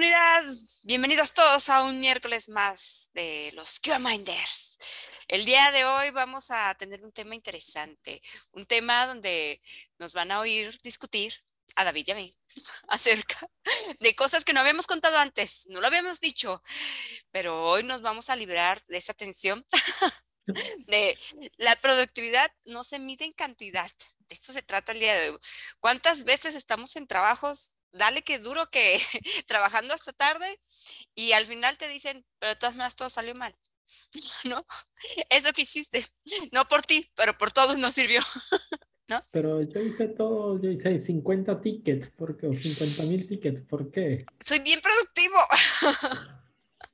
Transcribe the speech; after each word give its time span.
comunidad? 0.00 0.44
Bienvenidos 0.84 1.34
todos 1.34 1.68
a 1.68 1.82
un 1.82 2.00
miércoles 2.00 2.48
más 2.48 3.10
de 3.12 3.52
los 3.52 3.78
Q-Minders. 3.80 4.78
El 5.28 5.44
día 5.44 5.70
de 5.72 5.84
hoy 5.84 6.10
vamos 6.10 6.50
a 6.50 6.74
tener 6.76 7.04
un 7.04 7.12
tema 7.12 7.34
interesante, 7.34 8.22
un 8.52 8.64
tema 8.64 9.06
donde 9.06 9.60
nos 9.98 10.14
van 10.14 10.30
a 10.32 10.40
oír 10.40 10.80
discutir 10.82 11.34
a 11.76 11.84
David 11.84 12.04
y 12.06 12.10
a 12.12 12.14
mí 12.14 12.38
acerca 12.88 13.46
de 14.00 14.14
cosas 14.14 14.46
que 14.46 14.54
no 14.54 14.60
habíamos 14.60 14.86
contado 14.86 15.18
antes, 15.18 15.66
no 15.68 15.82
lo 15.82 15.86
habíamos 15.88 16.18
dicho, 16.18 16.62
pero 17.30 17.62
hoy 17.62 17.82
nos 17.82 18.00
vamos 18.00 18.30
a 18.30 18.36
librar 18.36 18.82
de 18.86 18.96
esa 18.96 19.12
tensión 19.12 19.62
de 20.86 21.18
la 21.58 21.76
productividad 21.76 22.50
no 22.64 22.84
se 22.84 22.98
mide 22.98 23.26
en 23.26 23.34
cantidad. 23.34 23.90
De 24.30 24.34
esto 24.34 24.54
se 24.54 24.62
trata 24.62 24.92
el 24.92 25.00
día 25.00 25.20
de 25.20 25.30
hoy. 25.30 25.38
¿Cuántas 25.78 26.22
veces 26.22 26.54
estamos 26.54 26.96
en 26.96 27.06
trabajos 27.06 27.72
dale 27.92 28.22
que 28.22 28.38
duro 28.38 28.70
que 28.70 28.98
trabajando 29.46 29.94
hasta 29.94 30.12
tarde 30.12 30.60
y 31.14 31.32
al 31.32 31.46
final 31.46 31.76
te 31.78 31.88
dicen, 31.88 32.24
pero 32.38 32.50
de 32.50 32.56
todas 32.56 32.74
maneras 32.74 32.96
todo 32.96 33.08
salió 33.10 33.34
mal. 33.34 33.56
¿No? 34.44 34.64
Eso 35.28 35.52
que 35.52 35.62
hiciste, 35.62 36.06
no 36.52 36.68
por 36.68 36.82
ti, 36.82 37.10
pero 37.14 37.36
por 37.36 37.50
todos 37.52 37.78
nos 37.78 37.94
sirvió. 37.94 38.20
¿No? 39.08 39.26
Pero 39.32 39.62
yo 39.62 39.80
hice 39.80 40.06
todo, 40.06 40.60
yo 40.62 40.70
hice 40.70 40.96
50 40.96 41.60
tickets, 41.60 42.10
¿por 42.10 42.36
qué? 42.36 42.46
O 42.46 42.52
50 42.52 43.10
mil 43.10 43.26
tickets, 43.26 43.62
¿por 43.62 43.90
qué? 43.90 44.18
Soy 44.38 44.60
bien 44.60 44.80
productivo. 44.80 45.34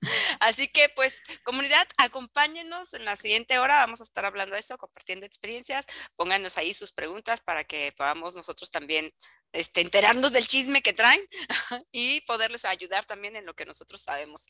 Así 0.41 0.69
que 0.69 0.89
pues 0.91 1.23
comunidad, 1.45 1.87
acompáñenos 1.97 2.95
en 2.95 3.05
la 3.05 3.17
siguiente 3.17 3.59
hora, 3.59 3.79
vamos 3.79 4.01
a 4.01 4.05
estar 4.05 4.25
hablando 4.25 4.55
de 4.55 4.61
eso, 4.61 4.79
compartiendo 4.79 5.27
experiencias, 5.27 5.87
pónganos 6.17 6.59
ahí 6.59 6.75
sus 6.75 6.93
preguntas 6.93 7.41
para 7.41 7.65
que 7.65 7.93
podamos 7.97 8.35
nosotros 8.35 8.71
también 8.71 9.11
este, 9.53 9.81
enterarnos 9.81 10.33
del 10.33 10.47
chisme 10.47 10.83
que 10.83 10.93
traen 10.93 11.21
y 11.93 12.21
poderles 12.23 12.65
ayudar 12.65 13.05
también 13.07 13.37
en 13.37 13.47
lo 13.47 13.55
que 13.55 13.65
nosotros 13.65 14.03
sabemos. 14.03 14.47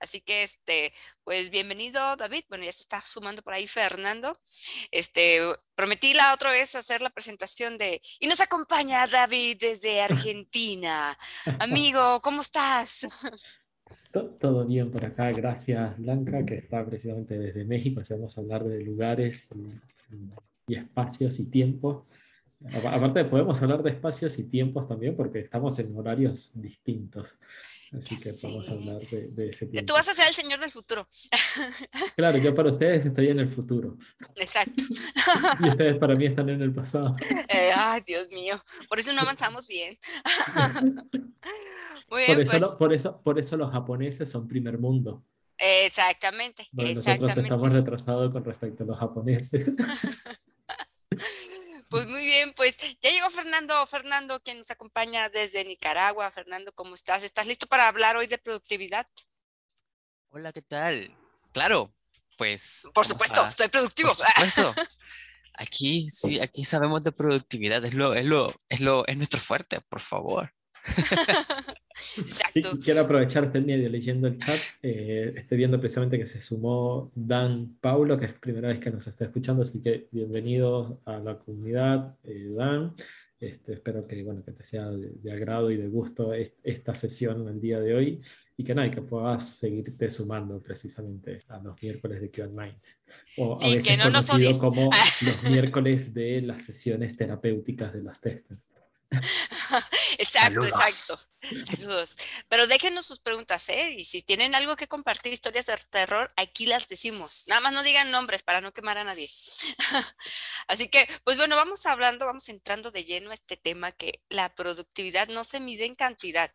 Así 0.00 0.20
que, 0.20 0.42
este, 0.42 0.92
pues 1.22 1.50
bienvenido 1.50 2.16
David, 2.16 2.44
bueno, 2.48 2.64
ya 2.64 2.72
se 2.72 2.82
está 2.82 3.00
sumando 3.00 3.42
por 3.42 3.54
ahí 3.54 3.68
Fernando. 3.68 4.40
Este, 4.90 5.40
prometí 5.74 6.12
la 6.12 6.34
otra 6.34 6.50
vez 6.50 6.74
hacer 6.74 7.02
la 7.02 7.10
presentación 7.10 7.78
de, 7.78 8.00
y 8.18 8.26
nos 8.26 8.40
acompaña 8.40 9.06
David 9.06 9.58
desde 9.60 10.00
Argentina. 10.34 11.16
Amigo, 11.60 12.20
¿cómo 12.20 12.42
estás? 12.42 13.06
Todo 14.10 14.64
bien 14.64 14.90
por 14.90 15.04
acá, 15.04 15.30
gracias 15.32 15.98
Blanca, 15.98 16.44
que 16.44 16.56
está 16.56 16.84
precisamente 16.84 17.38
desde 17.38 17.64
México. 17.64 18.00
vamos 18.10 18.36
a 18.36 18.40
hablar 18.40 18.64
de 18.64 18.82
lugares 18.82 19.44
y, 20.66 20.74
espacios 20.74 21.38
y 21.38 21.50
tiempos. 21.50 22.04
Aparte, 22.92 23.24
podemos 23.26 23.62
hablar 23.62 23.82
de 23.84 23.90
espacios 23.90 24.36
y 24.38 24.50
tiempos 24.50 24.88
también, 24.88 25.14
porque 25.14 25.38
estamos 25.38 25.78
en 25.78 25.96
horarios 25.96 26.50
distintos. 26.54 27.38
Así 27.96 28.18
que 28.18 28.32
podemos 28.32 28.68
hablar 28.68 28.98
de, 28.98 29.48
ese 29.48 29.66
tiempo. 29.66 29.86
Tú 29.86 29.92
vas 29.92 30.08
a 30.08 30.14
ser 30.14 30.26
el 30.26 30.34
señor 30.34 30.58
del 30.60 30.70
futuro. 30.70 31.06
Claro, 32.16 32.38
yo 32.38 32.54
para 32.54 32.72
ustedes 32.72 33.06
estoy 33.06 33.28
en 33.28 33.38
el 33.38 33.48
futuro. 33.48 33.96
Exacto. 34.34 34.82
Y 35.60 35.68
ustedes 35.68 35.98
para 35.98 36.14
mí 36.16 36.26
están 36.26 36.48
en 36.48 36.60
el 36.60 36.72
pasado. 36.72 37.14
Eh, 37.48 37.70
ay, 37.74 38.02
Dios 38.04 38.28
mío. 38.30 38.60
Por 38.88 38.98
eso 38.98 39.12
no 39.12 39.20
avanzamos 39.20 39.68
bien. 39.68 39.96
por, 42.08 42.20
eso, 42.20 42.50
pues 42.50 42.74
por, 42.76 42.92
eso, 42.92 43.22
por 43.22 43.38
eso 43.38 43.56
los 43.56 43.72
japoneses 43.72 44.30
son 44.30 44.48
primer 44.48 44.78
mundo. 44.78 45.24
Exactamente. 45.58 46.66
Nosotros 46.72 47.36
estamos 47.36 47.72
retrasados 47.72 48.32
con 48.32 48.44
respecto 48.44 48.84
a 48.84 48.86
los 48.86 48.98
japoneses. 48.98 49.70
Pues 51.90 52.06
muy 52.06 52.26
bien, 52.26 52.52
pues 52.54 52.76
ya 53.00 53.10
llegó 53.10 53.30
Fernando, 53.30 53.86
Fernando, 53.86 54.42
quien 54.42 54.58
nos 54.58 54.70
acompaña 54.70 55.30
desde 55.30 55.64
Nicaragua. 55.64 56.30
Fernando, 56.30 56.70
¿cómo 56.74 56.94
estás? 56.94 57.22
¿Estás 57.22 57.46
listo 57.46 57.66
para 57.66 57.88
hablar 57.88 58.14
hoy 58.16 58.26
de 58.26 58.36
productividad? 58.36 59.06
Hola, 60.28 60.52
¿qué 60.52 60.60
tal? 60.60 61.16
Claro, 61.50 61.90
pues. 62.36 62.86
Por 62.92 63.06
supuesto, 63.06 63.50
soy 63.50 63.68
productivo. 63.68 64.10
Por 64.10 64.46
supuesto. 64.46 64.74
Aquí 65.54 66.08
sí, 66.08 66.38
aquí 66.38 66.64
sabemos 66.64 67.02
de 67.02 67.10
productividad, 67.10 67.84
es 67.84 67.92
lo, 67.94 68.14
es 68.14 68.24
lo, 68.24 68.54
es 68.68 68.78
lo, 68.80 69.04
es 69.08 69.16
nuestro 69.16 69.40
fuerte, 69.40 69.80
por 69.80 69.98
favor. 69.98 70.54
Exacto. 72.18 72.78
quiero 72.82 73.00
aprovechar 73.00 73.52
medio 73.60 73.88
leyendo 73.88 74.28
el 74.28 74.38
chat. 74.38 74.58
Eh, 74.82 75.34
estoy 75.36 75.58
viendo 75.58 75.78
precisamente 75.80 76.18
que 76.18 76.26
se 76.26 76.40
sumó 76.40 77.10
Dan 77.14 77.76
Paulo, 77.80 78.18
que 78.18 78.26
es 78.26 78.32
la 78.32 78.40
primera 78.40 78.68
vez 78.68 78.80
que 78.80 78.90
nos 78.90 79.06
está 79.06 79.24
escuchando, 79.24 79.62
así 79.62 79.80
que 79.80 80.08
bienvenidos 80.10 80.94
a 81.04 81.18
la 81.18 81.38
comunidad, 81.38 82.16
eh, 82.24 82.50
Dan. 82.50 82.94
Este, 83.40 83.74
espero 83.74 84.06
que, 84.06 84.22
bueno, 84.24 84.42
que 84.44 84.50
te 84.50 84.64
sea 84.64 84.90
de, 84.90 85.32
agrado 85.32 85.70
y 85.70 85.76
de 85.76 85.86
gusto 85.86 86.32
esta 86.34 86.94
sesión 86.94 87.46
el 87.48 87.60
día 87.60 87.78
de 87.78 87.94
hoy 87.94 88.18
y 88.56 88.64
que, 88.64 88.74
nada, 88.74 88.90
que 88.90 89.00
puedas 89.00 89.48
seguirte 89.48 90.10
sumando 90.10 90.60
precisamente 90.60 91.44
a 91.46 91.58
los 91.60 91.80
miércoles 91.80 92.20
de 92.20 92.30
Q&A. 92.32 92.76
O 93.36 93.56
a 93.56 93.68
veces 93.68 93.84
que 93.84 93.96
no 93.96 94.04
conocido 94.04 94.58
como 94.58 94.90
los 95.24 95.50
miércoles 95.50 96.12
de 96.12 96.42
las 96.42 96.64
sesiones 96.64 97.16
terapéuticas 97.16 97.92
de 97.92 98.02
las 98.02 98.20
testers. 98.20 98.60
exacto, 100.18 100.64
exacto. 100.64 101.20
Saludos. 101.40 102.16
Pero 102.48 102.66
déjenos 102.66 103.06
sus 103.06 103.20
preguntas, 103.20 103.68
¿eh? 103.68 103.94
Y 103.96 104.04
si 104.04 104.22
tienen 104.22 104.54
algo 104.56 104.76
que 104.76 104.88
compartir, 104.88 105.32
historias 105.32 105.66
de 105.66 105.76
terror, 105.88 106.32
aquí 106.36 106.66
las 106.66 106.88
decimos. 106.88 107.44
Nada 107.46 107.60
más 107.60 107.72
no 107.72 107.84
digan 107.84 108.10
nombres 108.10 108.42
para 108.42 108.60
no 108.60 108.72
quemar 108.72 108.98
a 108.98 109.04
nadie. 109.04 109.30
Así 110.66 110.88
que, 110.88 111.08
pues 111.24 111.36
bueno, 111.36 111.54
vamos 111.54 111.86
hablando, 111.86 112.26
vamos 112.26 112.48
entrando 112.48 112.90
de 112.90 113.04
lleno 113.04 113.30
a 113.30 113.34
este 113.34 113.56
tema 113.56 113.92
que 113.92 114.20
la 114.28 114.52
productividad 114.54 115.28
no 115.28 115.44
se 115.44 115.60
mide 115.60 115.86
en 115.86 115.94
cantidad. 115.94 116.50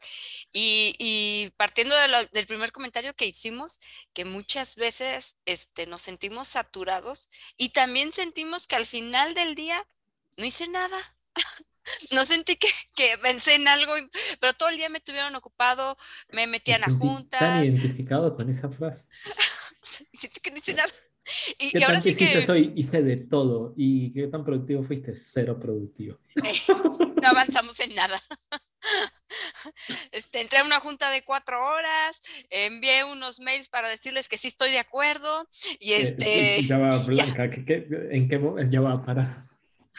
Y, 0.52 1.50
partiendo 1.58 1.96
del 1.96 2.48
primer 2.48 2.72
comentario 2.72 3.16
que 3.16 3.26
hicimos, 3.26 3.80
que 4.14 4.26
muchas 4.26 4.76
veces 4.76 5.38
este, 5.46 5.88
nos 5.88 6.02
sentimos 6.02 6.50
saturados 6.50 7.30
y 7.58 7.70
también 7.70 8.12
sentimos 8.12 8.68
que 8.68 8.76
al 8.76 8.86
final 8.86 9.34
del 9.34 9.56
día 9.56 9.88
no 10.38 10.46
hice 10.46 10.68
nada. 10.68 11.18
no 12.12 12.26
sentí 12.26 12.56
que, 12.56 12.68
que 12.96 13.18
pensé 13.18 13.56
en 13.56 13.68
algo, 13.68 13.94
pero 14.40 14.54
todo 14.54 14.70
el 14.70 14.78
día 14.78 14.90
me 14.90 15.02
tuvieron 15.02 15.36
ocupado, 15.36 15.98
me 16.32 16.48
metían 16.48 16.84
a 16.84 16.92
juntas. 16.92 17.42
¿Están 17.42 17.66
identificado 17.66 18.36
con 18.36 18.50
esa 18.50 18.70
frase? 18.70 19.06
Siento 20.14 20.40
que 20.42 20.52
no 20.52 20.58
hice 20.58 20.74
nada. 20.74 20.92
Y, 21.58 21.72
¿Qué 21.72 21.86
ahora 21.86 22.02
sí 22.02 22.10
hiciste 22.10 22.52
hoy? 22.52 22.74
Hice 22.76 23.02
de 23.02 23.16
todo. 23.16 23.74
¿Y 23.78 24.12
qué 24.12 24.28
tan 24.28 24.44
productivo 24.44 24.84
fuiste? 24.84 25.16
Cero 25.16 25.58
productivo. 25.58 26.20
no 27.22 27.28
avanzamos 27.30 27.80
en 27.80 27.96
nada. 27.96 28.22
Este, 30.12 30.42
entré 30.42 30.60
a 30.60 30.66
una 30.66 30.82
junta 30.82 31.10
de 31.10 31.24
cuatro 31.24 31.66
horas, 31.66 32.22
envié 32.50 33.06
unos 33.06 33.40
mails 33.40 33.70
para 33.70 33.88
decirles 33.88 34.28
que 34.28 34.38
sí 34.38 34.50
estoy 34.50 34.72
de 34.72 34.80
acuerdo 34.80 35.48
y 35.80 35.94
eh, 35.94 36.02
este... 36.02 36.64
ya 36.64 36.78
va, 36.78 36.98
Blanca, 36.98 37.46
¿en 37.46 38.28
qué 38.28 38.38
momento? 38.38 38.70
Ya 38.70 38.82
va, 38.82 39.06
para 39.06 39.48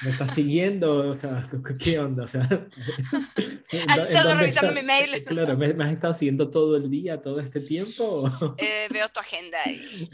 me 0.03 0.11
estás 0.11 0.35
siguiendo, 0.35 1.11
o 1.11 1.17
sea, 1.17 1.49
¿qué 1.79 1.99
onda? 1.99 2.25
O 2.25 2.29
sea, 2.29 2.43
¿Has 3.89 4.11
estado 4.11 4.35
revisando 4.35 4.73
mi 4.73 4.83
mail? 4.83 5.11
Claro, 5.27 5.57
¿me, 5.57 5.85
has 5.85 5.93
estado 5.93 6.15
siguiendo 6.15 6.51
todo 6.51 6.77
el 6.77 6.91
día, 6.91 7.21
todo 7.23 7.41
este 7.41 7.61
tiempo? 7.61 8.29
Eh, 8.59 8.89
veo 8.91 9.09
tu 9.09 9.21
agenda 9.21 9.59
ahí. 9.65 10.11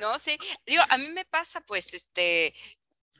no, 0.00 0.18
sí, 0.18 0.36
digo, 0.66 0.82
a 0.88 0.98
mí 0.98 1.08
me 1.12 1.24
pasa, 1.24 1.60
pues, 1.60 1.92
este, 1.94 2.54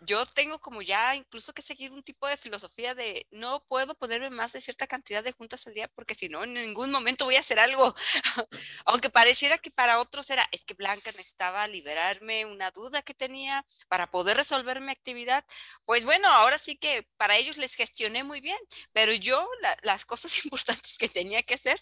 yo 0.01 0.25
tengo 0.27 0.61
como 0.61 0.83
ya 0.83 1.15
incluso 1.15 1.53
que 1.53 1.63
seguir 1.63 1.93
un 1.93 2.03
tipo 2.03 2.27
de 2.27 2.37
filosofía 2.37 2.95
de 2.95 3.27
no 3.31 3.65
puedo 3.67 3.95
ponerme 3.95 4.31
más 4.31 4.53
de 4.53 4.61
cierta 4.61 4.87
cantidad 4.87 5.23
de 5.25 5.33
juntas 5.33 5.67
al 5.67 5.75
día 5.75 5.89
porque 5.89 6.15
si 6.15 6.29
no, 6.29 6.45
en 6.45 6.55
ningún 6.55 6.91
momento 6.91 7.25
voy 7.25 7.37
a 7.37 7.41
hacer 7.41 7.59
algo. 7.59 7.95
Aunque 8.85 9.11
pareciera 9.11 9.59
que 9.59 9.71
para 9.71 10.01
otros 10.01 10.29
era, 10.31 10.47
es 10.53 10.65
que 10.65 10.75
Blanca 10.75 11.11
necesitaba 11.13 11.67
liberarme 11.69 12.45
una 12.45 12.71
duda 12.71 13.03
que 13.03 13.15
tenía 13.15 13.65
para 13.89 14.11
poder 14.11 14.37
resolver 14.37 14.81
mi 14.81 14.93
actividad. 14.93 15.45
Pues 15.85 16.05
bueno, 16.05 16.29
ahora 16.29 16.59
sí 16.59 16.77
que 16.77 17.09
para 17.17 17.37
ellos 17.37 17.57
les 17.57 17.75
gestioné 17.75 18.25
muy 18.25 18.41
bien, 18.41 18.59
pero 18.93 19.13
yo 19.13 19.49
las 19.83 20.05
cosas 20.05 20.33
importantes 20.45 20.99
que 20.99 21.09
tenía 21.09 21.43
que 21.43 21.55
hacer, 21.55 21.81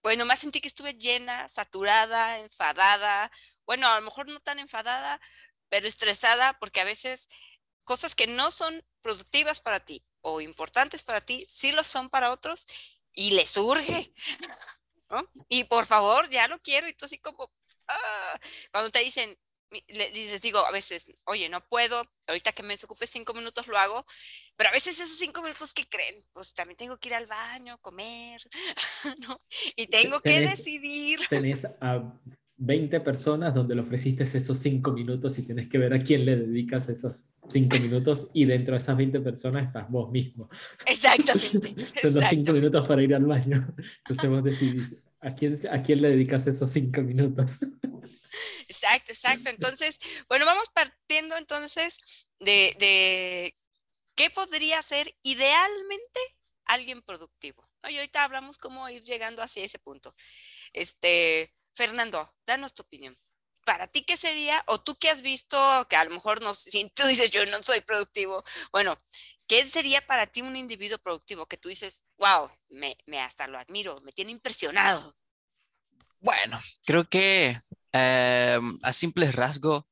pues 0.00 0.16
nomás 0.16 0.38
sentí 0.40 0.60
que 0.60 0.68
estuve 0.68 0.94
llena, 0.94 1.48
saturada, 1.48 2.38
enfadada. 2.38 3.30
Bueno, 3.66 3.88
a 3.88 3.96
lo 3.96 4.02
mejor 4.02 4.28
no 4.28 4.40
tan 4.40 4.58
enfadada, 4.58 5.20
pero 5.68 5.86
estresada 5.86 6.58
porque 6.58 6.80
a 6.80 6.84
veces 6.84 7.28
cosas 7.84 8.14
que 8.14 8.26
no 8.26 8.50
son 8.50 8.84
productivas 9.02 9.60
para 9.60 9.80
ti 9.80 10.04
o 10.20 10.40
importantes 10.40 11.02
para 11.02 11.20
ti, 11.20 11.46
sí 11.48 11.72
lo 11.72 11.84
son 11.84 12.10
para 12.10 12.30
otros 12.32 12.66
y 13.12 13.30
les 13.30 13.50
surge. 13.50 14.12
Y 15.48 15.64
por 15.64 15.86
favor, 15.86 16.28
ya 16.28 16.48
lo 16.48 16.60
quiero. 16.60 16.86
Y 16.86 16.92
tú 16.92 17.06
así 17.06 17.18
como, 17.18 17.50
ah", 17.86 18.38
cuando 18.70 18.90
te 18.90 18.98
dicen, 18.98 19.38
les 19.88 20.42
digo 20.42 20.58
a 20.58 20.70
veces, 20.70 21.12
oye, 21.24 21.48
no 21.48 21.66
puedo, 21.66 22.02
ahorita 22.26 22.52
que 22.52 22.62
me 22.62 22.74
desocupe 22.74 23.06
cinco 23.06 23.34
minutos 23.34 23.66
lo 23.68 23.78
hago, 23.78 24.04
pero 24.56 24.70
a 24.70 24.72
veces 24.72 24.98
esos 24.98 25.18
cinco 25.18 25.42
minutos 25.42 25.74
que 25.74 25.86
creen, 25.86 26.22
pues 26.32 26.54
también 26.54 26.76
tengo 26.76 26.98
que 26.98 27.08
ir 27.08 27.14
al 27.14 27.26
baño, 27.26 27.78
comer, 27.80 28.42
¿no? 29.18 29.40
Y 29.76 29.86
tengo 29.86 30.20
que 30.20 30.40
decidir. 30.40 31.26
Tenés 31.28 31.64
a 31.64 32.02
20 32.58 33.00
personas 33.00 33.54
donde 33.54 33.74
le 33.74 33.82
ofreciste 33.82 34.24
esos 34.24 34.58
5 34.58 34.92
minutos 34.92 35.38
y 35.38 35.42
tienes 35.42 35.68
que 35.68 35.78
ver 35.78 35.94
a 35.94 36.00
quién 36.00 36.24
le 36.24 36.36
dedicas 36.36 36.88
esos 36.88 37.30
cinco 37.48 37.78
minutos 37.78 38.30
y 38.34 38.44
dentro 38.44 38.74
de 38.74 38.78
esas 38.78 38.96
20 38.96 39.20
personas 39.20 39.66
estás 39.66 39.88
vos 39.90 40.10
mismo. 40.10 40.48
Exactamente. 40.86 41.74
Son 42.02 42.14
los 42.14 42.24
cinco 42.26 42.52
minutos 42.52 42.86
para 42.86 43.02
ir 43.02 43.14
al 43.14 43.24
baño. 43.24 43.66
Entonces 43.98 44.30
vos 44.30 44.44
decidís, 44.44 45.02
¿a 45.20 45.34
quién, 45.34 45.56
¿a 45.70 45.82
quién 45.82 46.02
le 46.02 46.10
dedicas 46.10 46.46
esos 46.46 46.70
cinco 46.70 47.00
minutos? 47.02 47.60
Exacto, 48.68 49.12
exacto. 49.12 49.50
Entonces, 49.50 49.98
bueno, 50.28 50.44
vamos 50.44 50.68
partiendo 50.72 51.36
entonces 51.36 52.30
de, 52.38 52.76
de 52.78 53.56
qué 54.14 54.30
podría 54.30 54.82
ser 54.82 55.14
idealmente 55.22 56.20
alguien 56.64 57.02
productivo. 57.02 57.68
Y 57.88 57.96
ahorita 57.96 58.24
hablamos 58.24 58.58
cómo 58.58 58.88
ir 58.88 59.02
llegando 59.02 59.42
hacia 59.42 59.64
ese 59.64 59.78
punto. 59.78 60.14
Este, 60.72 61.52
Fernando, 61.78 62.34
danos 62.44 62.74
tu 62.74 62.82
opinión. 62.82 63.16
¿Para 63.64 63.86
ti 63.86 64.02
qué 64.02 64.16
sería? 64.16 64.64
O 64.66 64.80
tú 64.80 64.98
que 64.98 65.10
has 65.10 65.22
visto, 65.22 65.56
que 65.88 65.94
a 65.94 66.04
lo 66.04 66.10
mejor 66.10 66.42
no, 66.42 66.52
si 66.52 66.90
tú 66.90 67.06
dices 67.06 67.30
yo 67.30 67.46
no 67.46 67.62
soy 67.62 67.82
productivo, 67.82 68.42
bueno, 68.72 69.00
¿qué 69.46 69.64
sería 69.64 70.04
para 70.04 70.26
ti 70.26 70.42
un 70.42 70.56
individuo 70.56 70.98
productivo? 70.98 71.46
Que 71.46 71.56
tú 71.56 71.68
dices, 71.68 72.02
wow, 72.16 72.50
me, 72.68 72.96
me 73.06 73.20
hasta 73.20 73.46
lo 73.46 73.60
admiro, 73.60 74.00
me 74.00 74.10
tiene 74.10 74.32
impresionado. 74.32 75.14
Bueno, 76.18 76.58
creo 76.84 77.08
que 77.08 77.56
eh, 77.92 78.58
a 78.82 78.92
simples 78.92 79.36
rasgos, 79.36 79.84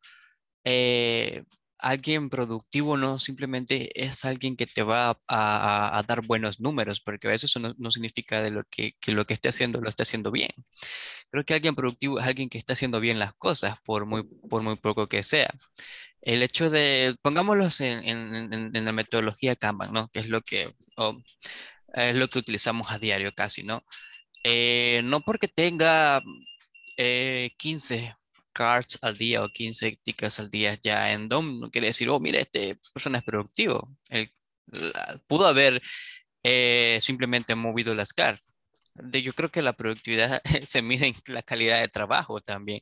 eh, 0.65 1.45
alguien 1.79 2.31
productivo 2.31 2.97
no 2.97 3.19
simplemente 3.19 3.91
es 4.03 4.25
alguien 4.25 4.57
que 4.57 4.67
te 4.67 4.83
va 4.83 5.19
a, 5.29 6.05
dar 6.07 6.25
buenos 6.27 6.61
números, 6.61 7.01
porque 7.01 7.29
a 7.29 7.31
veces 7.31 7.51
eso 7.51 7.61
no, 7.61 7.91
significa 7.91 8.43
de 8.43 8.51
lo 8.51 8.65
que, 8.65 8.95
lo 9.07 9.27
que 9.27 9.35
esté 9.35 9.49
haciendo 9.49 9.81
lo 9.81 9.89
esté 9.89 10.03
haciendo 10.05 10.31
bien. 10.31 10.51
Creo 11.31 11.45
que 11.45 11.55
alguien 11.55 11.75
productivo 11.75 12.19
es 12.19 12.27
alguien 12.27 12.49
que 12.49 12.59
está 12.59 12.73
haciendo 12.75 13.01
bien 13.01 13.19
las 13.19 13.35
cosas, 13.35 13.77
por 13.85 14.07
muy, 14.07 14.25
por 14.49 14.63
muy 14.63 14.77
poco 14.77 15.09
que 15.09 15.23
sea. 15.23 15.49
El 16.23 16.43
hecho 16.43 16.71
de, 16.71 17.17
pongámoslos 17.23 17.81
en, 17.81 18.73
la 18.73 18.93
metodología 18.93 19.57
Kanban, 19.57 19.93
¿no? 19.93 20.09
Que 20.09 20.21
es 20.21 20.29
lo 20.29 20.43
que, 20.43 20.73
es 21.95 22.17
lo 22.17 22.29
que 22.29 22.39
utilizamos 22.39 22.91
a 22.91 22.99
diario 22.99 23.33
casi, 23.35 23.63
¿no? 23.63 23.85
Eh, 24.45 25.03
no 25.05 25.21
porque 25.23 25.49
tenga 25.49 26.23
15 26.97 27.97
eh, 27.97 28.17
cards 28.57 28.99
al 29.03 29.17
día 29.19 29.45
o 29.45 29.49
15 29.51 29.99
tickets 30.03 30.41
al 30.41 30.51
día 30.51 30.79
ya 30.83 31.13
en 31.13 31.29
DOM, 31.29 31.61
no 31.61 31.71
quiere 31.71 31.89
decir, 31.89 32.09
oh, 32.09 32.19
mira, 32.21 32.41
este 32.41 32.79
persona 32.95 33.19
es 33.19 33.25
productivo. 33.25 33.91
Él 34.11 34.33
pudo 35.27 35.47
haber 35.47 35.83
eh, 36.43 36.99
simplemente 37.03 37.55
movido 37.55 37.95
las 37.95 38.13
cards. 38.15 38.43
De, 38.95 39.23
yo 39.23 39.33
creo 39.35 39.51
que 39.51 39.63
la 39.63 39.75
productividad 39.75 40.43
se 40.65 40.83
mide 40.83 41.09
en 41.09 41.15
la 41.27 41.43
calidad 41.43 41.81
de 41.81 41.89
trabajo 41.89 42.41
también. 42.41 42.81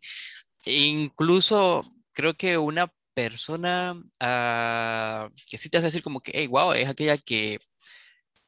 incluso 0.66 1.84
creo 2.12 2.34
que 2.34 2.58
una 2.58 2.92
persona 3.14 3.96
ah, 4.20 5.30
que 5.48 5.58
sí 5.58 5.68
te 5.70 5.78
hace 5.78 5.86
decir 5.88 6.02
como 6.02 6.20
que, 6.20 6.32
hey, 6.34 6.46
wow, 6.48 6.72
es 6.72 6.88
aquella 6.88 7.18
que 7.18 7.58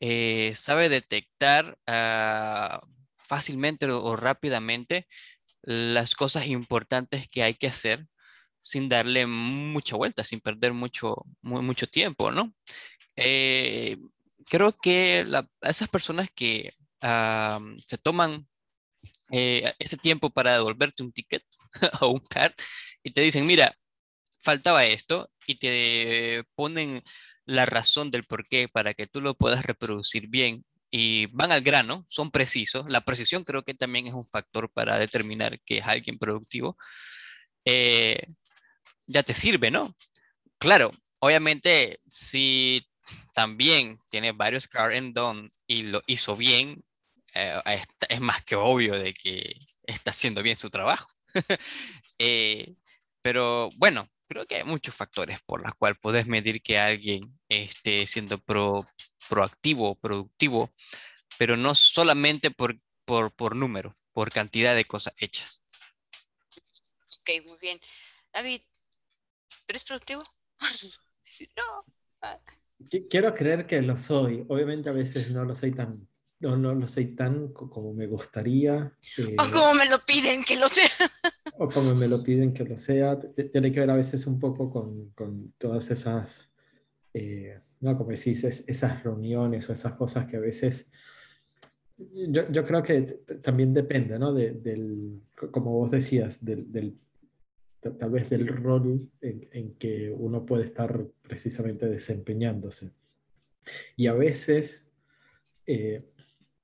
eh, 0.01 0.53
sabe 0.57 0.89
detectar 0.89 1.79
ah, 1.87 2.81
fácilmente 3.19 3.87
o 3.87 4.17
rápidamente 4.17 5.07
las 5.67 6.15
cosas 6.15 6.47
importantes 6.47 7.29
que 7.29 7.43
hay 7.43 7.55
que 7.55 7.67
hacer 7.67 8.07
sin 8.63 8.89
darle 8.89 9.27
mucha 9.27 9.97
vuelta, 9.97 10.25
sin 10.25 10.41
perder 10.41 10.73
mucho, 10.73 11.17
mucho 11.43 11.87
tiempo, 11.89 12.31
¿no? 12.31 12.55
Eh, 13.17 13.99
creo 14.49 14.73
que 14.79 15.27
esas 15.63 15.89
personas 15.89 16.31
que 16.35 16.73
se 17.87 17.99
toman 17.99 18.49
eh, 19.31 19.75
ese 19.79 19.97
tiempo 19.97 20.31
para 20.31 20.55
devolverte 20.55 21.03
un 21.03 21.13
ticket 21.13 21.45
o 22.01 22.09
un 22.09 22.21
card 22.21 22.53
y 23.03 23.13
te 23.13 23.21
dicen, 23.23 23.45
mira, 23.45 23.77
faltaba 24.41 24.85
esto 24.87 25.31
y 25.47 25.57
te 25.59 26.45
ponen 26.55 27.03
la 27.45 27.67
razón 27.67 28.11
del 28.11 28.25
por 28.25 28.45
qué 28.49 28.69
para 28.69 28.95
que 28.95 29.07
tú 29.07 29.21
lo 29.21 29.37
puedas 29.37 29.65
reproducir 29.67 30.29
bien 30.29 30.65
y 30.99 31.27
van 31.27 31.53
al 31.53 31.61
grano, 31.61 32.07
son 32.09 32.31
precisos. 32.31 32.87
La 32.89 33.03
precisión 33.03 33.45
creo 33.45 33.63
que 33.63 33.75
también 33.75 34.07
es 34.07 34.15
un 34.15 34.25
factor 34.25 34.71
para 34.73 34.99
determinar 34.99 35.61
que 35.61 35.77
es 35.79 35.87
alguien 35.87 36.19
productivo. 36.19 36.79
Eh, 37.67 38.29
ya 39.07 39.23
te 39.23 39.35
sirve, 39.35 39.71
¿no? 39.71 39.95
Claro, 40.59 40.91
obviamente 41.19 42.01
si 42.07 42.89
también 43.35 43.99
tiene 44.09 44.33
varios 44.33 44.69
car 44.69 44.95
and 44.95 45.15
done 45.15 45.49
y 45.67 45.83
lo 45.83 46.03
hizo 46.07 46.35
bien, 46.35 46.83
eh, 47.35 47.61
es, 48.09 48.21
más 48.23 48.43
que 48.43 48.57
obvio 48.57 48.95
de 48.95 49.13
que 49.13 49.59
está 49.83 50.13
haciendo 50.13 50.43
bien 50.43 50.57
su 50.57 50.71
trabajo. 50.71 51.09
Eh, 52.19 52.75
pero 53.21 53.69
bueno, 53.77 54.09
creo 54.27 54.47
que 54.47 54.57
hay 54.57 54.65
muchos 54.65 54.95
factores 54.95 55.41
por 55.45 55.63
los 55.63 55.75
cuales 55.75 55.99
puedes 56.01 56.27
medir 56.27 56.63
que 56.63 56.79
alguien 56.79 57.39
esté 57.47 58.07
siendo 58.07 58.39
pro, 58.39 58.87
proactivo, 59.29 59.95
productivo, 59.97 60.73
pero 61.39 61.57
no 61.57 61.75
solamente 61.75 62.51
por, 62.51 62.79
por, 63.05 63.33
por 63.33 63.57
número, 63.57 63.97
por 64.13 64.31
cantidad 64.31 64.75
de 64.75 64.85
cosas 64.85 65.15
hechas. 65.19 65.63
Ok, 67.21 67.45
muy 67.47 67.59
bien. 67.61 67.79
David, 68.33 68.61
¿eres 69.69 69.85
productivo? 69.85 70.23
no. 71.57 71.85
Quiero 73.09 73.35
creer 73.35 73.67
que 73.67 73.81
lo 73.83 73.97
soy. 73.97 74.45
Obviamente 74.49 74.91
a 74.91 74.93
veces 74.93 75.31
no 75.31 75.45
lo 75.45 75.55
soy 75.55 75.73
tan, 75.73 76.07
no, 76.41 76.57
no 76.57 76.75
lo 76.75 76.87
soy 76.89 77.17
tan 77.17 77.53
como 77.53 77.95
me 77.95 78.07
gustaría. 78.07 78.93
o 79.39 79.51
como 79.51 79.75
me 79.75 79.89
lo 79.89 79.99
piden 80.05 80.45
que 80.45 80.57
lo 80.57 80.69
sea. 80.69 80.89
o 81.59 81.69
como 81.69 81.95
me 81.95 82.07
lo 82.07 82.23
piden 82.23 82.53
que 82.53 82.65
lo 82.65 82.79
sea. 82.79 83.19
Tiene 83.19 83.73
que 83.73 83.81
ver 83.81 83.91
a 83.91 83.97
veces 83.97 84.27
un 84.27 84.39
poco 84.39 84.71
con, 84.71 85.11
con 85.13 85.53
todas 85.59 85.91
esas 85.91 86.51
eh, 87.15 87.61
¿no? 87.87 87.97
Como 87.97 88.11
decís, 88.11 88.45
esas 88.45 89.03
reuniones 89.03 89.69
o 89.69 89.73
esas 89.73 89.95
cosas 89.95 90.27
que 90.27 90.37
a 90.37 90.41
veces... 90.41 90.87
Yo, 91.97 92.51
yo 92.51 92.65
creo 92.65 92.83
que 92.83 93.03
también 93.43 93.73
depende, 93.73 94.19
¿no? 94.19 94.35
del, 94.35 95.23
como 95.51 95.71
vos 95.71 95.91
decías, 95.91 96.45
del, 96.45 96.71
del, 96.71 96.99
tal 97.81 98.11
vez 98.11 98.29
del 98.29 98.49
rol 98.49 99.09
en, 99.23 99.49
en, 99.53 99.75
que 99.77 100.11
uno 100.11 100.45
puede 100.45 100.65
estar 100.65 101.07
precisamente 101.23 101.87
desempeñándose. 101.87 102.91
Y 103.97 104.09
a 104.09 104.13
veces 104.13 104.91
eh, 105.67 106.05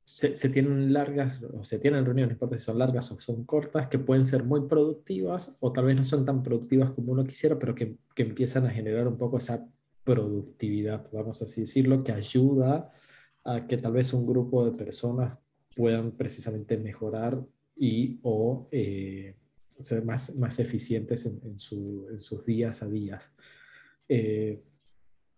se, 0.05 0.37
se, 0.37 0.49
tienen 0.51 0.93
largas, 0.93 1.43
o 1.43 1.65
se 1.65 1.79
tienen 1.79 2.05
reuniones, 2.05 2.31
no 2.31 2.35
importa 2.35 2.59
si 2.59 2.65
son 2.65 2.79
largas 2.79 3.11
o 3.13 3.19
son 3.19 3.45
cortas, 3.45 3.89
que 3.89 3.99
pueden 3.99 4.25
ser 4.25 4.45
muy 4.45 4.69
productivas 4.69 5.57
o 5.61 5.73
tal 5.73 5.87
vez 5.87 5.97
no 5.97 6.05
son 6.05 6.27
tan 6.27 6.43
productivas 6.43 6.91
como 6.91 7.13
uno 7.13 7.25
quisiera, 7.25 7.59
pero 7.59 7.75
que, 7.75 7.97
que 8.15 8.23
empiezan 8.23 8.67
a 8.67 8.71
generar 8.71 9.09
un 9.09 9.17
poco 9.17 9.39
esa 9.39 9.67
productividad, 10.05 11.07
vamos 11.13 11.43
a 11.43 11.45
así 11.45 11.63
decirlo, 11.63 12.03
que 12.03 12.13
ayuda 12.13 12.93
a 13.45 13.67
que 13.67 13.77
tal 13.77 13.93
vez 13.93 14.13
un 14.13 14.27
grupo 14.27 14.65
de 14.65 14.73
personas 14.73 15.37
puedan 15.75 16.13
precisamente 16.13 16.77
mejorar 16.77 17.43
y 17.77 18.19
o 18.23 18.69
eh, 18.71 19.37
ser 19.81 20.05
más, 20.05 20.37
más 20.37 20.59
eficientes 20.59 21.27
en, 21.27 21.59
sus 21.59 22.45
días 22.45 22.83
a 22.83 22.89
días. 22.89 23.35
Eh, 24.09 24.63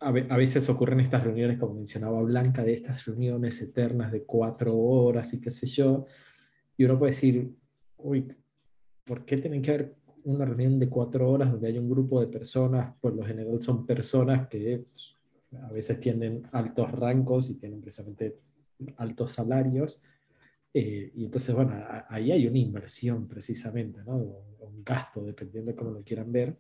a, 0.01 0.11
veces 0.11 0.69
ocurren 0.69 1.01
estas 1.01 1.25
reuniones, 1.25 1.59
como 1.59 1.75
mencionaba 1.75 2.21
Blanca, 2.23 2.63
de 2.63 2.75
estas 2.75 3.07
reuniones 3.07 3.61
eternas 3.63 4.13
de 4.13 4.25
cuatro 4.25 4.77
horas 4.77 5.33
y 5.33 5.41
qué 5.41 5.51
sé 5.51 5.67
yo, 5.67 6.05
y 6.77 6.85
uno 6.85 6.99
puede 6.99 7.13
decir, 7.13 7.55
uy, 7.97 8.27
¿por 9.05 9.25
qué 9.25 9.39
tienen 9.39 9.63
que 9.63 9.71
haber 9.71 9.97
una 10.25 10.45
reunión 10.45 10.79
de 10.79 10.89
cuatro 10.89 11.31
horas 11.31 11.51
donde 11.51 11.69
hay 11.69 11.79
un 11.79 11.89
grupo 11.89 12.21
de 12.21 12.27
personas, 12.27 12.95
por 13.01 13.15
lo 13.15 13.25
general 13.25 13.61
son 13.63 13.87
personas 13.87 14.49
que 14.49 14.85
pues, 14.91 15.15
a 15.63 15.71
veces 15.71 16.01
tienen 16.01 16.43
altos 16.53 16.91
rangos 16.93 17.51
y 17.51 17.59
tienen 17.59 17.81
precisamente 17.81 18.39
altos 18.97 19.33
salarios. 19.33 20.03
Eh, 20.73 21.13
y 21.15 21.25
entonces, 21.25 21.55
bueno, 21.55 21.73
ahí 22.09 22.33
hay 22.33 22.47
una 22.47 22.59
inversión 22.59 23.29
precisamente, 23.29 24.01
¿no? 24.05 24.17
un 24.17 24.83
gasto, 24.85 25.23
dependiendo 25.23 25.71
de 25.71 25.77
cómo 25.77 25.91
lo 25.93 26.03
quieran 26.03 26.33
ver. 26.33 26.57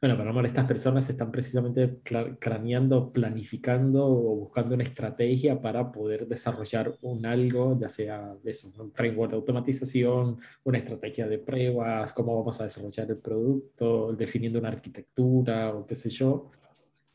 Bueno, 0.00 0.16
para 0.16 0.30
amor, 0.30 0.46
estas 0.46 0.66
personas 0.66 1.08
están 1.08 1.30
precisamente 1.30 1.98
craneando, 2.38 3.12
planificando 3.12 4.06
o 4.06 4.36
buscando 4.36 4.74
una 4.74 4.84
estrategia 4.84 5.60
para 5.60 5.90
poder 5.92 6.26
desarrollar 6.26 6.96
un 7.02 7.26
algo, 7.26 7.78
ya 7.78 7.88
sea 7.88 8.34
eso, 8.44 8.72
un 8.78 8.92
framework 8.92 9.30
de 9.30 9.36
automatización, 9.36 10.38
una 10.64 10.78
estrategia 10.78 11.26
de 11.26 11.38
pruebas, 11.38 12.12
cómo 12.12 12.36
vamos 12.36 12.60
a 12.60 12.64
desarrollar 12.64 13.10
el 13.10 13.18
producto, 13.18 14.12
definiendo 14.12 14.58
una 14.58 14.68
arquitectura 14.68 15.74
o 15.74 15.86
qué 15.86 15.96
sé 15.96 16.10
yo. 16.10 16.50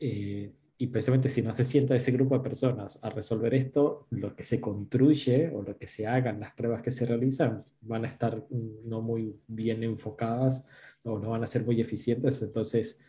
Eh, 0.00 0.52
y 0.80 0.86
precisamente 0.86 1.28
si 1.28 1.42
no 1.42 1.50
se 1.50 1.64
sienta 1.64 1.96
ese 1.96 2.12
grupo 2.12 2.36
de 2.36 2.44
personas 2.44 3.00
a 3.02 3.10
resolver 3.10 3.52
esto, 3.52 4.06
lo 4.10 4.36
que 4.36 4.44
se 4.44 4.60
construye 4.60 5.50
o 5.52 5.62
lo 5.62 5.76
que 5.76 5.88
se 5.88 6.06
hagan, 6.06 6.38
las 6.38 6.54
pruebas 6.54 6.82
que 6.82 6.92
se 6.92 7.04
realizan, 7.04 7.64
van 7.80 8.04
a 8.04 8.08
estar 8.08 8.46
no 8.84 9.02
muy 9.02 9.34
bien 9.48 9.82
enfocadas 9.82 10.70
o 11.08 11.18
no 11.18 11.30
van 11.30 11.42
a 11.42 11.46
ser 11.46 11.64
muy 11.64 11.80
eficientes. 11.80 12.42
Entonces, 12.42 13.00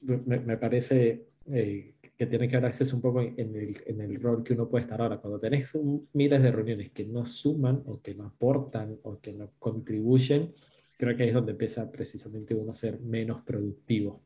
me, 0.00 0.56
parece 0.56 1.26
eh, 1.50 1.94
que 2.16 2.26
tiene 2.26 2.48
que 2.48 2.58
ver 2.58 2.72
un 2.92 3.00
poco 3.00 3.20
en 3.20 3.56
el, 3.56 3.82
en 3.86 4.00
el, 4.00 4.20
rol 4.20 4.44
que 4.44 4.54
uno 4.54 4.68
puede 4.68 4.82
estar 4.82 5.00
ahora. 5.00 5.18
Cuando 5.18 5.38
tenés 5.38 5.76
miles 6.12 6.42
de 6.42 6.52
reuniones 6.52 6.90
que 6.92 7.04
no 7.04 7.26
suman 7.26 7.82
o 7.86 8.00
que 8.00 8.14
no 8.14 8.26
aportan 8.26 8.98
o 9.02 9.20
que 9.20 9.32
no 9.32 9.50
contribuyen, 9.58 10.54
creo 10.98 11.16
que 11.16 11.24
ahí 11.24 11.28
es 11.30 11.34
donde 11.34 11.52
empieza 11.52 11.90
precisamente 11.90 12.54
uno 12.54 12.72
a 12.72 12.76
ser 12.76 13.00
menos 13.00 13.42
productivo. 13.42 14.22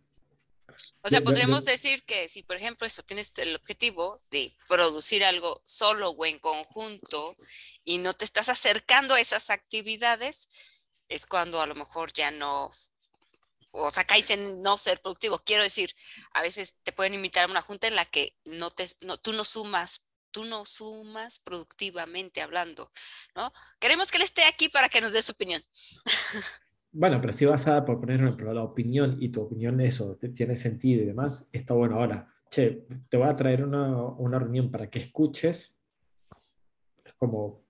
O 1.03 1.09
sea, 1.09 1.21
podríamos 1.21 1.65
decir 1.65 2.03
que 2.03 2.29
si, 2.29 2.43
por 2.43 2.57
ejemplo, 2.57 2.87
eso 2.87 3.03
tienes 3.03 3.37
el 3.39 3.55
objetivo 3.55 4.21
de 4.31 4.53
producir 4.69 5.25
algo 5.25 5.63
solo 5.65 6.11
o 6.11 6.27
en 6.27 6.39
conjunto 6.39 7.37
y 7.85 7.99
no 7.99 8.13
te 8.13 8.25
estás 8.25 8.49
acercando 8.49 9.15
a 9.15 9.21
esas 9.21 9.51
actividades, 9.51 10.49
es 11.09 11.27
cuando 11.27 11.61
a 11.61 11.67
lo 11.67 11.75
mejor 11.75 12.13
ya 12.13 12.31
no, 12.31 12.71
o 13.71 13.91
sea, 13.91 14.05
caes 14.05 14.31
en 14.31 14.63
no 14.63 14.77
ser 14.77 15.01
productivo. 15.01 15.39
Quiero 15.39 15.63
decir, 15.63 15.91
a 16.33 16.43
veces 16.43 16.79
te 16.83 16.93
pueden 16.93 17.15
invitar 17.15 17.49
a 17.49 17.51
una 17.51 17.63
junta 17.63 17.87
en 17.87 17.97
la 17.97 18.05
que 18.05 18.37
no 18.45 18.71
te, 18.71 18.87
no, 19.01 19.19
tú 19.19 19.33
no 19.33 19.45
sumas 19.45 20.07
tú 20.37 20.45
no 20.45 20.67
sumas 20.67 21.41
productivamente 21.41 22.43
hablando, 22.43 22.91
¿no? 23.35 23.55
Queremos 23.81 24.11
que 24.11 24.19
él 24.19 24.23
esté 24.23 24.45
aquí 24.45 24.69
para 24.69 24.91
que 24.91 25.01
nos 25.01 25.13
dé 25.13 25.23
su 25.23 25.33
opinión. 25.33 25.63
Bueno, 26.99 27.21
pero 27.21 27.35
si 27.35 27.45
vas 27.45 27.67
a 27.67 27.73
dar, 27.73 27.85
por 27.85 28.01
poner 28.01 28.21
ejemplo, 28.21 28.55
la 28.55 28.63
opinión 28.63 29.19
y 29.21 29.29
tu 29.29 29.43
opinión 29.43 29.83
eso 29.83 30.19
tiene 30.35 30.57
sentido 30.57 31.03
y 31.03 31.05
demás, 31.05 31.51
está 31.53 31.75
bueno. 31.75 31.97
Ahora, 31.97 32.35
che, 32.51 32.87
te 33.11 33.19
voy 33.19 33.29
a 33.29 33.37
traer 33.37 33.65
una, 33.65 34.03
una 34.03 34.39
reunión 34.39 34.71
para 34.71 34.89
que 34.89 35.01
escuches. 35.01 35.77
Es 37.05 37.13
como, 37.19 37.66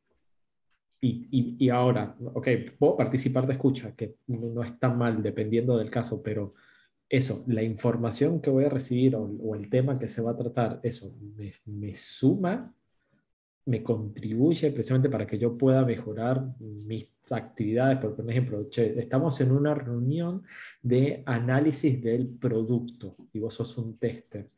y, 1.08 1.68
ahora, 1.70 2.16
ok, 2.34 2.48
puedo 2.78 2.96
participar 2.96 3.46
de 3.46 3.54
escucha, 3.54 3.94
que 3.94 4.16
no, 4.26 4.62
es 4.62 4.78
tan 4.78 4.98
mal 4.98 5.22
dependiendo 5.22 5.76
del 5.78 5.90
caso, 5.90 6.22
pero 6.22 6.54
eso, 7.08 7.44
la 7.46 7.62
información 7.62 8.40
que 8.40 8.50
voy 8.50 8.64
a 8.64 8.68
recibir 8.68 9.14
o, 9.16 9.54
el 9.54 9.70
tema 9.70 9.98
que 9.98 10.08
se 10.08 10.22
va 10.22 10.32
a 10.32 10.36
tratar, 10.36 10.80
eso, 10.82 11.14
me, 11.64 11.96
suma 11.96 12.72
me 13.66 13.82
contribuye 13.82 14.70
precisamente 14.70 15.08
para 15.08 15.26
que 15.26 15.38
yo 15.38 15.58
pueda 15.58 15.84
mejorar 15.84 16.44
mis 16.60 17.10
actividades. 17.30 17.98
Por 17.98 18.30
ejemplo, 18.30 18.68
estamos 18.76 19.40
en 19.40 19.50
una 19.50 19.74
reunión 19.74 20.44
de 20.82 21.22
análisis 21.26 22.00
del 22.00 22.28
producto 22.28 23.16
y 23.32 23.40
vos 23.40 23.54
sos 23.54 23.76
un 23.78 23.98
tester. 23.98 24.48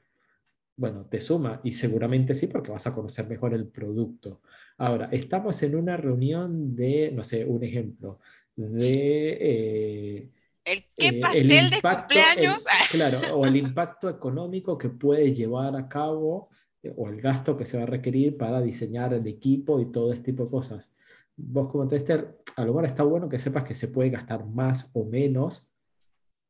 Bueno, 0.78 1.06
te 1.06 1.20
suma 1.20 1.60
y 1.64 1.72
seguramente 1.72 2.34
sí 2.34 2.46
porque 2.46 2.70
vas 2.70 2.86
a 2.86 2.94
conocer 2.94 3.28
mejor 3.28 3.52
el 3.52 3.66
producto. 3.66 4.42
Ahora, 4.76 5.08
estamos 5.10 5.60
en 5.64 5.74
una 5.74 5.96
reunión 5.96 6.76
de, 6.76 7.10
no 7.12 7.24
sé, 7.24 7.44
un 7.44 7.64
ejemplo, 7.64 8.20
de... 8.54 9.38
Eh, 9.40 10.30
¿El 10.64 10.84
qué 10.96 11.08
eh, 11.08 11.20
pastel 11.20 11.70
de 11.70 11.82
cumpleaños? 11.82 12.64
claro, 12.92 13.18
o 13.34 13.44
el 13.44 13.56
impacto 13.56 14.08
económico 14.08 14.78
que 14.78 14.88
puede 14.88 15.34
llevar 15.34 15.74
a 15.74 15.88
cabo 15.88 16.48
o 16.96 17.08
el 17.08 17.20
gasto 17.20 17.56
que 17.56 17.66
se 17.66 17.76
va 17.76 17.82
a 17.82 17.86
requerir 17.86 18.36
para 18.36 18.62
diseñar 18.62 19.12
el 19.12 19.26
equipo 19.26 19.80
y 19.80 19.90
todo 19.90 20.12
este 20.12 20.26
tipo 20.26 20.44
de 20.44 20.50
cosas. 20.50 20.94
Vos 21.36 21.72
como 21.72 21.88
tester, 21.88 22.38
a 22.54 22.60
lo 22.60 22.68
mejor 22.68 22.84
está 22.84 23.02
bueno 23.02 23.28
que 23.28 23.40
sepas 23.40 23.64
que 23.64 23.74
se 23.74 23.88
puede 23.88 24.10
gastar 24.10 24.46
más 24.46 24.90
o 24.92 25.04
menos, 25.04 25.72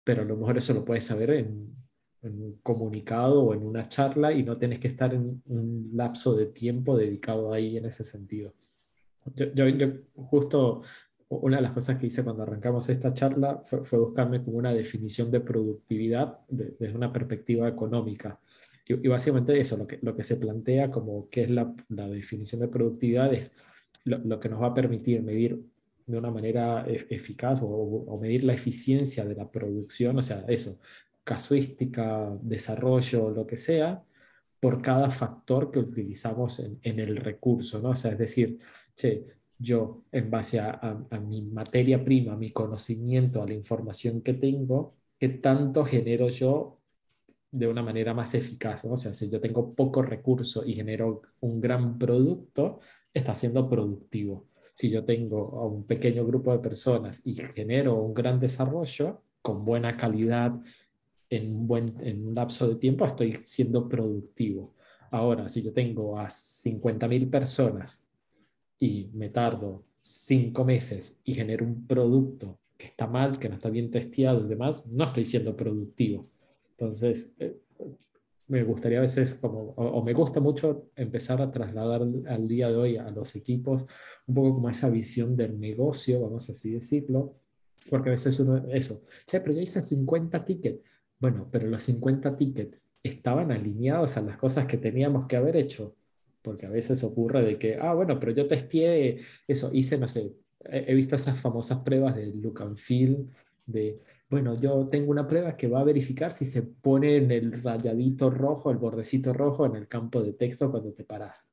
pero 0.04 0.20
a 0.20 0.26
lo 0.26 0.37
mejor 0.37 0.58
eso 0.58 0.75
lo 0.75 0.85
puedes 0.85 1.04
saber 1.04 1.30
en, 1.30 1.75
un 2.22 2.58
comunicado 2.62 3.42
o 3.42 3.54
en 3.54 3.64
una 3.64 3.88
charla 3.88 4.32
y 4.32 4.42
no 4.42 4.56
tienes 4.56 4.78
que 4.78 4.88
estar 4.88 5.14
en 5.14 5.42
un 5.46 5.90
lapso 5.94 6.34
de 6.34 6.46
tiempo 6.46 6.96
dedicado 6.96 7.52
ahí 7.52 7.76
en 7.76 7.87
ese 7.87 8.04
sentido. 8.04 8.52
Yo, 9.34 9.68
yo, 9.68 9.88
justo 10.14 10.82
una 11.28 11.56
de 11.56 11.62
las 11.62 11.72
cosas 11.72 11.98
que 11.98 12.06
hice 12.06 12.25
cuando 12.25 12.42
arrancamos 12.42 12.88
esta 12.88 13.12
charla 13.12 13.62
fue, 13.66 13.84
fue 13.84 13.98
buscarme 13.98 14.42
como 14.42 14.56
una 14.56 14.72
definición 14.72 15.30
de 15.30 15.40
productividad 15.40 16.38
desde 16.48 16.94
una 16.94 17.12
perspectiva 17.12 17.68
económica. 17.68 18.40
Y, 18.87 19.06
básicamente 19.06 19.58
eso, 19.60 19.76
lo 19.76 19.87
que, 19.87 19.98
lo 20.00 20.16
que 20.16 20.25
se 20.25 20.37
plantea 20.37 20.90
como 20.90 21.28
que 21.28 21.42
es 21.44 21.50
la, 21.50 21.75
la 21.90 22.08
definición 22.08 22.62
de 22.62 22.68
productividad 22.68 23.34
es 23.34 23.54
lo, 24.04 24.16
lo, 24.18 24.40
que 24.40 24.48
nos 24.48 24.62
va 24.62 24.68
a 24.68 24.75
permitir 24.75 25.22
medir 25.22 25.62
de 26.06 26.16
una 26.16 26.30
manera 26.30 26.87
e, 26.88 27.06
eficaz 27.10 27.60
o, 27.60 27.66
o, 27.66 28.18
medir 28.18 28.44
la 28.44 28.54
eficiencia 28.54 29.26
de 29.26 29.34
la 29.34 29.50
producción, 29.50 30.18
o 30.18 30.22
sea, 30.22 30.42
eso, 30.48 30.78
casuística, 31.28 32.35
desarrollo, 32.40 33.30
lo 33.30 33.47
que 33.47 33.58
sea, 33.58 34.02
por 34.61 34.80
cada 34.80 35.11
factor 35.11 35.70
que 35.70 35.78
utilizamos 35.78 36.61
en, 36.61 37.00
el 37.00 37.16
recurso, 37.16 37.80
¿no? 37.80 37.90
O 37.90 37.97
sea, 37.97 38.12
es 38.12 38.18
decir, 38.18 38.58
che, 38.97 39.26
yo 39.58 40.04
en 40.11 40.30
base 40.30 40.58
a, 40.58 40.70
a, 40.70 41.06
a, 41.11 41.20
mi 41.20 41.42
materia 41.42 42.02
prima, 42.02 42.32
a 42.32 42.37
mi 42.37 42.50
conocimiento, 42.52 43.42
a 43.42 43.47
la 43.47 43.52
información 43.54 44.23
que 44.23 44.35
tengo, 44.35 44.94
qué 45.18 45.28
tanto 45.28 45.85
genero 45.85 46.30
yo 46.30 46.80
de 47.50 47.66
una 47.68 47.82
manera 47.82 48.14
más 48.14 48.35
eficaz. 48.35 48.87
¿no? 48.87 48.94
O 48.94 48.97
sea, 48.97 49.12
si 49.12 49.28
yo 49.28 49.38
tengo 49.40 49.75
poco 49.75 50.00
recurso 50.02 50.64
y 50.64 50.73
genero 50.75 51.23
un 51.40 51.61
gran 51.61 51.99
producto, 51.99 52.80
está 53.12 53.35
siendo 53.35 53.68
productivo. 53.68 54.49
Si 54.75 54.88
yo 54.90 55.04
tengo 55.04 55.58
a 55.61 55.66
un 55.66 55.85
pequeño 55.87 56.25
grupo 56.26 56.52
de 56.52 56.61
personas 56.61 57.26
y 57.26 57.35
genero 57.35 57.97
un 57.97 58.14
gran 58.14 58.40
desarrollo 58.40 59.23
con 59.42 59.64
buena 59.64 59.97
calidad 59.97 60.52
en 61.30 61.54
un, 61.54 61.66
buen, 61.66 61.94
en 62.00 62.26
un 62.26 62.35
lapso 62.35 62.68
de 62.68 62.76
tiempo, 62.76 63.04
estoy 63.04 63.37
siendo 63.37 63.88
productivo. 63.88 64.75
Ahora, 65.11 65.49
si 65.49 65.62
yo 65.62 65.73
tengo 65.73 66.18
a 66.18 66.26
50.000 66.26 67.30
personas 67.30 68.04
y 68.78 69.11
me 69.14 69.28
tardo 69.30 69.85
cinco 70.00 70.64
meses 70.64 71.18
y 71.25 71.35
genero 71.35 71.64
un 71.64 71.87
producto 71.87 72.58
que 72.76 72.87
está 72.87 73.06
mal, 73.06 73.38
que 73.38 73.49
no 73.49 73.56
está 73.56 73.70
bien 73.70 73.90
testeado 73.90 74.44
y 74.44 74.49
demás, 74.49 74.87
no 74.88 75.04
estoy 75.04 75.25
siendo 75.25 75.56
productivo. 75.56 76.28
Entonces, 76.70 77.35
eh, 77.38 77.56
me 78.47 78.62
gustaría 78.62 78.99
a 78.99 79.02
veces, 79.02 79.35
como, 79.35 79.73
o, 79.76 80.02
me 80.02 80.14
gusta 80.14 80.40
mucho 80.40 80.90
empezar 80.97 81.42
a 81.42 81.50
trasladar 81.50 82.02
al 82.02 82.49
día 82.49 82.68
de 82.68 82.76
hoy 82.76 82.97
a 82.97 83.11
los 83.11 83.37
equipos 83.37 83.85
un 84.26 84.35
poco 84.35 84.54
como 84.54 84.70
esa 84.70 84.88
visión 84.88 85.37
del 85.37 85.58
negocio, 85.58 86.20
vamos 86.23 86.49
así 86.49 86.73
decirlo, 86.73 87.35
porque 87.90 88.11
a 88.11 88.12
veces 88.12 88.38
uno, 88.40 88.64
eso, 88.70 89.02
che, 89.26 89.40
pero 89.40 89.54
yo 89.54 89.61
hice 89.61 89.82
50 89.82 90.44
tickets. 90.44 90.82
Bueno, 91.18 91.48
pero 91.50 91.66
los 91.68 91.82
50 91.82 92.37
tickets 92.37 92.78
estaban 93.02 93.50
alineados 93.52 94.16
a 94.16 94.22
las 94.22 94.37
cosas 94.37 94.66
que 94.66 94.76
teníamos 94.76 95.26
que 95.26 95.37
haber 95.37 95.56
hecho, 95.56 95.96
porque 96.42 96.66
a 96.66 96.70
veces 96.70 97.02
ocurre 97.04 97.44
de 97.44 97.58
que, 97.58 97.76
ah, 97.76 97.94
bueno, 97.94 98.18
pero 98.20 98.32
yo 98.32 98.46
testé 98.46 99.18
eso, 99.46 99.70
hice, 99.72 99.98
no 99.98 100.08
sé, 100.08 100.32
he, 100.64 100.94
visto 100.94 101.16
esas 101.16 101.40
famosas 101.40 101.78
pruebas 101.80 102.16
de 102.16 102.26
look 102.26 102.62
and 102.62 102.76
feel, 102.76 103.28
de 103.66 104.00
bueno, 104.30 104.60
yo 104.60 104.88
tengo 104.88 105.10
una 105.10 105.26
prueba 105.26 105.56
que 105.56 105.68
va 105.68 105.80
a 105.80 105.84
verificar 105.84 106.34
si 106.34 106.44
se 106.44 106.62
pone 106.62 107.16
en 107.16 107.30
el 107.30 107.62
rayadito 107.62 108.30
rojo, 108.30 108.70
el 108.70 108.76
bordecito 108.76 109.32
rojo 109.32 109.64
en 109.64 109.76
el 109.76 109.88
campo 109.88 110.22
de 110.22 110.34
texto 110.34 110.70
cuando 110.70 110.92
te 110.92 111.04
paras. 111.04 111.48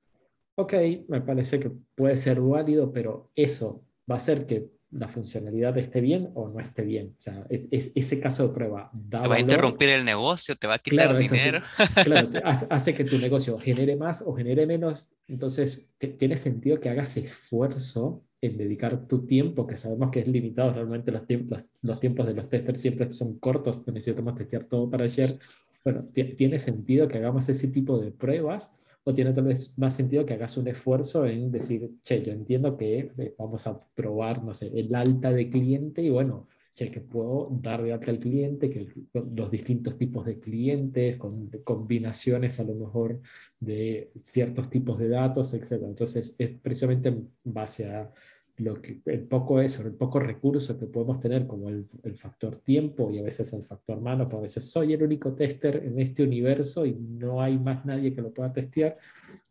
Ok, 0.55 0.73
me 1.07 1.21
parece 1.21 1.59
que 1.59 1.71
puede 1.95 2.17
ser 2.17 2.41
válido, 2.41 2.91
pero 2.91 3.31
eso 3.35 3.85
va 4.09 4.15
a 4.15 4.17
hacer 4.17 4.45
que 4.45 4.69
la 4.97 5.09
funcionalidad 5.09 5.77
esté 5.77 5.99
bien 5.99 6.31
o 6.35 6.49
no 6.49 6.59
esté 6.59 6.83
bien. 6.83 7.15
O 7.17 7.21
sea, 7.21 7.45
es, 7.49 7.67
ese 7.71 8.19
caso 8.19 8.47
de 8.47 8.53
prueba 8.53 8.89
da 8.93 9.23
te 9.23 9.27
va 9.27 9.35
a 9.35 9.39
interrumpir 9.39 9.89
el 9.89 10.05
negocio, 10.05 10.55
te 10.55 10.67
va 10.67 10.75
a 10.75 10.79
quitar 10.79 11.17
dinero. 11.17 11.61
claro, 12.03 12.29
hace 12.43 12.95
que 12.95 13.03
tu 13.03 13.17
negocio 13.17 13.57
genere 13.57 13.95
más 13.95 14.21
o 14.25 14.33
genere 14.33 14.65
menos. 14.65 15.13
Entonces, 15.27 15.87
tiene 16.17 16.37
sentido 16.37 16.79
que 16.79 16.89
hagas 16.89 17.17
esfuerzo 17.17 18.23
en 18.41 18.57
dedicar 18.57 19.07
tu 19.07 19.25
tiempo, 19.25 19.67
que 19.67 19.75
sabemos 19.75 20.11
que 20.11 20.19
es 20.19 20.27
limitado, 20.27 20.73
realmente 20.73 21.11
los, 21.11 21.25
tiempos, 21.25 21.65
los 21.81 21.99
tiempos 21.99 22.27
de 22.27 22.33
los 22.33 22.49
testers 22.49 22.79
siempre 22.79 23.11
son 23.11 23.39
cortos, 23.39 23.85
necesitamos 23.87 24.35
testear 24.35 24.65
todo 24.65 24.89
para 24.89 25.03
ayer. 25.03 25.37
Bueno, 25.83 26.05
¿tiene 26.13 26.57
sentido 26.57 27.07
que 27.07 27.17
hagamos 27.17 27.47
ese 27.49 27.67
tipo 27.67 27.99
de 27.99 28.11
pruebas? 28.11 28.79
¿O 29.07 29.13
tiene 29.13 29.33
tal 29.33 29.45
vez 29.45 29.77
más 29.77 29.95
sentido 29.95 30.25
que 30.25 30.33
hagas 30.33 30.57
un 30.57 30.67
esfuerzo 30.67 31.27
en 31.27 31.51
decir, 31.51 31.91
che, 32.03 32.23
yo 32.23 32.31
entiendo 32.33 32.75
que 32.75 33.11
eh, 33.17 33.35
vamos 33.37 33.67
a 33.67 33.79
probar, 33.93 34.43
no 34.43 34.53
sé, 34.55 34.71
el 34.79 34.93
alta 34.95 35.31
de 35.31 35.47
cliente 35.47 36.01
y 36.01 36.09
bueno, 36.09 36.47
che, 36.73 36.89
que 36.89 37.01
puedo 37.01 37.47
dar 37.61 37.83
de 37.83 37.93
alta 37.93 38.09
al 38.09 38.19
cliente, 38.19 38.69
que 38.69 38.87
los 39.13 39.51
distintos 39.51 39.95
tipos 39.97 40.25
de 40.25 40.39
clientes, 40.39 41.17
con 41.17 41.49
combinaciones 41.63 42.59
a 42.59 42.63
lo 42.63 42.73
mejor 42.73 43.21
de 43.59 44.11
ciertos 44.21 44.69
tipos 44.71 44.97
de 44.97 45.09
datos, 45.09 45.53
etc. 45.53 45.83
Entonces, 45.83 46.35
es 46.39 46.49
precisamente 46.59 47.09
en 47.09 47.29
base 47.43 47.91
a 47.91 48.11
lo 48.57 48.81
que, 48.81 49.01
el 49.05 49.27
poco 49.27 49.59
eso, 49.59 49.85
el 49.85 49.95
poco 49.95 50.19
recurso 50.19 50.77
que 50.79 50.85
podemos 50.85 51.19
tener 51.19 51.45
como 51.45 51.69
el, 51.69 51.87
el, 52.03 52.15
factor 52.15 52.57
tiempo 52.57 53.11
y 53.11 53.19
a 53.19 53.23
veces 53.23 53.51
el 53.53 53.63
factor 53.63 53.99
mano, 53.99 54.29
porque 54.29 54.37
a 54.37 54.41
veces 54.41 54.69
soy 54.69 54.93
el 54.93 55.03
único 55.03 55.33
tester 55.33 55.83
en 55.83 55.99
este 55.99 56.23
universo 56.23 56.85
y 56.85 56.93
no 56.93 57.41
hay 57.41 57.57
más 57.57 57.85
nadie 57.85 58.13
que 58.13 58.21
lo 58.21 58.33
pueda 58.33 58.53
testear. 58.53 58.97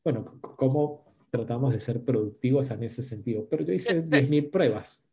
Bueno, 0.02 0.40
¿cómo 0.40 1.04
tratamos 1.30 1.73
de 1.73 1.80
ser 1.80 2.02
productivos 2.02 2.70
en 2.70 2.82
ese 2.84 3.02
sentido? 3.02 3.46
Pero 3.49 3.64
yo 3.64 3.75
hice 3.75 4.02
10.000 4.08 4.50
pruebas. 4.50 5.04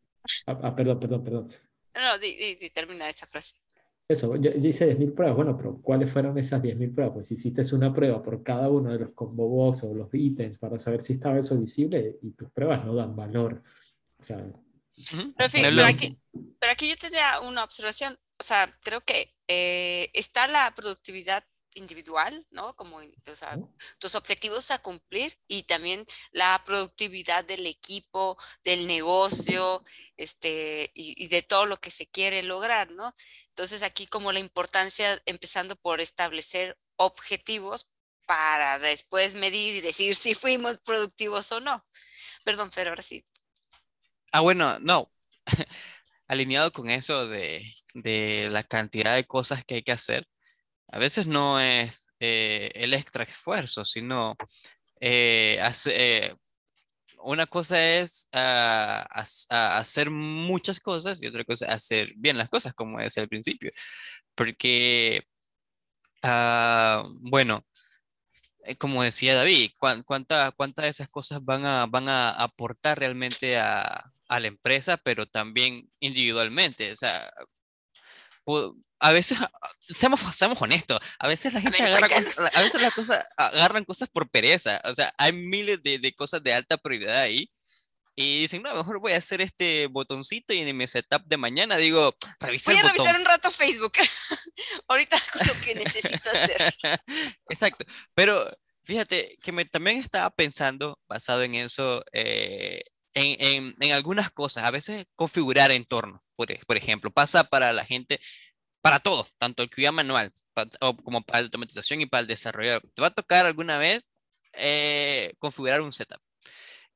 Ah, 0.46 0.58
ah, 0.62 0.74
perdón, 0.74 1.00
perdón, 1.00 1.24
perdón. 1.24 1.48
No, 1.94 2.18
di, 2.18 2.56
di, 2.58 2.70
termina 2.70 3.08
esa 3.08 3.26
frase. 3.26 3.56
Eso, 4.08 4.36
yo, 4.36 4.52
yo 4.52 4.68
hice 4.68 4.86
10.000 4.86 5.14
pruebas. 5.14 5.36
Bueno, 5.36 5.56
pero 5.56 5.80
¿cuáles 5.82 6.10
fueron 6.10 6.38
esas 6.38 6.62
10.000 6.62 6.94
pruebas? 6.94 7.14
Pues 7.14 7.32
hiciste 7.32 7.62
una 7.74 7.92
prueba 7.92 8.22
por 8.22 8.42
cada 8.42 8.70
uno 8.70 8.90
de 8.90 9.00
los 9.00 9.10
combo 9.10 9.48
box 9.48 9.84
o 9.84 9.94
los 9.94 10.08
ítems 10.14 10.58
para 10.58 10.78
saber 10.78 11.02
si 11.02 11.14
estaba 11.14 11.38
eso 11.38 11.58
visible 11.60 12.18
y 12.22 12.30
tus 12.30 12.50
pruebas 12.50 12.84
no 12.86 12.94
dan 12.94 13.14
valor 13.14 13.62
pero, 15.36 15.84
aquí, 15.84 16.18
pero, 16.58 16.72
aquí, 16.72 16.88
yo 16.88 16.96
tendría 16.96 17.40
una 17.40 17.64
observación. 17.64 18.18
O 18.38 18.42
sea, 18.42 18.76
creo 18.82 19.02
que 19.02 19.34
eh, 19.48 20.10
está 20.12 20.46
la 20.46 20.72
productividad 20.74 21.44
individual, 21.74 22.46
¿no? 22.50 22.74
Como, 22.76 22.98
o 22.98 23.34
sea, 23.34 23.58
tus 23.98 24.14
objetivos 24.14 24.70
a 24.70 24.78
cumplir 24.78 25.38
y 25.48 25.64
también 25.64 26.04
la 26.30 26.62
productividad 26.64 27.44
del 27.44 27.66
equipo, 27.66 28.36
del 28.64 28.86
negocio, 28.86 29.84
este, 30.16 30.90
y, 30.94 31.28
de 31.28 31.42
todo 31.42 31.66
lo 31.66 31.76
que 31.76 31.90
se 31.90 32.08
quiere 32.08 32.42
lograr, 32.42 32.90
¿no? 32.90 33.14
Entonces 33.48 33.82
aquí 33.82 34.06
como 34.06 34.32
la 34.32 34.38
importancia, 34.40 35.20
empezando 35.26 35.76
por 35.76 36.00
establecer 36.00 36.78
objetivos 36.96 37.90
para 38.26 38.78
después 38.78 39.34
medir 39.34 39.76
y 39.76 39.80
decir 39.80 40.14
si 40.14 40.34
fuimos 40.34 40.78
productivos 40.78 41.50
o 41.52 41.60
no. 41.60 41.84
Perdón, 42.44 42.70
pero 42.74 42.90
ahora 42.90 43.02
sí. 43.02 43.24
Ah, 44.32 44.40
bueno, 44.40 44.78
no. 44.80 45.10
Alineado 46.28 46.72
con 46.72 46.90
eso 46.90 47.28
de, 47.28 47.64
de 47.94 48.48
la 48.50 48.62
cantidad 48.62 49.14
de 49.16 49.26
cosas 49.26 49.64
que 49.64 49.76
hay 49.76 49.82
que 49.82 49.92
hacer, 49.92 50.26
a 50.92 50.98
veces 50.98 51.26
no 51.26 51.60
es 51.60 52.08
eh, 52.20 52.70
el 52.74 52.94
extra 52.94 53.24
esfuerzo, 53.24 53.84
sino 53.84 54.36
eh, 55.00 55.62
eh, 55.86 56.34
una 57.22 57.46
cosa 57.46 57.82
es 57.98 58.28
ah, 58.32 59.06
hacer 59.50 60.10
muchas 60.10 60.80
cosas 60.80 61.22
y 61.22 61.26
otra 61.28 61.44
cosa 61.44 61.66
es 61.66 61.72
hacer 61.72 62.12
bien 62.16 62.38
las 62.38 62.48
cosas, 62.48 62.74
como 62.74 63.00
es 63.00 63.18
al 63.18 63.28
principio. 63.28 63.70
Porque, 64.34 65.22
ah, 66.22 67.04
bueno, 67.20 67.64
como 68.78 69.02
decía 69.02 69.34
David, 69.34 69.72
¿cuántas 69.78 70.54
de 70.76 70.88
esas 70.88 71.10
cosas 71.10 71.44
van 71.44 71.64
a, 71.66 71.86
van 71.86 72.08
a 72.08 72.30
aportar 72.30 72.98
realmente 72.98 73.58
a, 73.58 74.02
a 74.32 74.40
la 74.40 74.48
empresa, 74.48 74.96
pero 74.96 75.26
también 75.26 75.90
individualmente? 76.00 76.90
O 76.90 76.96
sea, 76.96 77.30
a 78.98 79.12
veces, 79.12 79.38
seamos, 79.94 80.20
seamos 80.34 80.60
honestos, 80.60 80.98
a 81.18 81.28
veces 81.28 81.52
la 81.52 81.60
gente 81.60 81.82
agarra 81.82 82.08
cosas, 82.08 82.56
a 82.56 82.62
veces 82.62 82.82
las 82.82 82.94
cosas 82.94 83.28
agarran 83.36 83.84
cosas 83.84 84.08
por 84.08 84.30
pereza, 84.30 84.80
o 84.84 84.94
sea, 84.94 85.12
hay 85.18 85.32
miles 85.32 85.82
de, 85.82 85.98
de, 85.98 86.14
cosas 86.14 86.42
de 86.42 86.54
alta 86.54 86.76
prioridad 86.76 87.18
ahí 87.18 87.50
y 88.16 88.40
dicen, 88.42 88.62
no, 88.62 88.74
mejor 88.74 89.00
voy 89.00 89.12
a 89.12 89.18
hacer 89.18 89.40
este 89.40 89.86
botoncito 89.86 90.52
y 90.54 90.58
en 90.58 90.76
mi 90.76 90.86
setup 90.86 91.24
de 91.24 91.36
mañana 91.36 91.76
digo, 91.76 92.16
revisa 92.40 92.70
Voy 92.72 92.80
a 92.80 92.84
revisar 92.84 93.16
un 93.16 93.24
rato 93.24 93.50
Facebook, 93.50 93.92
ahorita 94.88 95.16
lo 95.46 95.60
que 95.60 95.74
necesito 95.74 96.30
hacer. 96.30 96.74
Exacto, 97.48 97.84
pero 98.14 98.50
fíjate 98.82 99.36
que 99.42 99.52
me, 99.52 99.66
también 99.66 99.98
estaba 99.98 100.30
pensando, 100.30 100.98
basado 101.06 101.42
en 101.42 101.54
eso, 101.54 102.02
eh, 102.12 102.82
en, 103.14 103.36
en, 103.40 103.76
en, 103.80 103.92
algunas 103.92 104.30
cosas, 104.30 104.64
a 104.64 104.70
veces 104.70 105.06
configurar 105.16 105.70
entornos 105.70 106.20
por, 106.66 106.76
ejemplo, 106.76 107.10
pasa 107.10 107.44
para 107.44 107.72
la 107.72 107.84
gente, 107.84 108.20
para 108.82 109.00
todo, 109.00 109.26
tanto 109.38 109.62
el 109.62 109.70
QA 109.70 109.92
manual 109.92 110.32
como 111.04 111.22
para 111.22 111.40
la 111.40 111.44
automatización 111.46 112.00
y 112.00 112.06
para 112.06 112.22
el 112.22 112.26
desarrollo. 112.26 112.80
Te 112.94 113.02
va 113.02 113.08
a 113.08 113.14
tocar 113.14 113.46
alguna 113.46 113.78
vez 113.78 114.10
eh, 114.54 115.34
configurar 115.38 115.80
un 115.80 115.92
setup. 115.92 116.20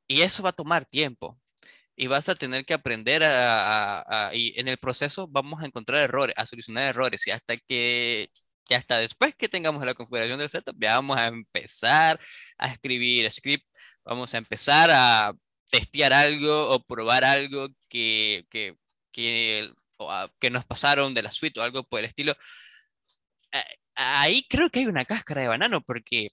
Y 0.08 0.22
eso 0.22 0.42
va 0.42 0.50
a 0.50 0.52
tomar 0.52 0.84
tiempo. 0.86 1.40
Y 1.96 2.08
vas 2.08 2.28
a 2.28 2.34
tener 2.34 2.66
que 2.66 2.74
aprender 2.74 3.22
a, 3.24 4.30
y 4.34 4.58
en 4.60 4.68
el 4.68 4.78
proceso 4.78 5.28
vamos 5.28 5.62
a 5.62 5.66
encontrar 5.66 6.02
errores, 6.02 6.34
a 6.38 6.46
solucionar 6.46 6.84
errores. 6.84 7.26
Y 7.26 7.30
hasta 7.30 7.56
que, 7.56 8.30
y 8.68 8.74
hasta 8.74 8.98
después 8.98 9.34
que 9.34 9.48
tengamos 9.48 9.84
la 9.84 9.94
configuración 9.94 10.38
del 10.38 10.50
setup, 10.50 10.76
ya 10.78 10.96
vamos 10.96 11.18
a 11.18 11.28
empezar 11.28 12.20
a 12.58 12.68
escribir 12.68 13.30
script, 13.32 13.66
vamos 14.04 14.34
a 14.34 14.38
empezar 14.38 14.90
a 14.92 15.32
testear 15.70 16.12
algo 16.12 16.70
o 16.70 16.84
probar 16.84 17.24
algo 17.24 17.68
que, 17.88 18.46
que 18.50 18.76
que, 19.16 19.72
que 20.40 20.50
nos 20.50 20.64
pasaron 20.66 21.14
de 21.14 21.22
la 21.22 21.32
suite 21.32 21.58
o 21.60 21.62
algo 21.62 21.84
por 21.84 22.00
el 22.00 22.06
estilo. 22.06 22.34
Ahí 23.94 24.44
creo 24.48 24.70
que 24.70 24.80
hay 24.80 24.86
una 24.86 25.04
cáscara 25.06 25.40
de 25.42 25.48
banano 25.48 25.80
porque, 25.82 26.28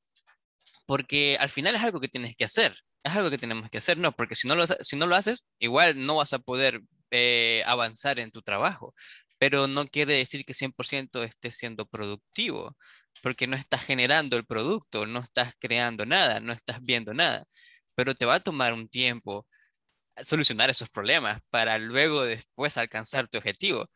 porque 0.85 1.37
al 1.39 1.49
final 1.49 1.75
es 1.75 1.83
algo 1.83 1.99
que 2.01 2.09
tienes 2.09 2.35
que 2.37 2.45
hacer. 2.45 2.75
Es 3.03 3.13
algo 3.15 3.29
que 3.29 3.37
tenemos 3.37 3.69
que 3.69 3.77
hacer, 3.79 3.97
no, 3.97 4.13
porque 4.13 4.35
si 4.35 4.47
no 4.47 4.55
lo, 4.55 4.65
si 4.67 4.95
no 4.97 5.07
lo 5.07 5.15
haces, 5.15 5.47
igual 5.59 6.05
no 6.05 6.17
vas 6.17 6.33
a 6.33 6.39
poder 6.39 6.81
eh, 7.11 7.63
avanzar 7.65 8.19
en 8.19 8.31
tu 8.31 8.41
trabajo. 8.41 8.93
Pero 9.39 9.67
no 9.67 9.87
quiere 9.87 10.15
decir 10.15 10.45
que 10.45 10.53
100% 10.53 11.23
estés 11.23 11.57
siendo 11.57 11.85
productivo, 11.87 12.77
porque 13.21 13.47
no 13.47 13.57
estás 13.57 13.83
generando 13.85 14.37
el 14.37 14.45
producto, 14.45 15.05
no 15.05 15.19
estás 15.21 15.53
creando 15.59 16.05
nada, 16.05 16.39
no 16.39 16.53
estás 16.53 16.81
viendo 16.81 17.13
nada. 17.13 17.45
Pero 17.95 18.15
te 18.15 18.25
va 18.25 18.35
a 18.35 18.39
tomar 18.39 18.73
un 18.73 18.87
tiempo 18.87 19.45
solucionar 20.23 20.69
esos 20.69 20.89
problemas 20.89 21.41
para 21.49 21.77
luego 21.77 22.23
después 22.23 22.77
alcanzar 22.77 23.27
tu 23.27 23.37
objetivo. 23.37 23.89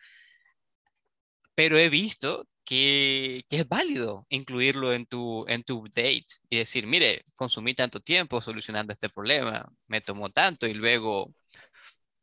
Pero 1.55 1.77
he 1.77 1.89
visto 1.89 2.47
que, 2.63 3.43
que, 3.49 3.57
es 3.57 3.67
válido 3.67 4.25
incluirlo 4.29 4.93
en 4.93 5.05
tu, 5.05 5.45
en 5.47 5.63
tu 5.63 5.85
date 5.87 6.25
y 6.49 6.57
decir, 6.57 6.85
mire, 6.85 7.23
consumí 7.35 7.73
tanto 7.73 7.99
tiempo 7.99 8.41
solucionando 8.41 8.93
este 8.93 9.09
problema, 9.09 9.67
me 9.87 10.01
tomó 10.01 10.29
tanto 10.29 10.67
y 10.67 10.73
luego, 10.73 11.33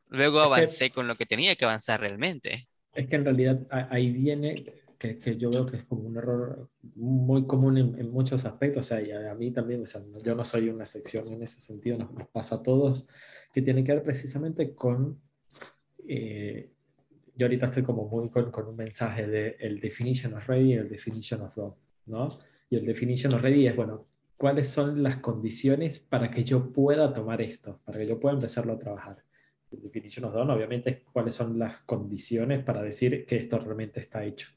luego 0.07 0.41
avancé 0.41 0.91
con 0.91 1.09
lo 1.09 1.17
que 1.17 1.27
tenía 1.27 1.57
que 1.57 1.65
avanzar 1.65 2.01
realmente. 2.01 2.67
Es 2.93 3.09
que 3.09 3.17
en 3.17 3.25
realidad 3.25 3.59
ahí 3.91 4.11
viene 4.11 4.84
que, 5.05 5.19
que 5.19 5.37
yo 5.37 5.51
veo 5.51 5.67
que 5.67 5.77
es 5.77 5.85
como 5.85 6.05
un 6.05 6.17
error 6.17 6.71
muy 6.95 7.47
común 7.47 7.77
en, 7.77 7.99
en 7.99 8.11
muchos 8.11 8.47
aspectos, 8.47 8.87
o 8.87 8.88
sea, 8.88 9.03
y 9.03 9.11
a, 9.11 9.35
mí 9.35 9.51
también, 9.51 9.83
o 9.83 9.87
sea, 9.87 10.01
yo 10.25 10.35
no 10.35 10.47
soy 10.47 10.71
una 10.71 10.85
excepción 10.85 11.25
en 11.31 11.43
ese 11.43 11.61
sentido, 11.61 11.99
nos, 11.99 12.11
nos 12.12 12.27
pasa 12.29 12.57
a 12.57 12.62
todos, 12.62 13.07
que 13.53 13.61
tiene 13.61 13.85
que 13.85 13.93
ver 13.93 14.03
precisamente 14.03 14.75
con, 14.75 15.21
eh, 16.09 16.71
yo 17.37 17.47
ahorita 17.47 17.67
estoy 17.67 17.83
como 17.83 18.09
muy 18.09 18.31
con, 18.31 18.51
con, 18.51 18.67
un 18.67 18.77
mensaje 18.77 19.27
de 19.27 19.57
el 19.61 19.79
definition 19.79 20.33
of 20.33 20.49
ready 20.49 20.73
y 20.73 20.75
el 20.75 20.88
definition 20.88 21.43
of 21.43 21.55
done, 21.55 21.75
¿no? 22.07 22.29
Y 22.71 22.77
el 22.77 22.87
definition 22.87 23.35
of 23.35 23.43
ready 23.43 23.67
es, 23.67 23.77
bueno, 23.77 24.07
¿cuáles 24.38 24.71
son 24.71 25.03
las 25.03 25.17
condiciones 25.17 26.01
para 26.01 26.31
que 26.31 26.45
yo 26.45 26.73
pueda 26.73 27.12
tomar 27.12 27.43
esto, 27.43 27.79
para 27.85 27.99
que 27.99 28.07
yo 28.07 28.19
pueda 28.19 28.37
empezarlo 28.37 28.73
a 28.73 28.79
trabajar? 28.79 29.23
El 29.71 29.83
definition 29.83 30.25
of 30.25 30.33
done, 30.33 30.51
obviamente, 30.51 30.90
es 30.90 30.97
cuáles 31.12 31.35
son 31.35 31.59
las 31.59 31.83
condiciones 31.83 32.64
para 32.64 32.81
decir 32.81 33.27
que 33.27 33.37
esto 33.37 33.59
realmente 33.59 34.01
está 34.01 34.25
hecho. 34.25 34.49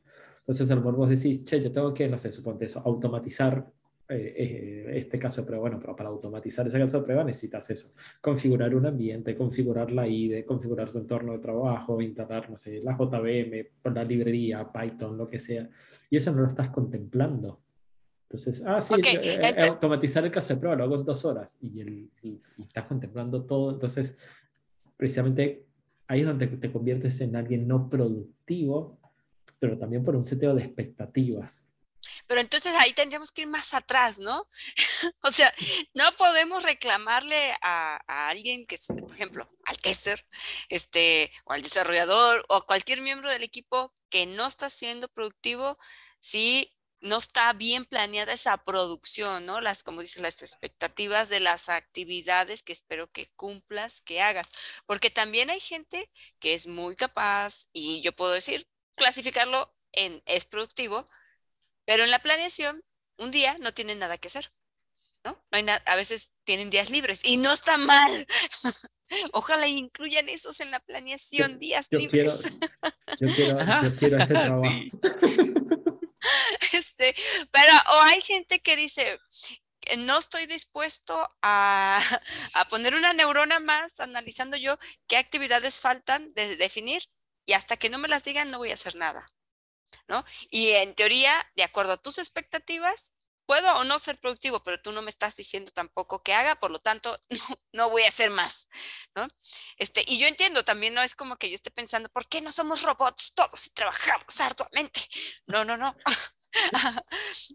Entonces, 0.47 0.71
a 0.71 0.75
lo 0.75 0.81
mejor 0.81 0.95
vos 0.95 1.09
decís, 1.09 1.43
che, 1.43 1.61
yo 1.61 1.73
tengo 1.73 1.93
que, 1.93 2.07
no 2.07 2.17
sé, 2.17 2.31
suponte 2.31 2.65
eso, 2.65 2.81
automatizar 2.85 3.69
eh, 4.07 4.33
eh, 4.37 4.97
este 4.97 5.19
caso 5.19 5.41
de 5.41 5.47
prueba, 5.47 5.63
bueno, 5.63 5.79
pero 5.81 5.93
para 5.93 6.07
automatizar 6.07 6.65
ese 6.65 6.79
caso 6.79 6.99
de 6.99 7.03
prueba 7.03 7.25
necesitas 7.25 7.69
eso, 7.69 7.93
configurar 8.21 8.73
un 8.73 8.85
ambiente, 8.85 9.35
configurar 9.35 9.91
la 9.91 10.07
IDE, 10.07 10.45
configurar 10.45 10.89
su 10.89 10.99
entorno 10.99 11.33
de 11.33 11.39
trabajo, 11.39 12.01
instalar, 12.01 12.49
no 12.49 12.55
sé, 12.55 12.79
la 12.81 12.95
JVM, 12.97 13.93
la 13.93 14.05
librería, 14.05 14.71
Python, 14.71 15.17
lo 15.17 15.27
que 15.27 15.39
sea, 15.39 15.69
y 16.09 16.15
eso 16.15 16.31
no 16.31 16.43
lo 16.43 16.47
estás 16.47 16.69
contemplando. 16.69 17.59
Entonces, 18.29 18.63
ah, 18.65 18.79
sí, 18.79 18.93
eh, 19.05 19.55
automatizar 19.67 20.23
el 20.23 20.31
caso 20.31 20.53
de 20.53 20.59
prueba 20.61 20.77
lo 20.77 20.85
hago 20.85 20.95
en 20.95 21.03
dos 21.03 21.25
horas 21.25 21.57
y, 21.59 21.81
el, 21.81 22.09
y, 22.21 22.39
estás 22.61 22.85
contemplando 22.85 23.43
todo. 23.43 23.71
Entonces, 23.71 24.17
precisamente 24.95 25.65
ahí 26.07 26.21
es 26.21 26.25
donde 26.25 26.47
te 26.47 26.71
conviertes 26.71 27.19
en 27.19 27.35
alguien 27.35 27.67
no 27.67 27.89
productivo, 27.89 28.97
pero 29.59 29.77
también 29.77 30.03
por 30.03 30.15
un 30.15 30.23
seteo 30.23 30.53
de 30.55 30.63
expectativas. 30.63 31.67
Pero 32.27 32.41
entonces 32.41 32.73
ahí 32.77 32.93
tendríamos 32.93 33.31
que 33.31 33.43
ir 33.43 33.47
más 33.47 33.73
atrás, 33.73 34.19
¿no? 34.19 34.47
o 35.21 35.31
sea, 35.31 35.53
no 35.93 36.15
podemos 36.17 36.63
reclamarle 36.63 37.53
a, 37.61 37.97
alguien 38.07 38.65
que 38.65 38.77
por 38.87 39.13
ejemplo, 39.13 39.49
al 39.65 39.77
tester, 39.77 40.25
este, 40.69 41.31
o 41.45 41.53
al 41.53 41.61
desarrollador, 41.61 42.45
o 42.49 42.55
a 42.55 42.65
cualquier 42.65 43.01
miembro 43.01 43.29
del 43.29 43.43
equipo 43.43 43.93
que 44.09 44.25
no 44.25 44.47
está 44.47 44.69
siendo 44.69 45.07
productivo 45.09 45.77
si 46.19 46.73
no 46.99 47.17
está 47.17 47.53
bien 47.53 47.85
planeada 47.85 48.33
esa 48.33 48.57
producción, 48.57 49.45
¿no? 49.45 49.61
Las, 49.61 49.83
como 49.83 50.01
dices, 50.01 50.21
las 50.21 50.41
expectativas 50.41 51.29
de 51.29 51.39
las 51.39 51.69
actividades 51.69 52.63
que 52.63 52.73
espero 52.73 53.11
que 53.11 53.27
cumplas, 53.35 54.01
que 54.01 54.21
hagas. 54.21 54.51
Porque 54.85 55.09
también 55.09 55.49
hay 55.49 55.59
gente 55.59 56.09
que 56.39 56.53
es 56.53 56.67
muy 56.67 56.95
capaz 56.95 57.67
y 57.71 58.01
yo 58.01 58.13
puedo 58.13 58.33
decir, 58.33 58.67
clasificarlo 58.97 59.73
en 59.93 60.21
es 60.25 60.45
productivo, 60.45 61.05
pero 61.85 62.03
en 62.03 62.11
la 62.11 62.19
planeación, 62.19 62.83
un 63.17 63.31
día 63.31 63.55
no 63.59 63.73
tienen 63.73 63.99
nada 63.99 64.17
que 64.17 64.27
hacer, 64.27 64.51
¿no? 65.23 65.31
no 65.31 65.57
hay 65.57 65.63
nada, 65.63 65.81
a 65.85 65.95
veces 65.95 66.33
tienen 66.43 66.69
días 66.69 66.89
libres 66.89 67.21
y 67.23 67.37
no 67.37 67.53
está 67.53 67.77
mal. 67.77 68.27
Ojalá 69.31 69.67
incluyan 69.67 70.27
esos 70.27 70.59
en 70.59 70.71
la 70.71 70.81
planeación, 70.81 71.59
días 71.59 71.87
libres. 71.91 72.43
yo, 73.21 73.27
quiero, 73.33 73.59
yo 73.83 73.95
quiero 73.97 74.17
ese 74.17 74.33
trabajo. 74.33 74.63
Este, 76.73 77.15
pero 77.51 77.73
o 77.93 78.01
hay 78.01 78.21
gente 78.21 78.59
que 78.59 78.75
dice, 78.75 79.17
no 79.99 80.17
estoy 80.17 80.45
dispuesto 80.45 81.29
a, 81.41 82.01
a, 82.53 82.67
poner 82.67 82.95
una 82.95 83.13
neurona 83.13 83.59
más 83.59 84.01
analizando 84.01 84.57
yo 84.57 84.77
qué 85.07 85.15
actividades 85.15 85.79
faltan 85.79 86.33
de 86.33 86.57
definir 86.57 87.03
y 87.47 87.53
hasta 87.53 87.77
que 87.77 87.89
no 87.89 87.97
me 87.97 88.07
las 88.07 88.23
digan 88.23 88.51
no 88.51 88.59
voy 88.59 88.69
a 88.69 88.75
hacer 88.75 88.95
nada. 88.95 89.25
¿no? 90.07 90.23
Y 90.51 90.71
en 90.71 90.95
teoría, 90.95 91.45
de 91.55 91.63
acuerdo 91.63 91.93
a 91.93 91.97
tus 91.97 92.17
expectativas, 92.17 93.13
puedo 93.45 93.73
o 93.75 93.83
no 93.83 93.97
ser 93.97 94.19
productivo, 94.19 94.61
pero 94.61 94.79
tú 94.81 94.91
no 94.91 95.01
me 95.01 95.09
estás 95.09 95.35
diciendo 95.35 95.71
tampoco 95.73 96.21
que 96.21 96.33
haga, 96.33 96.59
por 96.59 96.69
lo 96.69 96.79
tanto, 96.79 97.19
no, 97.71 97.89
voy 97.89 98.03
a 98.03 98.09
hacer 98.09 98.29
más, 98.29 98.67
¿no? 99.15 99.27
Este, 99.77 100.03
y 100.05 100.19
yo 100.19 100.27
entiendo, 100.27 100.63
también 100.63 100.93
no 100.93 101.01
es 101.01 101.15
como 101.15 101.37
que 101.37 101.49
yo 101.49 101.55
esté 101.55 101.71
pensando, 101.71 102.09
¿por 102.09 102.27
qué 102.27 102.41
no 102.41 102.51
somos 102.51 102.83
robots 102.83 103.33
todos 103.33 103.67
y 103.67 103.73
trabajamos 103.73 104.41
arduamente? 104.41 105.01
No, 105.47 105.63
no, 105.65 105.77
no. 105.77 105.95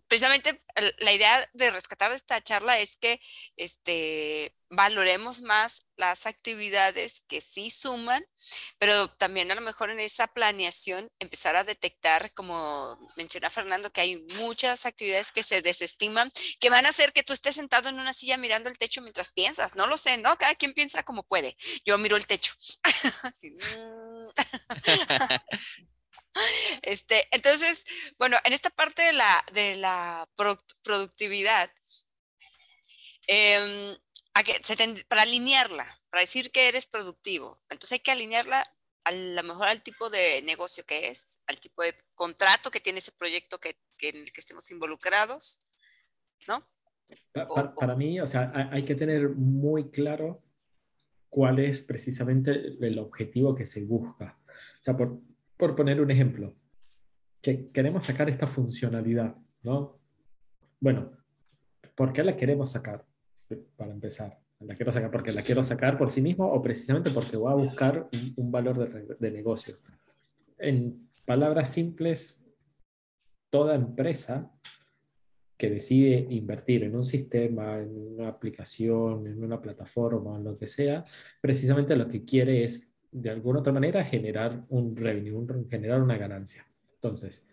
Precisamente 0.08 0.62
la 0.98 1.12
idea 1.12 1.48
de 1.52 1.70
rescatar 1.70 2.12
esta 2.12 2.40
charla 2.40 2.78
es 2.78 2.96
que 2.96 3.20
este, 3.56 4.54
valoremos 4.70 5.42
más 5.42 5.86
las 5.96 6.26
actividades 6.26 7.22
que 7.28 7.40
sí 7.40 7.70
suman, 7.70 8.24
pero 8.78 9.08
también 9.08 9.50
a 9.50 9.54
lo 9.54 9.60
mejor 9.60 9.90
en 9.90 10.00
esa 10.00 10.26
planeación 10.26 11.10
empezar 11.18 11.56
a 11.56 11.64
detectar, 11.64 12.32
como 12.34 12.98
menciona 13.16 13.50
Fernando, 13.50 13.92
que 13.92 14.00
hay 14.00 14.26
muchas 14.38 14.86
actividades 14.86 15.30
que 15.30 15.42
se 15.42 15.62
desestiman, 15.62 16.32
que 16.58 16.70
van 16.70 16.86
a 16.86 16.88
hacer 16.88 17.12
que 17.12 17.22
tú 17.22 17.32
estés 17.32 17.54
sentado 17.54 17.88
en 17.88 18.00
una 18.00 18.14
silla 18.14 18.36
mirando 18.36 18.68
el 18.68 18.78
techo 18.78 19.02
mientras 19.02 19.30
piensas. 19.30 19.76
No 19.76 19.86
lo 19.86 19.96
sé, 19.96 20.16
¿no? 20.16 20.36
Cada 20.38 20.54
quien 20.54 20.74
piensa 20.74 21.02
como 21.02 21.22
puede. 21.22 21.56
Yo 21.84 21.98
miro 21.98 22.16
el 22.16 22.26
techo. 22.26 22.54
Mm. 23.42 24.28
Este, 26.82 27.26
entonces, 27.30 27.84
bueno, 28.18 28.36
en 28.44 28.52
esta 28.52 28.70
parte 28.70 29.02
de 29.02 29.12
la, 29.12 29.44
de 29.52 29.76
la 29.76 30.28
productividad, 30.82 31.70
em, 33.26 33.96
para 35.08 35.22
alinearla, 35.22 36.00
para 36.10 36.22
decir 36.22 36.50
que 36.50 36.68
eres 36.68 36.86
productivo, 36.86 37.58
entonces 37.68 37.92
hay 37.92 38.00
que 38.00 38.12
alinearla 38.12 38.64
a 39.04 39.12
lo 39.12 39.42
mejor 39.42 39.68
al 39.68 39.82
tipo 39.82 40.10
de 40.10 40.42
negocio 40.42 40.84
que 40.86 41.08
es, 41.08 41.38
al 41.46 41.58
tipo 41.58 41.82
de 41.82 41.94
contrato 42.14 42.70
que 42.70 42.80
tiene 42.80 42.98
ese 42.98 43.12
proyecto 43.12 43.58
que, 43.58 43.76
en 44.00 44.16
el 44.16 44.32
que 44.32 44.40
estemos 44.40 44.70
involucrados, 44.70 45.60
¿no? 46.46 46.66
Para, 47.76 47.94
mí, 47.94 48.20
o 48.20 48.26
sea, 48.26 48.52
hay 48.72 48.84
que 48.84 48.94
tener 48.94 49.28
muy 49.28 49.90
claro 49.90 50.42
cuál 51.28 51.58
es 51.58 51.82
precisamente 51.82 52.52
el 52.52 52.98
objetivo 52.98 53.54
que 53.54 53.66
se 53.66 53.84
busca. 53.84 54.38
O 54.46 54.82
sea, 54.82 54.96
por, 54.96 55.20
por 55.62 55.76
poner 55.76 56.00
un 56.00 56.10
ejemplo, 56.10 56.56
que 57.40 57.70
queremos 57.70 58.02
sacar 58.02 58.28
esta 58.28 58.48
funcionalidad, 58.48 59.36
¿no? 59.62 59.96
Bueno, 60.80 61.12
¿por 61.94 62.12
qué 62.12 62.24
la 62.24 62.36
queremos 62.36 62.72
sacar? 62.72 63.06
Para 63.76 63.92
empezar, 63.92 64.40
la 64.58 64.74
quiero 64.74 64.90
sacar 64.90 65.12
porque 65.12 65.30
la 65.30 65.42
quiero 65.42 65.62
sacar 65.62 65.96
por 65.96 66.10
sí 66.10 66.20
mismo 66.20 66.52
o 66.52 66.60
precisamente 66.60 67.12
porque 67.12 67.36
voy 67.36 67.52
a 67.52 67.54
buscar 67.54 68.08
un, 68.36 68.50
valor 68.50 68.76
de, 68.76 69.14
de 69.20 69.30
negocio. 69.30 69.78
En 70.58 71.08
palabras 71.24 71.70
simples, 71.70 72.42
toda 73.48 73.76
empresa 73.76 74.50
que 75.56 75.70
decide 75.70 76.26
invertir 76.30 76.82
en 76.82 76.96
un 76.96 77.04
sistema, 77.04 77.78
en 77.78 78.14
una 78.14 78.26
aplicación, 78.26 79.24
en 79.28 79.44
una 79.44 79.62
plataforma, 79.62 80.38
en 80.38 80.42
lo 80.42 80.58
que 80.58 80.66
sea, 80.66 81.04
precisamente 81.40 81.94
lo 81.94 82.08
que 82.08 82.24
quiere 82.24 82.64
es 82.64 82.91
de 83.12 83.30
alguna 83.30 83.60
otra 83.60 83.72
manera 83.72 84.04
generar 84.04 84.64
un 84.70 84.96
revenue, 84.96 85.46
generar 85.70 86.02
una 86.02 86.16
ganancia. 86.16 86.66
Entonces, 86.94 87.46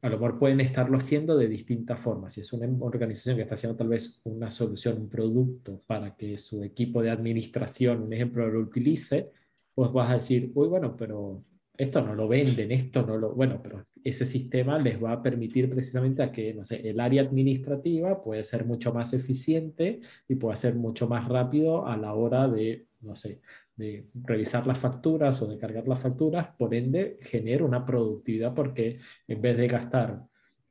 a 0.00 0.08
lo 0.08 0.16
mejor 0.16 0.38
pueden 0.38 0.60
estarlo 0.60 0.96
haciendo 0.96 1.36
de 1.36 1.48
distintas 1.48 2.00
formas. 2.00 2.32
Si 2.32 2.40
es 2.40 2.52
una 2.52 2.66
organización 2.84 3.36
que 3.36 3.42
está 3.42 3.54
haciendo 3.54 3.76
tal 3.76 3.88
vez 3.88 4.20
una 4.24 4.50
solución, 4.50 4.98
un 4.98 5.08
producto 5.08 5.82
para 5.86 6.16
que 6.16 6.38
su 6.38 6.62
equipo 6.62 7.02
de 7.02 7.10
administración, 7.10 8.02
un 8.02 8.12
ejemplo, 8.12 8.48
lo 8.48 8.60
utilice, 8.60 9.30
pues 9.74 9.92
vas 9.92 10.10
a 10.10 10.14
decir, 10.14 10.50
uy, 10.54 10.68
bueno, 10.68 10.96
pero 10.96 11.44
esto 11.76 12.02
no 12.02 12.14
lo 12.14 12.28
venden, 12.28 12.72
esto 12.72 13.06
no 13.06 13.16
lo, 13.16 13.32
bueno, 13.32 13.60
pero 13.62 13.86
ese 14.04 14.26
sistema 14.26 14.78
les 14.78 15.02
va 15.02 15.12
a 15.12 15.22
permitir 15.22 15.70
precisamente 15.70 16.22
a 16.22 16.32
que, 16.32 16.52
no 16.52 16.64
sé, 16.64 16.88
el 16.88 16.98
área 17.00 17.22
administrativa 17.22 18.22
puede 18.22 18.44
ser 18.44 18.64
mucho 18.64 18.92
más 18.92 19.12
eficiente 19.12 20.00
y 20.28 20.34
puede 20.34 20.56
ser 20.56 20.74
mucho 20.74 21.08
más 21.08 21.28
rápido 21.28 21.86
a 21.86 21.96
la 21.96 22.12
hora 22.14 22.48
de, 22.48 22.86
no 23.00 23.14
sé, 23.14 23.40
de 23.76 24.08
revisar 24.14 24.66
las 24.66 24.78
facturas 24.78 25.40
o 25.42 25.46
de 25.46 25.58
cargar 25.58 25.88
las 25.88 26.00
facturas, 26.00 26.48
por 26.58 26.74
ende 26.74 27.18
genera 27.22 27.64
una 27.64 27.84
productividad 27.84 28.54
porque 28.54 28.98
en 29.26 29.40
vez 29.40 29.56
de 29.56 29.68
gastar 29.68 30.22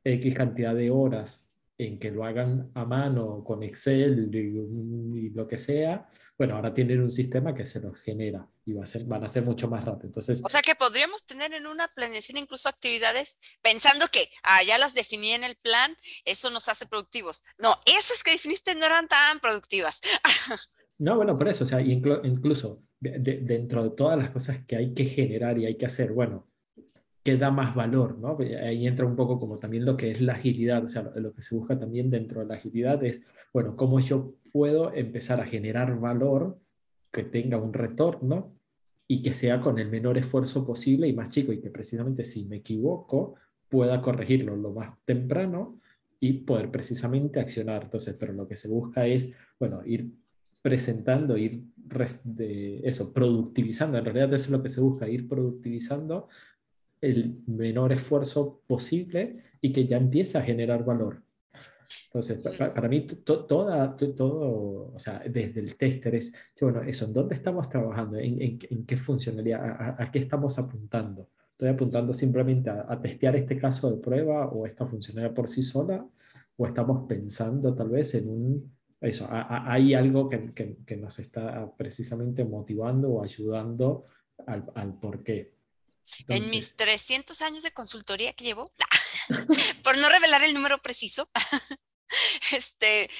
X 0.04 0.34
cantidad 0.34 0.74
de 0.74 0.90
horas 0.90 1.48
en 1.78 1.98
que 1.98 2.10
lo 2.10 2.24
hagan 2.24 2.70
a 2.74 2.84
mano 2.84 3.42
con 3.44 3.62
Excel 3.62 4.30
y, 4.34 5.30
lo 5.30 5.48
que 5.48 5.58
sea, 5.58 6.08
bueno, 6.38 6.56
ahora 6.56 6.72
tienen 6.72 7.00
un 7.00 7.10
sistema 7.10 7.54
que 7.54 7.66
se 7.66 7.80
los 7.80 7.98
genera 8.00 8.46
y 8.64 8.72
va 8.72 8.84
a 8.84 8.86
ser, 8.86 9.04
van 9.06 9.24
a 9.24 9.28
ser 9.28 9.42
mucho 9.44 9.68
más 9.68 9.84
rápido. 9.84 10.06
Entonces, 10.06 10.40
o 10.44 10.48
sea 10.48 10.62
que 10.62 10.74
podríamos 10.74 11.24
tener 11.24 11.52
en 11.54 11.66
una 11.66 11.88
planeación 11.88 12.38
incluso 12.38 12.68
actividades 12.68 13.38
pensando 13.62 14.06
que 14.08 14.30
ah, 14.42 14.62
ya 14.62 14.78
las 14.78 14.94
definí 14.94 15.32
en 15.32 15.44
el 15.44 15.56
plan, 15.56 15.96
eso 16.24 16.50
nos 16.50 16.68
hace 16.68 16.86
productivos. 16.86 17.42
No, 17.58 17.78
esas 17.86 18.22
que 18.22 18.32
definiste 18.32 18.74
no 18.74 18.86
eran 18.86 19.08
tan 19.08 19.40
productivas. 19.40 20.00
No, 20.98 21.16
bueno, 21.16 21.36
por 21.36 21.48
eso, 21.48 21.64
o 21.64 21.66
sea, 21.66 21.80
incluso 21.80 22.80
dentro 23.02 23.82
de 23.82 23.90
todas 23.90 24.16
las 24.16 24.30
cosas 24.30 24.64
que 24.64 24.76
hay 24.76 24.94
que 24.94 25.04
generar 25.04 25.58
y 25.58 25.66
hay 25.66 25.76
que 25.76 25.86
hacer, 25.86 26.12
bueno, 26.12 26.46
¿qué 27.24 27.36
da 27.36 27.50
más 27.50 27.74
valor? 27.74 28.18
¿no? 28.18 28.38
Ahí 28.62 28.86
entra 28.86 29.06
un 29.06 29.16
poco 29.16 29.40
como 29.40 29.56
también 29.56 29.84
lo 29.84 29.96
que 29.96 30.10
es 30.10 30.20
la 30.20 30.34
agilidad, 30.34 30.84
o 30.84 30.88
sea, 30.88 31.02
lo, 31.14 31.32
que 31.32 31.42
se 31.42 31.56
busca 31.56 31.78
también 31.78 32.10
dentro 32.10 32.40
de 32.40 32.46
la 32.46 32.54
agilidad 32.54 33.02
es, 33.04 33.22
bueno, 33.52 33.76
cómo 33.76 33.98
yo 34.00 34.34
puedo 34.52 34.92
empezar 34.94 35.40
a 35.40 35.46
generar 35.46 35.98
valor 35.98 36.58
que 37.10 37.24
tenga 37.24 37.58
un 37.58 37.72
retorno 37.72 38.54
y 39.08 39.22
que 39.22 39.34
sea 39.34 39.60
con 39.60 39.78
el 39.78 39.90
menor 39.90 40.16
esfuerzo 40.16 40.64
posible 40.64 41.08
y 41.08 41.12
más 41.12 41.28
chico 41.28 41.52
y 41.52 41.60
que 41.60 41.70
precisamente 41.70 42.24
si 42.24 42.44
me 42.44 42.56
equivoco 42.56 43.34
pueda 43.68 44.00
corregirlo 44.00 44.56
lo 44.56 44.70
más 44.70 44.96
temprano 45.04 45.80
y 46.20 46.34
poder 46.34 46.70
precisamente 46.70 47.40
accionar. 47.40 47.84
Entonces, 47.84 48.14
pero 48.18 48.32
lo 48.32 48.46
que 48.46 48.56
se 48.56 48.68
busca 48.68 49.06
es, 49.06 49.32
bueno, 49.58 49.82
ir 49.84 50.12
presentando, 50.62 51.36
ir 51.36 51.64
de 52.24 52.80
eso, 52.84 53.12
productivizando. 53.12 53.98
En 53.98 54.04
realidad 54.04 54.32
eso 54.32 54.46
es 54.46 54.50
lo 54.50 54.62
que 54.62 54.70
se 54.70 54.80
busca, 54.80 55.08
ir 55.08 55.28
productivizando 55.28 56.28
el 57.00 57.42
menor 57.46 57.92
esfuerzo 57.92 58.62
posible 58.66 59.42
y 59.60 59.72
que 59.72 59.86
ya 59.86 59.96
empiece 59.96 60.38
a 60.38 60.42
generar 60.42 60.84
valor. 60.84 61.22
Entonces, 62.06 62.38
para, 62.56 62.88
mí, 62.88 63.06
toda, 63.06 63.96
todo, 63.96 64.92
o 64.94 64.98
sea, 64.98 65.22
desde 65.28 65.60
el 65.60 65.76
tester 65.76 66.14
es, 66.14 66.34
bueno, 66.60 66.82
eso, 66.82 67.04
¿en 67.04 67.12
dónde 67.12 67.34
estamos 67.34 67.68
trabajando? 67.68 68.18
¿En, 68.18 68.40
en, 68.40 68.86
qué 68.86 68.96
funcionalidad? 68.96 69.96
¿A, 69.98 70.10
qué 70.10 70.20
estamos 70.20 70.58
apuntando? 70.58 71.28
¿Estoy 71.50 71.68
apuntando 71.68 72.14
simplemente 72.14 72.70
a, 72.70 72.86
a, 72.88 73.00
testear 73.00 73.36
este 73.36 73.58
caso 73.58 73.90
de 73.90 73.98
prueba 73.98 74.48
o 74.48 74.66
esta 74.66 74.86
funcionalidad 74.86 75.34
por 75.34 75.48
sí 75.48 75.62
sola? 75.62 76.06
¿O 76.56 76.66
estamos 76.66 77.06
pensando 77.06 77.74
tal 77.74 77.90
vez 77.90 78.14
en 78.14 78.28
un 78.28 78.72
eso, 79.02 79.28
hay 79.30 79.94
algo 79.94 80.28
que, 80.28 80.52
que, 80.86 80.96
nos 80.96 81.18
está 81.18 81.70
precisamente 81.76 82.44
motivando 82.44 83.08
o 83.08 83.24
ayudando 83.24 84.06
al, 84.46 84.64
al 84.74 84.94
por 84.98 85.24
qué. 85.24 85.54
en 86.28 86.48
mis 86.50 86.76
300 86.76 87.42
años 87.42 87.64
de 87.64 87.72
consultoría 87.72 88.32
que 88.32 88.44
llevo, 88.44 88.72
por 89.84 89.98
no 89.98 90.08
revelar 90.08 90.42
el 90.44 90.54
número 90.54 90.80
preciso, 90.82 91.28
este, 92.52 93.10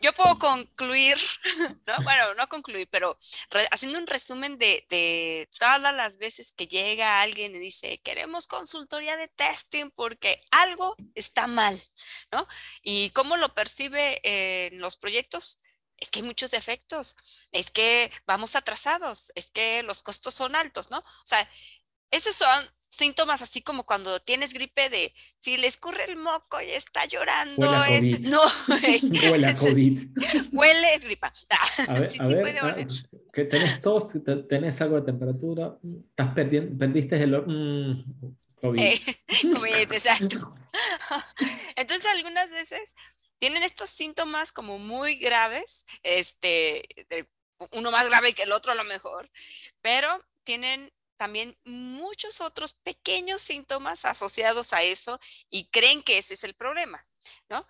yo 0.00 0.12
puedo 0.12 0.38
concluir, 0.38 1.16
¿no? 1.86 1.94
bueno, 2.04 2.34
no 2.34 2.48
concluir, 2.48 2.88
pero 2.90 3.18
haciendo 3.70 3.98
un 3.98 4.06
resumen 4.06 4.56
de, 4.58 4.86
de, 4.88 5.48
todas 5.58 5.80
las 5.80 6.16
veces 6.18 6.52
que 6.52 6.66
llega 6.66 7.20
alguien 7.20 7.54
y 7.56 7.58
dice, 7.58 8.00
queremos 8.02 8.46
consultoría 8.46 9.16
de 9.16 9.28
testing 9.28 9.90
porque 9.90 10.42
algo 10.50 10.94
está 11.14 11.46
mal, 11.46 11.80
¿no? 12.30 12.46
Y 12.82 13.10
cómo 13.10 13.36
lo 13.36 13.54
percibe 13.54 14.20
en 14.22 14.80
los 14.80 14.96
proyectos, 14.96 15.60
es 15.96 16.10
que 16.10 16.20
hay 16.20 16.24
muchos 16.24 16.50
defectos, 16.50 17.16
es 17.50 17.70
que 17.70 18.12
vamos 18.26 18.56
atrasados, 18.56 19.32
es 19.34 19.50
que 19.50 19.82
los 19.82 20.02
costos 20.02 20.34
son 20.34 20.54
altos, 20.54 20.90
¿no? 20.90 20.98
O 20.98 21.26
sea, 21.26 21.48
esos 22.10 22.36
son 22.36 22.70
síntomas 22.94 23.42
así 23.42 23.62
como 23.62 23.84
cuando 23.84 24.20
tienes 24.20 24.52
gripe 24.52 24.88
de 24.88 25.12
si 25.38 25.56
le 25.56 25.66
escurre 25.66 26.04
el 26.04 26.16
moco 26.16 26.60
y 26.60 26.70
está 26.70 27.04
llorando. 27.06 27.84
Es, 27.84 28.20
no, 28.20 28.42
huele 28.68 29.46
a 29.46 29.54
COVID. 29.58 30.02
Huele 30.52 30.94
es 30.94 31.04
gripa. 31.04 31.32
A 31.86 31.94
ver, 31.98 32.08
sí, 32.08 32.18
a 32.20 32.26
sí 32.26 32.34
ver, 32.34 32.86
que 33.32 33.44
tenés 33.44 33.80
tos, 33.80 34.12
tenés 34.48 34.80
algo 34.80 34.96
de 34.96 35.06
temperatura, 35.06 35.76
estás 36.10 36.34
perdiendo, 36.34 36.78
perdiste 36.78 37.16
el 37.16 37.32
mm, 37.42 38.04
COVID. 38.60 38.80
Eh, 38.80 39.00
COVID, 39.54 39.92
exacto. 39.92 40.54
Entonces 41.76 42.10
algunas 42.14 42.50
veces 42.50 42.80
tienen 43.38 43.62
estos 43.62 43.90
síntomas 43.90 44.52
como 44.52 44.78
muy 44.78 45.16
graves, 45.16 45.84
este, 46.02 46.82
uno 47.72 47.90
más 47.90 48.06
grave 48.06 48.32
que 48.32 48.44
el 48.44 48.52
otro 48.52 48.72
a 48.72 48.74
lo 48.76 48.84
mejor, 48.84 49.30
pero 49.82 50.24
tienen 50.44 50.92
también 51.16 51.58
muchos 51.64 52.40
otros 52.40 52.72
pequeños 52.72 53.42
síntomas 53.42 54.04
asociados 54.04 54.72
a 54.72 54.82
eso 54.82 55.20
y 55.50 55.68
creen 55.70 56.02
que 56.02 56.18
ese 56.18 56.34
es 56.34 56.44
el 56.44 56.54
problema, 56.54 57.06
¿no? 57.48 57.66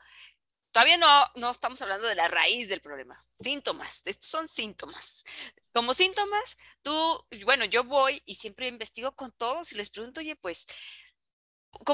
Todavía 0.72 0.96
no, 0.96 1.24
no 1.37 1.50
estamos 1.50 1.80
hablando 1.83 2.09
de 2.09 2.16
la 2.16 2.26
raíz 2.26 2.68
del 2.68 2.80
problema, 2.80 3.24
síntomas, 3.38 4.02
estos 4.07 4.28
son 4.28 4.48
síntomas. 4.48 5.24
Como 5.72 5.94
síntomas, 5.94 6.57
tú, 6.83 7.26
bueno, 7.44 7.64
yo 7.64 7.85
voy 7.85 8.20
y 8.26 8.35
siempre 8.35 8.66
investigo 8.66 9.14
con 9.14 9.30
todos 9.33 9.70
y 9.70 9.76
les 9.76 9.90
pregunto, 9.90 10.20
oye, 10.20 10.35
pues, 10.35 10.66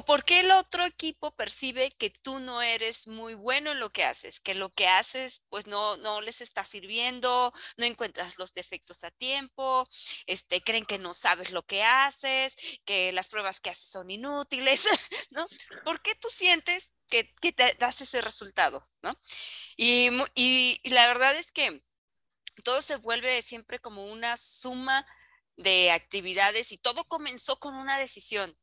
¿Por 0.07 0.25
qué 0.25 0.41
el 0.41 0.51
otro 0.51 0.85
equipo 0.85 1.35
percibe 1.35 1.91
que 1.93 2.11
tú 2.11 2.41
no 2.41 2.63
eres 2.63 3.07
muy 3.07 3.35
bueno 3.35 3.73
en 3.73 3.81
lo 3.81 3.91
que 3.91 4.05
haces? 4.05 4.41
Que 4.41 4.55
lo 4.55 4.71
que 4.73 4.87
haces 4.89 5.45
pues 5.49 5.67
no, 5.67 5.97
no 5.97 6.21
les 6.21 6.41
está 6.41 6.65
sirviendo, 6.65 7.53
no 7.77 7.85
encuentras 7.85 8.39
los 8.39 8.53
defectos 8.53 9.05
a 9.05 9.11
tiempo, 9.11 9.87
este, 10.27 10.63
creen 10.63 10.85
que 10.85 10.99
no 10.99 11.15
sabes 11.15 11.51
lo 11.51 11.65
que 11.65 11.83
haces, 11.83 12.57
que 12.85 13.13
las 13.13 13.29
pruebas 13.29 13.61
que 13.61 13.71
haces 13.71 13.91
son 13.91 14.11
inútiles, 14.11 14.89
¿no? 15.31 15.47
¿Por 15.85 16.03
qué 16.03 16.15
tú 16.15 16.29
sientes 16.31 16.95
que, 17.09 17.35
que 17.41 17.53
te 17.53 17.75
das 17.79 18.01
ese 18.01 18.21
resultado, 18.21 18.83
¿no? 19.03 19.13
Y, 19.77 20.09
y, 20.35 20.81
y 20.83 20.91
la 20.91 21.07
verdad 21.07 21.37
es 21.37 21.53
que 21.53 21.83
todo 22.65 22.81
se 22.83 22.97
vuelve 22.97 23.43
siempre 23.43 23.81
como 23.81 24.07
una 24.07 24.37
suma 24.37 25.07
de 25.57 25.91
actividades 25.91 26.73
y 26.73 26.79
todo 26.79 27.05
comenzó 27.05 27.59
con 27.59 27.75
una 27.75 27.99
decisión 27.99 28.57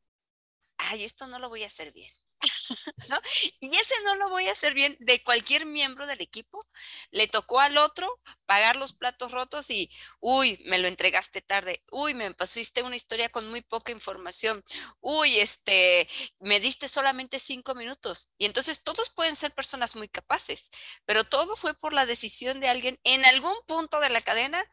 ay, 0.78 1.04
esto 1.04 1.26
no 1.26 1.38
lo 1.38 1.48
voy 1.48 1.64
a 1.64 1.68
hacer 1.68 1.92
bien. 1.92 2.12
Y 3.60 3.76
ese 3.76 3.94
no 4.04 4.14
lo 4.14 4.28
voy 4.28 4.48
a 4.48 4.52
hacer 4.52 4.74
bien 4.74 4.96
de 5.00 5.22
cualquier 5.22 5.66
miembro 5.66 6.06
del 6.06 6.20
equipo. 6.20 6.66
Le 7.10 7.28
tocó 7.28 7.60
al 7.60 7.78
otro 7.78 8.08
pagar 8.46 8.76
los 8.76 8.92
platos 8.92 9.32
rotos 9.32 9.70
y, 9.70 9.90
uy, 10.20 10.62
me 10.66 10.78
lo 10.78 10.88
entregaste 10.88 11.40
tarde, 11.42 11.82
uy, 11.90 12.14
me 12.14 12.32
pusiste 12.34 12.82
una 12.82 12.96
historia 12.96 13.28
con 13.28 13.48
muy 13.48 13.62
poca 13.62 13.92
información, 13.92 14.64
uy, 15.00 15.38
este, 15.38 16.08
me 16.40 16.60
diste 16.60 16.88
solamente 16.88 17.38
cinco 17.38 17.74
minutos. 17.74 18.32
Y 18.38 18.46
entonces 18.46 18.82
todos 18.82 19.10
pueden 19.10 19.36
ser 19.36 19.52
personas 19.52 19.96
muy 19.96 20.08
capaces, 20.08 20.70
pero 21.04 21.24
todo 21.24 21.56
fue 21.56 21.74
por 21.74 21.94
la 21.94 22.06
decisión 22.06 22.60
de 22.60 22.68
alguien 22.68 22.98
en 23.04 23.24
algún 23.24 23.56
punto 23.66 24.00
de 24.00 24.10
la 24.10 24.20
cadena 24.20 24.64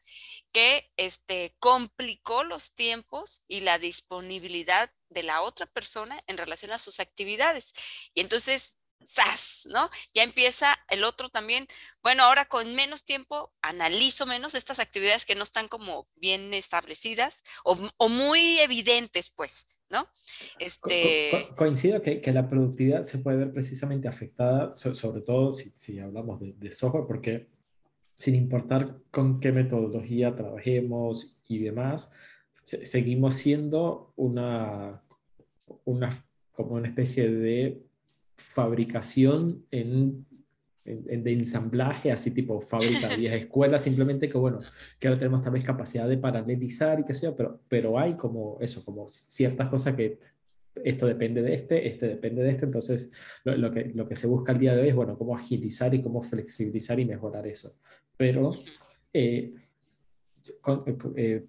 que 0.52 0.90
este, 0.98 1.56
complicó 1.60 2.44
los 2.44 2.76
tiempos 2.76 3.44
y 3.48 3.62
la 3.62 3.78
disponibilidad 3.78 4.92
de 5.16 5.24
la 5.24 5.42
otra 5.42 5.66
persona 5.66 6.22
en 6.28 6.38
relación 6.38 6.72
a 6.72 6.78
sus 6.78 7.00
actividades. 7.00 7.74
Y 8.14 8.22
entonces, 8.22 8.78
¡zas! 9.04 9.68
¿no? 9.72 9.90
Ya 10.14 10.24
empieza 10.24 10.76
el 10.90 11.04
otro 11.04 11.30
también, 11.30 11.66
bueno, 12.04 12.24
ahora 12.24 12.46
con 12.46 12.76
menos 12.76 13.06
tiempo 13.06 13.52
analizo 13.62 14.26
menos 14.26 14.56
estas 14.56 14.80
actividades 14.80 15.26
que 15.26 15.36
no 15.36 15.44
están 15.44 15.68
como 15.68 16.08
bien 16.16 16.54
establecidas 16.54 17.44
o, 17.64 17.76
muy 18.10 18.60
evidentes, 18.60 19.32
pues, 19.36 19.68
¿no? 19.90 20.08
Este... 20.60 21.50
coincido 21.58 22.02
que, 22.02 22.22
la 22.34 22.50
productividad 22.50 23.04
se 23.04 23.18
puede 23.18 23.38
ver 23.38 23.54
precisamente 23.54 24.08
afectada, 24.08 24.76
sobre 24.76 25.22
todo 25.22 25.52
si, 25.54 26.00
hablamos 26.00 26.40
de, 26.42 26.72
software, 26.72 27.06
porque 27.08 27.50
sin 28.18 28.36
importar 28.36 28.98
con 29.12 29.40
qué 29.40 29.52
metodología 29.52 30.36
trabajemos 30.36 31.42
y 31.48 31.60
demás, 31.60 32.14
seguimos 32.64 33.36
siendo 33.36 34.14
una 34.16 35.05
una, 35.86 36.10
como 36.52 36.76
una 36.76 36.88
especie 36.88 37.30
de 37.30 37.82
fabricación 38.36 39.66
en, 39.72 40.26
de 40.84 41.34
ensamblaje, 41.34 42.12
así 42.12 42.32
tipo 42.32 42.62
fábrica 42.62 43.08
de 43.08 43.18
vieja 43.18 43.36
escuela, 43.38 43.80
simplemente 43.80 44.30
que 44.30 44.38
bueno, 44.38 44.60
que 45.00 45.08
ahora 45.08 45.20
tenemos 45.20 45.44
tal 45.44 45.54
vez 45.54 45.64
capacidad 45.64 46.08
de 46.08 46.18
paralelizar 46.18 47.00
y 47.00 47.04
qué 47.04 47.14
sé 47.14 47.26
yo, 47.26 47.36
pero, 47.36 47.60
pero 47.68 47.98
hay 47.98 48.16
como 48.16 48.58
eso, 48.62 48.86
como 48.86 49.08
ciertas 49.08 49.70
cosas 49.70 49.96
que 49.96 50.20
esto 50.84 51.08
depende 51.08 51.42
de 51.42 51.54
este, 51.54 51.88
este 51.88 52.08
depende 52.08 52.44
de 52.44 52.52
este, 52.52 52.66
entonces 52.66 53.12
lo, 53.44 53.72
que, 53.72 53.92
lo 53.96 54.08
que 54.08 54.16
se 54.16 54.28
busca 54.28 54.52
el 54.52 54.60
día 54.60 54.76
de 54.76 54.82
hoy 54.82 54.90
es, 54.90 54.96
bueno, 54.96 55.18
cómo 55.18 55.36
agilizar 55.36 55.94
y 55.94 56.02
cómo 56.02 56.22
flexibilizar 56.22 57.00
y 57.00 57.06
mejorar 57.06 57.48
eso. 57.48 57.78
Pero, 58.18 58.52
eh, 59.14 59.54
eh, 61.16 61.46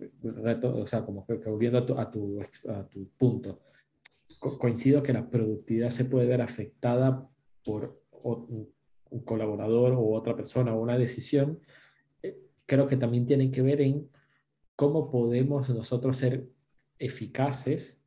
o 0.62 0.87
sea, 0.87 1.05
como 1.05 1.26
que, 1.26 1.35
volviendo 1.35 1.79
a 1.79 1.87
tu, 1.87 1.98
a 1.98 2.11
tu, 2.11 2.40
a 2.68 2.88
tu 2.88 3.09
punto, 3.18 3.61
coincido 4.59 5.02
que 5.02 5.12
la 5.12 5.28
productividad 5.28 5.90
se 5.90 6.04
puede 6.04 6.26
ver 6.26 6.40
afectada 6.42 7.28
por 7.64 8.00
un 8.22 9.20
colaborador 9.24 9.92
o 9.92 10.12
otra 10.12 10.37
persona 10.37 10.74
o 10.74 10.80
una 10.80 10.98
decisión, 10.98 11.61
eh, 12.22 12.38
creo 12.66 12.87
que 12.87 12.96
también 12.96 13.26
tienen 13.26 13.50
que 13.50 13.62
ver 13.62 13.80
en 13.80 14.09
cómo 14.74 15.11
podemos 15.11 15.70
nosotros 15.70 16.16
ser 16.16 16.48
eficaces 16.98 18.02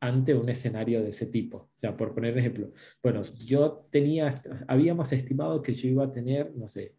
ante 0.00 0.34
un 0.34 0.48
escenario 0.48 1.02
de 1.02 1.10
ese 1.10 1.26
tipo. 1.26 1.58
O 1.58 1.70
sea, 1.74 1.96
por 1.96 2.14
poner 2.14 2.36
ejemplo, 2.36 2.72
bueno, 3.02 3.22
yo 3.38 3.86
tenía, 3.90 4.42
habíamos 4.66 5.12
estimado 5.12 5.62
que 5.62 5.74
yo 5.74 5.88
iba 5.88 6.04
a 6.04 6.12
tener, 6.12 6.56
no 6.56 6.68
sé, 6.68 6.94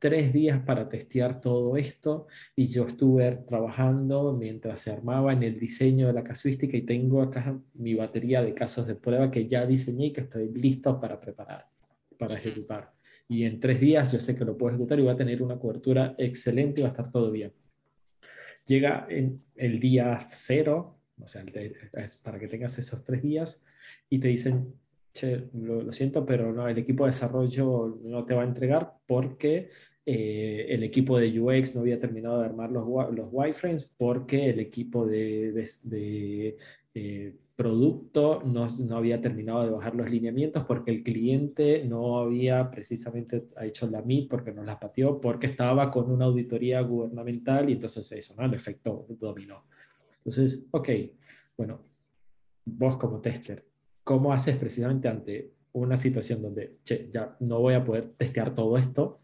tres 0.00 0.32
días 0.32 0.62
para 0.64 0.88
testear 0.88 1.40
todo 1.40 1.76
esto 1.76 2.26
y 2.56 2.66
yo 2.66 2.86
estuve 2.86 3.30
trabajando 3.46 4.32
mientras 4.32 4.80
se 4.80 4.90
armaba 4.90 5.34
en 5.34 5.42
el 5.42 5.60
diseño 5.60 6.06
de 6.06 6.14
la 6.14 6.24
casuística 6.24 6.76
y 6.76 6.82
tengo 6.82 7.22
acá 7.22 7.60
mi 7.74 7.94
batería 7.94 8.42
de 8.42 8.54
casos 8.54 8.86
de 8.86 8.94
prueba 8.94 9.30
que 9.30 9.46
ya 9.46 9.66
diseñé 9.66 10.06
y 10.06 10.12
que 10.12 10.22
estoy 10.22 10.48
listo 10.54 10.98
para 10.98 11.20
preparar, 11.20 11.66
para 12.18 12.34
ejecutar. 12.34 12.92
Y 13.28 13.44
en 13.44 13.60
tres 13.60 13.78
días 13.78 14.10
yo 14.10 14.18
sé 14.18 14.34
que 14.34 14.44
lo 14.44 14.56
puedo 14.56 14.70
ejecutar 14.70 14.98
y 14.98 15.04
va 15.04 15.12
a 15.12 15.16
tener 15.16 15.42
una 15.42 15.58
cobertura 15.58 16.14
excelente 16.18 16.80
y 16.80 16.82
va 16.82 16.88
a 16.88 16.92
estar 16.92 17.12
todo 17.12 17.30
bien. 17.30 17.52
Llega 18.66 19.06
en 19.10 19.42
el 19.54 19.78
día 19.80 20.18
cero, 20.26 20.98
o 21.20 21.28
sea, 21.28 21.44
es 21.92 22.16
para 22.16 22.38
que 22.38 22.48
tengas 22.48 22.78
esos 22.78 23.04
tres 23.04 23.22
días 23.22 23.62
y 24.08 24.18
te 24.18 24.28
dicen, 24.28 24.72
che, 25.12 25.48
lo, 25.54 25.82
lo, 25.82 25.92
siento, 25.92 26.24
pero 26.24 26.52
no, 26.52 26.68
el 26.68 26.78
equipo 26.78 27.04
de 27.04 27.10
desarrollo 27.10 27.98
no 28.02 28.24
te 28.24 28.34
va 28.34 28.42
a 28.42 28.46
entregar 28.46 28.94
porque 29.06 29.70
eh, 30.06 30.66
el 30.68 30.82
equipo 30.82 31.18
de 31.18 31.38
UX 31.38 31.74
no 31.74 31.82
había 31.82 32.00
terminado 32.00 32.40
de 32.40 32.46
armar 32.46 32.70
los, 32.70 32.84
los 33.12 33.28
wireframes 33.30 33.84
porque 33.96 34.50
el 34.50 34.60
equipo 34.60 35.06
de, 35.06 35.52
de, 35.52 36.56
eh, 36.94 37.36
producto 37.54 38.42
no, 38.42 38.66
no, 38.78 38.96
había 38.96 39.20
terminado 39.20 39.64
de 39.64 39.70
bajar 39.70 39.94
los 39.94 40.08
lineamientos 40.10 40.64
porque 40.64 40.90
el 40.90 41.02
cliente 41.02 41.84
no 41.84 42.18
había 42.18 42.70
precisamente 42.70 43.48
hecho 43.60 43.88
la 43.90 44.00
MIT 44.00 44.30
porque 44.30 44.52
no 44.52 44.64
las 44.64 44.78
pateó, 44.78 45.20
porque 45.20 45.46
estaba 45.46 45.90
con 45.90 46.10
una 46.10 46.24
auditoría 46.24 46.80
gubernamental 46.80 47.68
y 47.68 47.74
entonces 47.74 48.10
eso, 48.12 48.34
¿no? 48.38 48.46
El 48.46 48.54
efecto 48.54 49.06
dominó. 49.10 49.64
Entonces, 50.18 50.66
ok, 50.70 50.88
bueno, 51.56 51.82
vos 52.64 52.96
como 52.96 53.20
tester, 53.20 53.69
¿cómo 54.10 54.32
haces 54.32 54.56
precisamente 54.56 55.06
ante 55.06 55.52
una 55.70 55.96
situación 55.96 56.42
donde, 56.42 56.78
che, 56.82 57.08
ya 57.14 57.36
no 57.38 57.60
voy 57.60 57.74
a 57.74 57.84
poder 57.84 58.14
testear 58.18 58.56
todo 58.56 58.76
esto? 58.76 59.20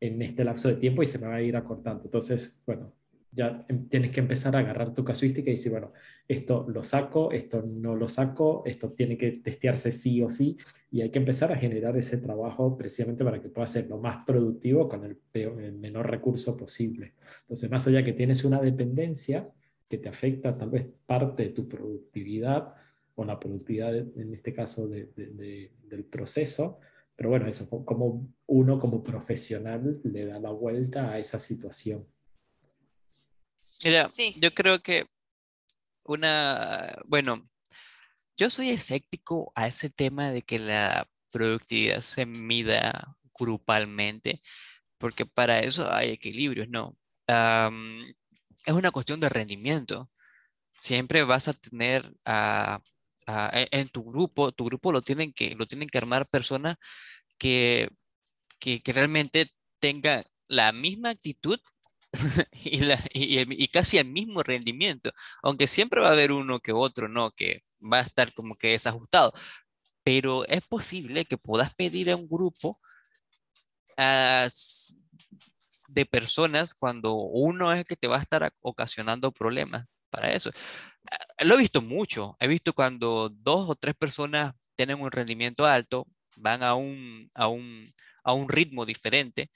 en 0.00 0.20
este 0.22 0.42
lapso 0.42 0.68
de 0.68 0.74
tiempo 0.74 1.04
y 1.04 1.06
se 1.06 1.20
me 1.20 1.28
va 1.28 1.36
a 1.36 1.40
ir 1.40 1.56
acortando. 1.56 2.02
Entonces, 2.04 2.60
bueno, 2.66 2.92
ya 3.30 3.64
em, 3.68 3.88
tienes 3.88 4.10
que 4.10 4.18
empezar 4.20 4.56
a 4.56 4.58
agarrar 4.58 4.92
tu 4.92 5.04
casuística 5.04 5.48
y 5.48 5.54
decir, 5.54 5.70
bueno, 5.70 5.92
esto 6.26 6.66
lo 6.68 6.82
saco, 6.82 7.30
esto 7.30 7.62
no 7.62 7.94
lo 7.94 8.08
saco, 8.08 8.64
esto 8.66 8.90
tiene 8.92 9.16
que 9.16 9.32
testearse 9.32 9.92
sí 9.92 10.20
o 10.20 10.30
sí, 10.30 10.58
y 10.90 11.02
hay 11.02 11.10
que 11.10 11.20
empezar 11.20 11.52
a 11.52 11.56
generar 11.56 11.96
ese 11.96 12.18
trabajo 12.18 12.76
precisamente 12.76 13.24
para 13.24 13.40
que 13.40 13.48
pueda 13.48 13.68
ser 13.68 13.88
lo 13.88 13.98
más 13.98 14.24
productivo 14.26 14.88
con 14.88 15.04
el, 15.04 15.18
el 15.32 15.78
menor 15.78 16.10
recurso 16.10 16.56
posible. 16.56 17.14
Entonces, 17.42 17.70
más 17.70 17.86
allá 17.86 18.04
que 18.04 18.12
tienes 18.12 18.44
una 18.44 18.60
dependencia 18.60 19.48
que 19.88 19.98
te 19.98 20.08
afecta 20.08 20.58
tal 20.58 20.70
vez 20.70 20.88
parte 21.06 21.44
de 21.44 21.50
tu 21.50 21.68
productividad 21.68 22.74
o 23.16 23.24
la 23.24 23.40
productividad, 23.40 23.96
en 23.96 24.32
este 24.32 24.54
caso, 24.54 24.86
del 24.86 26.04
proceso, 26.10 26.78
pero 27.16 27.30
bueno, 27.30 27.46
eso, 27.46 27.68
como 27.68 28.32
uno 28.46 28.78
como 28.78 29.02
profesional 29.02 30.00
le 30.04 30.26
da 30.26 30.38
la 30.38 30.50
vuelta 30.50 31.10
a 31.10 31.18
esa 31.18 31.40
situación. 31.40 32.06
Mira, 33.82 34.08
yo 34.36 34.54
creo 34.54 34.82
que 34.82 35.06
una, 36.04 36.94
bueno, 37.06 37.48
yo 38.36 38.50
soy 38.50 38.68
escéptico 38.70 39.50
a 39.54 39.66
ese 39.66 39.88
tema 39.88 40.30
de 40.30 40.42
que 40.42 40.58
la 40.58 41.08
productividad 41.32 42.02
se 42.02 42.26
mida 42.26 43.16
grupalmente, 43.38 44.42
porque 44.98 45.24
para 45.24 45.60
eso 45.60 45.90
hay 45.90 46.10
equilibrios, 46.10 46.68
¿no? 46.68 46.96
es 48.66 48.72
una 48.72 48.90
cuestión 48.90 49.20
de 49.20 49.28
rendimiento. 49.28 50.10
Siempre 50.78 51.24
vas 51.24 51.48
a 51.48 51.54
tener 51.54 52.14
a 52.24 52.82
e, 53.26 53.68
en 53.72 53.88
tu 53.88 54.04
grupo, 54.04 54.52
tu 54.52 54.64
grupo 54.64 54.92
lo 54.92 55.02
tienen 55.02 55.32
que, 55.32 55.54
lo 55.54 55.66
tienen 55.66 55.88
que 55.88 55.98
armar 55.98 56.26
personas 56.26 56.76
que, 57.38 57.88
que, 58.60 58.80
realmente 58.86 59.52
tengan 59.80 60.24
la 60.48 60.72
misma 60.72 61.10
actitud 61.10 61.60
y, 62.52 62.80
la, 62.80 62.98
y, 63.12 63.68
casi 63.68 63.98
el 63.98 64.06
mismo 64.06 64.42
rendimiento, 64.42 65.12
aunque 65.42 65.66
siempre 65.66 66.00
va 66.00 66.08
a 66.08 66.12
haber 66.12 66.32
uno 66.32 66.60
que 66.60 66.72
otro, 66.72 67.08
¿no? 67.08 67.32
Que 67.32 67.62
va 67.80 67.98
a 67.98 68.02
estar 68.02 68.32
como 68.34 68.56
que 68.56 68.68
desajustado, 68.68 69.32
pero 70.04 70.46
es 70.46 70.62
posible 70.66 71.24
que 71.24 71.38
puedas 71.38 71.74
pedir 71.74 72.10
a 72.10 72.16
un 72.16 72.28
grupo 72.28 72.80
ah, 73.96 74.48
de 75.88 76.06
personas 76.06 76.74
cuando 76.74 77.14
uno 77.14 77.72
es 77.72 77.80
el 77.80 77.84
que 77.84 77.96
te 77.96 78.08
va 78.08 78.16
a 78.16 78.22
estar 78.22 78.52
ocasionando 78.60 79.32
problemas 79.32 79.86
para 80.10 80.32
eso. 80.32 80.50
Ah, 81.10 81.44
lo 81.44 81.54
he 81.54 81.58
visto 81.58 81.82
mucho. 81.82 82.36
He 82.40 82.48
visto 82.48 82.72
cuando 82.72 83.28
dos 83.30 83.68
o 83.70 83.74
tres 83.76 83.94
personas 83.94 84.54
tienen 84.76 85.00
un 85.00 85.10
rendimiento 85.10 85.66
alto, 85.66 86.06
van 86.36 86.62
a 86.62 86.74
un, 86.74 87.30
a 87.34 87.48
un, 87.48 87.84
a 88.24 88.32
un 88.32 88.48
ritmo 88.48 88.84
diferente 88.86 89.50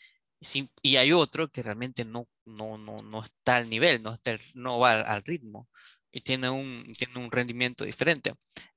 y 0.83 0.97
hay 0.97 1.13
otro 1.13 1.49
que 1.51 1.63
realmente 1.63 2.05
no, 2.05 2.27
no, 2.47 2.79
no, 2.79 2.97
no 2.97 3.25
está 3.25 3.57
al 3.57 3.69
nivel, 3.69 4.03
no, 4.03 4.15
está, 4.15 4.39
no 4.55 4.79
va 4.79 5.01
al, 5.01 5.23
ritmo 5.23 5.69
y 6.13 6.23
tiene 6.23 6.49
un, 6.51 6.85
tiene 6.99 7.19
un 7.19 7.31
rendimiento 7.31 7.85
diferente. 7.85 8.35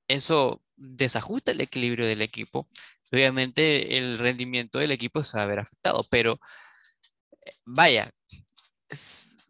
eso 0.08 0.62
desajusta 0.76 1.52
el 1.52 1.62
equilibrio 1.62 2.08
del 2.08 2.22
equipo. 2.22 2.70
Obviamente 3.12 3.98
el 3.98 4.20
rendimiento 4.20 4.80
del 4.80 4.92
equipo 4.92 5.24
se 5.24 5.38
va 5.38 5.44
a 5.44 5.48
ver 5.48 5.60
afectado, 5.60 6.04
pero 6.10 6.40
eh, 7.46 7.54
vaya, 7.66 8.12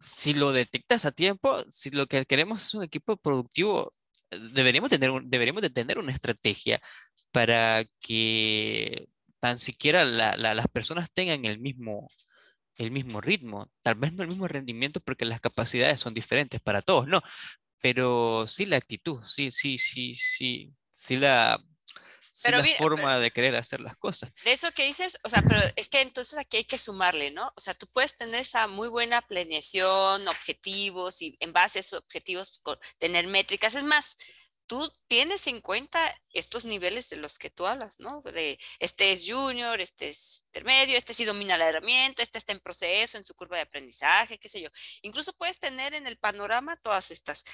si 0.04 0.34
lo 0.34 0.52
detectas 0.52 1.04
a 1.06 1.12
tiempo, 1.12 1.64
si 1.70 1.90
lo 1.90 2.06
que 2.06 2.26
queremos 2.26 2.64
es 2.66 2.74
un 2.74 2.82
equipo 2.82 3.16
productivo, 3.16 3.94
deberíamos, 4.30 4.90
tener 4.90 5.10
deberíamos 5.24 5.62
de 5.62 5.70
tener 5.70 5.98
una 5.98 6.12
estrategia 6.12 6.80
para 7.32 7.84
que 8.00 9.08
tan 9.40 9.58
siquiera 9.58 10.04
las 10.04 10.68
personas 10.68 11.12
tengan 11.12 11.44
el 11.44 11.58
mismo, 11.60 12.08
el 12.76 12.90
mismo 12.90 13.20
ritmo, 13.20 13.70
tal 13.82 13.96
vez 13.96 14.12
no 14.14 14.22
el 14.22 14.28
mismo 14.30 14.48
rendimiento 14.48 15.00
porque 15.00 15.24
las 15.26 15.40
capacidades 15.40 16.00
son 16.00 16.14
diferentes 16.14 16.60
para 16.60 16.82
todos, 16.82 17.06
no, 17.08 17.22
pero 17.80 18.46
sí 18.48 18.66
la 18.66 18.76
actitud, 18.78 19.22
sí, 19.22 19.50
sí, 19.50 19.78
sí, 19.78 20.14
sí, 20.14 20.74
sí 20.92 21.16
la, 21.16 21.62
la 22.42 22.64
forma 22.76 23.18
de 23.18 23.30
querer 23.30 23.56
hacer 23.56 23.80
las 23.80 23.96
cosas. 23.96 24.32
De 24.44 24.52
eso 24.52 24.70
que 24.72 24.84
dices, 24.84 25.18
o 25.22 25.28
sea, 25.28 25.42
pero 25.42 25.60
es 25.76 25.88
que 25.88 26.00
entonces 26.00 26.38
aquí 26.38 26.58
hay 26.58 26.64
que 26.64 26.78
sumarle, 26.78 27.30
¿no? 27.30 27.52
O 27.56 27.60
sea, 27.60 27.74
tú 27.74 27.86
puedes 27.86 28.16
tener 28.16 28.40
esa 28.40 28.66
muy 28.66 28.88
buena 28.88 29.22
planeación, 29.22 30.26
objetivos 30.28 31.22
y 31.22 31.36
en 31.40 31.52
base 31.52 31.78
a 31.78 31.80
esos 31.80 32.00
objetivos 32.00 32.60
tener 32.98 33.26
métricas. 33.26 33.74
Es 33.74 33.84
más, 33.84 34.16
tú 34.66 34.90
tienes 35.08 35.46
en 35.46 35.60
cuenta 35.60 36.14
estos 36.30 36.64
niveles 36.64 37.08
de 37.10 37.16
los 37.16 37.38
que 37.38 37.50
tú 37.50 37.66
hablas, 37.66 38.00
¿no? 38.00 38.22
De 38.22 38.58
este 38.78 39.12
es 39.12 39.28
junior, 39.28 39.80
este 39.80 40.08
es 40.08 40.44
intermedio, 40.46 40.96
este 40.96 41.14
sí 41.14 41.24
domina 41.24 41.58
la 41.58 41.68
herramienta, 41.68 42.22
este 42.22 42.38
está 42.38 42.52
en 42.52 42.60
proceso, 42.60 43.18
en 43.18 43.24
su 43.24 43.34
curva 43.34 43.56
de 43.56 43.62
aprendizaje, 43.62 44.38
qué 44.38 44.48
sé 44.48 44.60
yo. 44.60 44.68
Incluso 45.02 45.32
puedes 45.34 45.58
tener 45.58 45.94
en 45.94 46.06
el 46.06 46.18
panorama 46.18 46.76
todas 46.82 47.10
estas, 47.10 47.44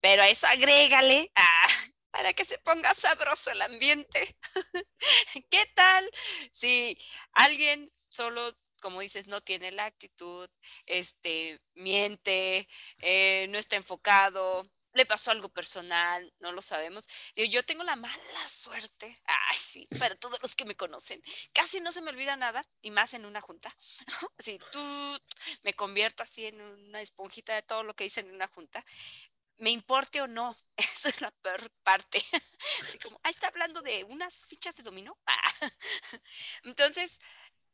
pero 0.00 0.22
a 0.22 0.28
eso 0.28 0.46
agrégale 0.46 1.30
ah, 1.34 1.68
para 2.16 2.32
que 2.32 2.46
se 2.46 2.58
ponga 2.58 2.94
sabroso 2.94 3.50
el 3.50 3.60
ambiente. 3.60 4.38
¿Qué 5.50 5.70
tal 5.74 6.10
si 6.50 6.96
alguien 7.32 7.92
solo 8.08 8.56
como 8.80 9.00
dices, 9.00 9.26
no 9.26 9.40
tiene 9.40 9.72
la 9.72 9.86
actitud, 9.86 10.48
este, 10.84 11.60
miente, 11.74 12.68
eh, 12.98 13.46
no 13.48 13.58
está 13.58 13.74
enfocado, 13.74 14.70
le 14.92 15.06
pasó 15.06 15.30
algo 15.30 15.48
personal, 15.48 16.32
no 16.38 16.52
lo 16.52 16.62
sabemos. 16.62 17.08
yo 17.34 17.64
tengo 17.64 17.82
la 17.84 17.96
mala 17.96 18.48
suerte, 18.48 19.18
ay 19.24 19.56
sí, 19.56 19.88
para 19.98 20.14
todos 20.14 20.40
los 20.42 20.54
que 20.54 20.64
me 20.64 20.76
conocen, 20.76 21.20
casi 21.52 21.80
no 21.80 21.90
se 21.90 22.00
me 22.00 22.10
olvida 22.10 22.36
nada, 22.36 22.62
y 22.82 22.90
más 22.90 23.14
en 23.14 23.26
una 23.26 23.40
junta. 23.40 23.74
Así, 24.38 24.58
tú, 24.70 25.18
me 25.62 25.74
convierto 25.74 26.22
así 26.22 26.46
en 26.46 26.60
una 26.60 27.00
esponjita 27.00 27.54
de 27.54 27.62
todo 27.62 27.82
lo 27.82 27.94
que 27.94 28.04
dicen 28.04 28.28
en 28.28 28.34
una 28.34 28.46
junta. 28.48 28.84
Me 29.58 29.70
importe 29.70 30.20
o 30.20 30.26
no, 30.26 30.56
esa 30.76 31.08
es 31.08 31.20
la 31.20 31.30
peor 31.30 31.70
parte. 31.82 32.22
Así 32.82 32.98
como, 32.98 33.20
ah, 33.22 33.30
está 33.30 33.48
hablando 33.48 33.82
de 33.82 34.04
unas 34.04 34.44
fichas 34.44 34.76
de 34.76 34.82
dominó. 34.82 35.16
Entonces, 36.64 37.18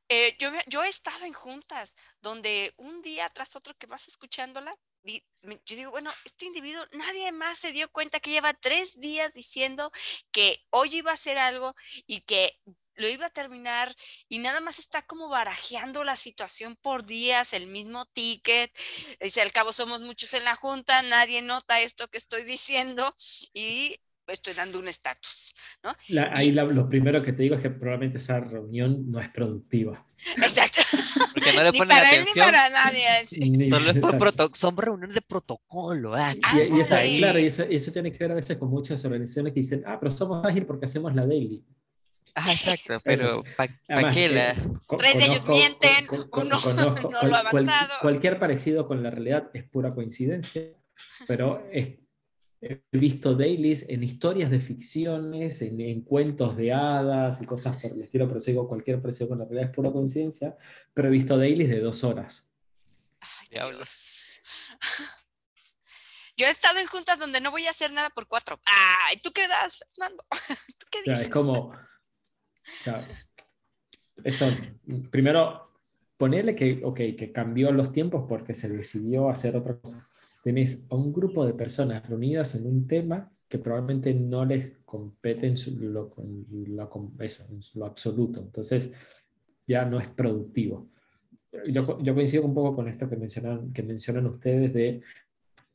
eh, 0.08 0.36
yo, 0.38 0.50
yo 0.66 0.82
he 0.84 0.88
estado 0.88 1.24
en 1.24 1.32
juntas 1.32 1.94
donde 2.20 2.74
un 2.76 3.02
día 3.02 3.28
tras 3.30 3.56
otro 3.56 3.74
que 3.78 3.86
vas 3.86 4.08
escuchándola, 4.08 4.74
yo 5.04 5.76
digo, 5.76 5.90
bueno, 5.90 6.10
este 6.24 6.44
individuo, 6.44 6.84
nadie 6.92 7.32
más 7.32 7.58
se 7.58 7.72
dio 7.72 7.90
cuenta 7.90 8.20
que 8.20 8.30
lleva 8.30 8.54
tres 8.54 9.00
días 9.00 9.34
diciendo 9.34 9.90
que 10.30 10.64
hoy 10.70 10.96
iba 10.96 11.10
a 11.10 11.14
hacer 11.14 11.38
algo 11.38 11.74
y 12.06 12.20
que 12.20 12.60
lo 12.96 13.08
iba 13.08 13.26
a 13.26 13.30
terminar 13.30 13.94
y 14.28 14.38
nada 14.38 14.60
más 14.60 14.78
está 14.78 15.02
como 15.02 15.28
barajeando 15.28 16.04
la 16.04 16.16
situación 16.16 16.76
por 16.76 17.04
días, 17.04 17.52
el 17.52 17.66
mismo 17.66 18.06
ticket. 18.06 18.70
Dice, 19.20 19.42
al 19.42 19.52
cabo 19.52 19.72
somos 19.72 20.00
muchos 20.00 20.32
en 20.34 20.44
la 20.44 20.54
junta, 20.54 21.02
nadie 21.02 21.42
nota 21.42 21.80
esto 21.80 22.08
que 22.08 22.18
estoy 22.18 22.44
diciendo 22.44 23.14
y 23.52 23.96
estoy 24.26 24.54
dando 24.54 24.78
un 24.78 24.88
estatus. 24.88 25.54
¿no? 25.82 25.94
ahí 26.34 26.50
lo 26.50 26.88
primero 26.88 27.22
que 27.22 27.32
te 27.32 27.42
digo 27.42 27.56
es 27.56 27.62
que 27.62 27.70
probablemente 27.70 28.18
esa 28.18 28.40
reunión 28.40 29.10
no 29.10 29.20
es 29.20 29.28
productiva. 29.30 30.04
Exacto. 30.36 30.80
Porque 31.32 31.52
no 31.52 31.62
le 31.64 31.72
ponen 31.72 31.88
para 31.88 32.06
atención. 32.06 32.48
Él 32.48 32.52
ni 32.52 32.52
para 32.52 32.70
nadie. 32.70 33.68
Solo 33.68 33.90
es 33.90 33.98
por 33.98 34.56
son 34.56 34.76
reuniones 34.76 35.14
de 35.14 35.22
protocolo. 35.22 36.14
Ah, 36.14 36.34
y, 36.54 36.80
eso, 36.80 36.96
claro, 37.18 37.38
y 37.38 37.46
eso, 37.46 37.64
eso, 37.64 37.92
tiene 37.92 38.12
que 38.12 38.18
ver 38.18 38.32
a 38.32 38.34
veces 38.34 38.56
con 38.58 38.70
muchas 38.70 39.04
organizaciones 39.04 39.52
que 39.52 39.60
dicen, 39.60 39.82
ah, 39.86 39.98
pero 40.00 40.10
somos 40.10 40.44
ágil 40.46 40.66
porque 40.66 40.86
hacemos 40.86 41.14
la 41.14 41.26
daily. 41.26 41.64
Ah, 42.34 42.50
exacto, 42.50 43.00
pero 43.04 43.42
¿para 43.56 44.12
qué 44.12 44.28
la...? 44.28 44.54
Tres 44.96 45.18
de 45.18 45.24
ellos 45.24 45.46
mienten, 45.46 46.06
uno 46.32 46.58
no 47.10 47.22
lo 47.22 47.36
ha 47.36 47.40
avanzado. 47.40 47.94
cualquier 48.00 48.38
parecido 48.38 48.86
con 48.86 49.02
la 49.02 49.10
realidad 49.10 49.50
es 49.52 49.64
pura 49.64 49.94
coincidencia, 49.94 50.62
pero 51.26 51.68
es, 51.72 51.98
he 52.62 52.80
visto 52.92 53.34
dailies 53.34 53.88
en 53.88 54.04
historias 54.04 54.50
de 54.50 54.60
ficciones, 54.60 55.60
en, 55.62 56.02
cuentos 56.02 56.56
de 56.56 56.72
hadas 56.72 57.42
y 57.42 57.46
cosas 57.46 57.76
por 57.76 57.92
el 57.92 58.02
estilo, 58.02 58.28
pero 58.28 58.40
sigo 58.40 58.68
cualquier 58.68 59.02
precio 59.02 59.28
con 59.28 59.38
la 59.38 59.44
realidad 59.44 59.70
es 59.70 59.74
pura 59.74 59.90
coincidencia, 59.90 60.56
pero 60.94 61.08
he 61.08 61.10
visto 61.10 61.36
dailies 61.36 61.68
de 61.68 61.80
dos 61.80 62.04
horas. 62.04 62.50
Ay, 63.20 63.48
diablos. 63.50 64.40
Yo 66.36 66.46
he 66.46 66.50
estado 66.50 66.78
en 66.78 66.86
juntas 66.86 67.18
donde 67.18 67.40
no 67.40 67.50
voy 67.50 67.66
a 67.66 67.70
hacer 67.70 67.92
nada 67.92 68.10
por 68.10 68.26
cuatro. 68.26 68.58
Ay, 68.64 69.18
¿tú 69.18 69.32
qué 69.32 69.46
das, 69.48 69.84
Fernando? 69.94 70.24
¿Tú 70.78 70.86
qué 70.90 71.02
dices? 71.02 71.26
es 71.26 71.28
como... 71.28 71.72
eso, 74.24 74.46
primero, 75.10 75.62
ponerle 76.16 76.54
que, 76.54 76.80
okay, 76.84 77.16
que 77.16 77.32
cambió 77.32 77.72
los 77.72 77.92
tiempos 77.92 78.26
porque 78.28 78.54
se 78.54 78.68
decidió 78.68 79.28
hacer 79.28 79.56
otra 79.56 79.78
cosa 79.78 80.02
tenés 80.42 80.86
a 80.90 80.96
un 80.96 81.12
grupo 81.12 81.46
de 81.46 81.54
personas 81.54 82.06
reunidas 82.08 82.54
en 82.56 82.66
un 82.66 82.86
tema 82.86 83.30
que 83.48 83.58
probablemente 83.58 84.12
no 84.14 84.44
les 84.44 84.78
compete 84.84 85.46
en, 85.46 85.54
lo, 85.92 86.12
eso, 87.20 87.46
en 87.48 87.60
lo 87.74 87.86
absoluto. 87.86 88.40
Entonces, 88.40 88.90
ya 89.66 89.84
no 89.84 90.00
es 90.00 90.10
productivo. 90.10 90.86
Yo, 91.68 92.00
yo, 92.02 92.14
coincido 92.14 92.44
un 92.44 92.54
poco 92.54 92.76
con 92.76 92.88
esto 92.88 93.08
que 93.08 93.16
mencionan, 93.16 93.72
que 93.72 93.82
mencionan 93.82 94.26
ustedes 94.26 94.72
de, 94.72 95.02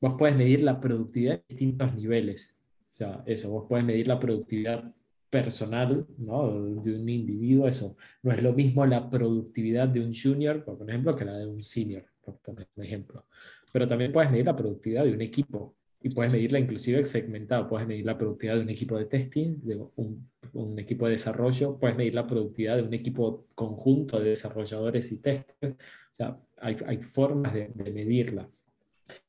vos 0.01 0.15
puedes 0.17 0.35
medir 0.35 0.63
la 0.63 0.81
productividad 0.81 1.35
en 1.35 1.43
distintos 1.47 1.95
niveles. 1.95 2.57
O 2.89 2.93
sea, 2.93 3.23
eso, 3.27 3.51
vos 3.51 3.65
puedes 3.69 3.85
medir 3.85 4.07
la 4.07 4.19
productividad 4.19 4.91
personal 5.29 6.05
¿no? 6.17 6.51
de 6.81 6.95
un 6.95 7.09
individuo, 7.09 7.67
eso. 7.67 7.97
No 8.23 8.31
es 8.31 8.41
lo 8.41 8.53
mismo 8.53 8.85
la 8.85 9.09
productividad 9.09 9.87
de 9.87 10.01
un 10.01 10.13
junior, 10.13 10.63
por 10.63 10.89
ejemplo, 10.89 11.15
que 11.15 11.25
la 11.25 11.37
de 11.37 11.47
un 11.47 11.61
senior, 11.61 12.05
por 12.23 12.37
poner 12.39 12.67
un 12.75 12.83
ejemplo 12.83 13.25
pero 13.71 13.87
también 13.87 14.11
puedes 14.11 14.31
medir 14.31 14.45
la 14.45 14.55
productividad 14.55 15.03
de 15.03 15.13
un 15.13 15.21
equipo 15.21 15.75
y 16.01 16.09
puedes 16.09 16.31
medirla 16.31 16.59
inclusive 16.59 17.03
segmentado. 17.05 17.67
Puedes 17.67 17.87
medir 17.87 18.05
la 18.05 18.17
productividad 18.17 18.55
de 18.55 18.61
un 18.61 18.69
equipo 18.69 18.97
de 18.97 19.05
testing, 19.05 19.59
de 19.61 19.75
un, 19.95 20.29
un, 20.53 20.79
equipo 20.79 21.05
de 21.05 21.13
desarrollo, 21.13 21.77
puedes 21.77 21.97
medir 21.97 22.13
la 22.13 22.25
productividad 22.25 22.77
de 22.77 22.83
un 22.83 22.93
equipo 22.93 23.47
conjunto 23.55 24.19
de 24.19 24.29
desarrolladores 24.29 25.11
y 25.11 25.21
testers. 25.21 25.75
O 25.75 25.77
sea, 26.11 26.39
hay, 26.59 26.77
hay 26.87 26.97
formas 27.03 27.53
de, 27.53 27.69
de 27.73 27.91
medirla. 27.91 28.49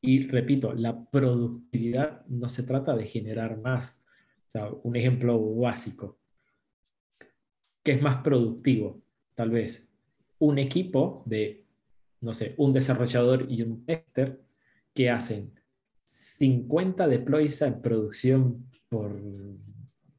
Y 0.00 0.26
repito, 0.28 0.72
la 0.74 1.04
productividad 1.10 2.24
no 2.26 2.48
se 2.48 2.62
trata 2.62 2.96
de 2.96 3.06
generar 3.06 3.58
más. 3.60 4.02
O 4.48 4.50
sea, 4.50 4.70
un 4.82 4.96
ejemplo 4.96 5.38
básico. 5.56 6.18
¿Qué 7.82 7.92
es 7.92 8.02
más 8.02 8.22
productivo? 8.22 9.00
Tal 9.34 9.50
vez 9.50 9.90
un 10.40 10.58
equipo 10.58 11.22
de 11.26 11.68
no 12.20 12.34
sé, 12.34 12.54
un 12.56 12.72
desarrollador 12.72 13.46
y 13.48 13.62
un 13.62 13.84
tester 13.84 14.40
que 14.94 15.10
hacen 15.10 15.52
50 16.04 17.06
deploys 17.06 17.62
en 17.62 17.80
producción 17.80 18.66
por 18.88 19.20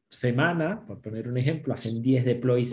semana, 0.09 0.85
por 0.85 1.01
poner 1.01 1.27
un 1.27 1.37
ejemplo, 1.37 1.73
hacen 1.73 2.01
10 2.01 2.25
deploys 2.25 2.71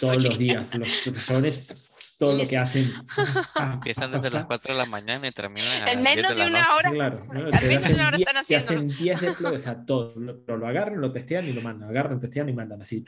todos 0.00 0.24
los 0.24 0.38
días. 0.38 0.76
Los 0.76 1.06
todo 2.18 2.36
lo 2.36 2.48
que 2.48 2.56
hacen. 2.56 2.84
Empiezan 3.72 4.10
desde 4.12 4.30
las 4.30 4.44
4 4.44 4.74
de 4.74 4.78
la 4.78 4.86
mañana 4.86 5.28
y 5.28 5.30
terminan 5.30 5.82
a 5.82 5.92
En 5.92 6.02
menos 6.02 6.36
de, 6.36 6.46
una 6.46 6.66
hora. 6.76 6.90
Claro, 6.90 7.24
¿no? 7.26 7.40
Al 7.40 7.68
menos 7.68 7.88
de 7.88 7.94
una 7.94 8.08
hora 8.08 8.16
están 8.16 8.36
haciendo. 8.36 8.66
hacen 8.66 8.86
10 8.86 9.20
deploys, 9.20 9.56
o 9.56 9.58
sea, 9.58 9.84
todo. 9.84 10.12
Lo, 10.18 10.56
lo, 10.56 10.66
agarran, 10.66 11.00
lo 11.00 11.12
testean 11.12 11.46
y 11.46 11.52
lo 11.52 11.62
mandan. 11.62 11.88
Agarran, 11.90 12.20
testean 12.20 12.48
y 12.48 12.52
mandan 12.52 12.82
así. 12.82 13.04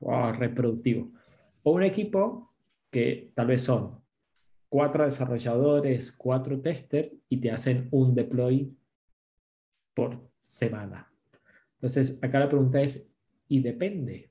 Wow, 0.00 0.32
reproductivo. 0.32 1.12
O 1.62 1.72
un 1.72 1.82
equipo 1.82 2.54
que 2.90 3.32
tal 3.34 3.48
vez 3.48 3.62
son 3.62 4.00
cuatro 4.68 5.04
desarrolladores, 5.04 6.12
cuatro 6.12 6.60
testers 6.60 7.12
y 7.28 7.38
te 7.38 7.50
hacen 7.50 7.88
un 7.90 8.14
deploy 8.14 8.76
por 9.94 10.30
semana. 10.38 11.10
Entonces, 11.74 12.18
acá 12.22 12.40
la 12.40 12.48
pregunta 12.48 12.80
es, 12.80 13.12
y 13.48 13.60
depende. 13.60 14.30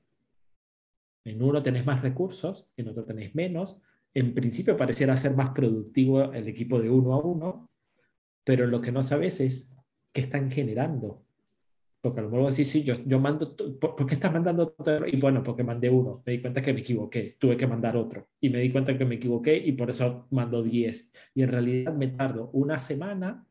En 1.24 1.42
uno 1.42 1.62
tenés 1.62 1.84
más 1.84 2.02
recursos, 2.02 2.70
en 2.76 2.88
otro 2.88 3.04
tenés 3.04 3.34
menos. 3.34 3.80
En 4.16 4.32
principio 4.32 4.78
pareciera 4.78 5.14
ser 5.14 5.36
más 5.36 5.50
productivo 5.50 6.32
el 6.32 6.48
equipo 6.48 6.80
de 6.80 6.88
uno 6.88 7.12
a 7.12 7.18
uno, 7.18 7.70
pero 8.44 8.66
lo 8.66 8.80
que 8.80 8.90
no 8.90 9.02
sabes 9.02 9.40
es 9.40 9.76
qué 10.10 10.22
están 10.22 10.50
generando. 10.50 11.22
Porque 12.00 12.20
a 12.20 12.22
lo 12.22 12.30
mejor 12.30 12.50
decís, 12.50 12.66
sí, 12.66 12.82
yo, 12.82 12.94
yo 13.04 13.20
mando, 13.20 13.54
¿por, 13.78 14.06
qué 14.06 14.14
estás 14.14 14.32
mandando 14.32 14.74
otro? 14.78 15.06
Y 15.06 15.20
bueno, 15.20 15.42
porque 15.42 15.62
mandé 15.62 15.90
uno, 15.90 16.22
me 16.24 16.32
di 16.32 16.40
cuenta 16.40 16.62
que 16.62 16.72
me 16.72 16.80
equivoqué, 16.80 17.36
tuve 17.38 17.58
que 17.58 17.66
mandar 17.66 17.94
otro. 17.94 18.28
Y 18.40 18.48
me 18.48 18.58
di 18.60 18.72
cuenta 18.72 18.96
que 18.96 19.04
me 19.04 19.16
equivoqué 19.16 19.54
y 19.54 19.72
por 19.72 19.90
eso 19.90 20.26
mando 20.30 20.62
10. 20.62 21.12
Y 21.34 21.42
en 21.42 21.50
realidad 21.50 21.92
me 21.92 22.08
tardo 22.08 22.48
una 22.54 22.78
semana 22.78 23.46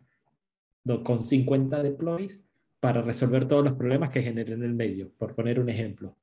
con 1.04 1.22
50 1.22 1.84
deploys 1.84 2.44
para 2.80 3.04
resolver 3.04 3.48
todos 3.48 3.64
los 3.64 3.74
problemas 3.74 4.10
que 4.10 4.24
generen 4.24 4.64
el 4.64 4.74
medio, 4.74 5.12
por 5.20 5.36
poner 5.36 5.60
un 5.60 5.70
ejemplo. 5.70 6.18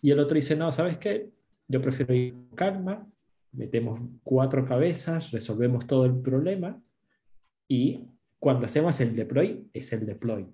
Y 0.00 0.12
el 0.12 0.20
otro 0.20 0.36
dice, 0.36 0.54
no, 0.54 0.70
¿sabes 0.70 0.98
qué? 0.98 1.30
Yo 1.66 1.82
prefiero 1.82 2.14
ir 2.14 2.32
con 2.32 2.50
calma, 2.54 3.08
metemos 3.52 4.00
cuatro 4.22 4.64
cabezas, 4.64 5.30
resolvemos 5.30 5.86
todo 5.86 6.04
el 6.04 6.20
problema 6.20 6.80
y 7.66 8.04
cuando 8.38 8.66
hacemos 8.66 9.00
el 9.00 9.16
deploy, 9.16 9.68
es 9.72 9.92
el 9.92 10.06
deploy. 10.06 10.46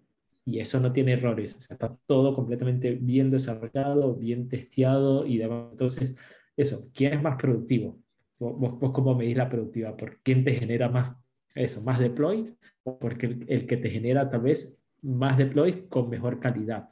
Y 0.47 0.59
eso 0.59 0.79
no 0.81 0.93
tiene 0.93 1.15
errores, 1.15 1.57
o 1.57 1.61
sea, 1.61 1.75
está 1.75 1.97
todo 2.07 2.35
completamente 2.35 2.93
bien 2.93 3.31
desarrollado, 3.31 4.15
bien 4.15 4.49
testeado 4.49 5.27
y 5.27 5.39
demás. 5.39 5.69
Entonces, 5.73 6.17
eso, 6.57 6.91
¿quién 6.95 7.15
es 7.15 7.23
más 7.23 7.37
productivo? 7.37 7.99
¿Vos, 8.39 8.79
vos 8.79 8.93
cómo 8.93 9.15
medís 9.15 9.37
la 9.37 9.49
productividad? 9.49 9.97
¿Por 9.97 10.21
quién 10.23 10.45
te 10.45 10.53
genera 10.53 10.89
más, 10.89 11.13
eso, 11.55 11.83
más 11.83 11.99
deploys? 11.99 12.57
¿O 12.83 12.99
porque 12.99 13.27
el, 13.27 13.45
el 13.49 13.67
que 13.67 13.79
te 13.79 13.89
genera 13.89 14.29
tal 14.29 14.43
vez 14.43 14.83
más 15.01 15.39
deploys 15.39 15.77
con 15.89 16.11
mejor 16.11 16.41
calidad? 16.41 16.91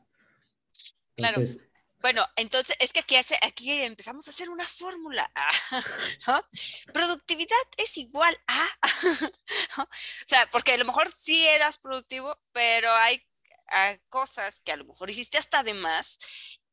Entonces, 1.16 1.57
claro. 1.57 1.71
Bueno, 2.03 2.26
entonces 2.36 2.76
es 2.80 2.92
que 2.92 3.00
aquí, 3.00 3.16
hace, 3.16 3.38
aquí 3.42 3.70
empezamos 3.82 4.26
a 4.26 4.32
hacer 4.32 4.50
una 4.50 4.66
fórmula. 4.66 5.30
Productividad 6.92 7.57
es 7.76 7.96
igual 7.96 8.36
a... 8.48 8.68
O 9.78 9.88
sea, 10.26 10.50
porque 10.50 10.72
a 10.72 10.76
lo 10.76 10.84
mejor 10.84 11.11
sí 11.11 11.46
eras 11.46 11.78
productivo, 11.78 12.38
pero 12.53 12.92
hay, 12.92 13.24
hay 13.68 14.00
cosas 14.09 14.61
que 14.61 14.72
a 14.72 14.76
lo 14.76 14.84
mejor 14.84 15.11
hiciste 15.11 15.38
hasta 15.38 15.62
de 15.62 15.74
más 15.74 16.18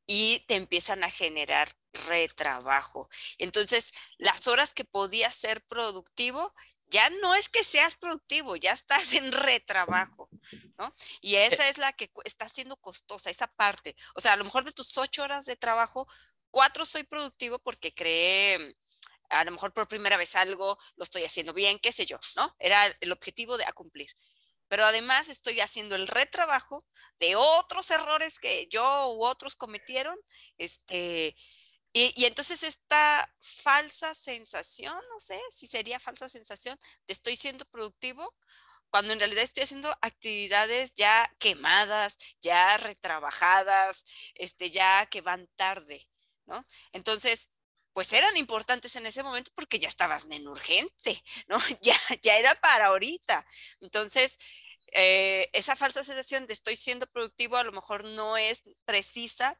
y 0.05 0.39
te 0.47 0.55
empiezan 0.55 1.03
a 1.03 1.11
generar 1.11 1.75
retrabajo. 2.07 3.09
Entonces, 3.37 3.91
las 4.17 4.47
horas 4.47 4.73
que 4.73 4.83
podías 4.83 5.35
ser 5.35 5.61
productivo, 5.65 6.53
ya 6.89 7.09
no 7.09 7.35
es 7.35 7.49
que 7.49 7.63
seas 7.63 7.95
productivo, 7.95 8.55
ya 8.55 8.71
estás 8.71 9.13
en 9.13 9.31
retrabajo, 9.31 10.29
¿no? 10.77 10.93
Y 11.21 11.35
Eh 11.35 11.47
esa 11.47 11.67
es 11.67 11.77
la 11.77 11.93
que 11.93 12.11
está 12.25 12.49
siendo 12.49 12.77
costosa, 12.77 13.29
esa 13.29 13.47
parte. 13.47 13.95
O 14.15 14.21
sea, 14.21 14.33
a 14.33 14.37
lo 14.37 14.43
mejor 14.43 14.65
de 14.65 14.71
tus 14.71 14.97
ocho 14.97 15.23
horas 15.23 15.45
de 15.45 15.55
trabajo, 15.55 16.07
cuatro 16.51 16.85
soy 16.85 17.03
productivo 17.03 17.59
porque 17.59 17.93
creé 17.93 18.75
a 19.29 19.43
lo 19.43 19.51
mejor 19.51 19.73
por 19.73 19.87
primera 19.87 20.17
vez 20.17 20.35
algo, 20.35 20.77
lo 20.95 21.03
estoy 21.03 21.23
haciendo 21.23 21.53
bien, 21.53 21.79
qué 21.79 21.91
sé 21.91 22.05
yo, 22.05 22.17
¿no? 22.35 22.55
Era 22.59 22.87
el 22.99 23.11
objetivo 23.11 23.57
de 23.57 23.65
a 23.65 23.71
cumplir. 23.73 24.09
Pero 24.67 24.85
además 24.85 25.29
estoy 25.29 25.59
haciendo 25.61 25.95
el 25.95 26.07
retrabajo 26.07 26.85
de 27.19 27.35
otros 27.35 27.89
errores 27.91 28.39
que 28.39 28.67
yo 28.69 29.11
u 29.13 29.25
otros 29.25 29.55
cometieron, 29.55 30.17
este, 30.57 31.35
y, 31.93 32.25
entonces 32.25 32.63
esta 32.63 33.33
falsa 33.39 34.13
sensación, 34.13 34.95
no 35.11 35.19
sé 35.19 35.39
si 35.49 35.67
sería 35.67 35.99
falsa 35.99 36.29
sensación 36.29 36.77
de 37.07 37.13
estoy 37.13 37.35
siendo 37.35 37.65
productivo, 37.65 38.35
cuando 38.89 39.13
en 39.13 39.19
realidad 39.19 39.43
estoy 39.43 39.63
haciendo 39.63 39.95
actividades 40.01 40.95
ya 40.95 41.31
quemadas, 41.39 42.17
ya 42.41 42.77
retrabajadas, 42.77 44.03
este, 44.35 44.71
ya 44.71 45.05
que 45.07 45.21
van 45.21 45.47
tarde, 45.55 46.07
¿no? 46.45 46.65
Entonces, 46.91 47.49
pues 47.93 48.13
eran 48.13 48.37
importantes 48.37 48.95
en 48.95 49.05
ese 49.05 49.23
momento 49.23 49.51
porque 49.55 49.79
ya 49.79 49.89
estabas 49.89 50.27
en 50.29 50.47
urgente, 50.47 51.23
¿no? 51.47 51.57
Ya, 51.81 51.97
ya 52.21 52.37
era 52.37 52.59
para 52.59 52.87
ahorita. 52.87 53.45
Entonces, 53.79 54.37
eh, 54.91 55.49
esa 55.53 55.75
falsa 55.75 56.03
sensación 56.03 56.47
de 56.47 56.53
estoy 56.53 56.75
siendo 56.75 57.07
productivo 57.07 57.57
a 57.57 57.63
lo 57.63 57.71
mejor 57.71 58.05
no 58.05 58.37
es 58.37 58.63
precisa 58.85 59.59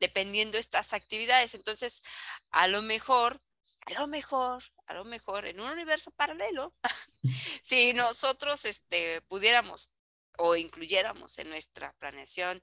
dependiendo 0.00 0.56
de 0.56 0.60
estas 0.60 0.92
actividades. 0.92 1.54
Entonces, 1.54 2.02
a 2.50 2.68
lo 2.68 2.82
mejor, 2.82 3.40
a 3.86 4.00
lo 4.00 4.06
mejor, 4.06 4.62
a 4.86 4.94
lo 4.94 5.04
mejor 5.04 5.46
en 5.46 5.60
un 5.60 5.70
universo 5.70 6.10
paralelo, 6.12 6.74
si 7.62 7.92
nosotros 7.92 8.64
este, 8.64 9.20
pudiéramos 9.22 9.94
o 10.38 10.56
incluyéramos 10.56 11.38
en 11.38 11.50
nuestra 11.50 11.92
planeación, 11.98 12.62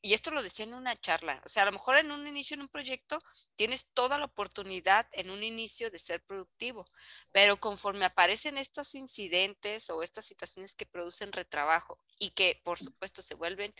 y 0.00 0.14
esto 0.14 0.30
lo 0.30 0.42
decía 0.42 0.64
en 0.64 0.74
una 0.74 0.96
charla, 0.96 1.42
o 1.44 1.48
sea, 1.48 1.62
a 1.62 1.66
lo 1.66 1.72
mejor 1.72 1.98
en 1.98 2.10
un 2.10 2.26
inicio 2.26 2.54
en 2.54 2.62
un 2.62 2.68
proyecto 2.68 3.18
tienes 3.54 3.90
toda 3.92 4.18
la 4.18 4.24
oportunidad 4.24 5.06
en 5.12 5.30
un 5.30 5.42
inicio 5.42 5.90
de 5.90 5.98
ser 5.98 6.22
productivo, 6.22 6.86
pero 7.32 7.60
conforme 7.60 8.04
aparecen 8.04 8.56
estos 8.58 8.94
incidentes 8.94 9.90
o 9.90 10.02
estas 10.02 10.24
situaciones 10.24 10.74
que 10.74 10.86
producen 10.86 11.32
retrabajo 11.32 11.98
y 12.18 12.30
que 12.30 12.60
por 12.64 12.78
supuesto 12.78 13.20
se 13.22 13.34
vuelven 13.34 13.74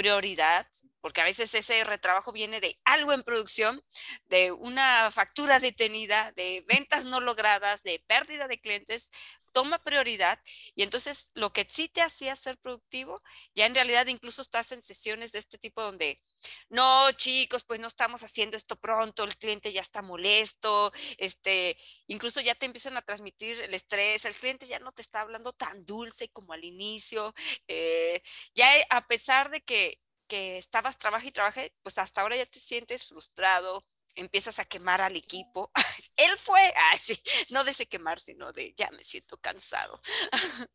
prioridad, 0.00 0.66
porque 1.02 1.20
a 1.20 1.24
veces 1.24 1.52
ese 1.52 1.84
retrabajo 1.84 2.32
viene 2.32 2.58
de 2.62 2.80
algo 2.86 3.12
en 3.12 3.22
producción, 3.22 3.84
de 4.30 4.50
una 4.50 5.10
factura 5.10 5.58
detenida, 5.58 6.32
de 6.32 6.64
ventas 6.66 7.04
no 7.04 7.20
logradas, 7.20 7.82
de 7.82 8.02
pérdida 8.06 8.48
de 8.48 8.58
clientes, 8.58 9.10
toma 9.52 9.82
prioridad 9.82 10.38
y 10.74 10.82
entonces 10.82 11.30
lo 11.34 11.52
que 11.52 11.66
sí 11.68 11.88
te 11.88 12.02
hacía 12.02 12.36
ser 12.36 12.58
productivo, 12.58 13.22
ya 13.54 13.66
en 13.66 13.74
realidad 13.74 14.06
incluso 14.06 14.42
estás 14.42 14.72
en 14.72 14.82
sesiones 14.82 15.32
de 15.32 15.38
este 15.38 15.58
tipo 15.58 15.82
donde, 15.82 16.20
no 16.68 17.10
chicos, 17.12 17.64
pues 17.64 17.80
no 17.80 17.86
estamos 17.86 18.22
haciendo 18.22 18.56
esto 18.56 18.76
pronto, 18.76 19.24
el 19.24 19.36
cliente 19.36 19.72
ya 19.72 19.80
está 19.80 20.02
molesto, 20.02 20.92
este, 21.18 21.76
incluso 22.06 22.40
ya 22.40 22.54
te 22.54 22.66
empiezan 22.66 22.96
a 22.96 23.02
transmitir 23.02 23.60
el 23.60 23.74
estrés, 23.74 24.24
el 24.24 24.34
cliente 24.34 24.66
ya 24.66 24.78
no 24.78 24.92
te 24.92 25.02
está 25.02 25.20
hablando 25.20 25.52
tan 25.52 25.84
dulce 25.84 26.28
como 26.30 26.52
al 26.52 26.64
inicio, 26.64 27.34
eh, 27.68 28.20
ya 28.54 28.68
a 28.90 29.06
pesar 29.06 29.50
de 29.50 29.62
que, 29.62 29.98
que 30.28 30.58
estabas 30.58 30.98
trabaja 30.98 31.26
y 31.26 31.32
trabaje, 31.32 31.72
pues 31.82 31.98
hasta 31.98 32.20
ahora 32.20 32.36
ya 32.36 32.46
te 32.46 32.60
sientes 32.60 33.06
frustrado, 33.06 33.84
empiezas 34.14 34.58
a 34.58 34.64
quemar 34.64 35.02
al 35.02 35.16
equipo. 35.16 35.70
Él 36.16 36.36
fue, 36.38 36.72
ah, 36.76 36.98
sí, 36.98 37.20
no 37.50 37.64
de 37.64 37.72
ese 37.72 37.86
quemar, 37.86 38.20
sino 38.20 38.52
de 38.52 38.74
ya 38.76 38.90
me 38.90 39.04
siento 39.04 39.38
cansado. 39.38 40.00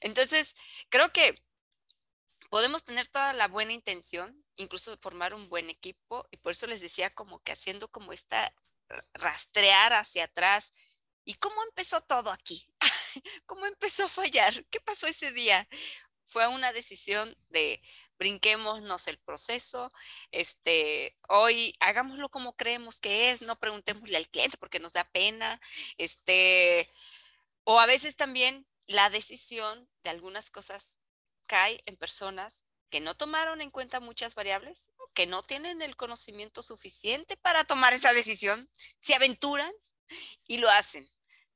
Entonces, 0.00 0.54
creo 0.88 1.12
que 1.12 1.34
podemos 2.50 2.84
tener 2.84 3.06
toda 3.08 3.32
la 3.32 3.48
buena 3.48 3.72
intención, 3.72 4.44
incluso 4.56 4.96
formar 5.00 5.34
un 5.34 5.48
buen 5.48 5.70
equipo, 5.70 6.26
y 6.30 6.36
por 6.38 6.52
eso 6.52 6.66
les 6.66 6.80
decía 6.80 7.10
como 7.10 7.40
que 7.40 7.52
haciendo 7.52 7.88
como 7.88 8.12
esta 8.12 8.52
rastrear 9.14 9.92
hacia 9.94 10.24
atrás. 10.24 10.72
¿Y 11.24 11.34
cómo 11.34 11.62
empezó 11.64 12.00
todo 12.00 12.30
aquí? 12.30 12.66
¿Cómo 13.46 13.66
empezó 13.66 14.06
a 14.06 14.08
fallar? 14.08 14.64
¿Qué 14.70 14.80
pasó 14.80 15.06
ese 15.06 15.32
día? 15.32 15.68
Fue 16.24 16.46
una 16.46 16.72
decisión 16.72 17.36
de 17.48 17.82
brinquémonos 18.20 19.08
el 19.08 19.18
proceso, 19.18 19.90
este, 20.30 21.16
hoy 21.28 21.74
hagámoslo 21.80 22.28
como 22.28 22.54
creemos 22.54 23.00
que 23.00 23.30
es, 23.30 23.40
no 23.40 23.58
preguntémosle 23.58 24.18
al 24.18 24.28
cliente 24.28 24.58
porque 24.58 24.78
nos 24.78 24.92
da 24.92 25.04
pena, 25.04 25.58
este, 25.96 26.86
o 27.64 27.80
a 27.80 27.86
veces 27.86 28.16
también 28.16 28.66
la 28.86 29.08
decisión 29.08 29.88
de 30.04 30.10
algunas 30.10 30.50
cosas 30.50 30.98
cae 31.46 31.82
en 31.86 31.96
personas 31.96 32.62
que 32.90 33.00
no 33.00 33.16
tomaron 33.16 33.62
en 33.62 33.70
cuenta 33.70 34.00
muchas 34.00 34.34
variables, 34.34 34.90
que 35.14 35.26
no 35.26 35.42
tienen 35.42 35.80
el 35.80 35.96
conocimiento 35.96 36.60
suficiente 36.60 37.38
para 37.38 37.64
tomar 37.64 37.94
esa 37.94 38.12
decisión, 38.12 38.68
se 39.00 39.14
aventuran 39.14 39.72
y 40.46 40.58
lo 40.58 40.68
hacen, 40.68 41.08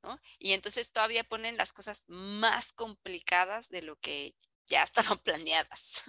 ¿no? 0.03 0.19
Y 0.39 0.53
entonces 0.53 0.93
todavía 0.93 1.25
ponen 1.25 1.59
las 1.59 1.73
cosas 1.73 2.05
más 2.09 2.73
complicadas 2.73 3.69
de 3.69 3.83
lo 3.83 3.97
que 3.97 4.35
ya 4.67 4.83
estaban 4.83 5.19
planeadas. 5.19 6.05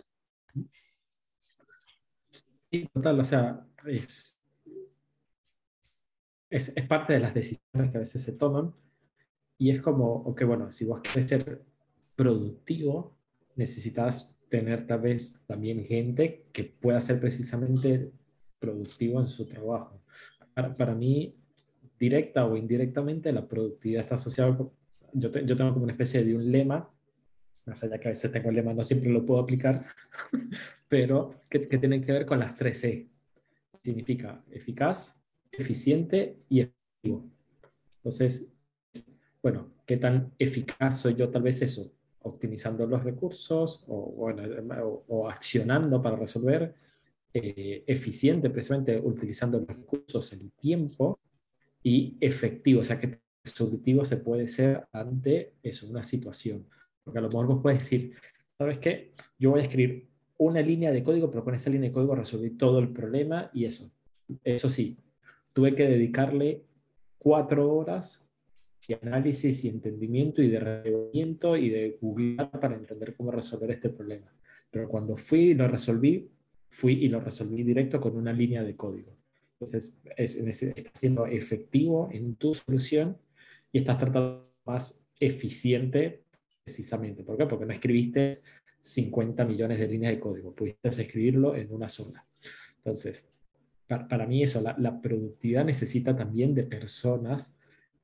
Sí, 2.76 2.90
total, 2.94 3.18
o 3.22 3.24
sea, 3.24 3.66
es, 3.86 4.38
es, 6.50 6.74
parte 6.90 7.14
de 7.14 7.20
las 7.20 7.34
decisiones 7.34 7.90
que 7.90 7.96
a 7.96 8.02
veces 8.02 8.22
se 8.22 8.34
toman 8.34 8.74
y 9.58 9.70
es 9.70 9.80
como, 9.80 10.12
ok, 10.24 10.44
bueno, 10.44 10.70
si 10.74 10.84
vos 10.84 11.00
querés 11.00 11.30
ser 11.30 11.64
productivo, 12.18 13.18
necesitas 13.56 14.38
tener 14.50 14.86
tal 14.88 15.00
vez 15.00 15.42
también 15.48 15.86
gente 15.86 16.48
que 16.52 16.66
pueda 16.66 17.00
ser 17.00 17.22
precisamente 17.22 18.12
productivo 18.60 19.22
en 19.22 19.30
su 19.30 19.46
trabajo. 19.46 20.02
Para, 20.54 20.74
para 20.74 20.96
mí, 20.96 21.34
directa 21.98 22.46
o 22.46 22.58
indirectamente, 22.58 23.32
la 23.32 23.48
productividad 23.48 24.02
está 24.02 24.16
asociada, 24.16 24.58
con, 24.58 24.72
yo, 25.14 25.30
yo 25.32 25.56
tengo 25.56 25.72
como 25.72 25.84
una 25.84 25.94
especie 25.94 26.26
de 26.26 26.36
un 26.36 26.52
lema 26.52 26.90
más 27.66 27.84
allá 27.84 28.00
que 28.00 28.08
a 28.08 28.12
veces 28.12 28.32
tengo 28.32 28.50
el 28.50 28.56
lema, 28.56 28.74
no 28.74 28.84
siempre 28.84 29.10
lo 29.10 29.26
puedo 29.26 29.42
aplicar, 29.42 29.86
pero 30.88 31.42
que, 31.50 31.68
que 31.68 31.78
tienen 31.78 32.04
que 32.04 32.12
ver 32.12 32.26
con 32.26 32.40
las 32.40 32.56
tres 32.56 32.84
E. 32.84 33.08
Significa 33.84 34.44
eficaz, 34.52 35.22
eficiente 35.52 36.38
y 36.50 36.62
efectivo. 36.62 37.26
Entonces, 37.98 38.52
bueno, 39.42 39.72
¿qué 39.86 39.98
tan 39.98 40.32
eficaz 40.40 41.00
soy 41.00 41.16
yo 41.16 41.30
tal 41.30 41.44
vez 41.44 41.62
eso? 41.62 41.92
Optimizando 42.22 42.88
los 42.88 43.04
recursos 43.04 43.84
o, 43.88 44.12
bueno, 44.12 44.44
o, 44.84 45.06
o 45.08 45.30
accionando 45.30 46.02
para 46.02 46.16
resolver, 46.16 46.74
eh, 47.38 47.84
eficiente 47.86 48.50
precisamente 48.50 48.98
utilizando 48.98 49.60
los 49.60 49.68
recursos, 49.68 50.32
el 50.32 50.52
tiempo 50.54 51.20
y 51.84 52.16
efectivo, 52.22 52.80
o 52.80 52.84
sea, 52.86 52.98
que 52.98 53.20
resolutivo 53.44 54.06
se 54.06 54.16
puede 54.16 54.48
ser 54.48 54.88
ante 54.94 55.56
eso, 55.62 55.86
una 55.86 56.02
situación. 56.02 56.66
Porque 57.06 57.20
a 57.20 57.22
lo 57.22 57.30
mejor 57.30 57.48
vos 57.48 57.62
puedes 57.62 57.80
decir, 57.80 58.14
¿sabes 58.58 58.80
qué? 58.80 59.14
Yo 59.40 59.52
voy 59.52 59.62
a 59.62 59.64
escribir 59.64 60.10
una 60.38 60.62
línea 60.62 60.92
de 60.92 61.04
código, 61.04 61.30
pero 61.30 61.46
con 61.46 61.56
esa 61.56 61.70
línea 61.70 61.90
de 61.90 61.94
código 61.94 62.16
resolví 62.16 62.50
todo 62.50 62.80
el 62.80 62.90
problema 62.90 63.50
y 63.54 63.66
eso. 63.66 63.90
Eso 64.44 64.68
sí, 64.68 64.98
tuve 65.54 65.76
que 65.76 65.88
dedicarle 65.88 66.64
cuatro 67.18 67.74
horas 67.74 68.30
de 68.88 69.00
análisis 69.02 69.64
y 69.64 69.70
entendimiento 69.70 70.42
y 70.42 70.50
de 70.50 70.60
reunimiento 70.60 71.56
y 71.56 71.70
de 71.70 71.98
googlear 72.02 72.52
para 72.52 72.76
entender 72.76 73.16
cómo 73.16 73.32
resolver 73.32 73.72
este 73.72 73.90
problema. 73.90 74.32
pero 74.70 74.90
cuando 74.90 75.16
fui 75.16 75.52
y 75.52 75.54
lo 75.54 75.70
resolví, 75.70 76.30
fui 76.70 76.94
y 76.94 77.08
lo 77.08 77.22
resolví 77.22 77.64
directo 77.64 78.02
con 78.02 78.18
una 78.18 78.34
línea 78.34 78.62
de 78.62 78.76
código. 78.76 79.16
Entonces, 79.54 80.02
es, 80.18 80.36
estás 80.36 81.00
siendo 81.00 81.26
efectivo 81.26 82.10
en 82.12 82.36
tu 82.36 82.54
solución 82.54 83.18
y 83.72 83.80
estás 83.80 83.98
tratando 83.98 84.52
más 84.66 85.08
eficiente 85.22 86.25
precisamente. 86.66 87.24
¿Por 87.24 87.38
qué? 87.38 87.46
Porque 87.46 87.66
no 87.66 87.74
escribiste 87.74 88.34
50 88.82 89.46
millones 89.46 89.80
de 89.80 89.88
líneas 89.88 90.14
de 90.14 90.20
código, 90.20 90.54
pudiste 90.54 90.90
escribirlo 90.90 91.56
en 91.56 91.72
una 91.72 91.88
sola. 91.88 92.26
Entonces, 92.78 93.32
para, 93.88 94.26
mí 94.26 94.42
eso, 94.42 94.62
la, 94.62 95.02
productividad 95.02 95.64
necesita 95.64 96.16
también 96.16 96.56
de 96.56 96.64
personas 96.64 97.58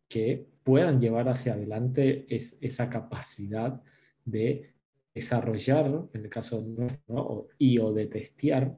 que 0.07 0.45
puedan 0.63 1.01
llevar 1.01 1.27
hacia 1.27 1.53
adelante 1.53 2.25
esa 2.29 2.89
capacidad 2.89 3.81
de 4.25 4.73
desarrollar, 5.15 5.87
en 6.13 6.23
el 6.23 6.29
caso 6.29 6.61
nuestro, 6.61 7.47
y 7.57 7.79
o 7.79 7.93
de 7.93 8.05
testear 8.05 8.77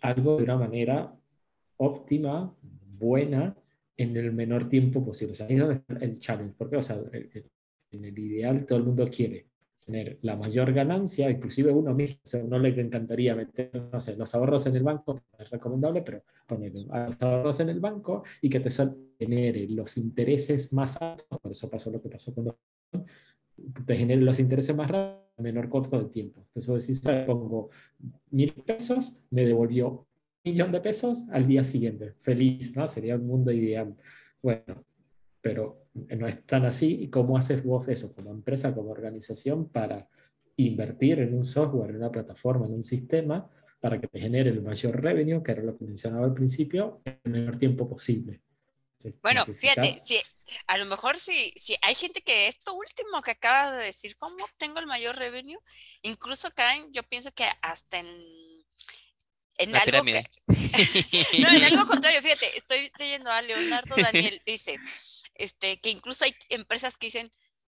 algo 0.00 0.36
de 0.36 0.44
una 0.44 0.58
manera 0.58 1.14
óptima, 1.78 2.54
buena, 2.98 3.56
en 3.96 4.16
el 4.16 4.32
menor 4.32 4.68
tiempo 4.68 5.04
posible. 5.04 5.32
O 5.32 5.34
sea, 5.34 5.46
ahí 5.46 5.56
es 5.56 6.02
el 6.02 6.18
challenge, 6.18 6.54
porque 6.58 6.76
o 6.76 6.82
sea, 6.82 7.00
en 7.92 8.04
el 8.04 8.18
ideal 8.18 8.64
todo 8.66 8.78
el 8.78 8.84
mundo 8.84 9.08
quiere 9.08 9.46
tener 9.84 10.18
la 10.22 10.36
mayor 10.36 10.72
ganancia, 10.72 11.28
inclusive 11.28 11.72
uno 11.72 11.92
mismo, 11.92 12.20
o 12.24 12.26
sea, 12.26 12.44
uno 12.44 12.58
le 12.58 12.68
encantaría 12.68 13.34
meter, 13.34 13.88
no 13.92 14.00
sé, 14.00 14.16
los 14.16 14.32
ahorros 14.34 14.66
en 14.66 14.76
el 14.76 14.82
banco, 14.84 15.20
es 15.38 15.50
recomendable, 15.50 16.02
pero 16.02 16.22
poner 16.46 16.72
los 16.72 17.20
ahorros 17.20 17.58
en 17.60 17.68
el 17.68 17.80
banco 17.80 18.22
y 18.40 18.48
que 18.48 18.60
te 18.60 18.70
genere 19.18 19.66
los 19.68 19.96
intereses 19.96 20.72
más 20.72 21.00
altos, 21.02 21.38
por 21.40 21.50
eso 21.50 21.68
pasó 21.68 21.90
lo 21.90 22.00
que 22.00 22.08
pasó 22.08 22.32
con 22.34 22.54
te 23.86 23.96
genere 23.96 24.22
los 24.22 24.38
intereses 24.40 24.74
más 24.74 24.90
rápidos 24.90 25.22
en 25.36 25.44
menor 25.44 25.68
corto 25.68 25.98
de 25.98 26.10
tiempo. 26.10 26.44
Entonces, 26.54 26.98
si 26.98 27.08
pongo 27.26 27.70
mil 28.30 28.52
pesos, 28.52 29.26
me 29.30 29.44
devolvió 29.44 29.88
un 29.88 30.06
millón 30.44 30.72
de 30.72 30.80
pesos 30.80 31.28
al 31.30 31.46
día 31.46 31.64
siguiente. 31.64 32.14
Feliz, 32.20 32.76
¿no? 32.76 32.86
Sería 32.88 33.16
un 33.16 33.26
mundo 33.26 33.52
ideal. 33.52 33.94
Bueno, 34.42 34.84
pero 35.42 35.86
no 35.92 36.26
es 36.26 36.46
tan 36.46 36.64
así. 36.64 37.02
¿Y 37.02 37.10
cómo 37.10 37.36
haces 37.36 37.62
vos 37.62 37.88
eso 37.88 38.14
como 38.14 38.30
empresa, 38.30 38.74
como 38.74 38.90
organización, 38.90 39.68
para 39.68 40.08
invertir 40.56 41.18
en 41.20 41.34
un 41.34 41.44
software, 41.44 41.90
en 41.90 41.96
una 41.96 42.10
plataforma, 42.10 42.66
en 42.66 42.74
un 42.74 42.84
sistema, 42.84 43.50
para 43.80 44.00
que 44.00 44.06
te 44.06 44.20
genere 44.20 44.50
el 44.50 44.62
mayor 44.62 45.02
revenue, 45.02 45.42
que 45.42 45.52
era 45.52 45.62
lo 45.62 45.76
que 45.76 45.84
mencionaba 45.84 46.24
al 46.24 46.34
principio, 46.34 47.02
en 47.04 47.18
el 47.24 47.30
menor 47.32 47.58
tiempo 47.58 47.88
posible? 47.88 48.40
Bueno, 49.20 49.44
fíjate, 49.44 49.90
si, 49.90 50.20
a 50.68 50.78
lo 50.78 50.86
mejor 50.86 51.18
si, 51.18 51.52
si 51.56 51.74
hay 51.82 51.94
gente 51.94 52.22
que 52.22 52.46
esto 52.46 52.74
último 52.74 53.20
que 53.22 53.32
acaba 53.32 53.72
de 53.72 53.86
decir, 53.86 54.16
¿cómo 54.16 54.36
obtengo 54.44 54.78
el 54.78 54.86
mayor 54.86 55.16
revenue? 55.16 55.58
Incluso 56.02 56.50
caen, 56.54 56.92
yo 56.92 57.02
pienso 57.02 57.32
que 57.32 57.44
hasta 57.62 57.98
en, 57.98 58.06
en 59.58 59.74
algo 59.74 60.04
que, 60.04 60.24
no, 61.40 61.48
en 61.48 61.64
algo 61.64 61.84
contrario, 61.84 62.22
fíjate, 62.22 62.56
estoy 62.56 62.90
leyendo 62.98 63.30
a 63.30 63.42
Leonardo 63.42 63.96
Daniel, 63.96 64.40
dice, 64.46 64.76
este, 65.42 65.80
que 65.80 65.90
incluso 65.90 66.24
hay 66.24 66.36
empresas 66.50 66.96
que 66.96 67.08
dicen, 67.08 67.32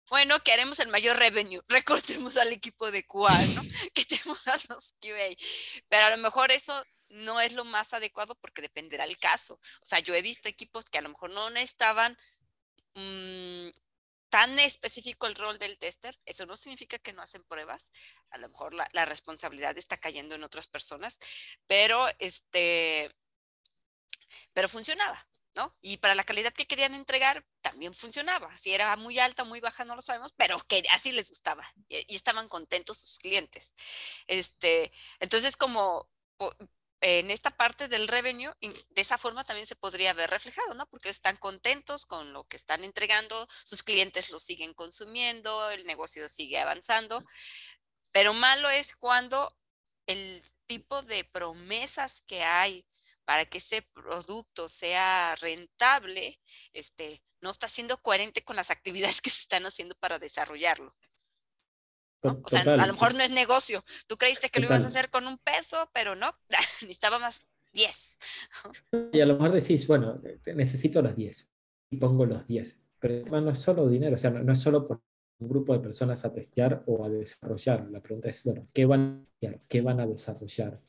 bueno, 0.09 0.41
que 0.41 0.53
haremos 0.53 0.79
el 0.79 0.89
mayor 0.89 1.17
revenue, 1.17 1.63
recortemos 1.69 2.37
al 2.37 2.53
equipo 2.53 2.91
de 2.91 3.05
QA, 3.05 3.43
¿no? 3.55 3.63
Que 3.95 4.05
tenemos 4.05 4.47
a 4.47 4.57
los 4.69 4.95
QA. 5.01 5.35
Pero 5.89 6.07
a 6.07 6.11
lo 6.11 6.19
mejor 6.19 6.53
eso 6.53 6.85
no 7.09 7.41
es 7.41 7.55
lo 7.55 7.65
más 7.65 7.93
adecuado 7.93 8.37
porque 8.37 8.63
dependerá 8.63 9.05
el 9.05 9.19
caso. 9.19 9.55
O 9.55 9.87
sea, 9.87 9.99
yo 9.99 10.15
he 10.15 10.23
visto 10.23 10.49
equipos 10.49 10.85
que 10.85 10.99
a 10.99 11.03
lo 11.03 11.09
mejor 11.09 11.31
no 11.31 11.49
estaban 11.57 12.17
mm, 12.95 13.69
tan 14.29 14.59
específico 14.61 15.27
el 15.27 15.35
rol 15.35 15.59
del 15.59 15.79
tester. 15.79 16.17
Eso 16.25 16.47
no 16.47 16.57
significa 16.57 16.99
que 16.99 17.13
no 17.13 17.23
hacen 17.23 17.43
pruebas. 17.45 17.91
A 18.31 18.39
lo 18.39 18.49
mejor 18.49 18.75
la, 18.75 18.89
la 18.93 19.07
responsabilidad 19.07 19.77
está 19.77 19.97
cayendo 19.97 20.37
en 20.37 20.45
otras 20.45 20.69
personas, 20.69 21.19
pero 21.67 22.07
este, 22.21 23.11
pero 24.53 24.69
funcionaba. 24.69 25.27
Y 25.81 25.99
para 25.99 26.15
la 26.15 26.25
calidad 26.25 26.53
que 26.53 26.67
querían 26.67 26.95
entregar, 26.95 27.45
también 27.61 27.95
funcionaba. 27.95 28.57
Si 28.57 28.73
era 28.73 28.95
muy 28.97 29.19
alta, 29.19 29.45
muy 29.45 29.61
baja, 29.61 29.85
no 29.85 29.97
lo 29.97 30.03
sabemos, 30.03 30.33
pero 30.37 30.59
que 30.69 30.83
así 30.93 31.13
les 31.13 31.29
gustaba 31.29 31.65
y, 31.89 32.15
estaban 32.15 32.49
contentos 32.49 32.99
sus 32.99 33.19
clientes. 33.19 33.75
Este, 34.27 34.93
entonces, 35.21 35.57
como 35.57 36.09
en 37.01 37.31
esta 37.31 37.51
parte 37.51 37.89
del 37.89 38.09
revenue, 38.09 38.53
de 38.61 39.01
esa 39.01 39.19
forma 39.19 39.45
también 39.45 39.67
se 39.67 39.77
podría 39.77 40.13
ver 40.13 40.31
reflejado, 40.31 40.75
¿no? 40.75 40.87
Porque 40.87 41.09
están 41.09 41.37
contentos 41.37 42.07
con 42.07 42.33
lo 42.33 42.45
que 42.45 42.57
están 42.57 42.85
entregando, 42.85 43.47
sus 43.65 43.83
clientes 43.83 44.31
lo 44.31 44.39
siguen 44.39 44.75
consumiendo, 44.75 45.71
el 45.71 45.85
negocio 45.87 46.29
sigue 46.29 46.59
avanzando, 46.59 47.23
pero 48.13 48.33
malo 48.33 48.71
es 48.71 48.97
cuando 48.97 49.55
el 50.07 50.43
tipo 50.67 51.03
de 51.03 51.25
promesas 51.25 52.23
que 52.23 52.43
hay 52.43 52.87
para 53.27 53.45
que 53.45 53.59
ese 53.59 53.83
producto 53.93 54.69
sea 54.69 55.35
rentable, 55.37 56.41
este, 56.73 57.23
no 57.43 57.51
está 57.51 57.69
siendo 57.69 58.01
coherente 58.01 58.43
con 58.43 58.57
las 58.57 58.71
actividades 58.71 59.21
que 59.23 59.31
se 59.31 59.43
están 59.43 59.67
haciendo 59.67 59.95
para 59.97 60.19
desarrollarlo. 60.19 60.95
O 62.23 62.49
sea, 62.49 62.63
a 62.63 62.87
lo 62.87 62.93
mejor 62.93 63.15
no 63.15 63.23
es 63.23 63.31
negocio. 63.31 63.85
Tú 64.09 64.17
creíste 64.17 64.49
que 64.49 64.59
lo 64.59 64.67
ibas 64.67 64.83
a 64.83 64.89
hacer 64.89 65.11
con 65.11 65.27
un 65.27 65.39
peso, 65.39 65.91
pero 65.93 66.17
no, 66.17 66.33
necesitaba 66.81 67.19
más 67.19 67.45
10. 67.73 68.19
Y 69.13 69.21
a 69.21 69.27
lo 69.27 69.35
mejor 69.35 69.53
decís, 69.53 69.87
bueno, 69.87 70.21
necesito 70.47 71.03
las 71.03 71.15
10 71.15 71.49
y 71.91 71.97
pongo 71.99 72.27
los 72.27 72.47
10. 72.47 72.89
Pero 72.99 73.41
no 73.41 73.51
es 73.51 73.59
solo 73.59 73.89
dinero, 73.89 74.15
o 74.15 74.19
sea, 74.19 74.31
no, 74.31 74.53
es 74.53 74.59
solo 74.59 74.89
por 74.89 75.03
un 75.39 75.49
grupo 75.49 75.75
de 75.75 75.81
personas 75.81 76.25
a 76.25 76.33
testear 76.33 76.83
o 76.87 77.05
a 77.05 77.11
desarrollar. 77.11 77.87
La 77.91 78.01
pregunta 78.01 78.31
es, 78.31 78.43
bueno, 78.45 78.67
¿qué 78.73 78.87
van 78.87 79.29
a, 79.45 79.59
¿Qué 79.69 79.83
van 79.83 80.01
a 80.01 80.07
desarrollar? 80.07 80.81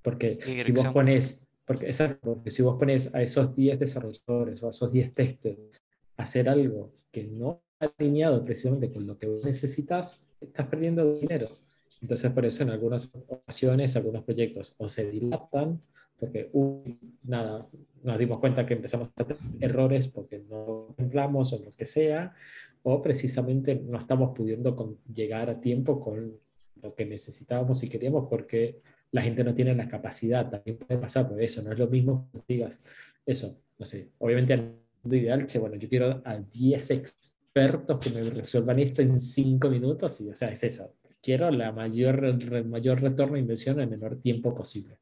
Porque 0.00 0.34
si 0.34 0.72
vos 0.72 0.86
pones 0.86 1.46
porque, 1.64 1.86
exacto, 1.86 2.34
porque 2.34 2.50
si 2.50 2.62
vos 2.62 2.78
pones 2.78 3.14
a 3.14 3.22
esos 3.22 3.54
10 3.54 3.78
desarrolladores 3.78 4.62
o 4.62 4.66
a 4.66 4.70
esos 4.70 4.90
10 4.90 5.14
testers 5.14 5.58
a 6.16 6.24
hacer 6.24 6.48
algo 6.48 6.92
que 7.10 7.24
no 7.24 7.62
está 7.80 7.94
alineado 7.98 8.44
precisamente 8.44 8.90
con 8.90 9.06
lo 9.06 9.18
que 9.18 9.26
vos 9.26 9.44
necesitas, 9.44 10.24
estás 10.40 10.66
perdiendo 10.66 11.12
dinero. 11.14 11.46
Entonces, 12.00 12.30
por 12.32 12.44
eso 12.44 12.64
en 12.64 12.70
algunas 12.70 13.14
ocasiones, 13.28 13.96
algunos 13.96 14.24
proyectos 14.24 14.74
o 14.78 14.88
se 14.88 15.08
dilatan, 15.08 15.78
porque, 16.18 16.50
nada, 17.22 17.68
nos 18.02 18.18
dimos 18.18 18.38
cuenta 18.38 18.66
que 18.66 18.74
empezamos 18.74 19.10
a 19.16 19.24
tener 19.24 19.38
errores 19.60 20.08
porque 20.08 20.38
no 20.38 20.86
contemplamos 20.86 21.52
o 21.52 21.64
lo 21.64 21.70
que 21.70 21.86
sea, 21.86 22.34
o 22.82 23.00
precisamente 23.00 23.76
no 23.76 23.98
estamos 23.98 24.36
pudiendo 24.36 24.98
llegar 25.12 25.48
a 25.50 25.60
tiempo 25.60 26.00
con 26.00 26.34
lo 26.80 26.94
que 26.94 27.06
necesitábamos 27.06 27.82
y 27.84 27.88
queríamos 27.88 28.28
porque 28.28 28.80
la 29.12 29.22
gente 29.22 29.44
no 29.44 29.54
tiene 29.54 29.74
la 29.74 29.88
capacidad, 29.88 30.50
también 30.50 30.78
puede 30.78 31.00
pasar 31.00 31.28
por 31.28 31.40
eso, 31.40 31.62
no 31.62 31.72
es 31.72 31.78
lo 31.78 31.86
mismo 31.86 32.28
que 32.32 32.54
digas 32.54 32.80
eso, 33.24 33.58
no 33.78 33.86
sé, 33.86 34.10
obviamente 34.18 34.54
el 34.54 34.72
mundo 35.02 35.16
ideal, 35.16 35.46
che, 35.46 35.58
bueno, 35.58 35.76
yo 35.76 35.88
quiero 35.88 36.22
a 36.24 36.38
10 36.38 36.90
expertos 36.90 38.00
que 38.00 38.10
me 38.10 38.22
resuelvan 38.22 38.78
esto 38.78 39.02
en 39.02 39.18
5 39.18 39.68
minutos, 39.68 40.20
y 40.20 40.30
o 40.30 40.34
sea, 40.34 40.50
es 40.50 40.64
eso, 40.64 40.94
quiero 41.22 41.50
la 41.50 41.72
mayor, 41.72 42.24
el 42.24 42.64
mayor 42.64 43.00
retorno 43.00 43.34
de 43.34 43.40
inversión 43.40 43.76
en 43.76 43.84
el 43.84 43.90
menor 43.90 44.20
tiempo 44.20 44.54
posible. 44.54 44.98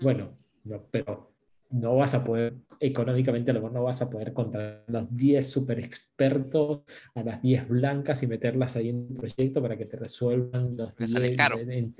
Bueno, 0.00 0.34
no, 0.64 0.86
pero 0.90 1.31
no 1.72 1.96
vas 1.96 2.14
a 2.14 2.22
poder, 2.22 2.54
económicamente 2.80 3.50
a 3.50 3.54
lo 3.54 3.60
mejor 3.60 3.72
no 3.72 3.84
vas 3.84 4.02
a 4.02 4.10
poder 4.10 4.32
contar 4.32 4.84
a 4.86 4.92
los 4.92 5.16
10 5.16 5.50
super 5.50 5.78
expertos, 5.78 6.82
a 7.14 7.22
las 7.22 7.42
10 7.42 7.68
blancas 7.68 8.22
y 8.22 8.26
meterlas 8.26 8.76
ahí 8.76 8.90
en 8.90 8.96
un 8.96 9.14
proyecto 9.14 9.62
para 9.62 9.76
que 9.76 9.86
te 9.86 9.96
resuelvan 9.96 10.76
los 10.76 10.94
10 10.96 11.14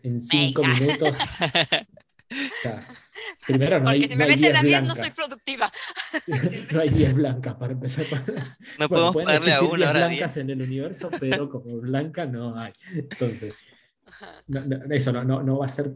en 0.02 0.20
5 0.20 0.62
minutos. 0.62 1.18
o 1.18 2.62
sea, 2.62 2.80
primero 3.46 3.78
no 3.78 3.86
Porque 3.86 4.04
hay, 4.04 4.08
si 4.08 4.16
me 4.16 4.26
meten 4.26 4.56
a 4.56 4.62
10 4.62 4.82
no 4.84 4.94
soy 4.94 5.10
productiva. 5.10 5.72
no 6.72 6.80
hay 6.80 6.88
10 6.90 7.14
blancas 7.14 7.54
para 7.54 7.72
empezar. 7.72 8.06
No 8.78 8.88
podemos 8.88 9.16
pagarle 9.16 9.52
a 9.52 9.62
una 9.62 9.90
hora 9.90 10.06
blancas 10.06 10.36
en 10.36 10.50
el 10.50 10.62
universo, 10.62 11.10
pero 11.18 11.48
como 11.48 11.78
blanca 11.78 12.26
no 12.26 12.58
hay. 12.58 12.72
Entonces, 12.94 13.54
no, 14.48 14.60
eso 14.90 15.12
no, 15.12 15.24
no, 15.24 15.42
no 15.42 15.58
va 15.58 15.66
a 15.66 15.70
ser, 15.70 15.94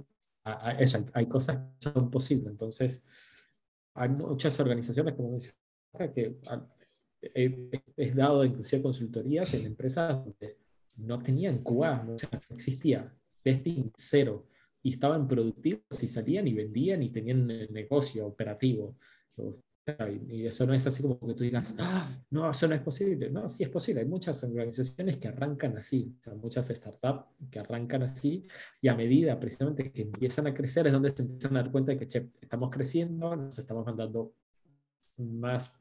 eso, 0.78 1.04
hay 1.12 1.26
cosas 1.26 1.58
que 1.58 1.90
son 1.90 2.10
posibles. 2.10 2.50
Entonces, 2.50 3.04
hay 3.96 4.08
muchas 4.10 4.58
organizaciones, 4.60 5.14
como 5.14 5.30
mencionaba, 5.32 6.12
que 6.14 6.36
he, 7.22 8.12
dado 8.14 8.44
inclusive 8.44 8.82
consultorías 8.82 9.52
en 9.54 9.66
empresas 9.66 10.24
donde 10.24 10.58
no 10.96 11.18
tenían 11.22 11.58
QA, 11.58 12.04
no 12.04 12.16
existía 12.50 13.12
testing 13.42 13.90
cero, 13.96 14.46
y 14.82 14.92
estaban 14.92 15.26
productivos 15.26 16.02
y 16.02 16.08
salían 16.08 16.46
y 16.46 16.54
vendían 16.54 17.02
y 17.02 17.10
tenían 17.10 17.46
negocio 17.46 18.26
operativo. 18.26 18.96
Y 20.28 20.46
eso 20.46 20.66
no 20.66 20.74
es 20.74 20.84
así 20.86 21.00
como 21.00 21.18
que 21.20 21.34
tú 21.34 21.44
digas, 21.44 21.74
ah, 21.78 22.20
no, 22.30 22.50
eso 22.50 22.66
no 22.66 22.74
es 22.74 22.80
posible. 22.80 23.30
No, 23.30 23.48
sí 23.48 23.62
es 23.62 23.70
posible. 23.70 24.00
Hay 24.00 24.06
muchas 24.08 24.42
organizaciones 24.42 25.16
que 25.18 25.28
arrancan 25.28 25.76
así, 25.76 26.16
o 26.26 26.34
muchas 26.36 26.68
startups 26.68 27.26
que 27.50 27.60
arrancan 27.60 28.02
así 28.02 28.46
y 28.80 28.88
a 28.88 28.96
medida 28.96 29.38
precisamente 29.38 29.92
que 29.92 30.02
empiezan 30.02 30.48
a 30.48 30.54
crecer 30.54 30.88
es 30.88 30.92
donde 30.92 31.10
se 31.10 31.22
empiezan 31.22 31.56
a 31.56 31.62
dar 31.62 31.70
cuenta 31.70 31.92
de 31.92 31.98
que 31.98 32.08
che, 32.08 32.30
estamos 32.40 32.70
creciendo, 32.70 33.36
nos 33.36 33.58
estamos 33.58 33.86
mandando 33.86 34.34
más 35.18 35.80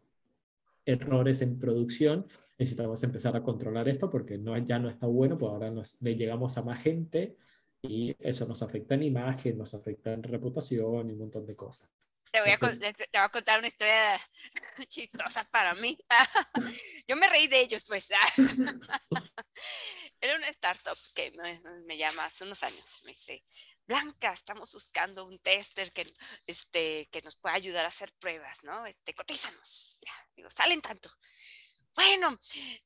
errores 0.86 1.41
en 1.41 1.58
producción, 1.60 2.28
necesitamos 2.60 3.03
empezar 3.03 3.36
a 3.36 3.43
controlar 3.43 3.89
esto 3.89 4.10
porque 4.12 4.38
no, 4.38 4.56
ya 4.58 4.78
no 4.80 4.89
está 4.89 5.08
bueno, 5.08 5.38
pues 5.38 5.51
ahora 5.51 5.72
nos, 5.72 6.01
le 6.01 6.16
llegamos 6.16 6.58
a 6.58 6.64
más 6.64 6.82
gente 6.82 7.38
Y 7.82 8.16
eso 8.20 8.47
nos 8.47 8.62
afecta 8.64 8.95
en 8.95 9.03
imagen, 9.03 9.58
nos 9.58 9.74
afecta 9.74 10.14
en 10.14 10.24
reputación 10.24 11.10
y 11.10 11.14
un 11.14 11.20
montón 11.20 11.45
de 11.45 11.56
cosas. 11.56 11.89
Te 12.36 12.41
voy, 12.41 12.51
a, 12.51 12.57
te 12.57 13.05
voy 13.13 13.21
a 13.23 13.29
contar 13.29 13.59
una 13.59 13.67
historia 13.67 14.19
chistosa 14.89 15.45
para 15.45 15.73
mí. 15.75 15.97
Yo 17.07 17.15
me 17.15 17.29
reí 17.29 17.47
de 17.47 17.61
ellos, 17.61 17.86
pues. 17.88 18.09
Era 20.19 20.36
una 20.36 20.49
startup 20.49 20.97
que 21.15 21.31
me, 21.31 21.57
me, 21.86 21.97
llama 21.97 22.25
hace 22.25 22.43
unos 22.43 22.61
años. 22.63 22.99
Me 23.05 23.13
dice, 23.13 23.41
Blanca, 23.88 24.33
estamos 24.33 24.73
buscando 24.73 25.23
un 25.23 25.39
tester 25.39 25.93
que, 25.93 26.05
este, 26.45 27.07
que 27.09 27.21
nos 27.21 27.38
pueda 27.38 27.55
ayudar 27.55 27.86
a 27.86 27.88
hacer 27.88 28.11
pruebas, 28.19 28.65
¿no? 28.65 28.86
Este, 28.86 29.13
cotízanos. 29.13 29.99
Ya, 30.05 30.11
digo, 30.36 30.49
salen 30.49 30.81
tanto. 30.81 31.09
Bueno, 31.95 32.38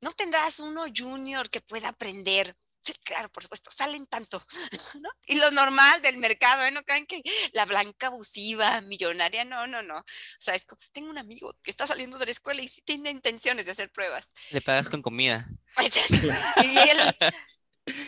¿no 0.01 0.11
tendrás 0.11 0.59
uno 0.59 0.85
junior 0.95 1.49
que 1.49 1.61
pueda 1.61 1.87
aprender? 1.87 2.55
Sí, 2.81 2.93
claro, 3.03 3.29
por 3.29 3.43
supuesto, 3.43 3.69
salen 3.71 4.05
tanto, 4.07 4.41
¿no? 5.01 5.09
Y 5.25 5.35
lo 5.35 5.51
normal 5.51 6.01
del 6.01 6.17
mercado, 6.17 6.63
¿eh? 6.63 6.71
No 6.71 6.83
crean 6.83 7.05
que 7.05 7.21
la 7.53 7.65
blanca 7.65 8.07
abusiva, 8.07 8.81
millonaria, 8.81 9.43
no, 9.43 9.67
no, 9.67 9.83
no. 9.83 9.97
O 9.97 10.03
sea, 10.39 10.55
es 10.55 10.65
como, 10.65 10.79
tengo 10.91 11.09
un 11.09 11.17
amigo 11.17 11.53
que 11.61 11.71
está 11.71 11.85
saliendo 11.85 12.17
de 12.17 12.25
la 12.25 12.31
escuela 12.31 12.61
y 12.61 12.69
sí 12.69 12.81
tiene 12.81 13.09
intenciones 13.09 13.65
de 13.65 13.71
hacer 13.71 13.91
pruebas. 13.91 14.33
Le 14.51 14.61
pagas 14.61 14.89
con 14.89 15.01
comida. 15.01 15.47
y 16.63 16.77
él, 16.77 16.97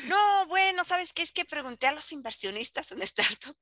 no, 0.08 0.48
bueno, 0.48 0.84
¿sabes 0.84 1.14
qué? 1.14 1.22
Es 1.22 1.32
que 1.32 1.46
pregunté 1.46 1.88
a 1.88 1.92
los 1.92 2.12
inversionistas 2.12 2.92
en 2.92 3.02
startup 3.04 3.56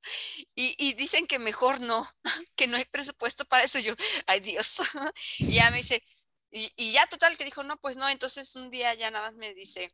y, 0.56 0.76
y, 0.78 0.94
dicen 0.94 1.28
que 1.28 1.40
mejor 1.40 1.82
no, 1.82 2.08
que 2.56 2.68
no 2.68 2.78
hay 2.78 2.86
presupuesto 2.86 3.46
para 3.46 3.64
eso. 3.64 3.80
Yo, 3.80 3.94
ay 4.28 4.40
Dios. 4.40 4.78
Y 5.40 5.54
ya 5.54 5.72
me 5.72 5.78
dice, 5.78 6.04
y, 6.52 6.72
y, 6.76 6.92
ya 6.92 7.08
total 7.08 7.38
que 7.38 7.46
dijo, 7.46 7.64
no, 7.64 7.78
pues 7.78 7.98
no, 7.98 8.10
entonces 8.10 8.56
un 8.56 8.70
día 8.70 8.94
ya 8.94 9.12
nada 9.12 9.28
más 9.28 9.36
me 9.36 9.54
dice, 9.54 9.90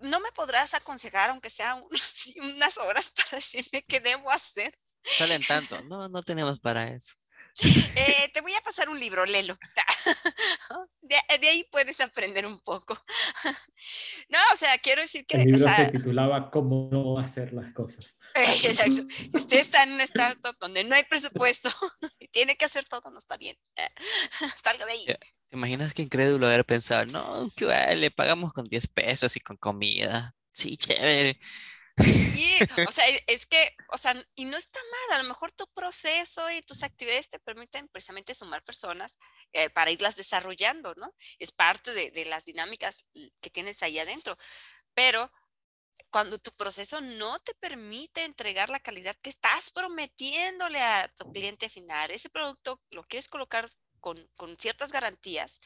¿no 0.00 0.20
me 0.20 0.32
podrás 0.32 0.74
aconsejar, 0.74 1.30
aunque 1.30 1.50
sea 1.50 1.74
unos, 1.74 2.26
unas 2.54 2.78
horas, 2.78 3.12
para 3.12 3.36
decirme 3.38 3.82
qué 3.82 4.00
debo 4.00 4.30
hacer? 4.30 4.76
Salen 5.02 5.42
tanto, 5.42 5.80
no, 5.84 6.08
no 6.08 6.22
tenemos 6.22 6.60
para 6.60 6.88
eso. 6.88 7.14
Eh, 7.96 8.30
te 8.32 8.40
voy 8.40 8.52
a 8.54 8.60
pasar 8.60 8.88
un 8.88 9.00
libro, 9.00 9.24
Lelo. 9.24 9.58
De, 11.02 11.16
de, 11.40 11.48
ahí 11.48 11.64
puedes 11.70 12.00
aprender 12.00 12.46
un 12.46 12.60
poco. 12.60 12.96
No, 14.28 14.38
o 14.52 14.56
sea, 14.56 14.76
quiero 14.78 15.00
decir 15.00 15.26
que... 15.26 15.38
El 15.38 15.44
libro 15.44 15.60
o 15.60 15.62
sea, 15.64 15.86
se 15.86 15.92
titulaba 15.92 16.50
Cómo 16.50 16.88
no 16.92 17.18
hacer 17.18 17.52
las 17.52 17.72
cosas. 17.72 18.17
Exacto. 18.64 19.06
Si 19.08 19.30
usted 19.36 19.58
está 19.58 19.82
en 19.82 19.92
una 19.92 20.04
startup 20.04 20.56
donde 20.60 20.84
no 20.84 20.94
hay 20.94 21.04
presupuesto 21.04 21.70
y 22.18 22.28
tiene 22.28 22.56
que 22.56 22.64
hacer 22.64 22.84
todo, 22.86 23.10
no 23.10 23.18
está 23.18 23.36
bien. 23.36 23.56
Salga 24.62 24.86
de 24.86 24.92
ahí. 24.92 25.06
¿Te 25.06 25.56
imaginas 25.56 25.94
que 25.94 26.02
incrédulo 26.02 26.46
haber 26.46 26.64
pensado, 26.64 27.06
no, 27.06 27.48
que 27.56 27.66
le 27.96 28.10
pagamos 28.10 28.52
con 28.52 28.64
10 28.64 28.86
pesos 28.88 29.36
y 29.36 29.40
con 29.40 29.56
comida? 29.56 30.34
Sí, 30.52 30.76
chévere. 30.76 31.38
Sí, 32.02 32.56
o 32.86 32.92
sea, 32.92 33.04
es 33.26 33.46
que, 33.46 33.74
o 33.90 33.98
sea, 33.98 34.14
y 34.36 34.44
no 34.44 34.56
está 34.56 34.78
mal, 34.90 35.18
a 35.18 35.22
lo 35.22 35.28
mejor 35.28 35.50
tu 35.52 35.66
proceso 35.72 36.48
y 36.50 36.60
tus 36.62 36.84
actividades 36.84 37.28
te 37.28 37.40
permiten 37.40 37.88
precisamente 37.88 38.34
sumar 38.34 38.62
personas 38.62 39.18
eh, 39.52 39.68
para 39.70 39.90
irlas 39.90 40.14
desarrollando, 40.14 40.94
¿no? 40.96 41.12
Es 41.40 41.50
parte 41.50 41.92
de, 41.94 42.12
de 42.12 42.24
las 42.26 42.44
dinámicas 42.44 43.04
que 43.40 43.50
tienes 43.50 43.82
ahí 43.82 43.98
adentro, 43.98 44.36
pero 44.94 45.32
cuando 46.10 46.38
tu 46.38 46.50
proceso 46.52 47.00
no 47.00 47.38
te 47.40 47.54
permite 47.54 48.24
entregar 48.24 48.70
la 48.70 48.80
calidad 48.80 49.16
que 49.22 49.30
estás 49.30 49.70
prometiéndole 49.70 50.80
a 50.80 51.12
tu 51.16 51.30
cliente 51.32 51.68
final, 51.68 52.10
ese 52.10 52.30
producto 52.30 52.80
lo 52.90 53.02
quieres 53.04 53.28
colocar 53.28 53.68
con, 54.00 54.28
con 54.36 54.56
ciertas 54.56 54.92
garantías, 54.92 55.60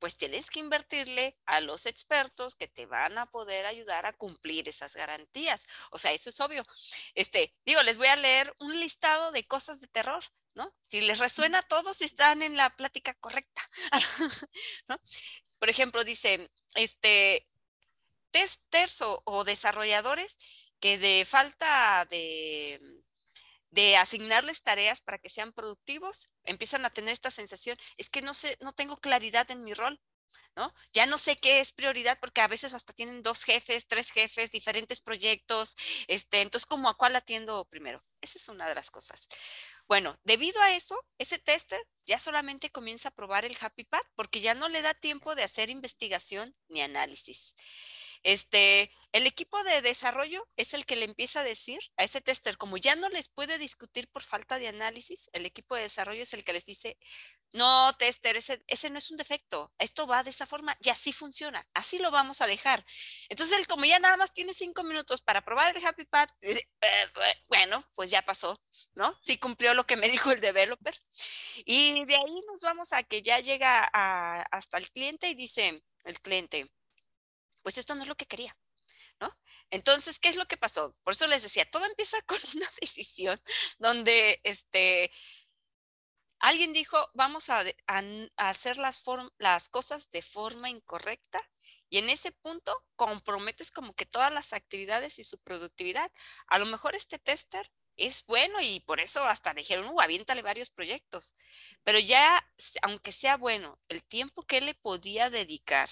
pues 0.00 0.16
tienes 0.16 0.50
que 0.50 0.60
invertirle 0.60 1.36
a 1.44 1.60
los 1.60 1.86
expertos 1.86 2.56
que 2.56 2.66
te 2.66 2.86
van 2.86 3.18
a 3.18 3.26
poder 3.26 3.66
ayudar 3.66 4.06
a 4.06 4.14
cumplir 4.14 4.68
esas 4.68 4.96
garantías. 4.96 5.66
O 5.90 5.98
sea, 5.98 6.12
eso 6.12 6.30
es 6.30 6.40
obvio. 6.40 6.66
Este, 7.14 7.54
digo, 7.66 7.82
les 7.82 7.98
voy 7.98 8.08
a 8.08 8.16
leer 8.16 8.52
un 8.58 8.80
listado 8.80 9.30
de 9.30 9.46
cosas 9.46 9.80
de 9.80 9.88
terror, 9.88 10.24
¿no? 10.54 10.74
Si 10.80 11.02
les 11.02 11.18
resuena, 11.18 11.62
todos 11.62 12.00
están 12.00 12.42
en 12.42 12.56
la 12.56 12.74
plática 12.76 13.14
correcta. 13.14 13.62
¿no? 14.88 14.98
Por 15.58 15.68
ejemplo, 15.68 16.02
dice, 16.02 16.50
este, 16.74 17.46
testers 18.30 19.02
o, 19.02 19.44
desarrolladores 19.44 20.38
que 20.80 20.98
de 20.98 21.24
falta 21.24 22.06
de 22.10 22.80
de 23.70 23.96
asignarles 23.96 24.62
tareas 24.62 25.00
para 25.00 25.18
que 25.18 25.28
sean 25.28 25.52
productivos, 25.52 26.30
empiezan 26.44 26.84
a 26.84 26.90
tener 26.90 27.12
esta 27.12 27.30
sensación, 27.30 27.76
es 27.96 28.10
que 28.10 28.22
no 28.22 28.34
sé, 28.34 28.56
no 28.60 28.72
tengo 28.72 28.96
claridad 28.96 29.50
en 29.50 29.62
mi 29.62 29.74
rol, 29.74 30.00
¿no? 30.56 30.74
Ya 30.92 31.06
no 31.06 31.18
sé 31.18 31.36
qué 31.36 31.60
es 31.60 31.72
prioridad 31.72 32.18
porque 32.20 32.40
a 32.40 32.48
veces 32.48 32.74
hasta 32.74 32.92
tienen 32.92 33.22
dos 33.22 33.44
jefes, 33.44 33.86
tres 33.86 34.10
jefes, 34.10 34.50
diferentes 34.50 35.00
proyectos, 35.00 35.76
este, 36.08 36.40
entonces 36.40 36.66
como 36.66 36.88
a 36.88 36.96
cuál 36.96 37.16
atiendo 37.16 37.64
primero. 37.66 38.04
Esa 38.20 38.38
es 38.38 38.48
una 38.48 38.68
de 38.68 38.74
las 38.74 38.90
cosas. 38.90 39.28
Bueno, 39.86 40.18
debido 40.24 40.60
a 40.62 40.72
eso, 40.74 40.96
ese 41.18 41.38
tester 41.38 41.80
ya 42.06 42.18
solamente 42.18 42.70
comienza 42.70 43.08
a 43.08 43.14
probar 43.14 43.44
el 43.44 43.56
Happy 43.60 43.84
Path 43.84 44.06
porque 44.14 44.40
ya 44.40 44.54
no 44.54 44.68
le 44.68 44.82
da 44.82 44.94
tiempo 44.94 45.34
de 45.34 45.44
hacer 45.44 45.70
investigación 45.70 46.54
ni 46.68 46.82
análisis. 46.82 47.54
Este, 48.22 48.90
el 49.12 49.26
equipo 49.26 49.62
de 49.62 49.82
desarrollo 49.82 50.46
es 50.56 50.74
el 50.74 50.86
que 50.86 50.96
le 50.96 51.04
empieza 51.04 51.40
a 51.40 51.44
decir 51.44 51.80
a 51.96 52.04
ese 52.04 52.20
tester, 52.20 52.56
como 52.56 52.76
ya 52.76 52.96
no 52.96 53.08
les 53.08 53.28
puede 53.28 53.58
discutir 53.58 54.08
por 54.08 54.22
falta 54.22 54.58
de 54.58 54.68
análisis, 54.68 55.30
el 55.32 55.46
equipo 55.46 55.74
de 55.74 55.82
desarrollo 55.82 56.22
es 56.22 56.34
el 56.34 56.44
que 56.44 56.52
les 56.52 56.66
dice, 56.66 56.96
no, 57.52 57.92
tester, 57.96 58.36
ese, 58.36 58.62
ese 58.68 58.90
no 58.90 58.98
es 58.98 59.10
un 59.10 59.16
defecto, 59.16 59.72
esto 59.78 60.06
va 60.06 60.22
de 60.22 60.30
esa 60.30 60.46
forma 60.46 60.76
y 60.80 60.90
así 60.90 61.12
funciona, 61.12 61.66
así 61.74 61.98
lo 61.98 62.10
vamos 62.10 62.40
a 62.40 62.46
dejar. 62.46 62.84
Entonces, 63.28 63.58
él 63.58 63.66
como 63.66 63.84
ya 63.84 63.98
nada 63.98 64.16
más 64.16 64.32
tiene 64.32 64.52
cinco 64.52 64.84
minutos 64.84 65.20
para 65.20 65.44
probar 65.44 65.76
el 65.76 65.84
Happy 65.84 66.04
Path, 66.04 66.30
eh, 66.42 66.60
bueno, 67.48 67.82
pues 67.94 68.10
ya 68.10 68.22
pasó, 68.22 68.60
¿no? 68.94 69.18
Sí 69.22 69.38
cumplió 69.38 69.74
lo 69.74 69.84
que 69.84 69.96
me 69.96 70.08
dijo 70.28 70.30
el 70.30 70.40
developer. 70.40 70.94
Y 71.64 72.04
de 72.04 72.16
ahí 72.16 72.42
nos 72.46 72.60
vamos 72.62 72.92
a 72.92 73.02
que 73.02 73.22
ya 73.22 73.40
llega 73.40 73.84
hasta 73.84 74.78
el 74.78 74.90
cliente 74.90 75.28
y 75.28 75.34
dice 75.34 75.82
el 76.04 76.20
cliente, 76.20 76.70
pues 77.62 77.78
esto 77.78 77.94
no 77.94 78.02
es 78.02 78.08
lo 78.08 78.16
que 78.16 78.26
quería. 78.26 78.56
¿No? 79.20 79.36
Entonces, 79.68 80.18
¿qué 80.18 80.30
es 80.30 80.36
lo 80.36 80.46
que 80.46 80.56
pasó? 80.56 80.96
Por 81.04 81.12
eso 81.12 81.26
les 81.26 81.42
decía, 81.42 81.70
todo 81.70 81.84
empieza 81.84 82.22
con 82.26 82.38
una 82.54 82.66
decisión 82.80 83.40
donde 83.78 84.40
este, 84.44 85.10
alguien 86.38 86.72
dijo, 86.72 87.10
vamos 87.14 87.50
a, 87.50 87.64
hacer 88.36 88.78
las, 88.78 89.04
las 89.38 89.68
cosas 89.68 90.10
de 90.10 90.22
forma 90.22 90.70
incorrecta 90.70 91.40
y 91.90 91.98
en 91.98 92.08
ese 92.08 92.32
punto 92.32 92.84
comprometes 92.96 93.70
como 93.70 93.94
que 93.94 94.06
todas 94.06 94.32
las 94.32 94.52
actividades 94.52 95.18
y 95.18 95.24
su 95.24 95.38
productividad. 95.38 96.10
A 96.46 96.58
lo 96.58 96.66
mejor 96.66 96.94
este 96.94 97.18
tester 97.18 97.70
es 97.96 98.24
bueno 98.26 98.60
y 98.60 98.80
por 98.80 99.00
eso 99.00 99.24
hasta 99.24 99.52
dijeron, 99.52 99.86
uh, 99.90 100.00
aviéntale 100.00 100.42
varios 100.42 100.70
proyectos. 100.70 101.34
Pero 101.84 101.98
ya, 101.98 102.42
aunque 102.82 103.12
sea 103.12 103.36
bueno, 103.36 103.78
el 103.88 104.02
tiempo 104.02 104.44
que 104.44 104.60
le 104.60 104.74
podía 104.74 105.30
dedicar 105.30 105.88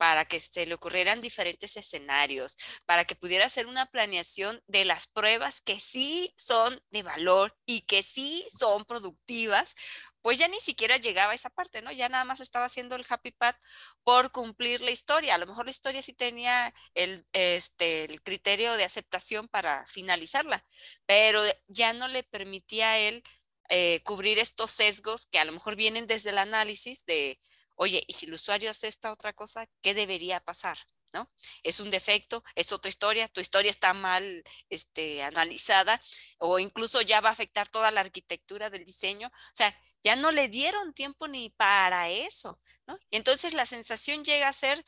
para 0.00 0.24
que 0.24 0.40
se 0.40 0.64
le 0.64 0.72
ocurrieran 0.72 1.20
diferentes 1.20 1.76
escenarios, 1.76 2.56
para 2.86 3.04
que 3.04 3.14
pudiera 3.14 3.44
hacer 3.44 3.66
una 3.66 3.84
planeación 3.84 4.62
de 4.66 4.86
las 4.86 5.06
pruebas 5.06 5.60
que 5.60 5.78
sí 5.78 6.34
son 6.38 6.82
de 6.88 7.02
valor 7.02 7.54
y 7.66 7.82
que 7.82 8.02
sí 8.02 8.48
son 8.50 8.86
productivas, 8.86 9.74
pues 10.22 10.38
ya 10.38 10.48
ni 10.48 10.58
siquiera 10.58 10.96
llegaba 10.96 11.32
a 11.32 11.34
esa 11.34 11.50
parte, 11.50 11.82
¿no? 11.82 11.92
Ya 11.92 12.08
nada 12.08 12.24
más 12.24 12.40
estaba 12.40 12.64
haciendo 12.64 12.96
el 12.96 13.04
happy 13.06 13.32
path 13.32 13.56
por 14.02 14.32
cumplir 14.32 14.80
la 14.80 14.90
historia. 14.90 15.34
A 15.34 15.38
lo 15.38 15.46
mejor 15.46 15.66
la 15.66 15.70
historia 15.70 16.00
sí 16.00 16.14
tenía 16.14 16.72
el, 16.94 17.26
este, 17.34 18.08
criterio 18.24 18.78
de 18.78 18.84
aceptación 18.84 19.48
para 19.48 19.86
finalizarla, 19.86 20.64
pero 21.04 21.42
ya 21.68 21.92
no 21.92 22.08
le 22.08 22.22
permitía 22.22 22.92
a 22.92 22.98
él 22.98 23.22
eh, 23.68 24.00
cubrir 24.04 24.38
estos 24.38 24.70
sesgos 24.70 25.26
que 25.26 25.38
a 25.38 25.44
lo 25.44 25.52
mejor 25.52 25.76
vienen 25.76 26.06
desde 26.06 26.30
el 26.30 26.38
análisis 26.38 27.04
de 27.04 27.38
oye, 27.80 28.04
y 28.06 28.12
si 28.12 28.26
el 28.26 28.34
usuario 28.34 28.70
hace 28.70 28.88
esta 28.88 29.10
otra 29.10 29.32
cosa, 29.32 29.66
¿qué 29.80 29.94
debería 29.94 30.38
pasar? 30.40 30.76
¿No? 31.14 31.32
Es 31.62 31.80
un 31.80 31.90
defecto, 31.90 32.44
es 32.54 32.72
otra 32.72 32.90
historia, 32.90 33.26
tu 33.26 33.40
historia 33.40 33.70
está 33.70 33.94
mal 33.94 34.44
este, 34.68 35.22
analizada 35.22 36.00
o 36.38 36.58
incluso 36.58 37.00
ya 37.00 37.20
va 37.20 37.30
a 37.30 37.32
afectar 37.32 37.68
toda 37.68 37.90
la 37.90 38.02
arquitectura 38.02 38.68
del 38.68 38.84
diseño. 38.84 39.28
O 39.28 39.54
sea, 39.54 39.74
ya 40.04 40.14
no 40.14 40.30
le 40.30 40.48
dieron 40.48 40.92
tiempo 40.92 41.26
ni 41.26 41.50
para 41.50 42.10
eso, 42.10 42.60
¿no? 42.86 42.98
Y 43.10 43.16
entonces 43.16 43.54
la 43.54 43.66
sensación 43.66 44.24
llega 44.24 44.46
a 44.46 44.52
ser 44.52 44.84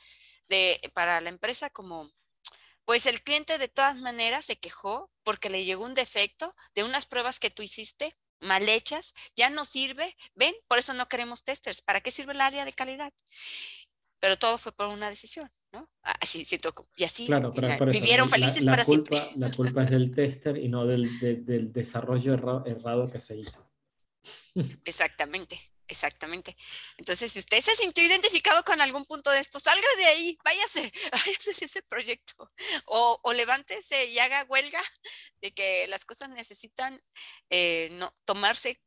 de, 0.48 0.78
para 0.94 1.20
la 1.22 1.30
empresa 1.30 1.70
como, 1.70 2.12
pues 2.84 3.06
el 3.06 3.22
cliente 3.22 3.56
de 3.56 3.68
todas 3.68 3.96
maneras 3.96 4.44
se 4.44 4.60
quejó 4.60 5.10
porque 5.24 5.48
le 5.50 5.64
llegó 5.64 5.84
un 5.84 5.94
defecto 5.94 6.54
de 6.74 6.84
unas 6.84 7.06
pruebas 7.06 7.40
que 7.40 7.50
tú 7.50 7.62
hiciste 7.62 8.14
mal 8.42 8.68
hechas, 8.68 9.14
ya 9.36 9.50
no 9.50 9.64
sirve. 9.64 10.14
¿Ven? 10.34 10.54
Por 10.68 10.78
eso 10.78 10.92
no 10.94 11.08
queremos 11.08 11.44
testers. 11.44 11.82
¿Para 11.82 12.00
qué 12.00 12.10
sirve 12.10 12.32
el 12.32 12.40
área 12.40 12.64
de 12.64 12.72
calidad? 12.72 13.12
Pero 14.20 14.36
todo 14.36 14.58
fue 14.58 14.72
por 14.72 14.88
una 14.88 15.08
decisión, 15.08 15.50
¿no? 15.72 15.88
Así 16.02 16.44
siento, 16.44 16.72
y 16.96 17.04
así 17.04 17.26
claro, 17.26 17.52
pero, 17.52 17.90
vivieron 17.90 18.26
eso, 18.26 18.36
felices 18.36 18.64
la, 18.64 18.70
la 18.70 18.76
para 18.76 18.84
culpa, 18.84 19.16
siempre. 19.16 19.40
La 19.40 19.50
culpa 19.50 19.82
es 19.82 19.90
del 19.90 20.14
tester 20.14 20.56
y 20.58 20.68
no 20.68 20.86
del, 20.86 21.18
de, 21.18 21.36
del 21.36 21.72
desarrollo 21.72 22.34
erra, 22.34 22.62
errado 22.66 23.10
que 23.10 23.18
se 23.18 23.36
hizo. 23.36 23.68
Exactamente, 24.84 25.58
Exactamente. 25.92 26.56
Entonces, 26.96 27.32
si 27.32 27.38
usted 27.38 27.60
se 27.60 27.76
sintió 27.76 28.02
identificado 28.02 28.64
con 28.64 28.80
algún 28.80 29.04
punto 29.04 29.30
de 29.30 29.40
esto, 29.40 29.60
salga 29.60 29.86
de 29.98 30.06
ahí, 30.06 30.38
váyase, 30.42 30.90
váyase 31.12 31.52
de 31.52 31.66
ese 31.66 31.82
proyecto. 31.82 32.50
O, 32.86 33.20
levántese 33.34 34.06
y 34.06 34.18
haga 34.18 34.46
huelga 34.48 34.82
de 35.42 35.52
que 35.52 35.86
las 35.88 36.06
cosas 36.06 36.30
necesitan 36.30 36.98
eh, 37.50 37.88
no, 37.92 38.14
tomarse, 38.24 38.80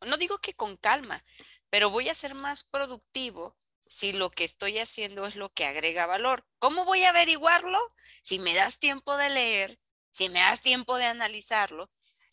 no 0.00 0.16
digo 0.16 0.38
que 0.38 0.54
con 0.54 0.76
calma, 0.76 1.24
pero 1.70 1.90
voy 1.90 2.08
a 2.08 2.14
ser 2.14 2.34
más 2.34 2.64
productivo 2.64 3.56
si 3.86 4.12
lo 4.12 4.30
que 4.30 4.42
estoy 4.42 4.78
haciendo 4.80 5.26
es 5.26 5.36
lo 5.36 5.50
que 5.52 5.64
agrega 5.64 6.06
valor. 6.06 6.44
¿Cómo 6.58 6.84
voy 6.84 7.04
a 7.04 7.10
averiguarlo? 7.10 7.78
Si 8.22 8.40
me 8.40 8.52
das 8.52 8.80
tiempo 8.80 9.16
de 9.16 9.30
leer, 9.30 9.78
si 10.10 10.28
me 10.28 10.40
das 10.40 10.60
tiempo 10.60 10.96
de 10.96 11.04
analizarlo 11.04 11.88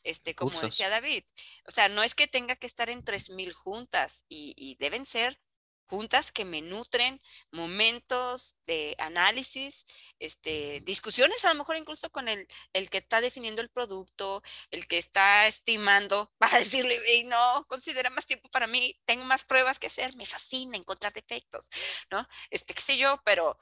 este, 0.06 0.36
como 0.36 0.62
decía 0.62 0.88
David. 0.90 1.24
O 1.68 1.72
sea, 1.72 1.90
no 1.90 2.04
es 2.04 2.16
que 2.16 2.28
tenga 2.28 2.56
que 2.56 2.68
estar 2.68 2.90
en 2.90 3.04
3.000 3.04 3.52
juntas 3.52 4.24
y, 4.30 4.78
deben 4.80 5.06
ser 5.06 5.40
juntas 5.88 6.32
que 6.32 6.46
me 6.46 6.62
nutren, 6.62 7.20
momentos 7.52 8.58
de 8.66 8.96
análisis, 8.98 9.86
este, 10.18 10.82
discusiones 10.84 11.46
a 11.46 11.50
lo 11.50 11.60
mejor 11.60 11.78
incluso 11.78 12.10
con 12.10 12.28
el, 12.28 12.48
el 12.74 12.90
que 12.90 12.98
está 12.98 13.22
definiendo 13.22 13.62
el 13.62 13.70
producto, 13.70 14.42
el 14.72 14.88
que 14.88 14.98
está 14.98 15.46
estimando, 15.46 16.32
para 16.40 16.58
decirle, 16.58 17.00
no, 17.26 17.66
considera 17.68 18.10
más 18.10 18.26
tiempo 18.26 18.50
para 18.50 18.68
mí, 18.68 19.00
tengo 19.06 19.26
más 19.26 19.46
pruebas 19.46 19.78
que 19.78 19.88
hacer, 19.88 20.16
me 20.16 20.26
fascina 20.26 20.76
encontrar 20.78 21.14
defectos, 21.14 21.70
¿no? 22.12 22.28
Este, 22.50 22.74
qué 22.74 22.82
sé 22.82 22.98
yo, 22.98 23.22
pero 23.24 23.58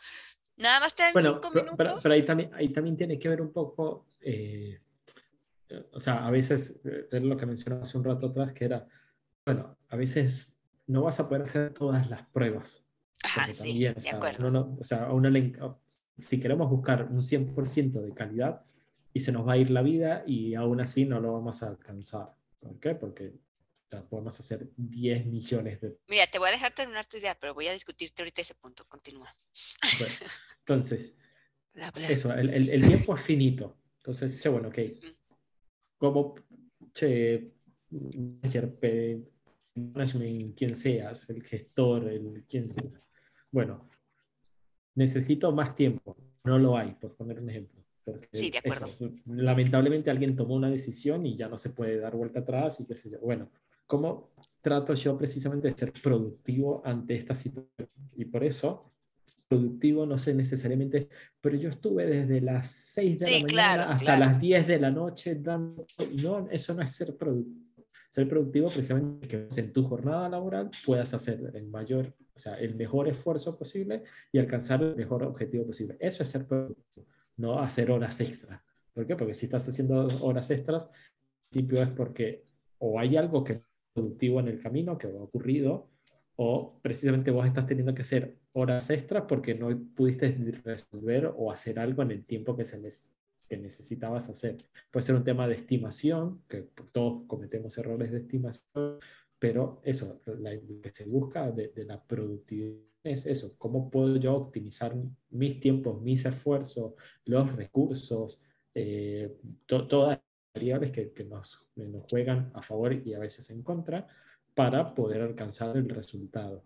nada 0.55 0.79
más 0.79 0.95
te 0.95 1.03
dan 1.03 1.13
bueno, 1.13 1.33
cinco 1.33 1.49
pero, 1.51 1.65
minutos. 1.65 2.03
Pero, 2.03 2.15
ahí, 2.15 2.25
también, 2.25 2.53
ahí 2.53 2.69
también 2.69 2.95
tiene 2.97 3.19
que 3.19 3.29
ver 3.29 3.41
un 3.41 3.51
poco... 3.51 4.07
Eh 4.21 4.82
o 5.91 5.99
sea, 5.99 6.25
a 6.25 6.31
veces, 6.31 6.79
eh, 6.85 7.07
es 7.11 7.23
lo 7.23 7.37
que 7.37 7.45
mencionaba 7.45 7.83
hace 7.83 7.97
un 7.97 8.03
rato 8.03 8.27
atrás, 8.27 8.53
que 8.53 8.65
era, 8.65 8.87
bueno, 9.45 9.77
a 9.89 9.95
veces 9.95 10.57
no 10.87 11.03
vas 11.03 11.19
a 11.19 11.27
poder 11.27 11.43
hacer 11.43 11.73
todas 11.73 12.09
las 12.09 12.25
pruebas. 12.27 12.83
Ajá, 13.23 13.47
sí, 13.53 13.79
de 13.79 14.09
acuerdo. 14.11 14.51
No, 14.51 14.77
o 14.79 14.83
sea, 14.83 15.11
uno 15.11 15.29
le, 15.29 15.53
si 16.17 16.39
queremos 16.39 16.69
buscar 16.69 17.07
un 17.09 17.21
100% 17.21 18.01
de 18.01 18.13
calidad 18.13 18.63
y 19.13 19.21
se 19.21 19.31
nos 19.31 19.47
va 19.47 19.53
a 19.53 19.57
ir 19.57 19.69
la 19.69 19.81
vida 19.81 20.23
y 20.27 20.55
aún 20.55 20.81
así 20.81 21.05
no 21.05 21.19
lo 21.19 21.33
vamos 21.33 21.63
a 21.63 21.69
alcanzar. 21.69 22.33
¿Por 22.59 22.79
qué? 22.79 22.95
Porque 22.95 23.33
podemos 24.09 24.37
hacer 24.39 24.69
10 24.75 25.27
millones 25.27 25.79
de... 25.79 25.97
Mira, 26.07 26.25
te 26.25 26.39
voy 26.39 26.49
a 26.49 26.51
dejar 26.51 26.73
terminar 26.73 27.05
tu 27.05 27.17
idea, 27.17 27.37
pero 27.39 27.53
voy 27.53 27.67
a 27.67 27.73
discutirte 27.73 28.23
ahorita 28.23 28.41
ese 28.41 28.55
punto. 28.55 28.83
Continúa. 28.87 29.33
Bueno, 29.99 30.15
entonces, 30.59 31.15
eso, 32.09 32.33
el, 32.33 32.49
el, 32.49 32.69
el, 32.69 32.87
tiempo 32.87 33.15
es 33.15 33.21
finito. 33.21 33.77
Entonces, 33.97 34.39
che, 34.39 34.49
bueno, 34.49 34.69
ok 34.69 34.79
como, 36.03 36.35
che, 36.91 37.53
management, 39.73 40.53
quien 40.53 40.75
seas, 40.75 41.29
el 41.29 41.41
gestor, 41.41 42.09
el 42.09 42.43
quien 42.45 42.67
seas. 42.67 43.09
Bueno, 43.49 43.89
necesito 44.95 45.53
más 45.53 45.73
tiempo. 45.77 46.17
No 46.43 46.59
lo 46.59 46.77
hay, 46.77 46.93
por 46.95 47.15
poner 47.15 47.39
un 47.39 47.49
ejemplo. 47.49 47.81
sí, 48.33 48.51
de 48.51 48.57
acuerdo. 48.57 48.89
lamentablemente 49.27 50.11
alguien 50.11 50.35
tomó 50.35 50.55
una 50.55 50.69
decisión 50.69 51.25
y 51.25 51.37
ya 51.37 51.47
no 51.47 51.57
se 51.57 51.69
puede 51.69 51.97
dar 51.97 52.17
vuelta 52.17 52.41
atrás 52.41 52.81
y 52.81 52.85
qué 52.85 52.95
sé 52.95 53.09
yo. 53.09 53.21
Bueno, 53.21 53.49
¿cómo 53.87 54.33
trato 54.59 54.93
yo 54.95 55.17
precisamente 55.17 55.69
de 55.69 55.77
ser 55.77 55.93
productivo 55.93 56.81
ante 56.83 57.15
esta 57.15 57.33
situación? 57.33 57.89
Y 58.17 58.25
por 58.25 58.43
eso 58.43 58.92
productivo 59.53 60.05
no 60.05 60.17
sé 60.17 60.33
necesariamente, 60.33 61.09
pero 61.39 61.55
yo 61.55 61.69
estuve 61.69 62.05
desde 62.05 62.41
las 62.41 62.67
6 62.67 63.19
de 63.19 63.31
la 63.31 63.39
mañana 63.39 63.93
hasta 63.93 64.17
las 64.17 64.39
10 64.39 64.67
de 64.67 64.79
la 64.79 64.91
noche 64.91 65.35
dando, 65.35 65.85
no, 66.21 66.47
eso 66.49 66.73
no 66.73 66.81
es 66.81 66.91
ser 66.91 67.15
productivo. 67.15 67.63
Ser 68.09 68.27
productivo 68.27 68.69
precisamente 68.69 69.25
es 69.25 69.53
que 69.53 69.61
en 69.61 69.73
tu 69.73 69.83
jornada 69.83 70.29
laboral 70.29 70.69
puedas 70.85 71.13
hacer 71.13 71.51
el 71.55 71.65
mayor, 71.67 72.13
o 72.35 72.39
sea, 72.39 72.55
el 72.55 72.75
mejor 72.75 73.07
esfuerzo 73.07 73.57
posible 73.57 74.03
y 74.31 74.37
alcanzar 74.37 74.83
el 74.83 74.95
mejor 74.95 75.23
objetivo 75.23 75.65
posible. 75.65 75.97
Eso 75.99 76.21
es 76.21 76.29
ser 76.29 76.45
productivo, 76.45 77.07
no 77.37 77.59
hacer 77.59 77.89
horas 77.89 78.19
extras. 78.21 78.61
¿Por 78.93 79.07
qué? 79.07 79.15
Porque 79.15 79.33
si 79.33 79.47
estás 79.47 79.67
haciendo 79.67 80.07
horas 80.21 80.51
extras, 80.51 80.89
principio 81.49 81.81
es 81.81 81.89
porque 81.89 82.45
o 82.79 82.99
hay 82.99 83.15
algo 83.17 83.43
que 83.43 83.53
es 83.53 83.61
productivo 83.93 84.39
en 84.39 84.47
el 84.47 84.61
camino 84.61 84.97
que 84.97 85.07
ha 85.07 85.11
ocurrido, 85.11 85.89
o 86.35 86.79
precisamente 86.81 87.31
vos 87.31 87.45
estás 87.45 87.67
teniendo 87.67 87.93
que 87.93 88.01
hacer 88.01 88.37
horas 88.53 88.89
extras 88.89 89.25
porque 89.27 89.55
no 89.55 89.69
pudiste 89.95 90.35
resolver 90.63 91.31
o 91.35 91.51
hacer 91.51 91.79
algo 91.79 92.01
en 92.01 92.11
el 92.11 92.25
tiempo 92.25 92.55
que, 92.55 92.65
se 92.65 92.81
que 93.47 93.57
necesitabas 93.57 94.29
hacer. 94.29 94.57
Puede 94.91 95.05
ser 95.05 95.15
un 95.15 95.23
tema 95.23 95.47
de 95.47 95.55
estimación, 95.55 96.43
que 96.47 96.69
todos 96.91 97.23
cometemos 97.27 97.77
errores 97.77 98.11
de 98.11 98.19
estimación, 98.19 98.99
pero 99.37 99.81
eso, 99.83 100.21
lo 100.25 100.81
que 100.81 100.89
se 100.89 101.05
busca 101.05 101.51
de, 101.51 101.71
la 101.85 102.01
productividad 102.01 102.79
es 103.03 103.25
eso, 103.25 103.55
cómo 103.57 103.91
puedo 103.91 104.15
yo 104.15 104.33
optimizar 104.33 104.95
mis 105.29 105.59
tiempos, 105.59 106.01
mis 106.01 106.25
esfuerzos, 106.25 106.93
los 107.25 107.53
recursos, 107.53 108.41
eh, 108.73 109.37
todas 109.65 110.17
las 110.17 110.21
variables 110.55 110.91
que, 110.91 111.11
que 111.11 111.25
nos, 111.25 111.67
nos 111.75 112.03
juegan 112.09 112.49
a 112.53 112.61
favor 112.61 112.93
y 112.93 113.13
a 113.13 113.19
veces 113.19 113.49
en 113.49 113.61
contra 113.61 114.07
para 114.53 114.93
poder 114.93 115.21
alcanzar 115.21 115.75
el 115.77 115.89
resultado. 115.89 116.63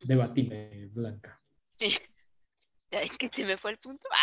Debatime, 0.00 0.86
Blanca. 0.92 1.40
Sí. 1.74 1.96
Es 2.90 3.10
que 3.18 3.28
se 3.28 3.44
me 3.44 3.56
fue 3.58 3.72
el 3.72 3.78
punto. 3.78 4.08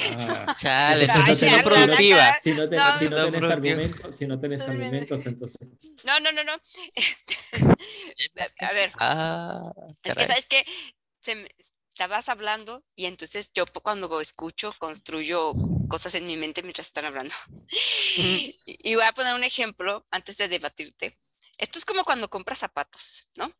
Ah, 0.00 0.54
chale, 0.56 1.06
no, 1.06 1.14
no 1.14 1.62
productiva. 1.62 2.36
Si 2.38 2.52
no, 2.52 2.68
te, 2.68 2.76
no, 2.76 2.98
si 2.98 3.08
no 3.08 3.30
tenés 3.30 3.50
argumentos, 3.50 4.16
si 4.16 4.26
no 4.26 4.40
tenés 4.40 4.62
argumentos, 4.62 5.26
entonces. 5.26 5.58
No, 6.04 6.18
no, 6.20 6.32
no, 6.32 6.42
no. 6.42 6.54
Este, 6.94 7.36
a 8.60 8.72
ver. 8.72 8.90
Ah, 8.98 9.70
es 10.02 10.14
que, 10.16 10.26
¿sabes 10.26 10.48
me, 11.26 11.48
estabas 11.92 12.28
hablando 12.28 12.82
y 12.96 13.06
entonces 13.06 13.50
yo 13.52 13.64
cuando 13.82 14.20
escucho 14.20 14.72
construyo 14.78 15.52
cosas 15.88 16.14
en 16.14 16.26
mi 16.26 16.36
mente 16.36 16.62
mientras 16.62 16.86
están 16.86 17.04
hablando. 17.04 17.34
y 18.16 18.94
voy 18.94 19.04
a 19.04 19.12
poner 19.12 19.34
un 19.34 19.44
ejemplo 19.44 20.06
antes 20.10 20.38
de 20.38 20.48
debatirte. 20.48 21.18
Esto 21.58 21.78
es 21.78 21.84
como 21.84 22.04
cuando 22.04 22.30
compras 22.30 22.58
zapatos, 22.58 23.30
¿no? 23.34 23.52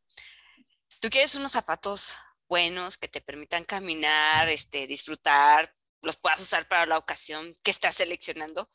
Tú 1.00 1.10
quieres 1.10 1.34
unos 1.34 1.52
zapatos 1.52 2.14
buenos 2.48 2.96
que 2.96 3.08
te 3.08 3.20
permitan 3.20 3.64
caminar, 3.64 4.48
este, 4.48 4.86
disfrutar, 4.86 5.74
los 6.02 6.16
puedas 6.16 6.40
usar 6.40 6.66
para 6.68 6.86
la 6.86 6.96
ocasión 6.96 7.54
que 7.62 7.70
estás 7.70 7.96
seleccionando. 7.96 8.70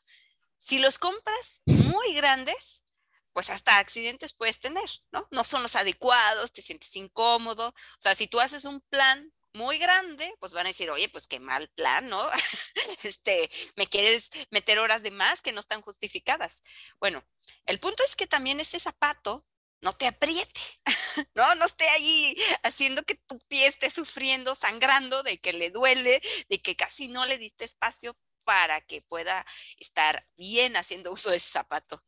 Si 0.58 0.78
los 0.78 0.98
compras 0.98 1.62
muy 1.66 2.14
grandes, 2.14 2.84
pues 3.32 3.50
hasta 3.50 3.78
accidentes 3.78 4.34
puedes 4.34 4.60
tener, 4.60 4.88
¿no? 5.10 5.26
No 5.30 5.42
son 5.42 5.62
los 5.62 5.74
adecuados, 5.74 6.52
te 6.52 6.62
sientes 6.62 6.94
incómodo. 6.96 7.68
O 7.68 8.00
sea, 8.00 8.14
si 8.14 8.28
tú 8.28 8.40
haces 8.40 8.64
un 8.64 8.80
plan 8.82 9.32
muy 9.54 9.78
grande, 9.78 10.34
pues 10.40 10.52
van 10.52 10.66
a 10.66 10.70
decir, 10.70 10.90
oye, 10.90 11.08
pues 11.08 11.26
qué 11.26 11.40
mal 11.40 11.68
plan, 11.70 12.06
¿no? 12.06 12.28
este, 13.02 13.50
me 13.76 13.86
quieres 13.86 14.30
meter 14.50 14.78
horas 14.78 15.02
de 15.02 15.10
más 15.10 15.42
que 15.42 15.52
no 15.52 15.60
están 15.60 15.80
justificadas. 15.80 16.62
Bueno, 17.00 17.24
el 17.66 17.78
punto 17.78 18.02
es 18.04 18.16
que 18.16 18.26
también 18.26 18.60
ese 18.60 18.78
zapato 18.78 19.46
no 19.80 19.92
te 19.92 20.06
apriete, 20.06 20.60
no, 21.34 21.54
no 21.54 21.66
esté 21.66 21.88
ahí 21.90 22.36
haciendo 22.62 23.04
que 23.04 23.16
tu 23.26 23.38
pie 23.48 23.66
esté 23.66 23.90
sufriendo, 23.90 24.54
sangrando, 24.54 25.22
de 25.22 25.38
que 25.38 25.52
le 25.52 25.70
duele, 25.70 26.20
de 26.48 26.60
que 26.60 26.74
casi 26.74 27.08
no 27.08 27.24
le 27.26 27.38
diste 27.38 27.64
espacio 27.64 28.16
para 28.44 28.80
que 28.80 29.02
pueda 29.02 29.46
estar 29.78 30.26
bien 30.36 30.76
haciendo 30.76 31.12
uso 31.12 31.30
de 31.30 31.36
ese 31.36 31.50
zapato. 31.50 32.02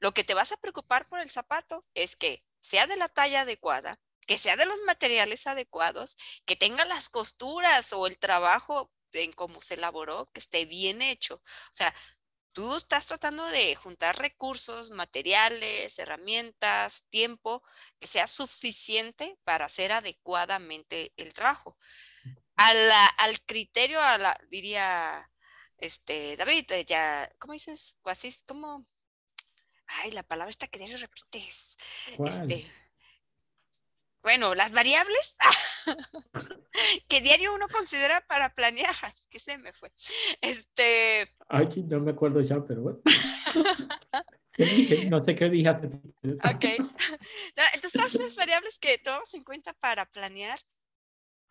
Lo 0.00 0.12
que 0.12 0.24
te 0.24 0.34
vas 0.34 0.52
a 0.52 0.56
preocupar 0.56 1.08
por 1.08 1.20
el 1.20 1.30
zapato 1.30 1.84
es 1.94 2.16
que 2.16 2.44
sea 2.60 2.86
de 2.86 2.96
la 2.96 3.08
talla 3.08 3.42
adecuada, 3.42 4.00
que 4.26 4.38
sea 4.38 4.56
de 4.56 4.66
los 4.66 4.80
materiales 4.86 5.46
adecuados, 5.46 6.16
que 6.44 6.56
tenga 6.56 6.84
las 6.84 7.08
costuras 7.08 7.92
o 7.92 8.06
el 8.06 8.18
trabajo 8.18 8.90
en 9.12 9.32
cómo 9.32 9.60
se 9.60 9.74
elaboró, 9.74 10.30
que 10.32 10.40
esté 10.40 10.64
bien 10.64 11.02
hecho. 11.02 11.36
O 11.36 11.74
sea, 11.74 11.94
tú 12.52 12.76
estás 12.76 13.06
tratando 13.06 13.46
de 13.46 13.74
juntar 13.74 14.16
recursos, 14.18 14.90
materiales, 14.90 15.98
herramientas, 15.98 17.06
tiempo 17.10 17.62
que 17.98 18.06
sea 18.06 18.26
suficiente 18.26 19.36
para 19.44 19.66
hacer 19.66 19.92
adecuadamente 19.92 21.12
el 21.16 21.32
trabajo. 21.32 21.76
al 22.56 23.40
criterio, 23.46 24.00
a 24.00 24.18
la, 24.18 24.40
diría 24.48 25.30
este, 25.78 26.36
David, 26.36 26.70
ya, 26.86 27.30
¿cómo 27.38 27.52
dices? 27.52 27.98
Así 28.04 28.28
es 28.28 28.42
como, 28.46 28.86
ay, 29.86 30.12
la 30.12 30.22
palabra 30.22 30.50
esta 30.50 30.68
que 30.68 30.78
diario 30.78 30.96
repites. 30.96 31.76
Este, 32.24 32.72
bueno, 34.24 34.54
las 34.54 34.72
variables 34.72 35.36
que 37.08 37.20
diario 37.20 37.54
uno 37.54 37.68
considera 37.68 38.24
para 38.26 38.54
planear, 38.54 38.90
es 39.14 39.26
que 39.28 39.38
se 39.38 39.58
me 39.58 39.74
fue. 39.74 39.92
Este. 40.40 41.30
Ay, 41.48 41.68
no 41.86 42.00
me 42.00 42.12
acuerdo 42.12 42.40
ya, 42.40 42.64
pero 42.64 42.82
bueno. 42.82 43.00
no 45.10 45.20
sé 45.20 45.34
qué 45.34 45.50
dije. 45.50 45.68
Ok. 45.68 46.64
entonces, 47.74 47.92
todas 47.92 48.14
las 48.14 48.34
variables 48.34 48.78
que 48.78 48.96
tomamos 48.96 49.34
en 49.34 49.44
cuenta 49.44 49.74
para 49.74 50.06
planear, 50.06 50.58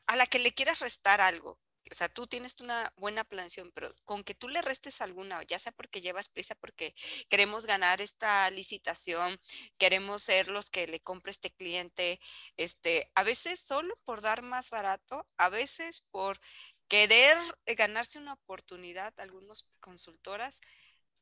a 0.08 0.16
la 0.16 0.26
que 0.26 0.40
le 0.40 0.52
quieras 0.52 0.80
restar 0.80 1.22
algo, 1.22 1.60
o 1.92 1.96
sea, 1.96 2.10
tú 2.10 2.28
tienes 2.28 2.56
una 2.62 2.94
buena 2.98 3.24
planeación, 3.24 3.72
pero 3.74 3.94
con 4.06 4.24
que 4.24 4.36
tú 4.36 4.48
le 4.48 4.62
restes 4.62 5.02
alguna, 5.02 5.44
ya 5.44 5.60
sea 5.60 5.72
porque 5.72 6.02
llevas 6.02 6.30
prisa, 6.30 6.56
porque 6.56 6.96
queremos 7.30 7.66
ganar 7.66 8.02
esta 8.02 8.50
licitación, 8.52 9.40
queremos 9.78 10.24
ser 10.24 10.48
los 10.48 10.70
que 10.70 10.88
le 10.88 11.02
compre 11.02 11.32
este 11.32 11.52
cliente, 11.52 12.20
este, 12.58 13.12
a 13.16 13.24
veces 13.24 13.60
solo 13.60 13.96
por 14.06 14.22
dar 14.22 14.42
más 14.42 14.70
barato, 14.70 15.28
a 15.38 15.50
veces 15.50 16.02
por 16.12 16.40
querer 16.88 17.38
ganarse 17.66 18.20
una 18.20 18.34
oportunidad, 18.34 19.14
algunas 19.20 19.68
consultoras 19.80 20.62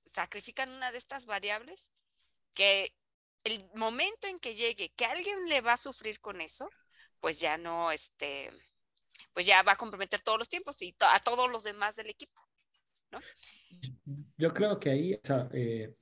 sacrifican 0.05 0.70
una 0.70 0.91
de 0.91 0.97
estas 0.97 1.26
variables 1.26 1.91
que 2.53 2.95
el 3.43 3.66
momento 3.76 4.28
en 4.28 4.39
que 4.39 4.55
llegue, 4.55 4.89
que 4.95 5.05
alguien 5.05 5.47
le 5.47 5.62
va 5.62 5.74
a 5.74 5.78
sufrir 5.78 6.20
con 6.20 6.41
eso, 6.41 6.70
pues 7.20 7.39
ya 7.39 7.57
no, 7.57 7.91
este, 7.91 8.51
pues 9.34 9.45
ya 9.45 9.63
va 9.63 9.73
a 9.73 9.77
comprometer 9.77 10.21
todos 10.21 10.38
los 10.38 10.49
tiempos 10.49 10.82
y 10.82 10.95
a 10.99 11.19
todos 11.19 11.51
los 11.51 11.63
demás 11.63 11.95
del 11.95 12.09
equipo. 12.09 12.41
¿no? 13.11 13.19
Yo 14.38 14.53
creo 14.53 14.79
que 14.79 14.89
ahí, 14.89 15.13
o 15.13 15.19
sea, 15.23 15.49
eh, 15.53 15.93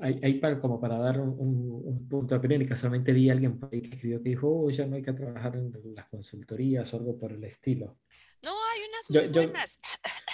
hay, 0.00 0.34
para, 0.40 0.60
como 0.60 0.80
para 0.80 0.98
dar 0.98 1.20
un, 1.20 2.06
punto 2.08 2.34
de 2.34 2.38
opinión 2.38 2.62
y 2.62 2.66
casualmente 2.66 3.12
vi 3.12 3.30
a 3.30 3.32
alguien 3.32 3.58
por 3.58 3.72
ahí 3.72 3.82
que 3.82 3.94
escribió 3.94 4.22
que 4.22 4.30
dijo, 4.30 4.48
oh, 4.48 4.70
ya 4.70 4.86
no 4.86 4.96
hay 4.96 5.02
que 5.02 5.12
trabajar 5.12 5.56
en 5.56 5.72
las 5.94 6.08
consultorías 6.08 6.92
o 6.92 6.96
algo 6.98 7.18
por 7.18 7.32
el 7.32 7.42
estilo. 7.44 7.98
No, 8.42 8.52
hay 8.68 8.80
unas 8.88 9.10
muy 9.10 9.34
yo, 9.34 9.42
buenas. 9.42 9.80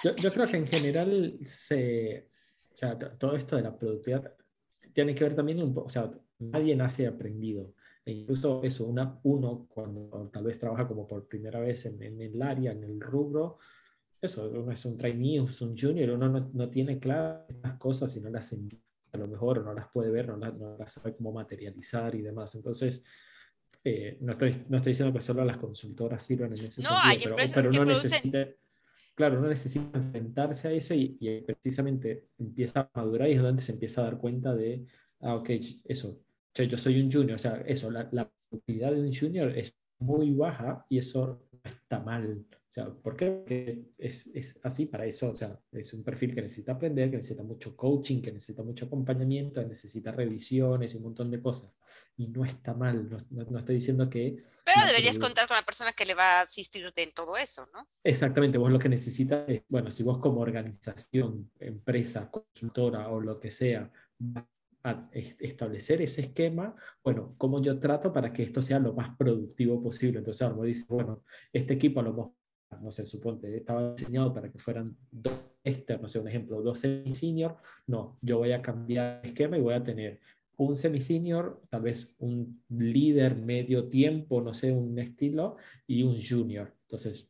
Yo, 0.03 0.15
yo, 0.17 0.31
creo 0.33 0.47
que 0.49 0.57
en 0.57 0.67
general 0.67 1.39
se, 1.45 2.29
o 2.73 2.77
sea, 2.77 2.99
todo 2.99 3.37
esto 3.37 3.57
de 3.57 3.63
la 3.63 3.77
productividad 3.77 4.35
tiene 4.93 5.15
que 5.15 5.25
ver 5.25 5.35
también 5.35 5.63
un 5.63 5.77
o 5.77 5.89
sea, 5.89 6.11
nadie 6.39 6.75
nace 6.77 7.07
aprendido. 7.07 7.75
E 8.05 8.13
incluso 8.13 8.63
eso, 8.65 8.87
una, 8.87 9.19
uno 9.23 9.67
cuando 9.69 10.31
tal 10.33 10.45
vez 10.45 10.59
trabaja 10.59 10.89
como 10.89 11.07
por 11.07 11.29
primera 11.29 11.61
vez 11.61 11.87
en, 11.87 12.03
en 12.03 12.21
el 12.21 12.43
área, 12.43 12.73
en 12.73 12.83
el 12.83 13.01
rubro, 13.01 13.59
eso, 14.21 14.49
uno 14.49 14.73
es 14.73 14.85
un 14.85 14.97
trainee, 14.97 15.43
es 15.43 15.61
un 15.63 15.77
junior, 15.77 16.11
uno 16.11 16.29
no, 16.29 16.51
no 16.53 16.71
tiene 16.71 16.99
claras 16.99 17.45
las 17.63 17.79
cosas 17.79 18.17
y 18.17 18.21
no 18.21 18.31
las 18.31 18.53
entiende 18.53 18.85
a 19.13 19.19
lo 19.19 19.29
mejor, 19.29 19.65
no 19.65 19.75
las 19.75 19.89
puede 19.89 20.11
ver, 20.11 20.29
no, 20.29 20.37
no 20.37 20.77
las 20.79 20.93
sabe 20.93 21.15
cómo 21.15 21.33
materializar 21.33 22.15
y 22.15 22.23
demás. 22.23 22.55
Entonces, 22.55 23.05
eh, 23.85 24.17
no, 24.21 24.33
estoy, 24.33 24.65
no 24.69 24.79
estoy 24.79 24.93
diciendo 24.93 25.13
que 25.13 25.23
solo 25.23 25.45
las 25.45 25.59
consultoras 25.59 26.23
sirvan 26.23 26.49
en 26.49 26.53
ese 26.55 26.83
no, 26.83 26.89
sentido, 26.89 26.97
hay 27.03 27.19
pero, 27.19 27.31
empresas 27.31 27.67
que 27.67 27.79
producen... 27.79 28.57
claro, 29.15 29.39
uno 29.39 29.49
necesita 29.49 29.99
enfrentarse 29.99 30.69
a 30.69 30.73
eso 30.73 30.95
y, 30.95 31.17
y, 31.21 31.41
precisamente 31.41 32.29
empieza 32.39 32.81
a 32.81 32.91
madurar 32.95 33.29
y 33.29 33.33
es 33.33 33.43
donde 33.43 33.63
se 33.63 33.73
empieza 33.73 34.01
a 34.01 34.05
dar 34.05 34.19
cuenta 34.19 34.55
de, 34.55 34.87
ah, 35.21 35.35
ok, 35.35 35.51
eso, 35.85 36.21
yo 36.55 36.79
soy 36.79 37.01
un 37.01 37.11
junior, 37.11 37.37
o 37.37 37.39
sea, 37.39 37.63
eso, 37.67 37.91
la, 37.91 38.09
la 38.13 38.31
productividad 38.49 38.93
de 38.93 39.01
un 39.01 39.15
junior 39.15 39.57
es 39.57 39.75
muy 39.99 40.33
baja 40.33 40.85
y 40.89 40.99
eso 40.99 41.47
no 41.51 41.71
está 41.71 42.01
mal. 42.01 42.45
O 42.51 42.75
sea, 42.75 42.89
¿por 42.91 43.17
qué? 43.17 43.27
Porque 43.27 43.85
es, 43.99 44.27
es, 44.33 44.59
así 44.63 44.87
para 44.87 45.05
eso, 45.05 45.31
o 45.31 45.37
sea, 45.37 45.59
es 45.73 45.93
un 45.93 46.03
perfil 46.03 46.35
que 46.35 46.41
necesita 46.41 46.73
aprender, 46.73 47.11
que 47.11 47.19
necesita 47.19 47.43
mucho 47.43 47.77
coaching, 47.77 48.23
que 48.23 48.33
necesita 48.33 48.63
mucho 48.63 48.87
acompañamiento, 48.87 49.61
que 49.61 49.67
necesita 49.67 50.11
revisiones 50.11 50.95
y 50.95 50.97
un 50.97 51.03
montón 51.03 51.31
de 51.31 51.43
cosas. 51.43 51.79
Y 52.17 52.29
no 52.29 52.45
está 52.45 52.73
mal, 52.73 53.11
no, 53.11 53.19
no, 53.31 53.59
estoy 53.59 53.75
diciendo 53.75 54.09
que... 54.09 54.43
Pero 54.65 54.87
deberías 54.87 55.19
contar 55.19 55.49
con 55.49 55.57
la 55.57 55.65
persona 55.65 55.93
que 55.93 56.07
le 56.07 56.15
va 56.15 56.39
a 56.39 56.43
asistirte 56.43 57.03
en 57.03 57.11
todo 57.11 57.37
eso, 57.37 57.69
¿no? 57.75 57.87
Exactamente, 58.05 58.59
vos 58.59 58.71
lo 58.71 58.79
que 58.79 58.89
necesitas 58.89 59.47
es, 59.49 59.63
bueno, 59.69 59.91
si 59.91 60.03
vos 60.03 60.19
como 60.19 60.41
organización, 60.41 61.51
empresa, 61.59 62.31
consultora 62.31 63.09
o 63.09 63.21
lo 63.21 63.39
que 63.39 63.51
sea, 63.51 63.91
a 64.85 65.09
establecer 65.13 66.03
ese 66.03 66.23
esquema, 66.23 66.75
bueno, 67.05 67.35
cómo 67.39 67.63
yo 67.63 67.79
trato 67.79 68.13
para 68.13 68.33
que 68.33 68.43
esto 68.43 68.63
sea 68.63 68.79
lo 68.79 68.93
más 68.95 69.17
productivo 69.17 69.83
posible. 69.83 70.19
Entonces, 70.19 70.49
como 70.49 70.65
dice, 70.65 70.87
bueno, 70.89 71.23
este 71.53 71.75
equipo 71.75 72.01
a 72.01 72.03
lo 72.03 72.13
mejor, 72.13 72.33
no 72.81 72.91
sé, 72.91 73.07
suponte, 73.07 73.57
estaba 73.57 73.95
diseñado 73.95 74.33
para 74.33 74.51
que 74.51 74.59
fueran 74.59 74.97
dos 75.11 75.35
externos, 75.63 76.03
no 76.03 76.09
sé, 76.09 76.19
un 76.19 76.29
ejemplo, 76.29 76.63
dos 76.63 76.81
semi-senior, 76.81 77.57
no, 77.87 78.19
yo 78.23 78.39
voy 78.39 78.53
a 78.53 78.63
cambiar 78.63 79.21
el 79.23 79.31
esquema 79.31 79.57
y 79.57 79.61
voy 79.61 79.75
a 79.75 79.85
tener 79.85 80.21
un 80.57 80.77
semi-senior, 80.77 81.63
tal 81.71 81.83
vez 81.83 82.17
un 82.19 82.63
líder 82.69 83.37
medio 83.37 83.89
tiempo, 83.89 84.41
no 84.41 84.53
sé, 84.55 84.73
un 84.73 84.99
estilo, 84.99 85.57
y 85.87 86.03
un 86.03 86.17
junior. 86.21 86.75
Entonces, 86.85 87.29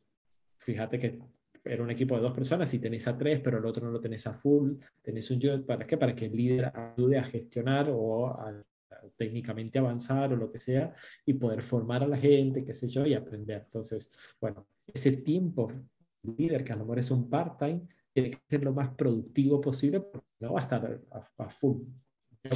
fíjate 0.59 0.99
que 0.99 1.19
era 1.63 1.83
un 1.83 1.91
equipo 1.91 2.15
de 2.15 2.21
dos 2.21 2.33
personas 2.33 2.73
y 2.73 2.79
tenés 2.79 3.07
a 3.07 3.17
tres, 3.17 3.39
pero 3.41 3.57
el 3.57 3.65
otro 3.65 3.85
no 3.85 3.91
lo 3.91 4.01
tenés 4.01 4.27
a 4.27 4.33
full, 4.33 4.73
tenés 5.01 5.29
un 5.31 5.39
yo, 5.39 5.65
¿para 5.65 5.87
qué? 5.87 5.97
Para 5.97 6.15
que 6.15 6.25
el 6.25 6.35
líder 6.35 6.71
ayude 6.75 7.17
a 7.17 7.23
gestionar 7.23 7.89
o 7.89 8.27
a, 8.27 8.63
técnicamente 9.17 9.79
avanzar 9.79 10.33
o 10.33 10.35
lo 10.35 10.51
que 10.51 10.59
sea 10.59 10.93
y 11.25 11.33
poder 11.33 11.61
formar 11.61 12.03
a 12.03 12.07
la 12.07 12.17
gente, 12.17 12.63
qué 12.63 12.73
sé 12.73 12.87
yo, 12.87 13.05
y 13.05 13.13
aprender. 13.13 13.63
Entonces, 13.65 14.11
bueno, 14.39 14.67
ese 14.87 15.11
tiempo 15.17 15.71
líder, 16.37 16.63
que 16.63 16.73
a 16.73 16.75
lo 16.75 16.83
mejor 16.83 16.99
es 16.99 17.11
un 17.11 17.29
part-time, 17.29 17.81
tiene 18.13 18.31
que 18.31 18.39
ser 18.49 18.63
lo 18.63 18.73
más 18.73 18.93
productivo 18.95 19.59
posible 19.59 19.99
porque 19.99 20.27
no 20.39 20.53
va 20.53 20.61
a 20.61 20.63
estar 20.63 21.01
a, 21.37 21.49
full. 21.49 21.81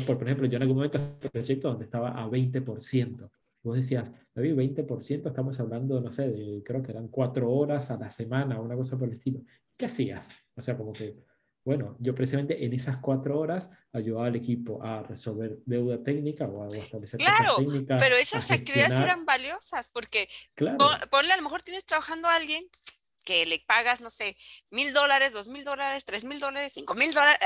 por 0.06 0.24
ejemplo, 0.24 0.48
yo 0.48 0.58
en 0.58 0.62
algún 0.62 0.78
momento 0.78 0.98
este 0.98 1.30
proyecto 1.30 1.70
donde 1.70 1.86
estaba 1.86 2.12
a 2.12 2.28
20%. 2.28 3.30
Vos 3.68 3.76
decías, 3.76 4.12
David, 4.34 4.56
20%, 4.56 5.28
estamos 5.28 5.60
hablando, 5.60 6.00
no 6.00 6.10
sé, 6.10 6.30
de, 6.30 6.64
creo 6.64 6.82
que 6.82 6.92
eran 6.92 7.10
cuatro 7.10 7.52
horas 7.52 7.92
a 7.92 7.98
la 7.98 8.10
semana, 8.10 8.62
una 8.62 8.76
cosa 8.76 8.98
por 8.98 9.10
el 9.10 9.14
estilo. 9.14 9.42
¿Qué 9.76 9.88
hacías? 9.88 10.30
O 10.56 10.62
sea, 10.62 10.78
como 10.78 10.94
que, 10.94 11.18
bueno, 11.66 11.98
yo 12.00 12.16
precisamente 12.16 12.64
en 12.64 12.72
esas 12.72 12.98
cuatro 12.98 13.38
horas 13.38 13.70
ayudaba 13.92 14.28
al 14.28 14.38
equipo 14.38 14.82
a 14.82 15.04
resolver 15.04 15.60
deuda 15.66 16.02
técnica 16.02 16.46
o 16.46 16.64
a 16.64 16.68
establecer 16.70 17.20
claro, 17.20 17.56
cosas 17.56 17.66
técnicas. 17.66 18.02
Pero 18.02 18.16
esas 18.16 18.50
actividades 18.52 19.00
eran 19.00 19.26
valiosas 19.26 19.90
porque 19.90 20.30
claro. 20.56 20.78
ponle 21.12 21.34
a 21.34 21.38
lo 21.38 21.44
mejor 21.44 21.62
tienes 21.62 21.86
trabajando 21.86 22.30
a 22.30 22.36
alguien 22.36 22.64
que 23.28 23.46
le 23.46 23.62
pagas, 23.68 24.00
no 24.00 24.10
sé, 24.10 24.38
mil 24.72 24.94
dólares, 24.94 25.34
dos 25.34 25.50
mil 25.50 25.66
dólares, 25.66 26.06
tres 26.06 26.24
mil 26.24 26.40
dólares, 26.40 26.72
cinco 26.72 26.96
mil 26.96 27.14
dólares, 27.14 27.38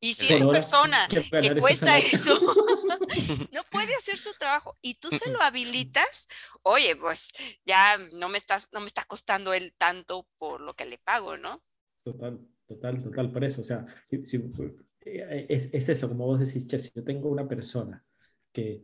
y 0.00 0.14
si 0.14 0.34
esa 0.34 0.48
persona 0.50 1.06
que 1.08 1.54
cuesta 1.60 1.96
eso 1.96 2.34
no 3.52 3.62
puede 3.70 3.94
hacer 3.98 4.18
su 4.18 4.32
trabajo 4.36 4.76
y 4.82 4.94
tú 4.94 5.08
se 5.10 5.30
lo 5.30 5.40
habilitas, 5.40 6.26
oye, 6.62 6.96
pues 6.96 7.30
ya 7.64 7.96
no 8.14 8.28
me 8.28 8.36
estás, 8.36 8.68
no 8.72 8.80
me 8.80 8.88
está 8.88 9.04
costando 9.04 9.54
él 9.54 9.72
tanto 9.78 10.26
por 10.38 10.60
lo 10.60 10.74
que 10.74 10.86
le 10.86 10.98
pago, 10.98 11.36
¿no? 11.36 11.62
Total, 12.02 12.40
total, 12.66 13.00
total, 13.04 13.30
por 13.30 13.44
eso, 13.44 13.60
o 13.60 13.64
sea, 13.64 13.86
eh, 14.10 15.46
es, 15.48 15.72
es, 15.72 15.88
eso, 15.88 16.08
como 16.08 16.26
vos 16.26 16.40
decís, 16.40 16.66
che, 16.66 16.80
si 16.80 16.90
yo 16.92 17.04
tengo 17.04 17.28
una 17.28 17.46
persona 17.46 18.04
que 18.52 18.82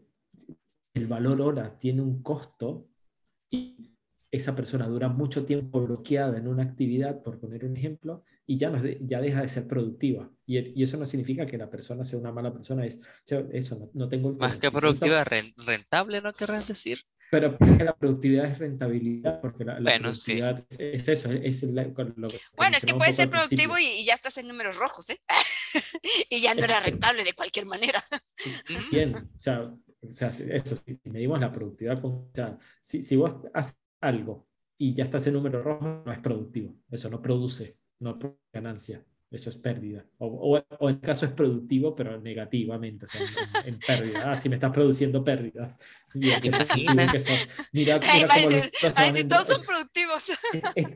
el 0.95 1.09
valor 1.09 1.41
hora 1.41 1.77
tiene 1.81 2.01
un 2.01 2.23
costo 2.23 2.87
y 3.51 3.92
esa 4.33 4.57
persona 4.57 4.89
dura 4.89 5.09
mucho 5.09 5.45
tiempo 5.45 5.85
bloqueada 5.85 6.39
en 6.39 6.49
una 6.49 6.63
actividad, 6.63 7.23
por 7.23 7.39
poner 7.39 7.67
un 7.67 7.77
ejemplo, 7.77 8.25
y 8.47 8.57
ya, 8.57 8.71
no, 8.71 8.83
ya 9.01 9.21
deja 9.21 9.43
de 9.43 9.49
ser 9.49 9.69
productiva. 9.69 10.31
Y, 10.47 10.59
y, 10.59 10.83
eso 10.83 10.97
no 10.97 11.05
significa 11.05 11.47
que 11.47 11.59
la 11.59 11.71
persona 11.71 12.03
sea 12.03 12.19
una 12.19 12.33
mala 12.33 12.53
persona, 12.53 12.85
es 12.87 12.99
eso, 13.53 13.91
no, 13.93 14.09
tengo 14.09 14.31
el 14.31 14.37
Más 14.37 14.57
que 14.57 14.71
productiva, 14.71 15.23
rentable, 15.23 16.23
¿no 16.23 16.33
querrás 16.33 16.67
decir? 16.67 17.01
Pero 17.31 17.57
la 17.79 17.95
productividad 17.95 18.47
es 18.47 18.59
rentabilidad, 18.59 19.41
porque 19.41 19.65
la, 19.65 19.77
productividad 19.77 20.65
es, 20.71 21.09
eso, 21.09 21.31
es, 21.31 21.63
lo 21.63 22.29
Bueno, 22.57 22.77
es 22.77 22.85
que 22.85 22.95
puede 22.95 23.13
ser 23.13 23.29
productivo 23.29 23.79
y, 23.79 24.03
ya 24.03 24.15
estás 24.15 24.39
en 24.39 24.49
números 24.49 24.77
rojos, 24.77 25.11
¿eh? 25.11 25.21
y 26.31 26.41
ya 26.41 26.55
no 26.55 26.65
era 26.65 26.81
rentable 26.81 27.23
de 27.23 27.35
cualquier 27.35 27.67
manera. 27.67 28.03
Bien, 28.91 29.15
o 29.15 29.41
sea, 29.41 29.61
o 29.61 30.13
sea 30.13 30.29
eso, 30.29 30.77
si 30.77 30.99
medimos 31.05 31.39
la 31.39 31.53
productividad, 31.53 32.03
o 32.05 32.31
sea, 32.35 32.59
si, 32.83 33.03
si 33.03 33.17
vos 33.17 33.35
haces 33.55 33.82
algo 34.03 34.47
y 34.79 34.95
ya 34.95 35.05
está 35.05 35.19
ese 35.19 35.31
número 35.31 35.63
rojo, 35.63 36.03
no 36.05 36.13
es 36.13 36.19
productivo. 36.19 36.75
Eso 36.91 37.09
no 37.09 37.23
produce, 37.23 37.79
no 38.01 38.19
produce 38.19 38.41
ganancia. 38.53 39.05
Eso 39.33 39.49
es 39.49 39.57
pérdida. 39.57 40.05
O, 40.19 40.63
o, 40.79 40.91
en 40.91 40.97
caso 40.97 41.25
es 41.25 41.33
productivo, 41.33 41.97
pero 41.97 42.21
negativamente, 42.21 43.07
o 43.07 43.09
sea, 43.09 43.23
en, 43.65 43.79
pérdida. 43.79 44.31
Ah, 44.31 44.37
si 44.37 44.51
me 44.51 44.57
estás 44.57 44.73
produciendo 44.73 45.25
pérdidas. 45.25 45.79
Mira, 46.15 46.39
mira, 47.73 47.99
todos 49.27 49.49
son 49.49 49.63
productivos. 49.63 50.31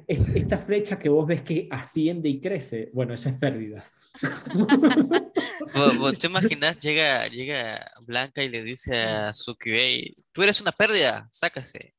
esta 0.07 0.59
flecha 0.59 0.98
que 0.98 1.09
vos 1.09 1.26
ves 1.26 1.40
que 1.40 1.68
asciende 1.70 2.28
y 2.28 2.38
crece, 2.38 2.90
bueno, 2.92 3.14
eso 3.14 3.30
es 3.30 3.36
pérdidas. 3.36 3.94
¿Vos, 5.98 6.18
te 6.18 6.26
imaginas, 6.26 6.78
llega, 6.78 7.26
llega 7.28 7.90
Blanca 8.07 8.42
y 8.42 8.50
le 8.50 8.62
dice 8.62 8.98
a 8.98 9.32
su 9.32 9.57
QA, 9.57 10.14
tú 10.32 10.42
eres 10.42 10.61
una 10.61 10.72
pérdida, 10.72 11.26
sácase. 11.32 11.95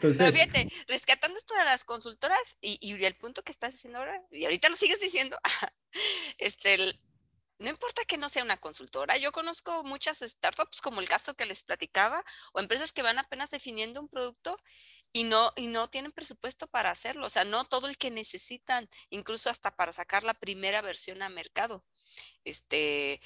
Pero 0.00 0.32
fíjate, 0.32 0.68
rescatando 0.86 1.38
esto 1.38 1.54
de 1.54 1.64
las 1.64 1.84
consultoras 1.84 2.58
y, 2.60 2.78
y, 2.80 3.02
el 3.04 3.16
punto 3.16 3.42
que 3.42 3.52
estás 3.52 3.72
diciendo 3.72 3.98
ahora, 3.98 4.22
y 4.30 4.44
ahorita 4.44 4.68
lo 4.68 4.76
sigues 4.76 5.00
diciendo, 5.00 5.38
este, 6.38 7.00
no 7.60 7.68
importa 7.68 8.04
que 8.06 8.16
no 8.16 8.28
sea 8.28 8.42
una 8.42 8.56
consultora, 8.56 9.18
yo 9.18 9.32
conozco 9.32 9.82
muchas 9.84 10.20
startups, 10.20 10.80
como 10.80 11.00
el 11.00 11.08
caso 11.08 11.34
que 11.34 11.44
les 11.44 11.62
platicaba, 11.62 12.24
o 12.52 12.60
empresas 12.60 12.90
que 12.92 13.02
van 13.02 13.18
apenas 13.18 13.50
definiendo 13.50 14.00
un 14.00 14.08
producto 14.08 14.58
y 15.12 15.24
no, 15.24 15.52
y 15.56 15.66
no 15.66 15.88
tienen 15.88 16.10
presupuesto 16.10 16.66
para 16.68 16.90
hacerlo, 16.90 17.26
o 17.26 17.28
sea, 17.28 17.44
no 17.44 17.64
todo 17.66 17.86
el 17.86 17.98
que 17.98 18.10
necesitan, 18.10 18.88
incluso 19.10 19.50
hasta 19.50 19.76
para 19.76 19.92
sacar 19.92 20.24
la 20.24 20.34
primera 20.34 20.80
versión 20.80 21.22
a 21.22 21.28
mercado. 21.28 21.84
Este, 22.44 23.20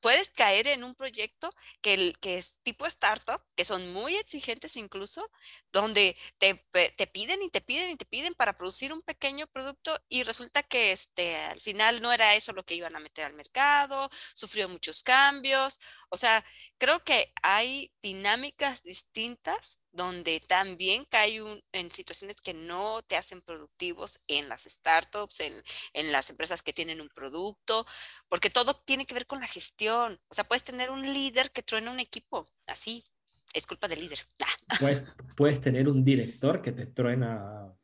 puedes 0.00 0.30
caer 0.30 0.66
en 0.66 0.84
un 0.84 0.94
proyecto 0.94 1.52
que, 1.80 2.12
que 2.20 2.36
es 2.36 2.60
tipo 2.62 2.86
startup, 2.86 3.42
que 3.56 3.64
son 3.64 3.92
muy 3.92 4.16
exigentes 4.16 4.76
incluso, 4.76 5.30
donde 5.72 6.16
te, 6.38 6.64
te, 6.72 7.06
piden 7.06 7.42
y 7.42 7.50
te 7.50 7.60
piden 7.60 7.90
y 7.90 7.96
te 7.96 8.04
piden 8.04 8.34
para 8.34 8.54
producir 8.56 8.92
un 8.92 9.02
pequeño 9.02 9.46
producto 9.46 9.98
y 10.08 10.22
resulta 10.24 10.62
que 10.62 10.92
este, 10.92 11.36
al 11.36 11.60
final 11.60 12.02
no 12.02 12.12
era 12.12 12.34
eso 12.34 12.52
lo 12.52 12.64
que 12.64 12.74
iban 12.74 12.96
a 12.96 13.00
meter 13.00 13.24
al 13.24 13.34
mercado, 13.34 14.10
sufrió 14.34 14.68
muchos 14.68 15.02
cambios. 15.02 15.78
O 16.10 16.16
sea, 16.16 16.44
creo 16.78 17.04
que 17.04 17.32
hay 17.42 17.92
dinámicas 18.02 18.82
distintas 18.82 19.79
donde 19.92 20.40
también 20.40 21.04
cae 21.08 21.42
en 21.72 21.90
situaciones 21.90 22.40
que 22.40 22.54
no 22.54 23.02
te 23.02 23.16
hacen 23.16 23.40
productivos 23.40 24.20
en 24.28 24.48
las 24.48 24.64
startups, 24.64 25.40
en, 25.40 25.54
en, 25.92 26.12
las 26.12 26.30
empresas 26.30 26.62
que 26.62 26.72
tienen 26.72 27.00
un 27.00 27.08
producto, 27.08 27.86
porque 28.28 28.50
todo 28.50 28.74
tiene 28.74 29.06
que 29.06 29.14
ver 29.14 29.26
con 29.26 29.40
la 29.40 29.46
gestión. 29.46 30.18
O 30.28 30.34
sea, 30.34 30.44
puedes 30.44 30.62
tener 30.62 30.90
un 30.90 31.02
líder 31.02 31.50
que 31.50 31.62
truena 31.62 31.90
un 31.90 32.00
equipo, 32.00 32.46
así, 32.66 33.04
es 33.52 33.66
culpa 33.66 33.88
del 33.88 34.00
líder. 34.00 34.18
Puedes, 34.80 35.14
puedes 35.36 35.60
tener 35.60 35.88
un 35.88 36.04
director 36.04 36.62
que 36.62 36.72
te 36.72 36.86
truena 36.86 37.74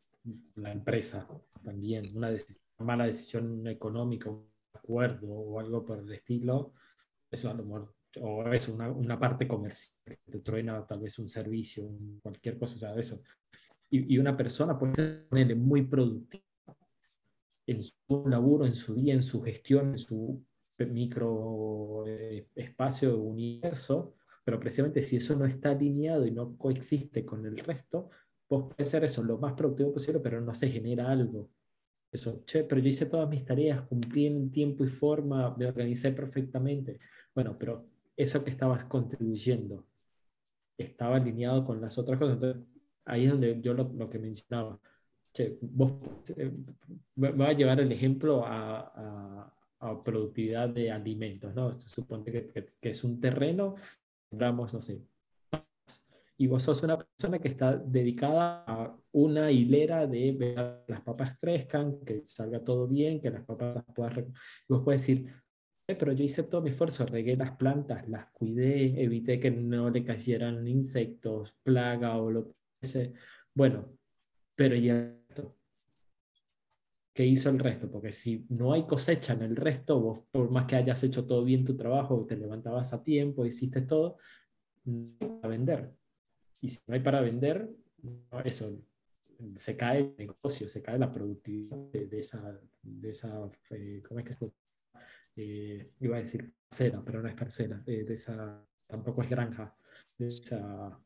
la 0.54 0.72
empresa 0.72 1.28
también, 1.64 2.16
una, 2.16 2.30
mala 2.78 3.06
decisión 3.06 3.66
económica, 3.66 4.30
un 4.30 4.48
acuerdo 4.72 5.28
o 5.28 5.58
algo 5.58 5.84
por 5.84 5.98
el 5.98 6.12
estilo, 6.12 6.72
eso 7.30 7.50
a 7.50 7.54
lo 7.54 7.64
mejor 7.64 7.95
o 8.20 8.52
es 8.52 8.68
una, 8.68 8.90
una, 8.90 9.18
parte 9.18 9.46
comercial, 9.46 9.96
que 10.04 10.18
te 10.30 10.38
truena 10.40 10.86
tal 10.86 11.00
vez 11.00 11.18
un 11.18 11.28
servicio, 11.28 11.88
cualquier 12.22 12.58
cosa, 12.58 12.74
o 12.76 12.78
sea, 12.78 12.94
eso. 12.94 13.20
Y, 13.90 14.14
y, 14.14 14.18
una 14.18 14.36
persona 14.36 14.78
puede 14.78 14.94
ser 14.94 15.56
muy 15.56 15.82
productiva 15.82 16.44
en 17.66 17.82
su 17.82 18.24
laburo, 18.28 18.64
en 18.64 18.72
su 18.72 18.94
día, 18.94 19.14
en 19.14 19.22
su 19.22 19.42
gestión, 19.42 19.90
en 19.90 19.98
su 19.98 20.44
micro 20.84 22.04
eh, 22.06 22.48
espacio 22.54 23.18
universo, 23.18 24.14
pero 24.44 24.60
precisamente 24.60 25.02
si 25.02 25.16
eso 25.16 25.34
no 25.34 25.46
está 25.46 25.70
alineado 25.70 26.26
y 26.26 26.30
no 26.30 26.56
coexiste 26.56 27.24
con 27.24 27.46
el 27.46 27.56
resto, 27.58 28.10
pues 28.46 28.64
puede 28.64 28.84
ser 28.84 29.04
eso 29.04 29.22
lo 29.22 29.38
más 29.38 29.54
productivo 29.54 29.94
posible, 29.94 30.20
pero 30.20 30.40
no 30.40 30.54
se 30.54 30.68
genera 30.68 31.10
algo. 31.10 31.50
Eso, 32.12 32.44
che, 32.46 32.62
pero 32.64 32.80
yo 32.80 32.88
hice 32.88 33.06
todas 33.06 33.28
mis 33.28 33.44
tareas, 33.44 33.82
cumplí 33.88 34.26
en 34.26 34.50
tiempo 34.50 34.84
y 34.84 34.88
forma, 34.88 35.54
me 35.56 35.66
organicé 35.66 36.12
perfectamente. 36.12 37.00
Bueno, 37.34 37.56
pero 37.58 37.76
eso 38.16 38.44
que 38.44 38.50
estabas 38.50 38.84
contribuyendo 38.84 39.86
estaba 40.78 41.16
alineado 41.16 41.64
con 41.64 41.80
las 41.80 41.98
otras 41.98 42.18
cosas. 42.18 42.34
Entonces, 42.34 42.62
ahí 43.04 43.24
es 43.24 43.30
donde 43.30 43.60
yo 43.60 43.74
lo, 43.74 44.10
que 44.10 44.18
mencionaba. 44.18 44.78
Che, 45.32 45.58
vos, 45.60 45.92
eh, 46.36 46.52
voy 47.14 47.46
a 47.46 47.52
llevar 47.52 47.80
el 47.80 47.92
ejemplo 47.92 48.44
a, 48.44 49.52
a, 49.80 50.02
productividad 50.04 50.68
de 50.70 50.90
alimentos, 50.90 51.54
¿no? 51.54 51.72
Se 51.72 51.88
supone 51.88 52.24
que, 52.24 52.72
que, 52.80 52.90
es 52.90 53.04
un 53.04 53.20
terreno, 53.20 53.76
compramos, 54.28 54.74
no 54.74 54.82
sé, 54.82 55.06
y 56.38 56.46
vos 56.46 56.62
sos 56.62 56.82
una 56.82 56.98
persona 56.98 57.38
que 57.38 57.48
está 57.48 57.76
dedicada 57.76 58.64
a 58.66 58.96
una 59.12 59.50
hilera 59.50 60.06
de 60.06 60.32
ver 60.32 60.84
las 60.86 61.00
papas 61.00 61.38
crezcan, 61.38 62.00
que 62.04 62.26
salga 62.26 62.62
todo 62.62 62.86
bien, 62.86 63.20
que 63.20 63.30
las 63.30 63.44
papas 63.44 63.84
puedas... 63.94 64.18
Y 64.18 64.24
vos 64.68 64.82
puedes 64.84 65.00
decir, 65.00 65.32
pero 65.94 66.12
yo 66.12 66.24
hice 66.24 66.42
todo 66.42 66.62
mi 66.62 66.70
esfuerzo, 66.70 67.06
regué 67.06 67.36
las 67.36 67.52
plantas, 67.52 68.08
las 68.08 68.26
cuidé, 68.32 69.02
evité 69.02 69.38
que 69.38 69.50
no 69.50 69.88
le 69.90 70.04
cayeran 70.04 70.66
insectos, 70.66 71.54
plaga 71.62 72.16
o 72.18 72.30
lo 72.30 72.54
que 72.80 72.86
sea. 72.86 73.10
Bueno, 73.54 73.88
pero 74.56 74.74
ya 74.74 75.16
¿qué 77.16 77.24
hizo 77.24 77.48
el 77.48 77.58
resto? 77.58 77.90
Porque 77.90 78.12
si 78.12 78.44
no 78.50 78.74
hay 78.74 78.86
cosecha 78.86 79.32
en 79.32 79.42
el 79.42 79.56
resto, 79.56 79.98
vos 79.98 80.20
por 80.30 80.50
más 80.50 80.66
que 80.66 80.76
hayas 80.76 81.02
hecho 81.02 81.24
todo 81.24 81.44
bien 81.44 81.64
tu 81.64 81.74
trabajo, 81.74 82.26
te 82.26 82.36
levantabas 82.36 82.92
a 82.92 83.02
tiempo, 83.02 83.46
hiciste 83.46 83.80
todo, 83.80 84.18
no 84.84 85.16
hay 85.20 85.28
para 85.28 85.48
vender. 85.48 85.94
Y 86.60 86.68
si 86.68 86.80
no 86.86 86.94
hay 86.94 87.00
para 87.00 87.22
vender, 87.22 87.70
eso, 88.44 88.78
se 89.54 89.76
cae 89.76 90.00
el 90.00 90.14
negocio, 90.18 90.68
se 90.68 90.82
cae 90.82 90.98
la 90.98 91.10
productividad 91.10 91.78
de, 91.90 92.18
esa, 92.18 92.60
de 92.82 93.10
esa 93.10 93.50
eh, 93.70 94.02
¿cómo 94.06 94.20
es 94.20 94.26
que 94.26 94.32
se 94.34 94.52
eh, 95.36 95.92
iba 96.00 96.16
a 96.16 96.20
decir 96.20 96.52
parcela, 96.68 97.02
pero 97.04 97.22
no 97.22 97.28
es 97.28 97.34
parcela, 97.34 97.82
eh, 97.86 98.04
de 98.04 98.14
esa, 98.14 98.64
tampoco 98.86 99.22
es 99.22 99.30
granja, 99.30 99.74
de 100.18 100.26
esa, 100.26 100.98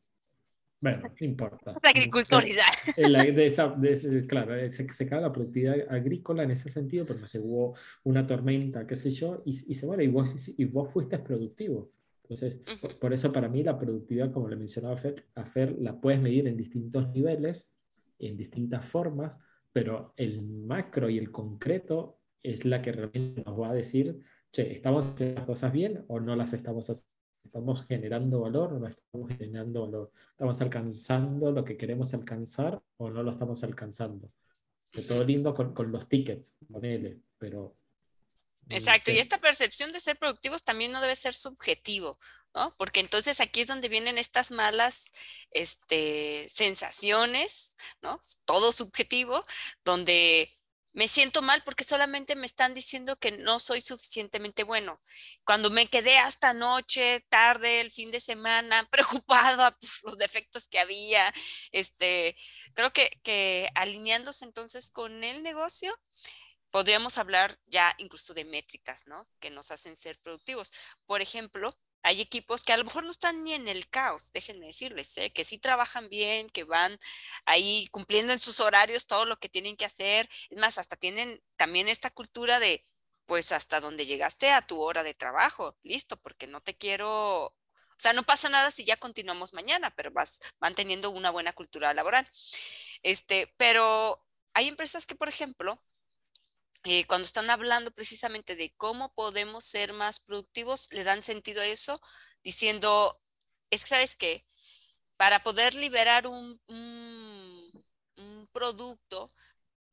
bueno, 0.81 1.03
no 1.03 1.27
importa. 1.27 1.77
La 1.83 1.91
agricultura. 1.91 2.43
De 2.97 3.47
esa, 3.47 3.69
de 3.69 4.27
claro, 4.27 4.57
eh, 4.57 4.73
se, 4.73 4.91
se, 4.91 5.07
cae 5.07 5.21
la 5.21 5.31
productividad 5.31 5.77
agrícola 5.91 6.43
en 6.43 6.53
ese 6.53 6.71
sentido, 6.71 7.05
porque 7.05 7.27
se 7.27 7.39
hubo 7.39 7.77
una 8.05 8.27
tormenta, 8.27 8.87
qué 8.87 8.97
sé 8.97 9.11
yo, 9.11 9.43
y, 9.45 9.51
y 9.51 9.75
se 9.75 9.87
muere, 9.87 10.05
y 10.05 10.09
vos, 10.09 10.55
y 10.57 10.65
vos 10.65 10.91
fuiste 10.91 11.19
productivo. 11.19 11.93
Entonces, 12.31 12.63
por, 13.01 13.13
eso 13.13 13.33
para 13.33 13.49
mí 13.49 13.65
la 13.65 13.77
productividad, 13.77 14.31
como 14.31 14.49
le 14.49 14.55
mencionaba 14.55 14.97
Fer, 14.97 15.27
a 15.35 15.45
Fer, 15.45 15.77
la 15.81 16.01
puedes 16.01 16.21
medir 16.21 16.47
en 16.47 16.57
distintos 16.57 17.11
niveles, 17.11 17.75
en 18.21 18.37
distintas 18.37 18.87
formas, 18.87 19.39
pero 19.73 20.15
el 20.17 20.41
macro 20.41 21.11
y 21.11 21.19
el 21.19 21.33
concreto 21.33 22.20
es 22.43 22.65
la 22.65 22.83
que 22.83 22.93
realmente 22.93 23.43
nos 23.43 23.59
va 23.59 23.71
a 23.71 23.75
decir, 23.75 24.19
che, 24.53 24.73
¿estamos 24.73 25.07
haciendo 25.07 25.41
las 25.41 25.47
cosas 25.47 25.73
bien 25.73 26.05
o 26.09 26.21
no 26.21 26.37
las 26.37 26.53
estamos 26.53 26.89
haciendo? 26.89 27.11
¿Estamos 27.43 27.87
generando 27.87 28.41
valor 28.41 28.75
o 28.75 28.79
no 28.79 28.87
estamos 28.87 29.31
generando 29.31 29.83
valor? 29.83 30.13
¿Estamos 30.31 30.61
alcanzando 30.61 31.51
lo 31.53 31.65
que 31.65 31.77
queremos 31.77 32.13
alcanzar 32.15 32.83
o 32.99 33.11
no 33.11 33.23
lo 33.23 33.31
estamos 33.31 33.65
alcanzando? 33.65 34.31
De 34.93 35.03
todo 35.03 35.25
lindo 35.25 35.55
con, 35.55 35.73
con 35.75 35.91
los 35.91 36.09
tickets, 36.09 36.55
ponele, 36.71 37.21
pero... 37.39 37.77
Exacto, 38.69 39.11
y 39.11 39.19
esta 39.19 39.41
percepción 39.41 39.91
de 39.91 39.99
ser 39.99 40.17
productivos 40.17 40.63
también 40.63 40.93
no 40.93 41.01
debe 41.01 41.17
ser 41.17 41.35
subjetivo, 41.35 42.21
¿no? 42.55 42.73
Porque 42.77 43.01
entonces 43.01 43.41
aquí 43.41 43.63
es 43.63 43.69
donde 43.69 43.89
vienen 43.89 44.17
estas 44.17 44.53
malas 44.53 45.11
este, 45.51 46.47
sensaciones, 46.49 47.77
¿no? 48.01 48.21
Todo 48.45 48.71
subjetivo, 48.71 49.45
donde 49.85 50.51
me 50.93 51.09
siento 51.09 51.43
mal 51.43 51.63
porque 51.65 51.85
solamente 51.85 52.35
me 52.35 52.47
están 52.47 52.75
diciendo 52.75 53.17
que 53.17 53.33
no 53.33 53.59
soy 53.59 53.81
suficientemente 53.81 54.65
bueno. 54.65 55.01
Cuando 55.45 55.71
me 55.71 55.87
quedé 55.87 56.19
hasta 56.19 56.53
noche, 56.53 57.25
tarde, 57.29 57.81
el 57.81 57.91
fin 57.91 58.11
de 58.11 58.21
semana, 58.21 58.89
preocupada 59.23 59.77
por 59.77 59.91
los 60.05 60.19
defectos 60.19 60.69
que 60.69 60.79
había, 60.79 61.33
este, 61.73 62.37
creo 62.75 62.93
que, 62.93 63.11
que 63.23 63.69
alineándose 63.75 64.45
entonces 64.45 64.91
con 64.91 65.25
el 65.25 65.43
negocio, 65.43 65.95
podríamos 66.71 67.19
hablar 67.19 67.57
ya 67.67 67.95
incluso 67.99 68.35
de 68.35 68.45
métricas, 68.45 69.07
¿no? 69.07 69.29
Que 69.41 69.51
nos 69.51 69.71
hacen 69.71 69.97
ser 69.97 70.19
productivos. 70.21 70.73
Por 71.07 71.21
ejemplo, 71.21 71.77
hay 72.03 72.21
equipos 72.21 72.65
que 72.65 72.73
a 72.73 72.77
lo 72.77 72.85
mejor 72.85 73.05
no 73.05 73.11
están 73.11 73.45
ni 73.45 73.53
en 73.53 73.69
el 73.69 73.89
caos, 73.89 74.33
déjenme 74.33 74.67
decirles, 74.67 75.17
¿eh? 75.19 75.33
que 75.33 75.45
sí 75.45 75.59
trabajan 75.59 76.09
bien, 76.09 76.49
que 76.49 76.65
van 76.65 76.99
ahí 77.45 77.89
cumpliendo 77.91 78.33
en 78.33 78.39
sus 78.39 78.61
horarios 78.61 79.07
todo 79.07 79.25
lo 79.27 79.39
que 79.39 79.49
tienen 79.49 79.77
que 79.77 79.85
hacer. 79.85 80.29
Es 80.49 80.59
más, 80.59 80.79
hasta 80.79 80.97
tienen 80.97 81.43
también 81.57 81.89
esta 81.89 82.11
cultura 82.11 82.59
de, 82.59 82.87
pues 83.27 83.53
hasta 83.53 83.81
donde 83.81 84.07
llegaste 84.07 84.51
a 84.51 84.63
tu 84.63 84.81
hora 84.81 85.03
de 85.03 85.15
trabajo, 85.15 85.77
listo, 85.83 86.17
porque 86.17 86.47
no 86.47 86.61
te 86.63 86.77
quiero, 86.77 87.47
o 87.47 87.55
sea, 87.97 88.13
no 88.13 88.25
pasa 88.25 88.49
nada 88.49 88.71
si 88.71 88.85
ya 88.85 88.97
continuamos 88.97 89.55
mañana, 89.55 89.95
pero 89.95 90.11
vas 90.11 90.41
manteniendo 90.61 91.11
una 91.11 91.31
buena 91.31 91.53
cultura 91.53 91.95
laboral. 91.95 92.29
Este, 93.03 93.53
pero 93.57 94.25
hay 94.55 94.69
empresas 94.69 95.07
que, 95.07 95.15
por 95.15 95.29
ejemplo, 95.29 95.83
eh, 96.85 97.07
cuando 97.07 97.27
están 97.27 97.51
hablando 97.51 97.91
precisamente 97.91 98.57
de 98.57 98.73
cómo 98.77 99.13
podemos 99.15 99.65
ser 99.65 99.93
más 99.93 100.21
productivos, 100.21 100.93
le 100.93 101.05
dan 101.05 101.23
sentido 101.23 101.61
a 101.61 101.67
eso 101.67 102.01
diciendo, 102.43 103.21
es 103.71 103.83
que, 103.85 103.89
¿sabes 103.91 104.17
qué? 104.17 104.47
Para 105.17 105.43
poder 105.43 105.75
liberar 105.75 106.27
un, 106.27 106.61
producto, 108.53 109.31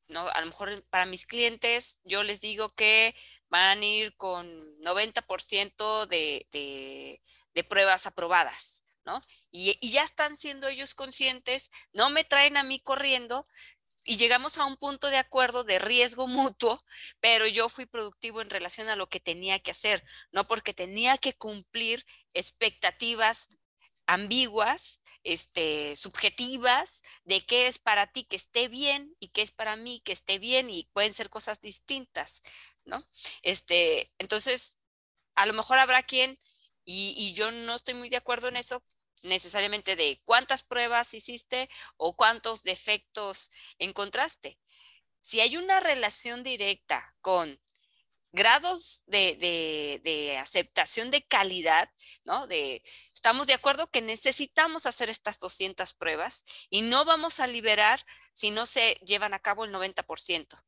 ¿no? 0.07 0.27
A 0.29 0.41
lo 0.41 0.47
mejor 0.47 0.83
para 0.89 1.05
mis 1.05 1.25
clientes 1.25 1.99
yo 2.03 2.23
les 2.23 2.41
digo 2.41 2.73
que 2.73 3.15
van 3.49 3.81
a 3.81 3.85
ir 3.85 4.15
con 4.17 4.47
90% 4.81 6.07
de, 6.07 6.47
de, 6.51 7.21
de, 7.53 7.63
pruebas 7.63 8.07
aprobadas, 8.07 8.83
¿no? 9.05 9.21
Y, 9.51 9.77
ya 9.87 10.03
están 10.03 10.37
siendo 10.37 10.67
ellos 10.67 10.93
conscientes, 10.93 11.71
no 11.93 12.09
me 12.09 12.23
traen 12.23 12.57
a 12.57 12.63
mí 12.63 12.79
corriendo, 12.79 13.47
y 14.07 14.17
llegamos 14.17 14.57
a 14.57 14.65
un 14.65 14.77
punto 14.77 15.09
de 15.09 15.17
acuerdo 15.17 15.63
de 15.63 15.79
riesgo 15.79 16.27
mutuo, 16.27 16.83
pero 17.19 17.45
yo 17.45 17.69
fui 17.69 17.85
productivo 17.85 18.41
en 18.41 18.49
relación 18.49 18.89
a 18.89 18.95
lo 18.95 19.09
que 19.09 19.19
tenía 19.19 19.59
que 19.59 19.71
hacer, 19.71 20.03
no 20.31 20.47
porque 20.47 20.73
tenía 20.73 21.17
que 21.17 21.33
cumplir 21.33 22.05
expectativas 22.33 23.49
ambiguas, 24.07 25.01
este, 25.23 25.95
subjetivas 25.97 27.01
de 27.25 27.45
qué 27.45 27.67
es 27.67 27.79
para 27.79 28.07
ti 28.07 28.23
que 28.23 28.37
esté 28.37 28.69
bien 28.69 29.13
y 29.19 29.27
qué 29.29 29.41
es 29.41 29.51
para 29.51 29.75
mí 29.75 29.99
que 29.99 30.13
esté 30.13 30.39
bien 30.39 30.69
y 30.69 30.89
pueden 30.93 31.13
ser 31.13 31.29
cosas 31.29 31.59
distintas, 31.59 32.41
¿no? 32.85 33.05
Este, 33.41 34.13
entonces, 34.17 34.79
a 35.35 35.45
lo 35.45 35.53
mejor 35.53 35.79
habrá 35.79 36.03
quien, 36.03 36.39
y, 36.85 37.13
y 37.17 37.33
yo 37.33 37.51
no 37.51 37.75
estoy 37.75 37.95
muy 37.95 38.07
de 38.09 38.17
acuerdo 38.17 38.47
en 38.47 38.55
eso, 38.55 38.81
necesariamente 39.23 39.95
de 39.95 40.21
cuántas 40.25 40.63
pruebas 40.63 41.13
hiciste 41.13 41.69
o 41.97 42.15
cuántos 42.15 42.63
defectos 42.63 43.51
encontraste. 43.79 44.59
Si 45.21 45.39
hay 45.39 45.57
una 45.57 45.79
relación 45.79 46.43
directa 46.43 47.15
con 47.21 47.59
grados 48.31 49.03
de, 49.07 50.37
aceptación 50.39 51.11
de 51.11 51.25
calidad, 51.25 51.89
¿no? 52.23 52.47
De, 52.47 52.83
estamos 53.13 53.47
de 53.47 53.53
acuerdo 53.53 53.87
que 53.87 54.01
necesitamos 54.01 54.85
hacer 54.85 55.09
estas 55.09 55.39
200 55.39 55.93
pruebas 55.95 56.43
y 56.69 56.81
no 56.81 57.05
vamos 57.05 57.39
a 57.39 57.47
liberar 57.47 58.05
si 58.33 58.51
no 58.51 58.65
se 58.65 58.93
llevan 59.05 59.33
a 59.33 59.39
cabo 59.39 59.65
el 59.65 59.73
90%. 59.73 60.63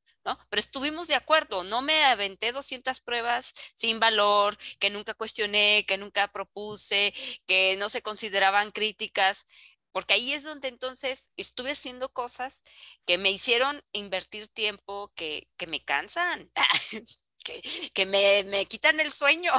Pero 0.50 0.60
estuvimos 0.60 1.08
de 1.08 1.16
acuerdo, 1.16 1.64
no 1.64 1.82
me 1.82 2.04
aventé 2.04 2.52
200 2.52 3.02
pruebas 3.02 3.54
sin 3.74 4.00
valor, 4.00 4.58
que 4.80 4.90
nunca 4.90 5.14
cuestioné, 5.14 5.86
que 5.88 5.98
nunca 5.98 6.32
propuse, 6.32 7.14
que 7.48 7.76
no 7.78 7.90
se 7.90 8.02
consideraban 8.02 8.72
críticas, 8.72 9.46
porque 9.92 10.14
ahí 10.14 10.34
es 10.34 10.44
donde 10.44 10.68
entonces 10.68 11.32
estuve 11.36 11.72
haciendo 11.72 12.14
cosas 12.14 12.64
que 13.06 13.18
me 13.18 13.32
hicieron 13.32 13.84
invertir 13.92 14.48
tiempo, 14.48 15.12
que, 15.16 15.48
que 15.58 15.68
me 15.68 15.84
cansan. 15.84 16.52
que, 17.94 18.06
me, 18.06 18.44
me, 18.44 18.66
quitan 18.66 19.00
el 19.00 19.12
sueño. 19.12 19.52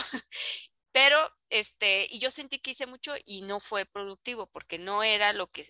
Pero, 0.93 1.31
este, 1.51 2.07
y 2.11 2.19
yo 2.19 2.31
sentí 2.31 2.59
que 2.61 2.71
hice 2.73 2.87
mucho 2.87 3.15
y 3.25 3.43
no 3.43 3.61
fue 3.61 3.85
productivo 3.85 4.47
porque 4.47 4.79
no 4.79 5.03
era 5.03 5.33
lo 5.33 5.51
que 5.51 5.67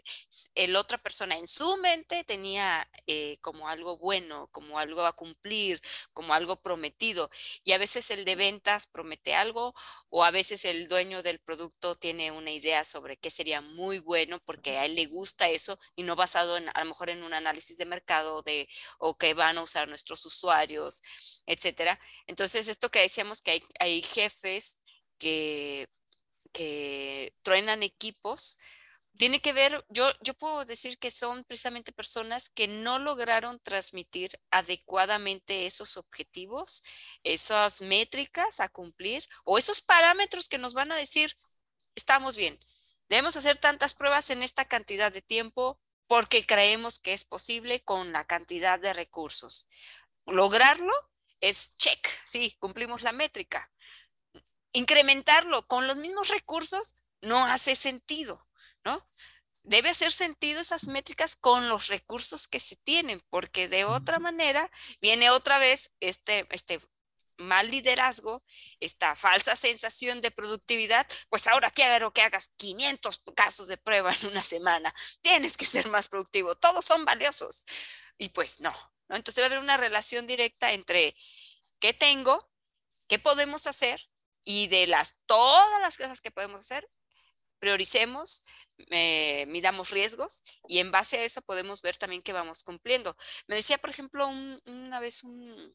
el 0.54 0.76
otra 0.76 0.98
persona 0.98 1.36
en 1.36 1.48
su 1.48 1.76
mente 1.78 2.22
tenía 2.24 2.88
eh, 3.06 3.38
como 3.40 3.68
algo 3.68 3.96
bueno, 3.96 4.48
como 4.52 4.78
algo 4.78 5.04
a 5.06 5.14
cumplir, 5.14 5.80
como 6.12 6.34
algo 6.34 6.60
prometido. 6.62 7.30
Y 7.64 7.72
a 7.72 7.78
veces 7.78 8.10
el 8.10 8.24
de 8.24 8.36
ventas 8.36 8.86
promete 8.86 9.34
algo 9.34 9.74
o 10.10 10.24
a 10.24 10.30
veces 10.30 10.64
el 10.64 10.86
dueño 10.88 11.22
del 11.22 11.38
producto 11.40 11.94
tiene 11.96 12.30
una 12.30 12.50
idea 12.50 12.84
sobre 12.84 13.16
qué 13.16 13.30
sería 13.30 13.60
muy 13.60 13.98
bueno 13.98 14.38
porque 14.44 14.78
a 14.78 14.84
él 14.84 14.94
le 14.94 15.06
gusta 15.06 15.48
eso 15.48 15.78
y 15.96 16.02
no 16.02 16.16
basado 16.16 16.56
en, 16.56 16.68
a 16.68 16.80
lo 16.80 16.86
mejor 16.86 17.10
en 17.10 17.22
un 17.22 17.34
análisis 17.34 17.78
de 17.78 17.86
mercado 17.86 18.42
de 18.42 18.68
o 18.98 19.16
que 19.16 19.34
van 19.34 19.58
a 19.58 19.62
usar 19.62 19.88
nuestros 19.88 20.24
usuarios, 20.26 21.02
etcétera. 21.46 21.98
Entonces, 22.26 22.68
esto 22.68 22.90
que 22.90 23.00
decíamos 23.00 23.42
que 23.42 23.52
hay, 23.52 23.62
hay 23.78 24.02
jefes 24.02 24.79
que, 25.20 25.88
que 26.52 27.32
truenan 27.42 27.84
equipos, 27.84 28.56
tiene 29.16 29.42
que 29.42 29.52
ver, 29.52 29.84
yo, 29.90 30.10
yo 30.22 30.32
puedo 30.32 30.64
decir 30.64 30.98
que 30.98 31.10
son 31.10 31.44
precisamente 31.44 31.92
personas 31.92 32.48
que 32.48 32.66
no 32.66 32.98
lograron 32.98 33.60
transmitir 33.60 34.40
adecuadamente 34.50 35.66
esos 35.66 35.98
objetivos, 35.98 36.82
esas 37.22 37.82
métricas 37.82 38.60
a 38.60 38.70
cumplir 38.70 39.28
o 39.44 39.58
esos 39.58 39.82
parámetros 39.82 40.48
que 40.48 40.56
nos 40.56 40.72
van 40.72 40.90
a 40.90 40.96
decir, 40.96 41.36
estamos 41.94 42.36
bien, 42.36 42.58
debemos 43.10 43.36
hacer 43.36 43.58
tantas 43.58 43.92
pruebas 43.92 44.30
en 44.30 44.42
esta 44.42 44.64
cantidad 44.64 45.12
de 45.12 45.20
tiempo 45.20 45.78
porque 46.06 46.46
creemos 46.46 46.98
que 46.98 47.12
es 47.12 47.26
posible 47.26 47.84
con 47.84 48.12
la 48.12 48.24
cantidad 48.24 48.80
de 48.80 48.94
recursos. 48.94 49.68
Lograrlo 50.24 50.94
es 51.40 51.76
check, 51.76 52.08
sí, 52.24 52.56
cumplimos 52.58 53.02
la 53.02 53.12
métrica 53.12 53.70
incrementarlo 54.72 55.66
con 55.66 55.86
los 55.86 55.96
mismos 55.96 56.28
recursos 56.28 56.96
no 57.20 57.44
hace 57.44 57.74
sentido, 57.74 58.46
¿no? 58.84 59.06
Debe 59.62 59.90
hacer 59.90 60.10
sentido 60.10 60.60
esas 60.60 60.88
métricas 60.88 61.36
con 61.36 61.68
los 61.68 61.88
recursos 61.88 62.48
que 62.48 62.60
se 62.60 62.76
tienen, 62.76 63.22
porque 63.28 63.68
de 63.68 63.84
otra 63.84 64.18
manera 64.18 64.70
viene 65.00 65.30
otra 65.30 65.58
vez 65.58 65.92
este, 66.00 66.46
este 66.50 66.80
mal 67.36 67.70
liderazgo, 67.70 68.42
esta 68.80 69.14
falsa 69.16 69.56
sensación 69.56 70.20
de 70.20 70.30
productividad, 70.30 71.06
pues 71.28 71.46
ahora 71.46 71.70
quiero 71.70 72.12
que 72.12 72.22
hagas 72.22 72.52
500 72.56 73.22
casos 73.34 73.68
de 73.68 73.76
prueba 73.76 74.14
en 74.14 74.28
una 74.28 74.42
semana, 74.42 74.94
tienes 75.22 75.56
que 75.56 75.66
ser 75.66 75.88
más 75.88 76.08
productivo, 76.08 76.54
todos 76.54 76.84
son 76.84 77.04
valiosos. 77.04 77.64
Y 78.18 78.28
pues 78.30 78.60
no, 78.60 78.72
¿no? 79.08 79.16
Entonces 79.16 79.36
debe 79.36 79.46
haber 79.46 79.58
una 79.58 79.78
relación 79.78 80.26
directa 80.26 80.72
entre 80.72 81.16
qué 81.80 81.94
tengo, 81.94 82.50
qué 83.08 83.18
podemos 83.18 83.66
hacer 83.66 84.09
y 84.42 84.68
de 84.68 84.86
las 84.86 85.20
todas 85.26 85.80
las 85.80 85.96
cosas 85.96 86.20
que 86.20 86.30
podemos 86.30 86.60
hacer, 86.60 86.88
prioricemos, 87.58 88.42
eh, 88.90 89.46
midamos 89.46 89.90
riesgos 89.90 90.42
y 90.66 90.78
en 90.78 90.90
base 90.90 91.18
a 91.18 91.24
eso 91.24 91.42
podemos 91.42 91.82
ver 91.82 91.96
también 91.96 92.22
que 92.22 92.32
vamos 92.32 92.62
cumpliendo. 92.62 93.16
Me 93.46 93.56
decía, 93.56 93.78
por 93.78 93.90
ejemplo, 93.90 94.26
una 94.28 95.00
vez 95.00 95.22
un, 95.22 95.74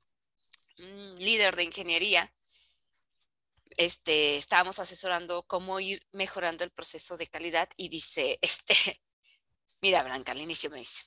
líder 0.78 1.56
de 1.56 1.64
ingeniería, 1.64 2.34
este, 3.78 4.38
estábamos 4.38 4.80
asesorando 4.80 5.44
cómo 5.44 5.80
ir 5.80 6.06
mejorando 6.12 6.64
el 6.64 6.72
proceso 6.72 7.16
de 7.16 7.28
calidad 7.28 7.70
y 7.78 7.90
dice, 7.90 8.40
este, 8.42 9.02
mira 9.82 10.04
Blanca, 10.04 10.34
al 10.34 10.42
inicio 10.42 10.70
me 10.70 10.80
dice, 10.80 11.04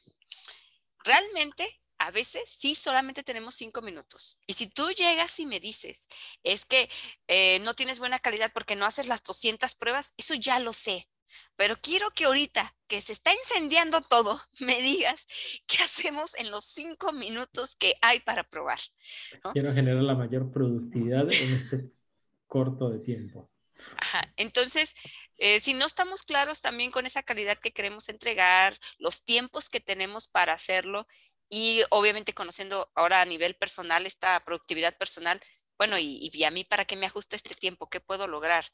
realmente 1.04 1.82
a 1.98 2.10
veces 2.10 2.42
sí 2.48 2.74
solamente 2.74 3.22
tenemos 3.22 3.54
cinco 3.54 3.82
minutos. 3.82 4.38
Y 4.46 4.54
si 4.54 4.66
tú 4.68 4.90
llegas 4.90 5.38
y 5.40 5.46
me 5.46 5.60
dices, 5.60 6.08
es 6.42 6.64
que 6.64 6.88
eh, 7.26 7.58
no 7.60 7.74
tienes 7.74 7.98
buena 7.98 8.18
calidad 8.18 8.52
porque 8.52 8.76
no 8.76 8.86
haces 8.86 9.08
las 9.08 9.22
200 9.22 9.74
pruebas, 9.74 10.14
eso 10.16 10.34
ya 10.34 10.58
lo 10.60 10.72
sé. 10.72 11.08
Pero 11.56 11.76
quiero 11.80 12.10
que 12.10 12.24
ahorita 12.24 12.74
que 12.86 13.00
se 13.00 13.12
está 13.12 13.32
incendiando 13.32 14.00
todo, 14.00 14.40
me 14.60 14.80
digas 14.80 15.26
qué 15.66 15.82
hacemos 15.82 16.34
en 16.36 16.50
los 16.50 16.64
cinco 16.64 17.12
minutos 17.12 17.76
que 17.76 17.94
hay 18.00 18.20
para 18.20 18.44
probar. 18.44 18.78
Quiero 19.52 19.72
generar 19.74 20.02
la 20.02 20.14
mayor 20.14 20.50
productividad 20.52 21.30
en 21.32 21.54
este 21.54 21.90
corto 22.46 22.90
de 22.90 23.00
tiempo. 23.00 23.50
Ajá. 23.96 24.32
Entonces, 24.36 24.94
eh, 25.36 25.60
si 25.60 25.74
no 25.74 25.86
estamos 25.86 26.22
claros 26.22 26.60
también 26.60 26.90
con 26.90 27.06
esa 27.06 27.22
calidad 27.22 27.58
que 27.58 27.72
queremos 27.72 28.08
entregar, 28.08 28.76
los 28.98 29.24
tiempos 29.24 29.68
que 29.68 29.80
tenemos 29.80 30.26
para 30.26 30.52
hacerlo 30.52 31.06
y 31.48 31.82
obviamente 31.90 32.34
conociendo 32.34 32.90
ahora 32.94 33.20
a 33.22 33.24
nivel 33.24 33.54
personal 33.56 34.06
esta 34.06 34.44
productividad 34.44 34.96
personal, 34.96 35.40
bueno, 35.78 35.96
y, 35.98 36.44
a 36.44 36.50
mí 36.50 36.64
para 36.64 36.84
qué 36.84 36.96
me 36.96 37.06
ajusta 37.06 37.36
este 37.36 37.54
tiempo, 37.54 37.88
qué 37.88 38.00
puedo 38.00 38.26
lograr. 38.26 38.64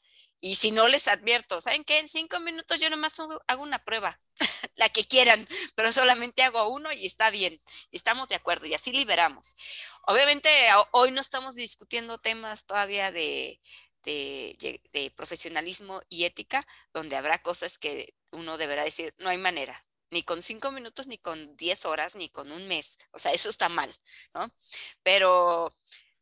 Y 0.41 0.55
si 0.55 0.71
no 0.71 0.87
les 0.87 1.07
advierto, 1.07 1.61
¿saben 1.61 1.83
qué? 1.83 1.99
En 1.99 2.07
cinco 2.07 2.39
minutos 2.39 2.79
yo 2.81 2.89
nomás 2.89 3.19
hago 3.47 3.63
una 3.63 3.83
prueba, 3.83 4.19
la 4.75 4.89
que 4.89 5.05
quieran, 5.05 5.47
pero 5.75 5.93
solamente 5.93 6.41
hago 6.43 6.67
uno 6.69 6.91
y 6.91 7.05
está 7.05 7.29
bien, 7.29 7.61
estamos 7.91 8.27
de 8.29 8.35
acuerdo 8.35 8.65
y 8.65 8.73
así 8.73 8.91
liberamos. 8.91 9.55
Obviamente 10.07 10.49
hoy 10.91 11.11
no 11.11 11.21
estamos 11.21 11.55
discutiendo 11.55 12.19
temas 12.19 12.65
todavía 12.65 13.11
de, 13.11 13.61
de 14.03 15.13
profesionalismo 15.15 16.01
y 16.09 16.25
ética, 16.25 16.65
donde 16.93 17.15
habrá 17.17 17.39
cosas 17.41 17.77
que 17.77 18.15
uno 18.31 18.57
deberá 18.57 18.83
decir, 18.83 19.13
no 19.19 19.29
hay 19.29 19.37
manera, 19.37 19.85
ni 20.15 20.23
con 20.23 20.41
cinco 20.41 20.71
minutos, 20.71 21.07
ni 21.07 21.17
con 21.17 21.57
diez 21.57 21.85
horas, 21.85 22.15
ni 22.15 22.29
con 22.29 22.49
un 22.53 22.67
mes. 22.67 22.97
O 23.11 23.19
sea, 23.19 23.33
eso 23.33 23.49
está 23.49 23.67
mal, 23.67 23.93
¿no? 24.33 24.49
Pero 25.03 25.75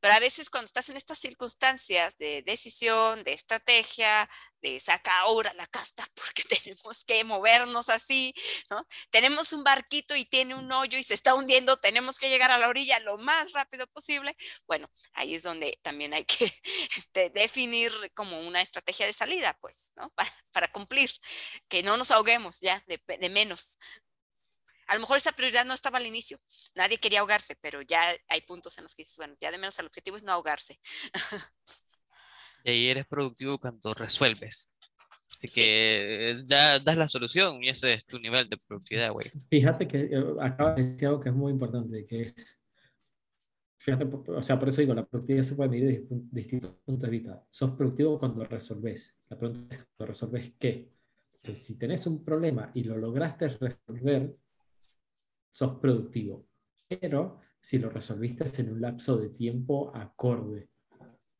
pero 0.03 0.15
a 0.15 0.19
veces 0.19 0.49
cuando 0.49 0.65
estás 0.65 0.89
en 0.89 0.97
estas 0.97 1.17
circunstancias 1.17 2.17
de 2.17 2.41
decisión, 2.41 3.23
de 3.23 3.31
estrategia, 3.31 4.29
de 4.61 4.77
saca 4.77 5.17
ahora 5.19 5.53
la 5.53 5.65
casta 5.65 6.05
porque 6.13 6.43
tenemos 6.43 7.05
que 7.05 7.23
movernos 7.23 7.87
así, 7.87 8.33
¿no? 8.69 8.85
Tenemos 9.11 9.53
un 9.53 9.63
barquito 9.63 10.13
y 10.13 10.25
tiene 10.25 10.55
un 10.55 10.69
hoyo 10.73 10.97
y 10.97 11.03
se 11.03 11.13
está 11.13 11.35
hundiendo, 11.35 11.79
tenemos 11.79 12.19
que 12.19 12.27
llegar 12.27 12.51
a 12.51 12.57
la 12.57 12.67
orilla 12.67 12.99
lo 12.99 13.17
más 13.17 13.53
rápido 13.53 13.87
posible. 13.87 14.35
Bueno, 14.67 14.89
ahí 15.13 15.35
es 15.35 15.43
donde 15.43 15.79
también 15.81 16.13
hay 16.13 16.25
que 16.25 16.51
este, 16.97 17.29
definir 17.29 17.93
como 18.13 18.41
una 18.41 18.61
estrategia 18.61 19.05
de 19.05 19.13
salida, 19.13 19.57
pues, 19.61 19.93
¿no? 19.95 20.09
Para, 20.15 20.33
para 20.51 20.67
cumplir, 20.67 21.11
que 21.69 21.81
no 21.81 21.95
nos 21.95 22.11
ahoguemos 22.11 22.59
ya 22.59 22.83
de, 22.87 23.01
de 23.07 23.29
menos, 23.29 23.77
a 24.87 24.95
lo 24.95 25.01
mejor 25.01 25.17
esa 25.17 25.31
prioridad 25.31 25.65
no 25.65 25.73
estaba 25.73 25.97
al 25.97 26.07
inicio, 26.07 26.39
nadie 26.75 26.97
quería 26.97 27.19
ahogarse, 27.19 27.55
pero 27.61 27.81
ya 27.81 28.01
hay 28.27 28.41
puntos 28.41 28.77
en 28.77 28.83
los 28.83 28.93
que 28.93 29.01
dices, 29.01 29.17
bueno, 29.17 29.35
ya 29.39 29.51
de 29.51 29.57
menos 29.57 29.77
el 29.79 29.87
objetivo 29.87 30.17
es 30.17 30.23
no 30.23 30.31
ahogarse. 30.31 30.79
Y 32.65 32.69
ahí 32.69 32.87
eres 32.87 33.05
productivo 33.05 33.57
cuando 33.57 33.93
resuelves. 33.93 34.73
Así 35.35 35.47
que 35.49 36.41
ya 36.45 36.79
das 36.79 36.95
la 36.95 37.07
solución 37.07 37.63
y 37.63 37.69
ese 37.69 37.93
es 37.93 38.05
tu 38.05 38.19
nivel 38.19 38.47
de 38.49 38.57
productividad, 38.57 39.11
güey. 39.11 39.29
Fíjate 39.49 39.87
que 39.87 40.03
eh, 40.03 40.23
acaba 40.39 40.75
de 40.75 40.91
decir 40.91 41.07
algo 41.07 41.19
que 41.19 41.29
es 41.29 41.35
muy 41.35 41.51
importante, 41.51 42.05
que 42.05 42.21
es, 42.21 42.35
fíjate, 43.79 44.05
o 44.05 44.43
sea, 44.43 44.57
por 44.57 44.69
eso 44.69 44.81
digo, 44.81 44.93
la 44.93 45.05
productividad 45.05 45.43
se 45.43 45.55
puede 45.55 45.69
medir 45.69 45.87
desde 45.87 46.07
distintos 46.31 46.75
puntos 46.85 47.09
de 47.09 47.17
vista. 47.17 47.45
Sos 47.49 47.71
productivo 47.71 48.17
cuando 48.19 48.45
resolves. 48.45 49.17
La 49.27 49.37
pregunta 49.37 49.75
es, 49.75 49.85
¿cuando 49.97 50.09
resolves 50.11 50.53
qué? 50.59 50.93
si 51.43 51.77
tenés 51.77 52.07
un 52.07 52.23
problema 52.23 52.71
y 52.73 52.85
lo 52.85 52.97
lograste 52.97 53.49
resolver, 53.49 54.33
sos 55.53 55.79
productivo. 55.79 56.45
Pero 56.87 57.39
si 57.63 57.79
lo 57.79 57.89
resolviste 57.89 58.43
en 58.61 58.73
un 58.73 58.81
lapso 58.81 59.17
de 59.17 59.29
tiempo 59.29 59.95
acorde. 59.95 60.67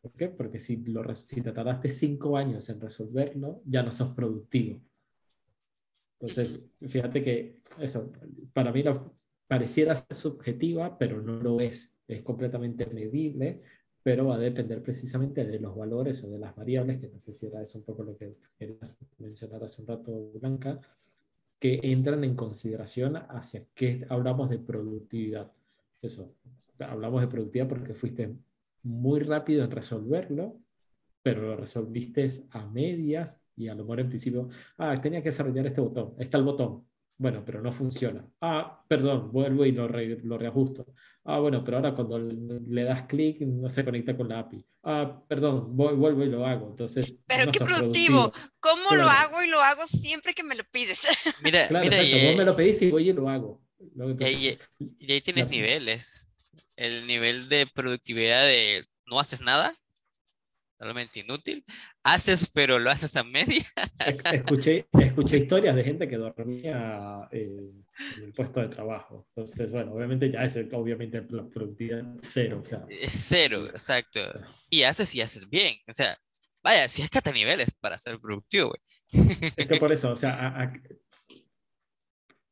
¿Por 0.02 0.14
qué? 0.14 0.30
Porque 0.30 0.60
si, 0.60 0.77
lo, 0.77 1.14
si 1.15 1.41
te 1.41 1.52
tardaste 1.52 1.90
cinco 1.90 2.38
años 2.38 2.69
en 2.69 2.80
resolverlo, 2.80 3.61
ya 3.65 3.84
no 3.84 3.91
sos 3.91 4.14
productivo. 4.14 4.81
Entonces, 6.19 6.61
fíjate 6.81 7.22
que 7.22 7.61
eso, 7.77 8.14
para 8.53 8.72
mí 8.72 8.84
lo, 8.84 9.18
pareciera 9.48 9.95
ser 9.95 10.15
subjetiva, 10.15 10.98
pero 10.98 11.22
no 11.22 11.35
lo 11.35 11.60
es. 11.60 11.94
Es 12.07 12.22
completamente 12.22 12.85
medible, 12.85 13.60
pero 14.02 14.27
va 14.27 14.35
a 14.35 14.40
depender 14.40 14.81
precisamente 14.81 15.45
de 15.45 15.60
los 15.60 15.76
valores 15.76 16.23
o 16.23 16.30
de 16.30 16.40
las 16.40 16.56
variables, 16.56 16.99
que 16.99 17.10
no 17.10 17.19
sé 17.19 17.34
si 17.34 17.48
era 17.48 17.61
eso 17.61 17.80
un 17.80 17.85
poco 17.85 18.03
lo 18.03 18.18
que 18.18 18.38
querías 18.57 18.98
mencionar 19.18 19.64
hace 19.64 19.81
un 19.81 19.88
rato, 19.88 20.31
Blanca, 20.34 20.80
que 21.64 21.80
entran 21.81 22.26
en 22.26 22.35
consideración 22.35 23.15
hacia 23.15 23.64
qué 23.73 24.06
hablamos 24.10 24.49
de 24.49 24.60
productividad. 24.60 25.49
Eso, 26.02 26.35
hablamos 26.77 27.22
de 27.22 27.30
productividad 27.30 27.69
porque 27.69 27.94
fuiste 27.94 28.35
muy 28.81 29.22
rápido 29.22 29.64
en 29.64 29.72
resolverlo, 29.72 30.60
pero 31.22 31.44
lo 31.44 31.56
resolviste 31.56 32.27
a 32.52 32.68
medias 32.68 33.41
y 33.56 33.69
a 33.69 33.76
lo 33.76 33.84
mejor 33.84 34.02
en 34.02 34.10
principio, 34.10 34.49
ah, 34.77 34.99
tenía 35.02 35.22
que 35.22 35.30
desarrollar 35.30 35.68
este 35.68 35.80
botón, 35.80 36.15
está 36.18 36.38
el 36.38 36.44
botón, 36.44 36.85
bueno, 37.23 37.41
pero 37.45 37.61
no 37.61 37.71
funciona. 37.71 38.27
Ah, 38.41 38.83
perdón, 38.85 39.31
vuelvo 39.31 39.65
y 39.65 39.71
lo, 39.71 39.87
lo 39.87 40.37
reajusto. 40.37 40.85
Ah, 41.23 41.39
bueno, 41.39 41.63
pero 41.63 41.77
ahora 41.77 41.95
cuando 41.95 42.19
le 42.19 42.83
das 42.83 43.03
clic 43.03 43.39
no 43.39 43.69
se 43.69 43.85
conecta 43.85 44.17
con 44.17 44.27
la 44.27 44.39
API. 44.39 44.65
Ah, 44.83 45.23
perdón, 45.25 45.73
vuelvo 45.73 46.21
y 46.21 46.29
lo 46.29 46.45
hago. 46.45 46.67
Entonces, 46.67 47.23
pero 47.25 47.49
qué 47.49 47.61
productivo. 47.61 48.29
¿Cómo 48.59 48.93
lo 48.93 49.05
hago 49.07 49.41
y 49.41 49.47
lo 49.47 49.61
hago 49.61 49.87
siempre 49.87 50.33
que 50.33 50.43
me 50.43 50.53
lo 50.53 50.65
pides? 50.65 51.07
Mira, 51.45 51.69
claro, 51.69 51.85
mira, 51.85 51.95
exacto. 51.95 52.27
Vos 52.27 52.35
me 52.35 52.43
lo 52.43 52.55
pedís 52.57 52.81
y 52.81 52.91
voy 52.91 53.09
y 53.09 53.13
lo 53.13 53.29
hago. 53.29 53.61
y, 53.79 54.23
ahí, 54.25 54.57
y, 54.99 55.11
ahí, 55.13 55.21
tienes 55.21 55.49
niveles. 55.49 56.29
El 56.75 57.07
nivel 57.07 57.47
de 57.47 57.67
productividad 57.73 58.45
de 58.45 58.83
no 59.05 59.21
haces 59.21 59.39
nada 59.39 59.73
totalmente 60.84 61.22
inútil. 61.22 61.65
Haces, 62.03 62.49
pero 62.53 62.77
lo 62.77 62.91
haces 62.91 63.15
a 63.15 63.23
media. 63.23 63.64
Escuché, 64.34 64.85
escuché 64.99 65.38
historias 65.38 65.76
de 65.76 65.84
gente 65.84 66.07
que 66.07 66.18
dormía 66.18 67.27
eh, 67.31 67.72
en 68.18 68.23
el 68.23 68.34
puesto 68.34 68.60
de 68.60 68.68
trabajo. 68.68 69.26
Entonces, 69.30 69.69
bueno, 69.72 69.93
obviamente 69.93 70.30
ya 70.30 70.43
es 70.43 70.60
obviamente 70.73 71.26
la 71.30 71.47
productividad 71.47 72.03
cero. 72.22 72.60
O 72.61 72.65
sea. 72.65 72.85
Cero, 72.89 73.68
exacto. 73.68 74.19
Y 74.69 74.84
haces 74.84 75.15
y 75.15 75.22
haces 75.22 75.49
bien. 75.49 75.76
O 75.88 75.93
sea, 75.93 76.18
vaya, 76.61 76.88
si 76.89 77.01
es 77.01 77.10
que 77.10 77.19
hasta 77.19 77.31
niveles 77.31 77.69
para 77.80 77.97
ser 77.97 78.19
productivo, 78.19 78.69
güey. 78.69 78.81
Es 79.55 79.68
que 79.68 79.77
por 79.77 79.91
eso, 79.91 80.11
o 80.11 80.15
sea, 80.15 80.34
a, 80.34 80.64
a, 80.64 80.73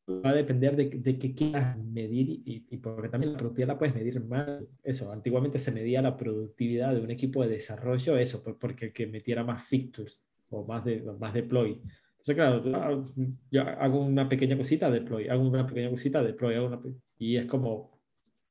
va 0.08 0.30
a 0.30 0.34
depender 0.34 0.76
de, 0.76 0.88
de 0.88 1.18
qué 1.18 1.34
quieras 1.34 1.78
medir 1.78 2.28
y, 2.30 2.66
y, 2.68 2.76
porque 2.78 3.08
también 3.08 3.32
la 3.32 3.38
productividad 3.38 3.68
la 3.68 3.78
puedes 3.78 3.94
medir 3.94 4.20
mal. 4.24 4.68
Eso, 4.82 5.12
antiguamente 5.12 5.58
se 5.58 5.72
medía 5.72 6.02
la 6.02 6.16
productividad 6.16 6.94
de 6.94 7.00
un 7.00 7.10
equipo 7.10 7.42
de 7.42 7.50
desarrollo, 7.50 8.16
eso, 8.16 8.42
porque 8.58 8.92
que 8.92 9.06
metiera 9.06 9.44
más 9.44 9.64
features 9.64 10.22
o 10.50 10.64
más, 10.64 10.84
de, 10.84 11.02
más 11.18 11.32
deploy. 11.32 11.80
Entonces, 12.12 12.34
claro, 12.34 13.06
yo 13.50 13.62
hago 13.62 14.00
una 14.00 14.28
pequeña 14.28 14.56
cosita, 14.56 14.90
deploy, 14.90 15.28
hago 15.28 15.42
una 15.42 15.66
pequeña 15.66 15.90
cosita, 15.90 16.22
deploy, 16.22 16.54
hago 16.54 16.66
una, 16.68 16.80
y 17.18 17.36
es 17.36 17.46
como 17.46 18.00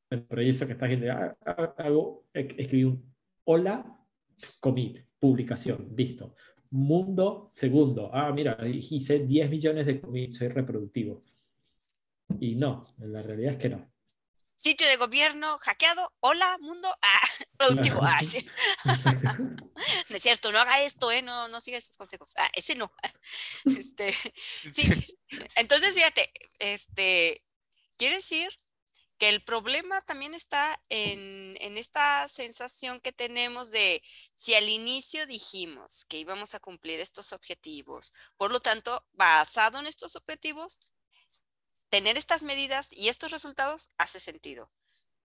el 0.10 0.24
proyecto 0.24 0.66
que 0.66 0.74
está 0.74 0.88
generando, 0.88 1.36
hago, 1.78 2.26
escribí 2.34 2.84
un 2.84 3.14
hola, 3.46 3.98
commit, 4.60 5.00
publicación, 5.20 5.90
listo. 5.96 6.36
Mundo, 6.72 7.50
segundo, 7.52 8.10
ah, 8.14 8.32
mira, 8.34 8.58
hice 8.66 9.20
10 9.20 9.50
millones 9.50 9.86
de 9.86 10.00
commits, 10.00 10.38
soy 10.38 10.48
reproductivo 10.48 11.24
y 12.40 12.56
no, 12.56 12.82
la 13.00 13.22
realidad 13.22 13.54
es 13.54 13.58
que 13.60 13.70
no. 13.70 13.92
Sitio 14.56 14.88
de 14.88 14.98
gobierno 14.98 15.58
hackeado, 15.58 16.14
hola 16.20 16.58
mundo, 16.60 16.96
ah, 17.02 17.28
productivo, 17.58 18.00
ah, 18.04 18.20
sí. 18.22 18.48
no 18.86 20.16
es 20.16 20.22
cierto, 20.22 20.52
no 20.52 20.60
haga 20.60 20.84
esto, 20.84 21.12
eh, 21.12 21.24
no, 21.24 21.48
no 21.48 21.60
siga 21.60 21.80
esos 21.80 21.98
consejos, 21.98 22.34
ah, 22.38 22.50
ese 22.54 22.76
no. 22.76 22.94
Este, 23.66 24.14
sí, 24.72 25.18
entonces 25.56 25.96
fíjate, 25.96 26.32
este, 26.60 27.44
quiere 27.98 28.16
decir 28.16 28.50
que 29.18 29.30
el 29.30 29.44
problema 29.44 30.02
también 30.02 30.34
está 30.34 30.82
en, 30.90 31.56
en, 31.60 31.78
esta 31.78 32.28
sensación 32.28 33.00
que 33.00 33.12
tenemos 33.12 33.70
de 33.70 34.02
si 34.36 34.56
al 34.56 34.68
inicio 34.68 35.28
dijimos 35.28 36.06
que 36.06 36.18
íbamos 36.18 36.56
a 36.56 36.60
cumplir 36.60 37.00
estos 37.00 37.32
objetivos, 37.32 38.14
por 38.38 38.52
lo 38.52 38.60
tanto, 38.60 39.06
basado 39.14 39.80
en 39.80 39.86
estos 39.86 40.16
objetivos, 40.16 40.80
tener 41.92 42.18
estas 42.18 42.42
medidas 42.42 42.92
y 42.92 43.10
estos 43.10 43.32
resultados 43.32 43.90
hace 43.98 44.20
sentido. 44.20 44.72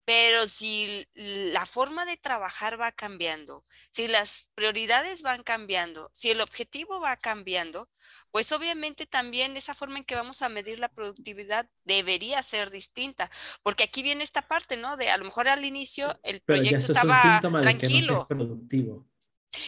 Pero 0.05 0.47
si 0.47 1.05
la 1.15 1.67
forma 1.67 2.05
de 2.07 2.17
trabajar 2.17 2.81
va 2.81 2.93
cambiando, 2.93 3.65
si 3.91 4.07
las 4.07 4.53
prioridades 4.55 5.23
van 5.23 5.43
cambiando, 5.43 6.11
si 6.13 6.31
el 6.31 6.41
objetivo 6.41 7.01
va 7.01 7.17
cambiando, 7.17 7.89
pues 8.31 8.53
obviamente 8.53 9.07
también 9.07 9.57
esa 9.57 9.75
forma 9.75 9.99
en 9.99 10.05
que 10.05 10.15
vamos 10.15 10.43
a 10.43 10.49
medir 10.49 10.79
la 10.79 10.89
productividad 10.89 11.69
debería 11.85 12.41
ser 12.45 12.71
distinta, 12.71 13.31
porque 13.65 13.85
aquí 13.85 14.05
viene 14.05 14.23
esta 14.23 14.43
parte, 14.43 14.77
¿no? 14.77 14.97
De 14.97 15.11
a 15.11 15.17
lo 15.17 15.25
mejor 15.25 15.49
al 15.49 15.65
inicio 15.65 16.17
el 16.23 16.41
proyecto 16.41 16.93
estaba 16.93 17.41
tranquilo. 17.61 18.27
productivo. 18.29 19.09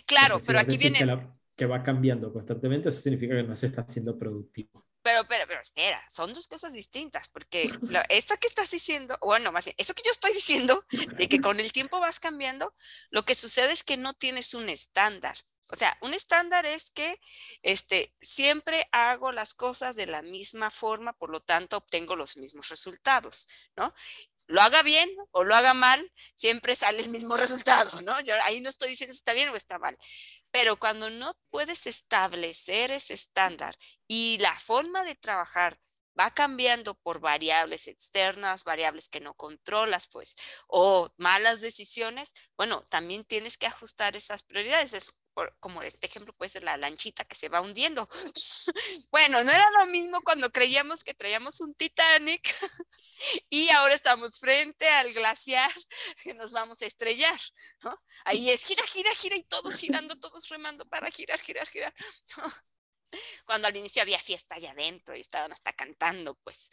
Claro, 0.07 0.39
pero 0.47 0.61
aquí 0.61 0.77
viene... 0.77 0.99
Que, 1.01 1.27
que 1.57 1.67
va 1.67 1.83
cambiando 1.83 2.33
constantemente, 2.33 2.91
eso 2.91 3.01
significa 3.01 3.35
que 3.35 3.43
no 3.43 3.57
se 3.57 3.67
está 3.67 3.81
haciendo 3.81 4.17
productivo. 4.17 4.88
Pero, 5.03 5.27
pero, 5.29 5.47
pero 5.47 5.61
espera, 5.61 6.03
son 6.11 6.33
dos 6.35 6.49
cosas 6.49 6.73
distintas, 6.73 7.29
porque 7.29 7.71
esta 8.09 8.37
que 8.37 8.49
estás 8.49 8.71
diciendo, 8.71 9.17
bueno, 9.23 9.53
más 9.53 9.65
bien, 9.65 9.75
eso 9.79 9.95
que 9.95 10.03
yo 10.05 10.11
estoy 10.11 10.33
diciendo, 10.33 10.85
de 10.91 11.29
que 11.29 11.41
con 11.41 11.61
el 11.61 11.73
tiempo 11.73 12.01
vas 12.01 12.21
cambiando, 12.21 12.75
lo 13.11 13.25
que 13.25 13.35
sucede 13.35 13.73
es 13.73 13.85
que 13.85 13.97
no 13.97 14.15
tienes 14.15 14.55
un 14.55 14.69
estándar. 14.69 15.37
O 15.71 15.77
sea, 15.77 15.97
un 16.01 16.15
estándar 16.15 16.65
es 16.65 16.91
que 16.91 17.21
este, 17.63 18.15
siempre 18.23 18.89
hago 18.91 19.33
las 19.33 19.55
cosas 19.55 19.97
de 19.97 20.07
la 20.07 20.23
misma 20.23 20.71
forma, 20.71 21.13
por 21.13 21.31
lo 21.31 21.41
tanto 21.41 21.77
obtengo 21.77 22.17
los 22.17 22.39
mismos 22.39 22.71
resultados, 22.71 23.47
¿no? 23.77 23.95
Lo 24.49 24.63
haga 24.63 24.83
bien 24.83 25.09
o 25.31 25.45
lo 25.45 25.55
haga 25.55 25.75
mal, 25.75 26.11
siempre 26.35 26.75
sale 26.75 27.01
el 27.01 27.11
mismo 27.11 27.37
resultado, 27.37 28.01
¿no? 28.03 28.21
Yo 28.23 28.35
ahí 28.45 28.61
no 28.61 28.71
estoy 28.71 28.89
diciendo 28.89 29.15
si 29.15 29.19
está 29.19 29.35
bien 29.35 29.51
o 29.51 29.55
está 29.55 29.79
mal. 29.79 29.97
Pero 30.51 30.79
cuando 30.79 31.11
no 31.11 31.31
puedes 31.51 31.87
establecer 31.87 32.91
ese 32.91 33.15
estándar 33.15 33.77
y 34.09 34.39
la 34.39 34.59
forma 34.59 35.05
de 35.05 35.15
trabajar 35.15 35.79
va 36.19 36.31
cambiando 36.33 36.95
por 36.95 37.21
variables 37.21 37.87
externas, 37.87 38.65
variables 38.65 39.09
que 39.09 39.21
no 39.21 39.35
controlas, 39.35 40.09
pues, 40.09 40.35
o 40.67 41.11
malas 41.17 41.61
decisiones, 41.61 42.33
bueno, 42.57 42.85
también 42.89 43.25
tienes 43.25 43.57
que 43.57 43.67
ajustar 43.67 44.17
esas 44.17 44.43
prioridades. 44.43 44.95
Es 44.95 45.21
como 45.61 45.83
este 45.83 46.07
ejemplo 46.07 46.33
puede 46.35 46.49
ser 46.49 46.63
la 46.63 46.77
lanchita 46.77 47.25
que 47.25 47.35
se 47.35 47.49
va 47.49 47.61
hundiendo. 47.61 48.09
bueno, 49.11 49.43
no 49.45 49.51
era 49.51 49.71
lo 49.79 49.87
mismo 49.87 50.21
cuando 50.23 50.51
creíamos 50.51 51.05
que 51.05 51.15
traíamos 51.15 51.61
un 51.61 51.75
Titanic 51.75 52.43
y 53.51 53.69
ahora 53.71 53.95
estamos 53.95 54.39
frente 54.39 54.89
al 54.89 55.13
glaciar 55.13 55.71
que 56.23 56.35
nos 56.35 56.53
vamos 56.53 56.83
a 56.83 56.87
estrellar, 56.87 57.39
¿no? 57.83 57.99
Ahí 58.25 58.51
es 58.51 58.65
gira, 58.65 58.85
gira, 58.87 59.11
gira 59.15 59.37
y 59.37 59.45
todos 59.45 59.77
girando, 59.77 60.19
todos 60.19 60.49
remando 60.49 60.85
para 60.87 61.11
girar, 61.11 61.39
girar, 61.39 61.67
girar. 61.67 61.95
Cuando 63.47 63.69
al 63.69 63.77
inicio 63.77 64.03
había 64.03 64.19
fiesta 64.19 64.57
allá 64.57 64.73
adentro 64.73 65.17
y 65.17 65.21
estaban 65.21 65.51
hasta 65.53 65.73
cantando, 65.73 66.35
pues. 66.45 66.69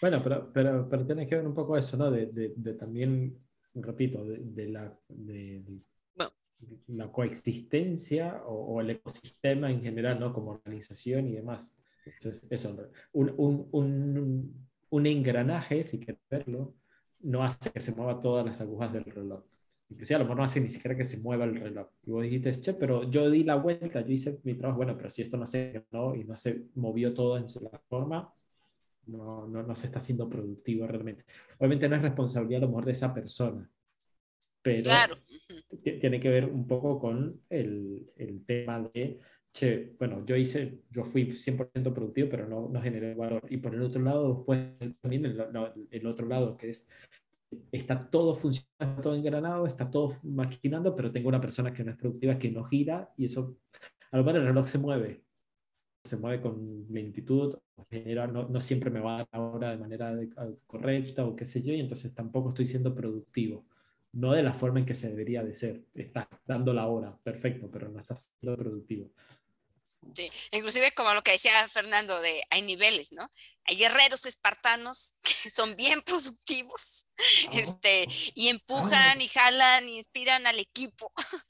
Bueno, 0.00 0.22
pero, 0.22 0.50
pero, 0.52 0.88
pero 0.88 1.06
tiene 1.06 1.28
que 1.28 1.36
ver 1.36 1.46
un 1.46 1.54
poco 1.54 1.76
eso, 1.76 1.96
¿no? 1.98 2.10
De, 2.10 2.26
de, 2.26 2.54
de 2.56 2.74
también, 2.74 3.38
repito, 3.74 4.24
de, 4.24 4.38
de 4.40 4.68
la, 4.68 4.98
de, 5.08 5.62
la 6.88 7.10
coexistencia 7.10 8.42
o, 8.46 8.80
el 8.80 8.90
ecosistema 8.90 9.70
en 9.70 9.82
general, 9.82 10.20
¿no? 10.20 10.32
Como 10.32 10.52
organización 10.52 11.28
y 11.28 11.32
demás. 11.32 11.78
Entonces, 12.04 12.46
eso, 12.50 12.76
un, 13.12 13.34
un, 13.36 13.68
un, 13.72 14.68
un 14.90 15.06
engranaje, 15.06 15.82
si 15.82 15.98
quieres 15.98 16.22
verlo, 16.30 16.74
no 17.20 17.44
hace 17.44 17.70
que 17.70 17.80
se 17.80 17.94
mueva 17.94 18.20
todas 18.20 18.44
las 18.44 18.60
agujas 18.60 18.92
del 18.92 19.04
reloj. 19.04 19.42
Inclusive 19.90 20.16
a 20.16 20.18
lo 20.20 20.24
mejor 20.24 20.36
no 20.38 20.44
hace 20.44 20.60
ni 20.60 20.68
siquiera 20.68 20.96
que 20.96 21.04
se 21.04 21.20
mueva 21.20 21.44
el 21.44 21.56
reloj. 21.56 21.88
Y 22.06 22.10
vos 22.10 22.22
dijiste, 22.22 22.52
che, 22.60 22.74
pero 22.74 23.10
yo 23.10 23.28
di 23.28 23.42
la 23.42 23.56
vuelta, 23.56 24.00
yo 24.00 24.12
hice 24.12 24.40
mi 24.44 24.54
trabajo, 24.54 24.78
bueno, 24.78 24.96
pero 24.96 25.10
si 25.10 25.22
esto 25.22 25.36
no 25.36 25.46
se 25.46 25.84
¿no? 25.90 26.14
y 26.14 26.24
no 26.24 26.36
se 26.36 26.66
movió 26.76 27.12
todo 27.12 27.36
en 27.36 27.48
su 27.48 27.68
forma, 27.88 28.32
no, 29.06 29.48
no, 29.48 29.62
no 29.62 29.74
se 29.74 29.86
está 29.86 29.98
haciendo 29.98 30.28
productivo 30.28 30.86
realmente. 30.86 31.24
Obviamente 31.58 31.88
no 31.88 31.96
es 31.96 32.02
responsabilidad 32.02 32.62
a 32.62 32.66
lo 32.66 32.68
mejor 32.68 32.84
de 32.84 32.92
esa 32.92 33.12
persona, 33.12 33.68
pero 34.62 34.90
tiene 35.82 36.20
que 36.20 36.30
ver 36.30 36.44
un 36.44 36.66
poco 36.66 36.98
con 36.98 37.40
el, 37.48 38.10
el, 38.16 38.44
tema 38.44 38.80
de, 38.92 39.18
che, 39.52 39.94
bueno, 39.98 40.24
yo 40.26 40.36
hice, 40.36 40.80
yo 40.90 41.04
fui 41.04 41.32
100% 41.32 41.92
productivo, 41.94 42.28
pero 42.28 42.46
no, 42.46 42.68
no 42.68 42.80
generé 42.80 43.14
valor. 43.14 43.42
Y 43.48 43.56
por 43.56 43.74
el 43.74 43.82
otro 43.82 44.02
lado, 44.02 44.34
después 44.34 44.60
también 45.00 45.24
el, 45.26 45.88
el 45.90 46.06
otro 46.06 46.26
lado, 46.26 46.56
que 46.56 46.70
es, 46.70 46.88
está 47.72 48.08
todo 48.10 48.34
funcionando, 48.34 49.02
todo 49.02 49.14
engranado, 49.14 49.66
está 49.66 49.90
todo 49.90 50.16
maquinando, 50.22 50.94
pero 50.94 51.10
tengo 51.10 51.28
una 51.28 51.40
persona 51.40 51.72
que 51.72 51.84
no 51.84 51.92
es 51.92 51.96
productiva, 51.96 52.38
que 52.38 52.50
no 52.50 52.64
gira, 52.64 53.12
y 53.16 53.24
eso, 53.24 53.56
a 54.10 54.18
lo 54.18 54.24
mejor 54.24 54.40
el 54.40 54.46
reloj 54.46 54.66
se 54.66 54.78
mueve, 54.78 55.24
se 56.04 56.16
mueve 56.18 56.42
con 56.42 56.86
lentitud, 56.90 57.56
no, 58.32 58.48
no, 58.48 58.60
siempre 58.60 58.90
me 58.90 59.00
va 59.00 59.14
a 59.14 59.18
dar 59.18 59.28
la 59.32 59.40
hora 59.40 59.70
de 59.70 59.78
manera 59.78 60.14
correcta 60.66 61.24
o 61.24 61.34
qué 61.34 61.46
sé 61.46 61.62
yo, 61.62 61.72
y 61.72 61.80
entonces 61.80 62.14
tampoco 62.14 62.50
estoy 62.50 62.66
siendo 62.66 62.94
productivo 62.94 63.66
no 64.12 64.32
de 64.32 64.42
la 64.42 64.54
forma 64.54 64.80
en 64.80 64.86
que 64.86 64.94
se 64.94 65.08
debería 65.08 65.42
de 65.42 65.54
ser. 65.54 65.84
Estás 65.94 66.26
dando 66.46 66.72
la 66.72 66.86
hora, 66.86 67.16
perfecto, 67.22 67.70
pero 67.70 67.88
no 67.88 68.00
estás 68.00 68.30
siendo 68.40 68.56
productivo. 68.56 69.10
Sí, 70.14 70.30
inclusive 70.50 70.92
como 70.92 71.12
lo 71.12 71.22
que 71.22 71.32
decía 71.32 71.68
Fernando, 71.68 72.20
de 72.20 72.42
hay 72.50 72.62
niveles, 72.62 73.12
¿no? 73.12 73.30
Hay 73.64 73.76
guerreros 73.76 74.24
espartanos 74.26 75.14
que 75.22 75.50
son 75.50 75.76
bien 75.76 76.02
productivos, 76.02 77.06
ah. 77.18 77.50
este, 77.52 78.08
y 78.34 78.48
empujan 78.48 79.18
ah. 79.18 79.22
y 79.22 79.28
jalan 79.28 79.88
y 79.88 79.98
inspiran 79.98 80.46
al 80.46 80.58
equipo, 80.58 81.12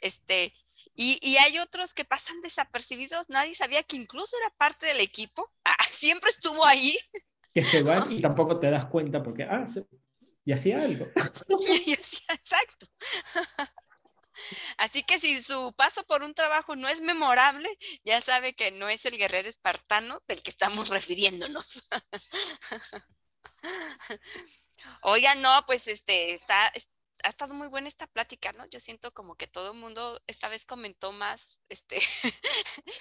este, 0.00 0.52
y, 0.94 1.18
y, 1.22 1.36
hay 1.36 1.58
otros 1.58 1.94
que 1.94 2.04
pasan 2.04 2.40
desapercibidos, 2.42 3.30
nadie 3.30 3.54
sabía 3.54 3.82
que 3.84 3.96
incluso 3.96 4.36
era 4.36 4.50
parte 4.56 4.86
del 4.86 5.00
equipo, 5.00 5.50
ah, 5.64 5.76
siempre 5.88 6.30
estuvo 6.30 6.66
ahí. 6.66 6.98
Que 7.54 7.62
se 7.62 7.82
van 7.82 8.10
y 8.10 8.20
tampoco 8.20 8.58
te 8.58 8.70
das 8.70 8.86
cuenta 8.86 9.22
porque, 9.22 9.44
ah, 9.44 9.66
se, 9.66 9.86
y 10.44 10.52
hacía 10.52 10.78
algo. 10.82 11.06
Y 11.86 11.92
hacía- 11.94 12.34
Exacto. 12.34 12.86
Así 14.78 15.02
que 15.02 15.18
si 15.18 15.42
su 15.42 15.74
paso 15.76 16.04
por 16.04 16.22
un 16.22 16.32
trabajo 16.34 16.74
no 16.74 16.88
es 16.88 17.02
memorable, 17.02 17.68
ya 18.02 18.20
sabe 18.22 18.54
que 18.54 18.70
no 18.70 18.88
es 18.88 19.04
el 19.04 19.18
guerrero 19.18 19.48
espartano 19.48 20.22
del 20.26 20.42
que 20.42 20.50
estamos 20.50 20.88
refiriéndonos. 20.88 21.86
Oiga, 25.02 25.34
no, 25.34 25.50
pues 25.66 25.86
este 25.86 26.32
está, 26.34 26.68
es- 26.68 26.92
ha 27.24 27.28
estado 27.28 27.54
muy 27.54 27.68
buena 27.68 27.86
esta 27.88 28.06
plática, 28.08 28.52
¿no? 28.52 28.66
Yo 28.70 28.80
siento 28.80 29.12
como 29.12 29.36
que 29.36 29.46
todo 29.46 29.72
el 29.72 29.78
mundo 29.78 30.20
esta 30.26 30.48
vez 30.48 30.64
comentó 30.64 31.12
más, 31.12 31.62
este, 31.68 32.00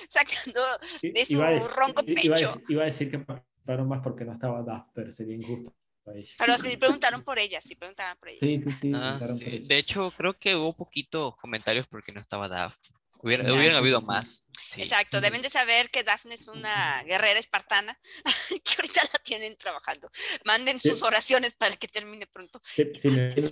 sacando 0.09 0.61
de 1.01 1.25
su 1.25 1.33
iba 1.33 1.57
ronco 1.59 2.03
i- 2.05 2.13
iba 2.25 2.35
a 2.35 2.37
pecho. 2.37 2.53
dec- 2.53 2.63
iba 2.69 2.81
a 2.83 2.85
decir 2.85 3.09
que 3.09 3.19
participaron 3.19 3.87
más 3.87 4.01
porque 4.03 4.25
no 4.25 4.33
estaba 4.33 4.61
Duff, 4.61 4.83
pero 4.93 5.11
sería 5.11 5.35
injusto 5.35 5.73
ella. 6.15 6.31
Pero 6.39 6.57
sí 6.57 6.77
preguntaron 6.77 7.23
por 7.23 7.39
ella, 7.39 7.61
sí 7.61 7.75
preguntaban 7.75 8.17
por 8.17 8.29
ella. 8.29 8.39
Sí, 8.41 8.61
sí, 8.65 8.75
sí. 8.81 8.91
Ah, 8.95 9.19
sí. 9.21 9.45
por 9.45 9.53
eso. 9.53 9.67
De 9.67 9.77
hecho, 9.77 10.13
creo 10.17 10.33
que 10.37 10.55
hubo 10.55 10.73
poquitos 10.75 11.35
comentarios 11.37 11.87
porque 11.87 12.11
no 12.11 12.19
estaba 12.21 12.47
Daf. 12.47 12.77
Hubiera, 13.23 13.43
Exacto. 13.43 13.59
hubieran 13.59 13.77
habido 13.77 13.99
Sí. 13.99 14.05
más. 14.07 14.47
sí. 14.67 14.81
Exacto, 14.81 15.21
deben 15.21 15.43
de 15.43 15.49
saber 15.51 15.91
que 15.91 16.01
Daphne 16.03 16.33
es 16.33 16.47
una 16.47 17.03
guerrera 17.03 17.39
espartana 17.39 17.95
que 18.49 18.73
ahorita 18.79 19.01
la 19.13 19.19
tienen 19.23 19.55
trabajando. 19.57 20.09
Manden 20.43 20.79
Sí. 20.79 20.89
sus 20.89 21.03
oraciones 21.03 21.53
para 21.53 21.75
que 21.75 21.87
termine 21.87 22.25
pronto. 22.25 22.59
Sí, 22.63 22.89
sí, 22.95 23.09
me- 23.11 23.29
Que 23.29 23.41
en 23.41 23.45
este 23.45 23.51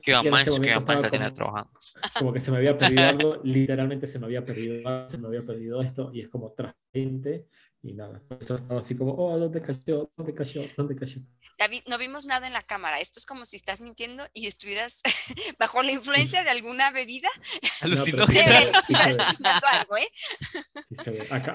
tiene 1.11 1.25
como- 1.25 1.35
trabajando. 1.35 1.79
como 2.19 2.33
que 2.33 2.39
se 2.39 2.49
me 2.49 2.57
había 2.57 2.75
perdido 2.79 3.03
algo, 3.03 3.41
literalmente 3.43 4.07
se 4.07 4.17
me 4.17 4.25
había 4.25 4.43
perdido 4.43 5.07
se 5.07 5.17
me 5.19 5.27
había 5.27 5.41
perdido 5.41 5.81
esto, 5.83 6.09
y 6.13 6.21
es 6.21 6.29
como 6.29 6.51
transparente, 6.53 7.45
y 7.81 7.93
nada, 7.93 8.21
eso 8.41 8.55
estaba 8.55 8.81
así 8.81 8.95
como, 8.95 9.13
oh, 9.13 9.37
¿dónde 9.37 9.61
cayó? 9.61 10.11
¿Dónde 10.17 10.33
cayó? 10.33 10.61
¿Dónde 10.75 10.95
cayó? 10.95 11.21
David, 11.57 11.81
no 11.87 11.97
vimos 11.97 12.25
nada 12.25 12.47
en 12.47 12.53
la 12.53 12.61
cámara. 12.61 12.99
Esto 12.99 13.19
es 13.19 13.25
como 13.25 13.45
si 13.45 13.55
estás 13.57 13.79
mintiendo 13.81 14.27
y 14.33 14.47
estuvieras 14.47 15.01
bajo 15.59 15.81
la 15.83 15.91
influencia 15.91 16.43
de 16.43 16.49
alguna 16.49 16.91
bebida. 16.91 17.29
Sí 17.63 17.95
sí 17.95 18.13
¿eh? 18.35 18.71
sí 18.87 18.93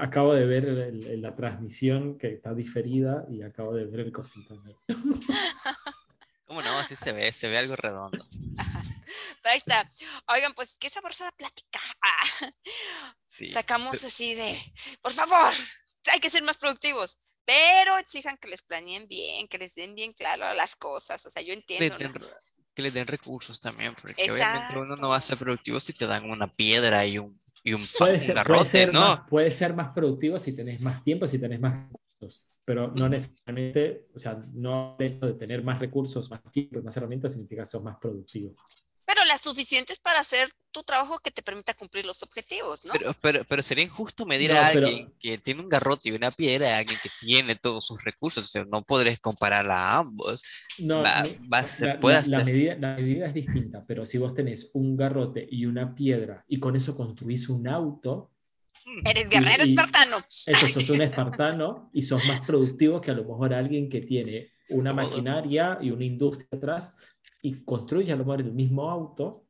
acabo 0.01 0.35
de 0.35 0.47
ver 0.47 0.65
el- 0.67 1.07
el- 1.07 1.23
la 1.23 1.35
transmisión 1.37 2.19
que 2.19 2.33
está 2.33 2.55
diferida 2.55 3.25
y 3.31 3.43
acabo 3.43 3.75
de 3.75 3.85
ver 3.85 4.01
el 4.01 4.13
cosito. 4.13 4.55
¿no? 4.55 4.81
¿Cómo 6.47 6.63
no? 6.63 6.79
Así 6.79 6.97
se 6.97 7.13
ve, 7.13 7.33
se 7.33 7.49
ve 7.49 7.59
algo 7.59 7.77
redondo. 7.77 8.27
Pero 9.43 9.53
ahí 9.53 9.59
está. 9.59 9.91
Oigan, 10.29 10.53
pues 10.55 10.79
qué 10.79 10.89
sabrosa 10.91 11.31
plática. 11.33 11.81
Ah, 12.03 12.51
Sí. 13.27 13.51
sacamos 13.51 14.03
así 14.05 14.35
de, 14.35 14.57
por 15.03 15.11
favor, 15.13 15.53
hay 16.13 16.21
que 16.21 16.31
ser 16.31 16.43
más 16.43 16.59
productivos. 16.59 17.19
Pero 17.47 17.99
exijan 17.99 18.39
que 18.39 18.49
les 18.49 18.63
planeen 18.63 19.07
bien, 19.07 19.47
que 19.49 19.59
les 19.59 19.75
den 19.75 19.95
bien 19.95 20.15
claro 20.15 20.55
las 20.55 20.77
cosas. 20.77 21.25
O 21.27 21.31
sea, 21.31 21.43
yo 21.43 21.53
entiendo. 21.53 21.97
den 21.97 22.11
que 22.75 22.83
les 22.83 22.93
den 22.93 23.07
recursos 23.07 23.61
también, 23.61 23.95
porque 23.95 24.31
obviamente 24.31 24.77
uno 24.77 24.97
no 24.97 25.11
va 25.11 25.19
a 25.19 25.21
ser 25.21 25.39
productivo 25.39 25.79
si 25.79 25.93
te 25.93 26.07
dan 26.07 26.29
una 26.29 26.51
piedra 26.51 27.07
y 27.07 27.19
un, 27.19 27.41
y 27.63 27.73
un, 27.73 27.81
Puede 27.99 28.15
un 28.15 28.21
ser, 28.21 28.35
puede, 28.35 28.35
garrote, 28.35 28.67
ser 28.67 28.93
¿no? 28.93 29.01
más, 29.01 29.29
puede 29.29 29.51
ser 29.51 29.75
más 29.75 29.93
productivo 29.95 30.39
si 30.39 30.57
tenés 30.57 30.81
más 30.81 31.05
tiempo, 31.05 31.27
si 31.27 31.39
tenés 31.39 31.61
más 31.61 31.89
recursos, 31.89 32.45
pero 32.65 32.89
no 32.89 33.09
necesariamente, 33.09 34.07
o 34.13 34.19
sea, 34.19 34.45
no 34.53 34.97
el 34.99 35.07
hecho 35.07 35.27
de 35.27 35.35
tener 35.35 35.63
más 35.63 35.79
recursos, 35.79 36.29
más 36.31 36.43
tiempo 36.51 36.81
y 36.81 36.83
más 36.83 36.97
herramientas 36.97 37.33
significa 37.33 37.63
que 37.63 37.67
sos 37.67 37.83
más 37.83 37.97
productivo. 37.99 38.57
Pero 39.07 39.25
las 39.27 39.43
suficientes 39.43 39.99
para 39.99 40.21
hacer 40.21 40.49
tu 40.71 40.83
trabajo 40.83 41.19
que 41.19 41.31
te 41.31 41.43
permita 41.43 41.75
cumplir 41.75 42.05
los 42.07 42.23
objetivos, 42.23 42.85
¿no? 42.85 42.93
Pero, 42.93 43.15
pero, 43.21 43.45
pero 43.49 43.63
sería 43.63 43.85
injusto 43.85 44.27
medir 44.27 44.53
No, 44.53 44.59
a 44.61 44.71
pero- 44.73 44.87
alguien 44.89 45.13
que 45.21 45.39
tiene 45.39 45.61
un 45.61 45.69
garrote 45.69 46.09
y 46.09 46.13
una 46.13 46.31
piedra 46.33 46.75
a 46.75 46.79
alguien 46.79 46.99
que 47.03 47.11
tiene 47.21 47.55
todos 47.57 47.87
sus 47.87 48.03
recursos. 48.03 48.45
O 48.45 48.47
sea, 48.49 48.65
no 48.65 48.83
podrías 48.83 49.21
compararla 49.21 49.75
a 49.77 49.99
ambos. 49.99 50.43
No, 50.79 51.03
Va- 51.03 51.23
no, 51.23 51.49
va 51.49 51.59
a 51.59 51.69
ser- 51.69 51.89
la, 51.89 52.01
puede 52.01 52.17
la- 52.17 52.21
la 52.23 52.45
ser. 52.45 52.45
medida, 52.47 52.75
la 52.81 52.97
medida 52.97 53.27
es 53.27 53.35
distinta, 53.35 53.85
pero 53.87 54.05
si 54.07 54.19
vos 54.19 54.35
tenés 54.35 54.71
un 54.75 54.97
garrote 54.97 55.47
y 55.49 55.67
una 55.67 55.95
piedra 55.95 56.45
y 56.49 56.59
con 56.59 56.75
eso 56.75 56.97
construís 56.97 57.49
un 57.49 57.69
auto, 57.69 58.31
Eres 59.05 59.29
guerrero 59.31 59.65
y- 59.65 59.71
espartano. 59.71 60.25
eso 60.29 60.67
sos 60.67 60.91
un 60.91 61.01
espartano 61.03 61.91
y 61.95 62.03
sos 62.03 62.25
más 62.27 62.45
productivo 62.47 63.01
que 63.01 63.11
a 63.13 63.15
lo 63.15 63.23
mejor 63.25 63.55
alguien 63.55 63.89
que 63.89 64.01
tiene 64.01 64.51
una 64.71 64.93
maquinaria 64.93 65.79
y 65.81 65.91
una 65.91 66.05
industria 66.05 66.49
atrás 66.53 66.95
y 67.45 67.63
construye 67.63 68.11
a 68.11 68.17
lo 68.17 68.25
mejor 68.25 68.41
el 68.41 68.53
mismo 68.53 68.91
auto, 68.91 69.47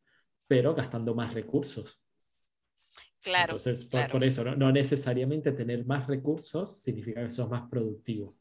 pero 0.48 0.74
gastando 0.74 1.14
más 1.14 1.32
recursos. 1.32 2.00
Claro. 3.22 3.52
Entonces, 3.52 3.84
por, 3.84 3.90
claro. 3.90 4.12
por 4.12 4.24
eso, 4.24 4.42
no, 4.42 4.56
no 4.56 4.72
necesariamente 4.72 5.52
tener 5.52 5.86
más 5.86 6.08
recursos 6.08 6.82
significa 6.82 7.22
que 7.22 7.30
sos 7.30 7.48
más 7.48 7.70
productivo. 7.70 8.36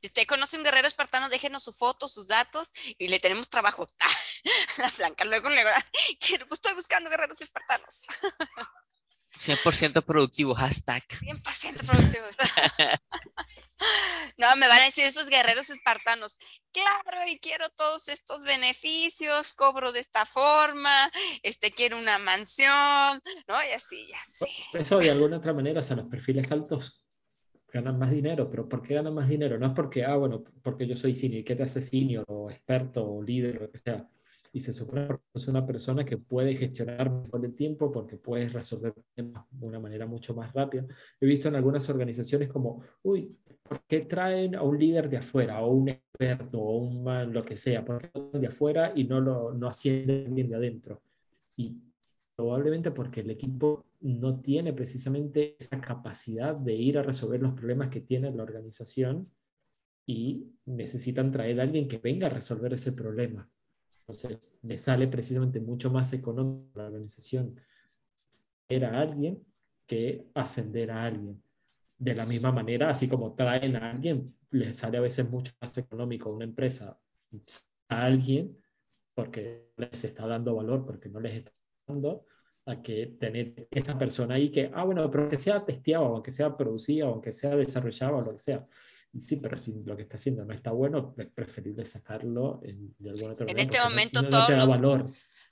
Si 0.00 0.06
usted 0.06 0.26
conoce 0.28 0.56
un 0.56 0.62
guerrero 0.62 0.86
espartano, 0.86 1.28
déjenos 1.28 1.64
su 1.64 1.72
foto, 1.72 2.06
sus 2.06 2.28
datos 2.28 2.72
y 2.96 3.08
le 3.08 3.18
tenemos 3.18 3.48
trabajo. 3.48 3.88
La 4.78 4.92
Blanca 4.96 5.24
luego 5.24 5.48
le 5.50 5.64
pues, 6.48 6.52
estoy 6.52 6.74
buscando 6.74 7.10
guerreros 7.10 7.40
espartanos. 7.40 8.06
100% 9.36 10.02
productivo, 10.04 10.54
hashtag. 10.54 11.02
100% 11.08 11.86
productivos. 11.86 12.36
No, 14.38 14.54
me 14.56 14.68
van 14.68 14.80
a 14.80 14.84
decir 14.84 15.04
esos 15.04 15.28
guerreros 15.28 15.68
espartanos. 15.70 16.38
Claro, 16.72 17.28
y 17.28 17.38
quiero 17.38 17.68
todos 17.76 18.08
estos 18.08 18.44
beneficios, 18.44 19.52
cobro 19.52 19.92
de 19.92 20.00
esta 20.00 20.24
forma, 20.24 21.10
este 21.42 21.70
quiero 21.70 21.98
una 21.98 22.18
mansión, 22.18 23.20
¿no? 23.48 23.54
Y 23.68 23.74
así, 23.74 24.08
ya 24.08 24.24
sé. 24.24 24.48
Eso 24.78 24.98
de 24.98 25.10
alguna 25.10 25.38
otra 25.38 25.52
manera, 25.52 25.80
o 25.80 25.82
sea, 25.82 25.96
los 25.96 26.06
perfiles 26.06 26.50
altos 26.52 27.04
ganan 27.72 27.98
más 27.98 28.10
dinero, 28.10 28.48
pero 28.48 28.68
¿por 28.68 28.82
qué 28.82 28.94
ganan 28.94 29.14
más 29.14 29.28
dinero? 29.28 29.58
No 29.58 29.66
es 29.66 29.72
porque, 29.74 30.04
ah, 30.04 30.16
bueno, 30.16 30.44
porque 30.62 30.86
yo 30.86 30.96
soy 30.96 31.14
senior, 31.14 31.44
¿qué 31.44 31.56
te 31.56 31.64
hace 31.64 31.82
senior 31.82 32.24
o 32.28 32.50
experto 32.50 33.04
o 33.04 33.22
líder 33.22 33.58
o 33.58 33.60
lo 33.62 33.70
que 33.70 33.78
sea? 33.78 34.08
Y 34.54 34.60
se 34.60 34.72
supone 34.72 35.08
que 35.08 35.16
es 35.34 35.48
una 35.48 35.66
persona 35.66 36.04
que 36.04 36.16
puede 36.16 36.54
gestionar 36.54 37.10
mejor 37.10 37.44
el 37.44 37.56
tiempo 37.56 37.90
porque 37.90 38.16
puedes 38.16 38.52
resolver 38.52 38.94
problemas 38.94 39.44
de 39.50 39.66
una 39.66 39.80
manera 39.80 40.06
mucho 40.06 40.32
más 40.32 40.52
rápida. 40.52 40.86
He 41.20 41.26
visto 41.26 41.48
en 41.48 41.56
algunas 41.56 41.90
organizaciones 41.90 42.48
como, 42.48 42.80
uy, 43.02 43.36
¿por 43.64 43.82
qué 43.88 44.02
traen 44.02 44.54
a 44.54 44.62
un 44.62 44.78
líder 44.78 45.10
de 45.10 45.16
afuera 45.16 45.60
o 45.60 45.72
un 45.72 45.88
experto 45.88 46.60
o 46.60 46.78
un 46.78 47.02
man, 47.02 47.32
lo 47.32 47.42
que 47.42 47.56
sea? 47.56 47.84
¿Por 47.84 47.98
qué 47.98 48.38
de 48.38 48.46
afuera 48.46 48.92
y 48.94 49.02
no 49.02 49.20
lo 49.20 49.52
no 49.52 49.66
ascienden 49.66 50.32
bien 50.32 50.48
de 50.48 50.54
adentro? 50.54 51.02
Y 51.56 51.76
probablemente 52.36 52.92
porque 52.92 53.22
el 53.22 53.30
equipo 53.30 53.86
no 54.02 54.40
tiene 54.40 54.72
precisamente 54.72 55.56
esa 55.58 55.80
capacidad 55.80 56.54
de 56.54 56.74
ir 56.74 56.96
a 56.98 57.02
resolver 57.02 57.42
los 57.42 57.54
problemas 57.54 57.88
que 57.88 58.02
tiene 58.02 58.30
la 58.30 58.44
organización 58.44 59.28
y 60.06 60.46
necesitan 60.66 61.32
traer 61.32 61.58
a 61.58 61.64
alguien 61.64 61.88
que 61.88 61.98
venga 61.98 62.28
a 62.28 62.30
resolver 62.30 62.72
ese 62.74 62.92
problema. 62.92 63.50
Entonces, 64.06 64.56
le 64.62 64.76
sale 64.76 65.08
precisamente 65.08 65.60
mucho 65.60 65.90
más 65.90 66.12
económico 66.12 66.78
a 66.78 66.82
la 66.82 66.88
organización 66.88 67.58
traer 68.66 68.84
a 68.84 69.00
alguien 69.00 69.42
que 69.86 70.26
ascender 70.34 70.90
a 70.90 71.04
alguien. 71.04 71.42
De 71.96 72.14
la 72.14 72.26
misma 72.26 72.52
manera, 72.52 72.90
así 72.90 73.08
como 73.08 73.34
traen 73.34 73.76
a 73.76 73.90
alguien, 73.90 74.34
les 74.50 74.76
sale 74.76 74.98
a 74.98 75.00
veces 75.00 75.28
mucho 75.30 75.52
más 75.60 75.76
económico 75.78 76.28
a 76.28 76.34
una 76.34 76.44
empresa 76.44 76.98
a 77.88 78.04
alguien 78.04 78.58
porque 79.14 79.70
les 79.76 80.04
está 80.04 80.26
dando 80.26 80.56
valor, 80.56 80.84
porque 80.84 81.08
no 81.08 81.20
les 81.20 81.34
está 81.36 81.52
dando 81.86 82.26
a 82.66 82.82
que 82.82 83.16
tener 83.18 83.68
esa 83.70 83.98
persona 83.98 84.34
ahí 84.34 84.50
que, 84.50 84.70
ah, 84.74 84.84
bueno, 84.84 85.10
pero 85.10 85.28
que 85.28 85.38
sea 85.38 85.64
testeado, 85.64 86.06
aunque 86.06 86.30
sea 86.30 86.56
producido, 86.56 87.08
aunque 87.08 87.32
sea 87.32 87.54
desarrollado, 87.56 88.20
lo 88.22 88.32
que 88.32 88.38
sea. 88.38 88.66
Sí, 89.20 89.36
pero 89.36 89.56
si 89.58 89.82
lo 89.84 89.96
que 89.96 90.02
está 90.02 90.16
haciendo 90.16 90.44
no 90.44 90.52
está 90.52 90.70
bueno, 90.72 91.14
es 91.16 91.26
preferible 91.26 91.84
sacarlo 91.84 92.60
en, 92.64 92.94
de 92.98 93.10
alguna 93.10 93.32
otra 93.34 93.44
En 93.46 93.54
manera. 93.56 93.62
este 93.62 93.80
momento 93.80 94.22
no, 94.22 94.28
no 94.28 94.30
todos 94.30 94.50
los- 94.58 94.68
valor. 94.68 95.06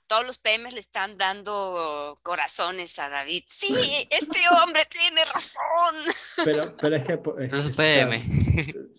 Todos 0.05 0.27
los 0.27 0.37
PMs 0.37 0.73
le 0.73 0.79
están 0.81 1.17
dando 1.17 2.15
corazones 2.23 2.99
a 2.99 3.09
David. 3.09 3.43
Sí, 3.47 3.73
este 4.11 4.39
hombre 4.61 4.81
tiene 4.89 5.23
razón. 5.25 5.95
Pero, 6.43 6.75
pero 6.79 6.95
es 6.97 7.03
que... 7.03 7.13
es- 7.39 7.51
Los 7.51 7.69
es- 7.69 7.75
PM. 7.75 8.21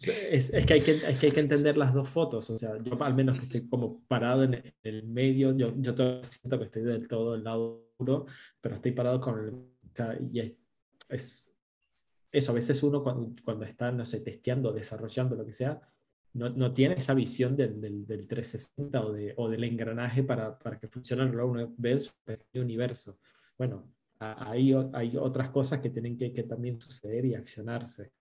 Es, 0.03 0.51
es 0.53 0.67
que 0.67 0.73
hay 0.75 0.81
que, 0.81 0.93
es 0.93 1.19
que 1.21 1.27
hay 1.27 1.33
que 1.33 1.41
entender 1.41 1.77
las 1.77 1.93
dos 1.95 2.09
fotos. 2.09 2.49
O 2.51 2.59
sea, 2.59 2.71
yo 2.83 3.01
al 3.03 3.15
menos 3.15 3.39
que 3.39 3.45
estoy 3.47 3.69
como 3.69 4.03
parado 4.07 4.45
en 4.45 4.55
el, 4.55 4.75
en 4.83 4.95
el 4.95 5.03
medio, 5.05 5.57
yo, 5.57 5.73
yo 5.77 5.95
todavía 5.95 6.25
siento 6.25 6.59
que 6.59 6.65
estoy 6.65 6.83
del 6.83 7.07
todo 7.07 7.33
del 7.33 7.45
lado 7.45 7.87
duro, 7.99 8.27
pero 8.61 8.75
estoy 8.77 8.93
parado 8.93 9.21
con 9.21 9.39
el... 9.39 9.49
o 9.55 9.95
sea, 9.95 10.19
y 10.33 10.41
es, 10.41 10.65
es 11.11 11.53
eso, 12.35 12.53
a 12.53 12.55
veces 12.55 12.83
uno 12.83 13.03
cuando, 13.03 13.35
cuando 13.45 13.65
está, 13.65 13.93
no 13.93 14.05
sé, 14.05 14.21
testeando, 14.21 14.73
desarrollando, 14.73 15.37
lo 15.37 15.47
que 15.47 15.53
sea, 15.53 15.81
no, 16.35 16.51
no 16.51 16.75
tiene 16.75 16.97
esa 16.97 17.15
visión 17.15 17.57
del, 17.57 17.81
del, 17.81 18.07
del 18.07 18.27
360 18.27 19.01
o, 19.07 19.13
de, 19.13 19.35
o 19.37 19.49
del 19.49 19.65
engranaje 19.65 20.25
para, 20.25 20.59
para 20.59 20.79
que 20.79 20.89
funcione 20.89 21.23
el 21.23 21.41
una 21.41 21.69
vez 21.77 22.07
su 22.07 22.13
pequeño 22.25 22.65
universo. 22.65 23.19
Bueno, 23.57 23.93
hay, 24.19 24.75
hay 24.93 25.17
otras 25.17 25.51
cosas 25.51 25.81
que 25.81 25.91
tienen 25.91 26.17
que, 26.19 26.33
que 26.33 26.43
también 26.43 26.81
suceder 26.81 27.25
y 27.25 27.35
accionarse. 27.35 28.13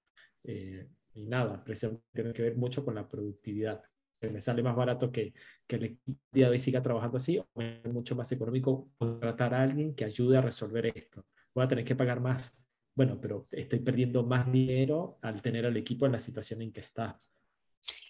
Eh, 0.43 0.87
y 1.15 1.25
nada, 1.25 1.63
tiene 2.11 2.33
que 2.33 2.41
ver 2.41 2.55
mucho 2.55 2.85
con 2.85 2.95
la 2.95 3.07
productividad. 3.07 3.83
Me 4.21 4.39
sale 4.41 4.63
más 4.63 4.75
barato 4.75 5.11
que, 5.11 5.33
que 5.67 5.75
el 5.75 5.83
equipo 5.83 6.19
de 6.31 6.47
hoy 6.47 6.59
siga 6.59 6.81
trabajando 6.81 7.17
así, 7.17 7.39
o 7.39 7.61
es 7.61 7.85
mucho 7.91 8.15
más 8.15 8.31
económico 8.31 8.89
contratar 8.97 9.53
a 9.53 9.61
alguien 9.63 9.93
que 9.95 10.05
ayude 10.05 10.37
a 10.37 10.41
resolver 10.41 10.85
esto. 10.85 11.25
Voy 11.53 11.65
a 11.65 11.67
tener 11.67 11.83
que 11.83 11.95
pagar 11.95 12.21
más. 12.21 12.53
Bueno, 12.95 13.19
pero 13.19 13.47
estoy 13.51 13.79
perdiendo 13.79 14.23
más 14.23 14.51
dinero 14.51 15.17
al 15.21 15.41
tener 15.41 15.65
al 15.65 15.77
equipo 15.77 16.05
en 16.05 16.11
la 16.11 16.19
situación 16.19 16.61
en 16.61 16.71
que 16.71 16.81
está. 16.81 17.19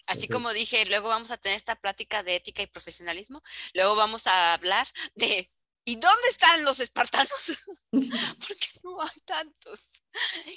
Así 0.06 0.28
como 0.28 0.52
dije, 0.52 0.84
luego 0.86 1.08
vamos 1.08 1.30
a 1.30 1.38
tener 1.38 1.56
esta 1.56 1.76
plática 1.76 2.22
de 2.22 2.36
ética 2.36 2.62
y 2.62 2.66
profesionalismo, 2.66 3.42
luego 3.72 3.96
vamos 3.96 4.26
a 4.26 4.52
hablar 4.52 4.86
de 5.14 5.50
¿y 5.86 5.96
dónde 5.96 6.28
están 6.28 6.64
los 6.64 6.80
espartanos? 6.80 7.64
Porque 7.92 8.68
no 8.82 9.00
hay 9.02 9.20
tantos. 9.24 10.02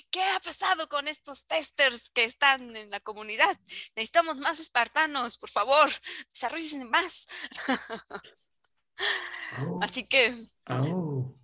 ¿Qué 0.10 0.24
ha 0.24 0.40
pasado 0.40 0.88
con 0.90 1.08
estos 1.08 1.46
testers 1.46 2.10
que 2.12 2.24
están 2.24 2.76
en 2.76 2.90
la 2.90 3.00
comunidad? 3.00 3.58
Necesitamos 3.96 4.38
más 4.38 4.60
espartanos, 4.60 5.38
por 5.38 5.50
favor, 5.50 5.90
desarrollen 6.34 6.90
más. 6.90 7.28
Así 9.82 10.04
que 10.04 10.34
au. 10.66 11.38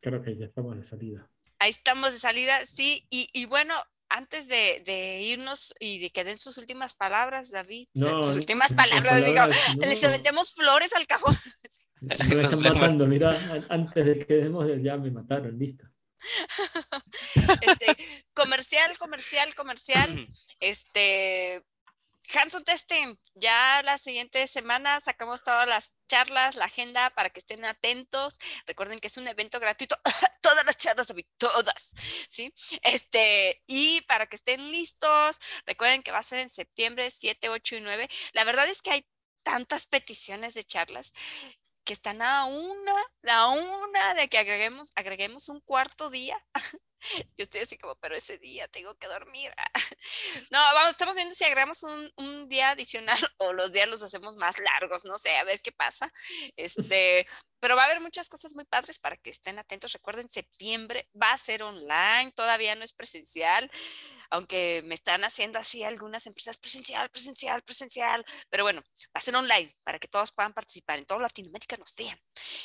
Creo 0.00 0.20
que 0.20 0.36
ya 0.36 0.46
estamos 0.46 0.76
de 0.76 0.84
salida. 0.84 1.31
Ahí 1.62 1.70
estamos 1.70 2.12
de 2.12 2.18
salida, 2.18 2.64
sí, 2.66 3.06
y, 3.10 3.28
y 3.32 3.46
bueno, 3.46 3.74
antes 4.08 4.46
de, 4.48 4.82
de 4.84 5.22
irnos 5.22 5.72
y 5.80 5.98
de 5.98 6.10
que 6.10 6.24
den 6.24 6.36
sus 6.38 6.58
últimas 6.58 6.92
palabras, 6.94 7.50
David, 7.50 7.86
No, 7.94 8.22
sus 8.22 8.36
últimas 8.36 8.68
sus 8.68 8.76
palabras, 8.76 9.16
digo, 9.16 9.34
palabras, 9.34 9.76
les 9.78 10.02
no. 10.02 10.10
vendemos 10.10 10.52
flores 10.52 10.92
al 10.92 11.06
cajón. 11.06 11.36
Me 12.00 12.14
están 12.14 12.60
matando, 12.62 13.06
mira, 13.06 13.30
an- 13.30 13.66
antes 13.70 14.04
de 14.04 14.26
que 14.26 14.34
demos 14.34 14.68
el 14.68 14.82
ya 14.82 14.96
me 14.96 15.10
mataron, 15.10 15.58
listo. 15.58 15.84
Este, 17.62 17.96
comercial, 18.34 18.96
comercial, 18.98 19.54
comercial. 19.54 20.28
Este, 20.60 21.64
Hanson 22.34 22.64
Testing, 22.64 23.16
ya 23.34 23.82
la 23.82 23.98
siguiente 23.98 24.46
semana 24.46 25.00
sacamos 25.00 25.42
todas 25.42 25.68
las 25.68 25.96
charlas, 26.08 26.56
la 26.56 26.66
agenda 26.66 27.10
para 27.10 27.30
que 27.30 27.40
estén 27.40 27.64
atentos. 27.64 28.38
Recuerden 28.66 28.98
que 28.98 29.08
es 29.08 29.16
un 29.16 29.28
evento 29.28 29.60
gratuito. 29.60 29.96
todas 30.42 30.64
las 30.64 30.76
charlas, 30.76 31.12
todas, 31.38 31.92
¿sí? 32.30 32.52
Este, 32.82 33.62
y 33.66 34.00
para 34.02 34.26
que 34.26 34.36
estén 34.36 34.70
listos, 34.70 35.38
recuerden 35.66 36.02
que 36.02 36.12
va 36.12 36.18
a 36.18 36.22
ser 36.22 36.40
en 36.40 36.50
septiembre 36.50 37.10
7, 37.10 37.48
8 37.48 37.76
y 37.76 37.80
9. 37.80 38.08
La 38.32 38.44
verdad 38.44 38.68
es 38.68 38.82
que 38.82 38.92
hay 38.92 39.06
tantas 39.42 39.86
peticiones 39.86 40.54
de 40.54 40.64
charlas 40.64 41.12
que 41.84 41.92
están 41.92 42.22
a 42.22 42.44
una, 42.44 42.94
a 43.28 43.48
una 43.48 44.14
de 44.14 44.28
que 44.28 44.38
agreguemos, 44.38 44.92
agreguemos 44.94 45.48
un 45.48 45.60
cuarto 45.60 46.10
día. 46.10 46.36
Yo 47.36 47.42
estoy 47.42 47.60
así 47.62 47.76
como, 47.78 47.96
pero 47.96 48.14
ese 48.14 48.38
día 48.38 48.68
tengo 48.68 48.94
que 48.96 49.06
dormir. 49.08 49.52
No, 50.50 50.58
vamos, 50.58 50.90
estamos 50.94 51.14
viendo 51.16 51.34
si 51.34 51.44
agregamos 51.44 51.82
un, 51.84 52.10
un 52.16 52.48
día 52.48 52.70
adicional 52.70 53.18
o 53.38 53.52
los 53.52 53.70
días 53.72 53.88
los 53.88 54.02
hacemos 54.02 54.36
más 54.36 54.58
largos, 54.58 55.04
no 55.04 55.16
sé, 55.16 55.36
a 55.36 55.44
ver 55.44 55.60
qué 55.62 55.70
pasa. 55.72 56.12
Este, 56.56 57.26
pero 57.60 57.76
va 57.76 57.82
a 57.82 57.86
haber 57.86 58.00
muchas 58.00 58.28
cosas 58.28 58.54
muy 58.54 58.64
padres 58.64 58.98
para 58.98 59.16
que 59.16 59.30
estén 59.30 59.58
atentos. 59.58 59.92
Recuerden, 59.92 60.28
septiembre 60.28 61.08
va 61.20 61.32
a 61.32 61.38
ser 61.38 61.62
online, 61.62 62.32
todavía 62.34 62.74
no 62.74 62.84
es 62.84 62.92
presencial, 62.92 63.70
aunque 64.30 64.82
me 64.86 64.94
están 64.94 65.22
haciendo 65.24 65.58
así 65.58 65.84
algunas 65.84 66.26
empresas 66.26 66.58
presencial, 66.58 67.08
presencial, 67.10 67.62
presencial, 67.62 68.24
pero 68.50 68.64
bueno, 68.64 68.82
va 69.04 69.12
a 69.14 69.20
ser 69.20 69.36
online 69.36 69.76
para 69.84 69.98
que 69.98 70.08
todos 70.08 70.32
puedan 70.32 70.52
participar. 70.52 70.98
En 70.98 71.06
toda 71.06 71.20
Latinoamérica 71.20 71.76
nos 71.76 71.94
vean 71.94 72.20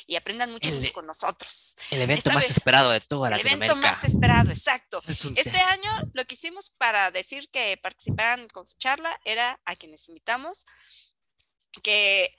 y 0.06 0.16
aprendan 0.16 0.50
mucho 0.50 0.68
El- 0.70 0.92
con 0.92 1.06
nosotros. 1.06 1.76
El 1.90 2.02
evento 2.02 2.18
Esta 2.30 2.32
más 2.32 2.42
vez- 2.48 2.50
esperado 2.56 2.90
de 2.90 3.00
toda 3.00 3.28
El 3.28 3.34
evento 3.34 3.58
Latinoamérica. 3.60 3.88
más 3.88 4.04
esperado, 4.04 4.27
exacto. 4.48 5.02
Es 5.06 5.24
Este 5.24 5.50
test. 5.50 5.54
año 5.70 5.90
lo 6.12 6.24
que 6.24 6.34
hicimos 6.34 6.70
para 6.78 7.10
decir 7.10 7.48
que 7.50 7.76
participaran 7.82 8.48
con 8.48 8.66
su 8.66 8.76
charla 8.78 9.18
era 9.24 9.60
a 9.64 9.76
quienes 9.76 10.08
invitamos 10.08 10.64
que, 11.82 12.34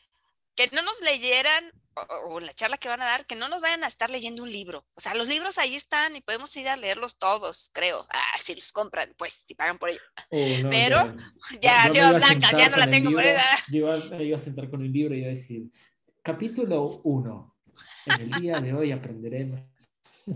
que 0.55 0.67
no 0.73 0.81
nos 0.81 1.01
leyeran 1.01 1.71
o, 1.95 2.35
o 2.35 2.39
la 2.39 2.53
charla 2.53 2.77
que 2.77 2.87
van 2.89 3.01
a 3.01 3.05
dar, 3.05 3.25
que 3.25 3.35
no 3.35 3.47
nos 3.49 3.61
vayan 3.61 3.83
a 3.83 3.87
estar 3.87 4.09
leyendo 4.09 4.43
un 4.43 4.51
libro. 4.51 4.85
O 4.95 5.01
sea, 5.01 5.13
los 5.15 5.27
libros 5.27 5.57
ahí 5.57 5.75
están 5.75 6.15
y 6.15 6.21
podemos 6.21 6.55
ir 6.57 6.67
a 6.69 6.77
leerlos 6.77 7.17
todos, 7.17 7.71
creo. 7.73 8.05
Ah, 8.09 8.37
si 8.37 8.55
los 8.55 8.71
compran, 8.71 9.13
pues, 9.17 9.33
si 9.33 9.53
pagan 9.55 9.77
por 9.77 9.89
ello. 9.89 9.99
Oh, 10.29 10.47
no, 10.63 10.69
Pero, 10.69 11.07
ya- 11.61 11.85
Ya, 11.85 11.89
Dios 11.91 12.15
blanca, 12.15 12.51
ya 12.57 12.69
no 12.69 12.77
la 12.77 12.89
tengo 12.89 13.11
por 13.11 13.23
libro. 13.23 13.39
Yo 13.71 13.77
iba, 13.79 14.23
iba 14.23 14.35
a 14.37 14.39
sentar 14.39 14.69
con 14.69 14.81
el 14.83 14.91
libro 14.93 15.15
y 15.15 15.19
iba 15.19 15.27
a 15.27 15.31
decir, 15.31 15.63
capítulo 16.23 16.83
1. 17.03 17.55
En 18.07 18.21
el 18.21 18.41
día 18.41 18.59
de 18.59 18.73
hoy 18.73 18.91
aprenderemos. 18.91 19.61
No, 20.25 20.35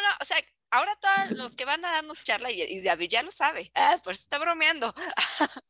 no, 0.00 0.08
o 0.20 0.24
sea, 0.24 0.38
ahora 0.74 0.96
todos 0.96 1.38
los 1.38 1.54
que 1.54 1.64
van 1.64 1.84
a 1.84 1.92
darnos 1.92 2.22
charla, 2.22 2.50
y, 2.50 2.60
y 2.62 2.80
David 2.80 3.08
ya 3.08 3.22
lo 3.22 3.30
sabe, 3.30 3.70
ah, 3.74 3.96
pues 4.02 4.20
está 4.20 4.38
bromeando. 4.38 4.92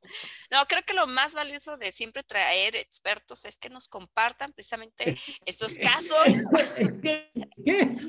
no, 0.50 0.66
creo 0.66 0.82
que 0.84 0.94
lo 0.94 1.06
más 1.06 1.34
valioso 1.34 1.76
de 1.76 1.92
siempre 1.92 2.22
traer 2.22 2.74
expertos 2.76 3.44
es 3.44 3.58
que 3.58 3.68
nos 3.68 3.88
compartan 3.88 4.52
precisamente 4.52 5.18
estos 5.44 5.76
casos, 5.82 6.26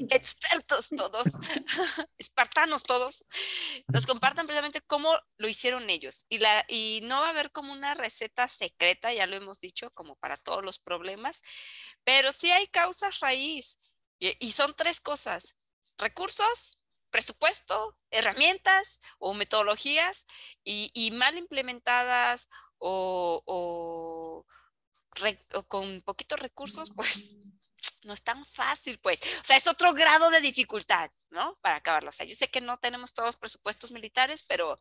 expertos 0.10 0.90
todos, 0.96 1.28
espartanos 2.18 2.84
todos, 2.84 3.26
nos 3.88 4.06
compartan 4.06 4.46
precisamente 4.46 4.82
cómo 4.82 5.18
lo 5.38 5.48
hicieron 5.48 5.90
ellos. 5.90 6.26
Y, 6.30 6.40
la, 6.40 6.66
y 6.70 7.02
no 7.04 7.22
va 7.22 7.28
a 7.28 7.32
haber 7.32 7.52
como 7.52 7.74
una 7.74 7.94
receta 7.94 8.48
secreta, 8.48 9.14
ya 9.14 9.28
lo 9.28 9.36
hemos 9.36 9.60
dicho, 9.60 9.92
como 9.92 10.16
para 10.16 10.38
todos 10.38 10.64
los 10.64 10.80
problemas, 10.80 11.42
pero 12.04 12.32
sí 12.32 12.52
hay 12.52 12.68
causas 12.68 13.20
raíz. 13.20 13.80
Y, 14.18 14.34
y 14.40 14.54
son 14.54 14.74
tres 14.74 15.02
cosas, 15.02 15.58
recursos, 15.98 16.78
presupuesto, 17.10 17.98
herramientas 18.12 19.00
o 19.20 19.34
metodologías 19.34 20.26
y, 20.64 20.92
y 20.94 21.12
mal 21.12 21.38
implementadas 21.38 22.50
o, 22.78 23.42
o 23.46 24.46
re- 25.16 25.46
o 25.54 25.64
con 25.64 26.02
poquitos 26.02 26.40
recursos, 26.40 26.92
pues 26.96 27.38
no 28.04 28.14
es 28.14 28.24
tan 28.24 28.46
fácil, 28.46 29.00
pues. 29.00 29.20
O 29.42 29.46
sea, 29.46 29.58
es 29.58 29.68
otro 29.68 29.94
grado 29.94 30.30
de 30.30 30.40
dificultad, 30.40 31.10
¿no? 31.32 31.58
Para 31.62 31.78
acabarlo. 31.78 32.10
O 32.10 32.12
sea, 32.12 32.26
yo 32.26 32.36
sé 32.36 32.50
que 32.50 32.62
no 32.62 32.78
tenemos 32.78 33.14
todos 33.14 33.38
presupuestos 33.38 33.92
militares, 33.92 34.44
pero 34.48 34.80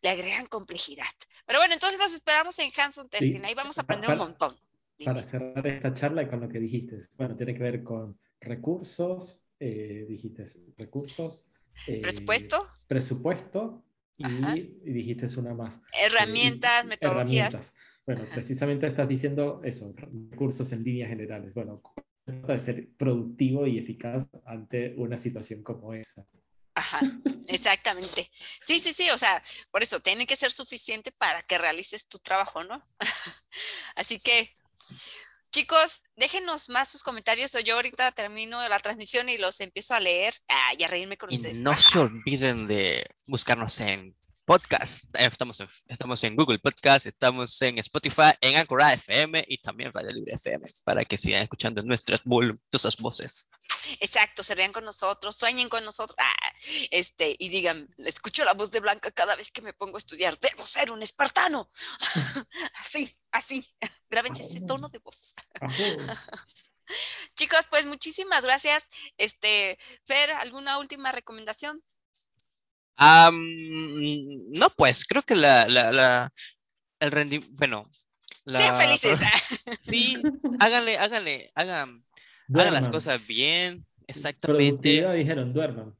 le 0.00 0.08
agregan 0.08 0.46
complejidad. 0.46 1.12
Pero 1.44 1.58
bueno, 1.58 1.74
entonces 1.74 2.00
los 2.00 2.14
esperamos 2.14 2.58
en 2.58 2.70
Hanson 2.74 3.08
Testing. 3.08 3.44
Ahí 3.44 3.54
vamos 3.54 3.78
a 3.78 3.82
aprender 3.82 4.10
un 4.10 4.18
montón. 4.18 4.58
Para 5.04 5.24
cerrar 5.24 5.66
esta 5.66 5.92
charla 5.94 6.28
con 6.28 6.40
lo 6.40 6.48
que 6.48 6.58
dijiste, 6.58 6.96
bueno, 7.16 7.36
tiene 7.36 7.54
que 7.54 7.62
ver 7.62 7.82
con 7.82 8.18
recursos, 8.40 9.41
eh, 9.64 10.06
dijiste 10.08 10.44
recursos, 10.76 11.48
eh, 11.86 12.00
Presupuesto, 12.02 12.66
presupuesto 12.88 13.84
y, 14.18 14.24
Ajá. 14.24 14.56
y 14.56 14.92
dijiste 14.92 15.26
una 15.38 15.54
más. 15.54 15.80
herramientas, 15.92 16.82
Eh, 16.82 16.86
y- 16.86 16.88
metodologías. 16.88 17.54
herramientas. 17.54 17.74
Bueno, 18.04 18.24
precisamente 18.34 18.88
estás 18.88 19.08
diciendo 19.08 19.60
eso, 19.64 19.94
recursos 19.96 20.72
en 20.72 20.82
líneas 20.82 21.08
generales. 21.10 21.54
Bueno, 21.54 21.80
trata 22.24 22.54
de 22.54 22.60
ser 22.60 22.88
productivo 22.96 23.64
y 23.68 23.78
eficaz 23.78 24.28
ante 24.44 24.94
una 24.96 25.16
situación 25.16 25.62
como 25.62 25.94
esa. 25.94 26.26
Ajá, 26.74 27.00
exactamente. 27.48 28.28
Sí, 28.66 28.80
sí, 28.80 28.92
sí, 28.92 29.10
o 29.10 29.16
sea, 29.16 29.40
por 29.70 29.82
eso 29.84 30.00
tiene 30.00 30.26
que 30.26 30.34
ser 30.34 30.50
suficiente 30.50 31.12
para 31.12 31.40
que 31.42 31.58
realices 31.58 32.08
tu 32.08 32.18
trabajo, 32.18 32.64
¿no? 32.64 32.82
Así 33.94 34.18
que, 34.18 34.56
chicos, 35.52 36.02
déjenos 36.16 36.68
más 36.68 36.88
sus 36.88 37.02
comentarios 37.02 37.54
o 37.54 37.60
yo 37.60 37.76
ahorita 37.76 38.10
termino 38.12 38.66
la 38.68 38.80
transmisión 38.80 39.28
y 39.28 39.38
los 39.38 39.60
empiezo 39.60 39.94
a 39.94 40.00
leer 40.00 40.34
ah, 40.48 40.72
y 40.76 40.82
a 40.82 40.88
reírme 40.88 41.16
con 41.16 41.32
Y 41.32 41.36
ustedes. 41.36 41.58
no 41.58 41.76
se 41.76 41.98
olviden 42.00 42.66
de 42.66 43.06
buscarnos 43.26 43.78
en 43.80 44.16
podcast. 44.44 45.04
Eh, 45.16 45.26
Estamos 45.26 45.60
en, 45.60 45.68
estamos 45.86 46.24
en 46.24 46.34
Google 46.36 46.58
Podcast, 46.58 47.06
estamos 47.06 47.60
en 47.62 47.78
Spotify, 47.78 48.32
en 48.40 48.56
Anchor 48.56 48.82
FM 48.82 49.44
y 49.46 49.58
también 49.58 49.92
Radio 49.92 50.10
Libre 50.10 50.34
FM 50.34 50.66
para 50.84 51.04
que 51.04 51.16
sigan 51.18 51.42
escuchando 51.42 51.82
nuestras 51.82 52.24
voluptuosas 52.24 52.96
voces. 52.96 53.48
Exacto, 54.00 54.42
se 54.42 54.54
rían 54.54 54.72
con 54.72 54.84
nosotros, 54.84 55.36
sueñen 55.36 55.68
con 55.68 55.84
nosotros, 55.84 56.16
ah, 56.18 56.52
este, 56.90 57.34
y 57.38 57.48
digan, 57.48 57.88
escucho 57.98 58.44
la 58.44 58.52
voz 58.54 58.70
de 58.70 58.80
Blanca 58.80 59.10
cada 59.10 59.34
vez 59.36 59.50
que 59.50 59.62
me 59.62 59.72
pongo 59.72 59.96
a 59.96 59.98
estudiar, 59.98 60.38
debo 60.38 60.64
ser 60.64 60.92
un 60.92 61.02
espartano. 61.02 61.70
así, 62.74 63.16
así, 63.30 63.66
grábense 64.10 64.42
ese 64.42 64.60
tono 64.60 64.88
de 64.88 64.98
voz. 64.98 65.34
Chicos, 67.36 67.66
pues 67.70 67.86
muchísimas 67.86 68.44
gracias. 68.44 68.88
Este, 69.16 69.78
Fer, 70.04 70.32
¿alguna 70.32 70.78
última 70.78 71.12
recomendación? 71.12 71.82
Am, 72.96 74.52
no, 74.52 74.70
pues 74.70 75.04
creo 75.06 75.22
que 75.22 75.34
la, 75.34 75.66
la, 75.66 75.90
la- 75.92 76.32
el 77.00 77.10
rendimiento, 77.10 77.54
bueno, 77.58 77.84
Sean 78.46 78.74
la- 78.74 78.76
felices. 78.76 79.18
Sí, 79.88 80.22
háganle, 80.60 80.98
háganle, 80.98 81.50
hagan, 81.54 82.04
hagan 82.54 82.74
las 82.74 82.84
Duerman. 82.84 82.90
cosas 82.90 83.26
bien, 83.26 83.86
exactamente. 84.06 85.06
Dijeron, 85.14 85.52
duerman. 85.52 85.94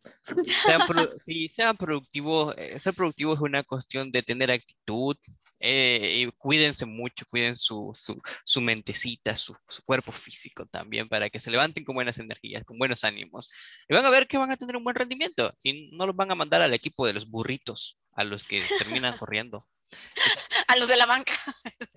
Sean, 0.65 0.87
pro- 0.87 1.11
sí, 1.21 1.49
sean 1.49 1.77
productivos. 1.77 2.55
eh, 2.59 2.79
ser 2.81 2.95
productivos 2.95 3.39
es 3.39 3.43
una 3.43 3.63
cuestión 3.63 4.11
de 4.13 4.23
tener 4.23 4.51
actitud. 4.51 5.17
eh, 5.65 6.25
y 6.27 6.31
cuídense 6.33 6.87
mucho, 6.87 7.25
cuiden 7.31 7.57
su, 7.57 7.93
su, 7.95 8.21
su 8.45 8.61
mentecita, 8.61 9.37
su, 9.37 9.57
su 9.69 9.83
cuerpo 9.85 10.11
físico 10.11 10.67
también, 10.67 11.09
para 11.09 11.31
que 11.31 11.39
se 11.39 11.51
levanten 11.53 11.85
con 11.85 11.95
buenas 11.95 12.19
energías, 12.19 12.65
con 12.65 12.79
buenos 12.79 13.05
ánimos. 13.05 13.49
Y 13.89 13.95
van 13.95 14.05
a 14.05 14.11
ver 14.11 14.27
que 14.27 14.39
van 14.39 14.51
a 14.51 14.57
tener 14.57 14.77
un 14.77 14.83
buen 14.85 14.97
rendimiento. 14.97 15.57
Y 15.63 15.91
no 15.97 16.07
los 16.07 16.17
van 16.17 16.31
a 16.33 16.35
mandar 16.35 16.63
al 16.63 16.75
equipo 16.75 17.07
de 17.07 17.13
los 17.13 17.29
burritos, 17.31 17.97
a 18.13 18.25
los 18.25 18.47
que 18.49 18.61
terminan 18.79 19.17
corriendo. 19.17 19.65
A 20.69 20.77
los 20.77 20.89
de 20.89 20.97
la 20.97 21.05
banca. 21.07 21.35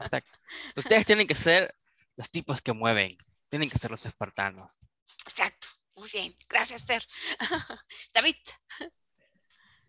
Exacto. 0.02 0.38
Ustedes 0.76 1.06
tienen 1.06 1.28
que 1.28 1.36
ser 1.36 1.74
los 2.18 2.30
tipos 2.30 2.62
que 2.62 2.74
mueven, 2.74 3.18
tienen 3.56 3.69
que 3.69 3.77
ser 3.77 3.90
los 3.90 4.06
espartanos. 4.06 4.82
Exacto. 5.23 5.69
Muy 5.95 6.10
bien. 6.11 6.34
Gracias, 6.49 6.86
Fer. 6.86 7.02
David. 8.14 8.36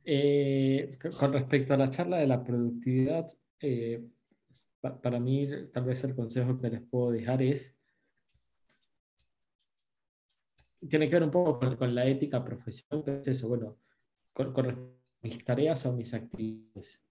Eh, 0.05 0.89
con 1.19 1.33
respecto 1.33 1.75
a 1.75 1.77
la 1.77 1.91
charla 1.91 2.19
de 2.19 2.29
la 2.29 2.45
productividad, 2.45 3.27
eh, 3.59 4.09
para 4.81 5.19
mí 5.19 5.49
tal 5.73 5.85
vez 5.85 6.05
el 6.05 6.15
consejo 6.15 6.61
que 6.61 6.71
les 6.71 6.81
puedo 6.83 7.11
dejar 7.11 7.43
es, 7.43 7.77
tiene 10.89 11.09
que 11.09 11.17
ver 11.17 11.25
un 11.25 11.33
poco 11.33 11.59
con, 11.77 11.93
la 11.93 12.07
ética 12.07 12.45
profesional, 12.45 13.19
es 13.19 13.27
eso, 13.27 13.49
bueno, 13.49 13.81
con, 14.33 14.53
con 14.53 14.97
mis 15.23 15.45
tareas 15.45 15.85
o 15.87 15.93
mis 15.93 16.15
actividades 16.15 17.05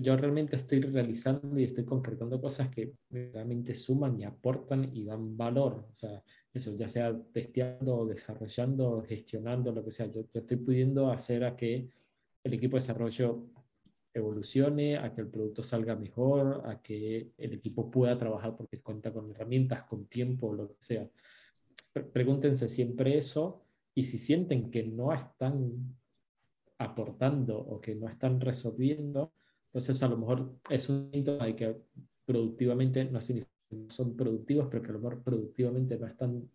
yo, 0.00 0.16
realmente 0.16 0.56
estoy 0.56 0.80
realizando 0.80 1.58
y 1.58 1.64
estoy 1.64 1.84
concretando 1.84 2.40
cosas 2.40 2.68
que 2.68 2.94
realmente 3.10 3.74
suman 3.74 4.18
y 4.20 4.24
aportan 4.24 4.90
y 4.94 5.04
dan 5.04 5.36
valor. 5.36 5.88
O 5.90 5.94
sea, 5.94 6.22
eso, 6.52 6.76
ya 6.76 6.88
sea 6.88 7.18
testeando, 7.32 8.06
desarrollando, 8.06 9.02
gestionando, 9.02 9.72
lo 9.72 9.84
que 9.84 9.90
sea. 9.90 10.06
Yo, 10.06 10.20
estoy 10.32 10.56
pudiendo 10.58 11.10
hacer 11.10 11.44
a 11.44 11.56
que 11.56 11.88
el 12.44 12.54
equipo 12.54 12.76
de 12.76 12.82
desarrollo 12.82 13.48
evolucione, 14.14 14.98
a 14.98 15.12
que 15.12 15.22
el 15.22 15.28
producto 15.28 15.64
salga 15.64 15.96
mejor, 15.96 16.62
a 16.66 16.80
que 16.80 17.32
el 17.36 17.52
equipo 17.52 17.90
pueda 17.90 18.16
trabajar 18.16 18.56
porque 18.56 18.80
cuenta 18.80 19.12
con 19.12 19.30
herramientas, 19.30 19.84
con 19.84 20.06
tiempo, 20.06 20.52
lo 20.52 20.68
que 20.68 20.76
sea. 20.78 21.08
Pregúntense 22.12 22.68
siempre 22.68 23.18
eso 23.18 23.64
y 23.94 24.04
si 24.04 24.18
sienten 24.18 24.70
que 24.70 24.84
no 24.84 25.12
están 25.12 25.96
aportando 26.78 27.58
o 27.58 27.80
que 27.80 27.94
no 27.94 28.08
están 28.08 28.40
resolviendo, 28.40 29.32
entonces, 29.72 30.02
a 30.02 30.08
lo 30.08 30.18
mejor 30.18 30.54
es 30.68 30.90
un 30.90 31.10
síntoma 31.10 31.46
de 31.46 31.56
que 31.56 31.76
productivamente 32.26 33.06
no 33.06 33.20
son 33.88 34.14
productivos, 34.14 34.68
pero 34.70 34.82
que 34.82 34.90
a 34.90 34.92
lo 34.92 34.98
mejor 34.98 35.22
productivamente 35.22 35.98
no 35.98 36.06
están 36.06 36.46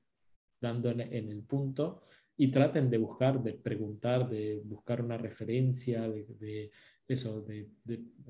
dando 0.61 0.91
en, 0.91 1.01
el 1.01 1.41
punto 1.41 2.03
y 2.37 2.51
traten 2.51 2.91
de 2.91 2.99
buscar, 2.99 3.41
de 3.41 3.53
preguntar, 3.53 4.29
de 4.29 4.61
buscar 4.63 5.01
una 5.01 5.17
referencia, 5.17 6.07
de, 6.07 6.69
eso, 7.07 7.41
de, 7.41 7.71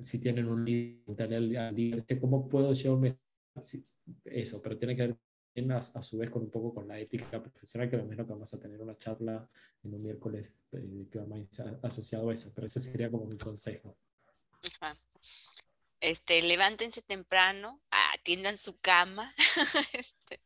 si 0.06 0.20
tienen 0.20 0.48
un 0.48 0.64
líder, 0.64 2.06
cómo 2.22 2.48
puedo 2.48 2.72
yo 2.72 2.98
eso, 4.24 4.62
pero 4.62 4.78
tiene 4.78 4.96
que 4.96 5.02
ver 5.02 5.72
a, 5.72 5.80
a, 5.80 6.02
su 6.02 6.18
vez 6.18 6.30
con 6.30 6.44
un 6.44 6.50
poco 6.50 6.74
con 6.74 6.88
la 6.88 6.98
ética 6.98 7.44
profesional, 7.44 7.90
que 7.90 7.98
me 7.98 8.04
imagino 8.04 8.26
que 8.26 8.32
vamos 8.32 8.54
a 8.54 8.60
tener 8.60 8.82
una 8.82 8.96
charla 8.96 9.50
en 9.84 9.94
un 9.94 10.02
miércoles 10.02 10.62
eh, 10.72 11.08
que 11.12 11.20
va 11.20 11.26
más 11.26 11.60
asociado 11.82 12.30
a 12.30 12.34
eso, 12.34 12.54
pero 12.56 12.68
ese 12.68 12.80
sería 12.80 13.12
como 13.12 13.26
mi 13.26 13.38
consejo. 13.38 13.98
Este, 16.00 16.42
levántense 16.42 17.02
temprano, 17.02 17.82
atiendan 18.14 18.58
su 18.58 18.78
cama. 18.80 19.34
este, 19.94 20.42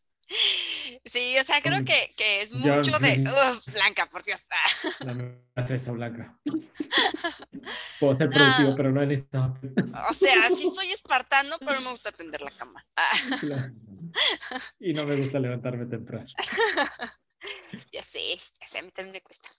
sí, 1.06 1.38
o 1.38 1.44
sea, 1.44 1.62
creo 1.62 1.84
que, 1.84 2.14
que 2.16 2.42
es 2.42 2.54
mucho 2.54 2.98
de 3.00 3.18
Blanca, 3.74 4.08
por 4.10 4.24
Dios. 4.24 4.48
No 5.06 5.36
hace 5.56 5.76
eso, 5.76 5.94
Blanca. 5.94 6.38
Puedo 8.00 8.16
ser 8.16 8.30
productivo, 8.30 8.76
pero 8.76 8.92
no 8.92 9.02
en 9.04 9.12
esto. 9.12 9.58
O 10.10 10.14
sea, 10.14 10.50
sí 10.56 10.70
soy 10.74 10.92
espartano, 10.92 11.58
pero 11.60 11.82
me 11.82 11.90
gusta 11.90 12.10
atender 12.10 12.42
la 12.42 12.52
cama. 12.52 12.86
Y 14.80 14.94
no 14.94 15.06
me 15.06 15.16
gusta 15.18 15.40
levantarme 15.40 15.86
temprano. 15.86 16.28
Ya 17.92 18.04
sé, 18.04 18.20
ya 18.38 18.68
sé, 18.68 18.78
a 18.78 18.82
mí 18.84 18.92
también 18.92 19.14
me 19.14 19.22
cuesta. 19.22 19.50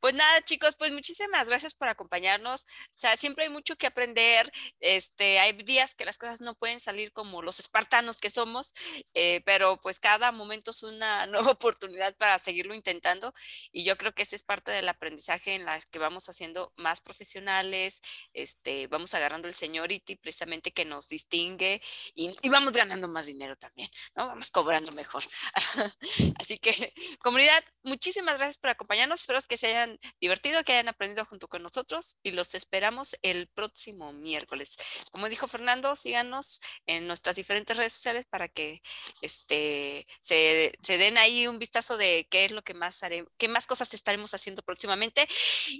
Pues 0.00 0.14
nada, 0.14 0.42
chicos, 0.44 0.76
pues 0.76 0.92
muchísimas 0.92 1.48
gracias 1.48 1.74
por 1.74 1.88
acompañarnos. 1.88 2.64
O 2.64 2.92
sea, 2.94 3.16
siempre 3.16 3.44
hay 3.44 3.50
mucho 3.50 3.76
que 3.76 3.86
aprender. 3.86 4.50
Este, 4.80 5.38
hay 5.38 5.52
días 5.52 5.94
que 5.94 6.04
las 6.04 6.18
cosas 6.18 6.40
no 6.40 6.54
pueden 6.54 6.80
salir 6.80 7.12
como 7.12 7.42
los 7.42 7.60
espartanos 7.60 8.20
que 8.20 8.30
somos, 8.30 8.72
eh, 9.14 9.42
pero 9.44 9.78
pues 9.80 10.00
cada 10.00 10.32
momento 10.32 10.70
es 10.70 10.82
una 10.82 11.26
nueva 11.46 11.50
oportunidad 11.52 12.14
para 12.16 12.38
seguirlo 12.38 12.74
intentando. 12.74 13.32
Y 13.72 13.84
yo 13.84 13.96
creo 13.96 14.12
que 14.12 14.22
ese 14.22 14.36
es 14.36 14.42
parte 14.42 14.72
del 14.72 14.88
aprendizaje 14.88 15.54
en 15.54 15.64
la 15.64 15.78
que 15.80 15.98
vamos 15.98 16.28
haciendo 16.28 16.72
más 16.76 17.00
profesionales, 17.00 18.00
este, 18.32 18.86
vamos 18.88 19.14
agarrando 19.14 19.48
el 19.48 19.54
señority 19.54 20.16
precisamente 20.16 20.72
que 20.72 20.84
nos 20.84 21.08
distingue 21.08 21.80
y, 22.14 22.30
y 22.42 22.48
vamos 22.48 22.72
ganando 22.72 23.08
más 23.08 23.26
dinero 23.26 23.56
también, 23.56 23.88
¿no? 24.14 24.26
Vamos 24.26 24.50
cobrando 24.50 24.92
mejor. 24.92 25.22
Así 26.38 26.58
que, 26.58 26.92
comunidad, 27.20 27.62
muchísimas 27.82 28.36
gracias 28.36 28.58
por 28.58 28.70
acompañarnos. 28.70 29.20
Espero 29.20 29.38
que 29.48 29.56
se 29.56 29.75
hayan 29.76 29.98
divertido, 30.20 30.64
que 30.64 30.72
hayan 30.72 30.88
aprendido 30.88 31.24
junto 31.24 31.48
con 31.48 31.62
nosotros 31.62 32.16
y 32.22 32.32
los 32.32 32.54
esperamos 32.54 33.16
el 33.22 33.48
próximo 33.48 34.12
miércoles. 34.12 34.76
Como 35.12 35.28
dijo 35.28 35.46
Fernando, 35.46 35.94
síganos 35.96 36.60
en 36.86 37.06
nuestras 37.06 37.36
diferentes 37.36 37.76
redes 37.76 37.92
sociales 37.92 38.26
para 38.26 38.48
que 38.48 38.80
este, 39.22 40.06
se, 40.20 40.72
den 40.86 41.18
ahí 41.18 41.46
un 41.46 41.58
vistazo 41.58 41.96
de 41.96 42.26
qué 42.30 42.46
es 42.46 42.52
lo 42.52 42.62
que 42.62 42.74
más 42.74 43.02
haremos, 43.02 43.30
qué 43.36 43.48
más 43.48 43.66
cosas 43.66 43.92
estaremos 43.94 44.34
haciendo 44.34 44.62
próximamente. 44.62 45.26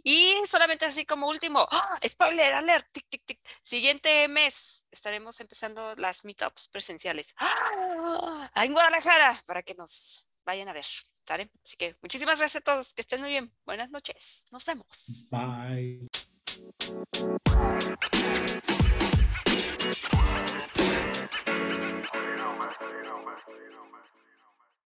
Y 0.05 0.35
solamente 0.45 0.87
así 0.87 1.05
como 1.05 1.29
último, 1.29 1.67
¡ah! 1.71 1.99
spoiler 2.07 2.53
alert, 2.55 2.87
tic, 2.93 3.07
tic, 3.09 3.25
tic. 3.25 3.41
Siguiente 3.63 4.29
mes 4.29 4.87
estaremos 4.91 5.41
empezando 5.41 5.95
las 5.97 6.25
meetups 6.25 6.69
presenciales 6.69 7.35
¡Ah! 7.39 8.51
en 8.55 8.73
Guadalajara 8.73 9.43
para 9.47 9.63
que 9.63 9.75
nos 9.75 10.29
vayan 10.45 10.69
a 10.69 10.73
ver. 10.73 10.87
Así 11.35 11.77
que 11.77 11.97
muchísimas 12.03 12.39
gracias 12.39 12.63
a 12.63 12.65
todos. 12.65 12.95
Que 12.95 13.03
estén 13.03 13.21
muy 13.21 13.31
bien. 13.31 13.53
Buenas 13.65 13.91
noches. 13.91 14.47
Nos 14.51 14.65
vemos. 14.65 15.29
Bye. 15.31 16.09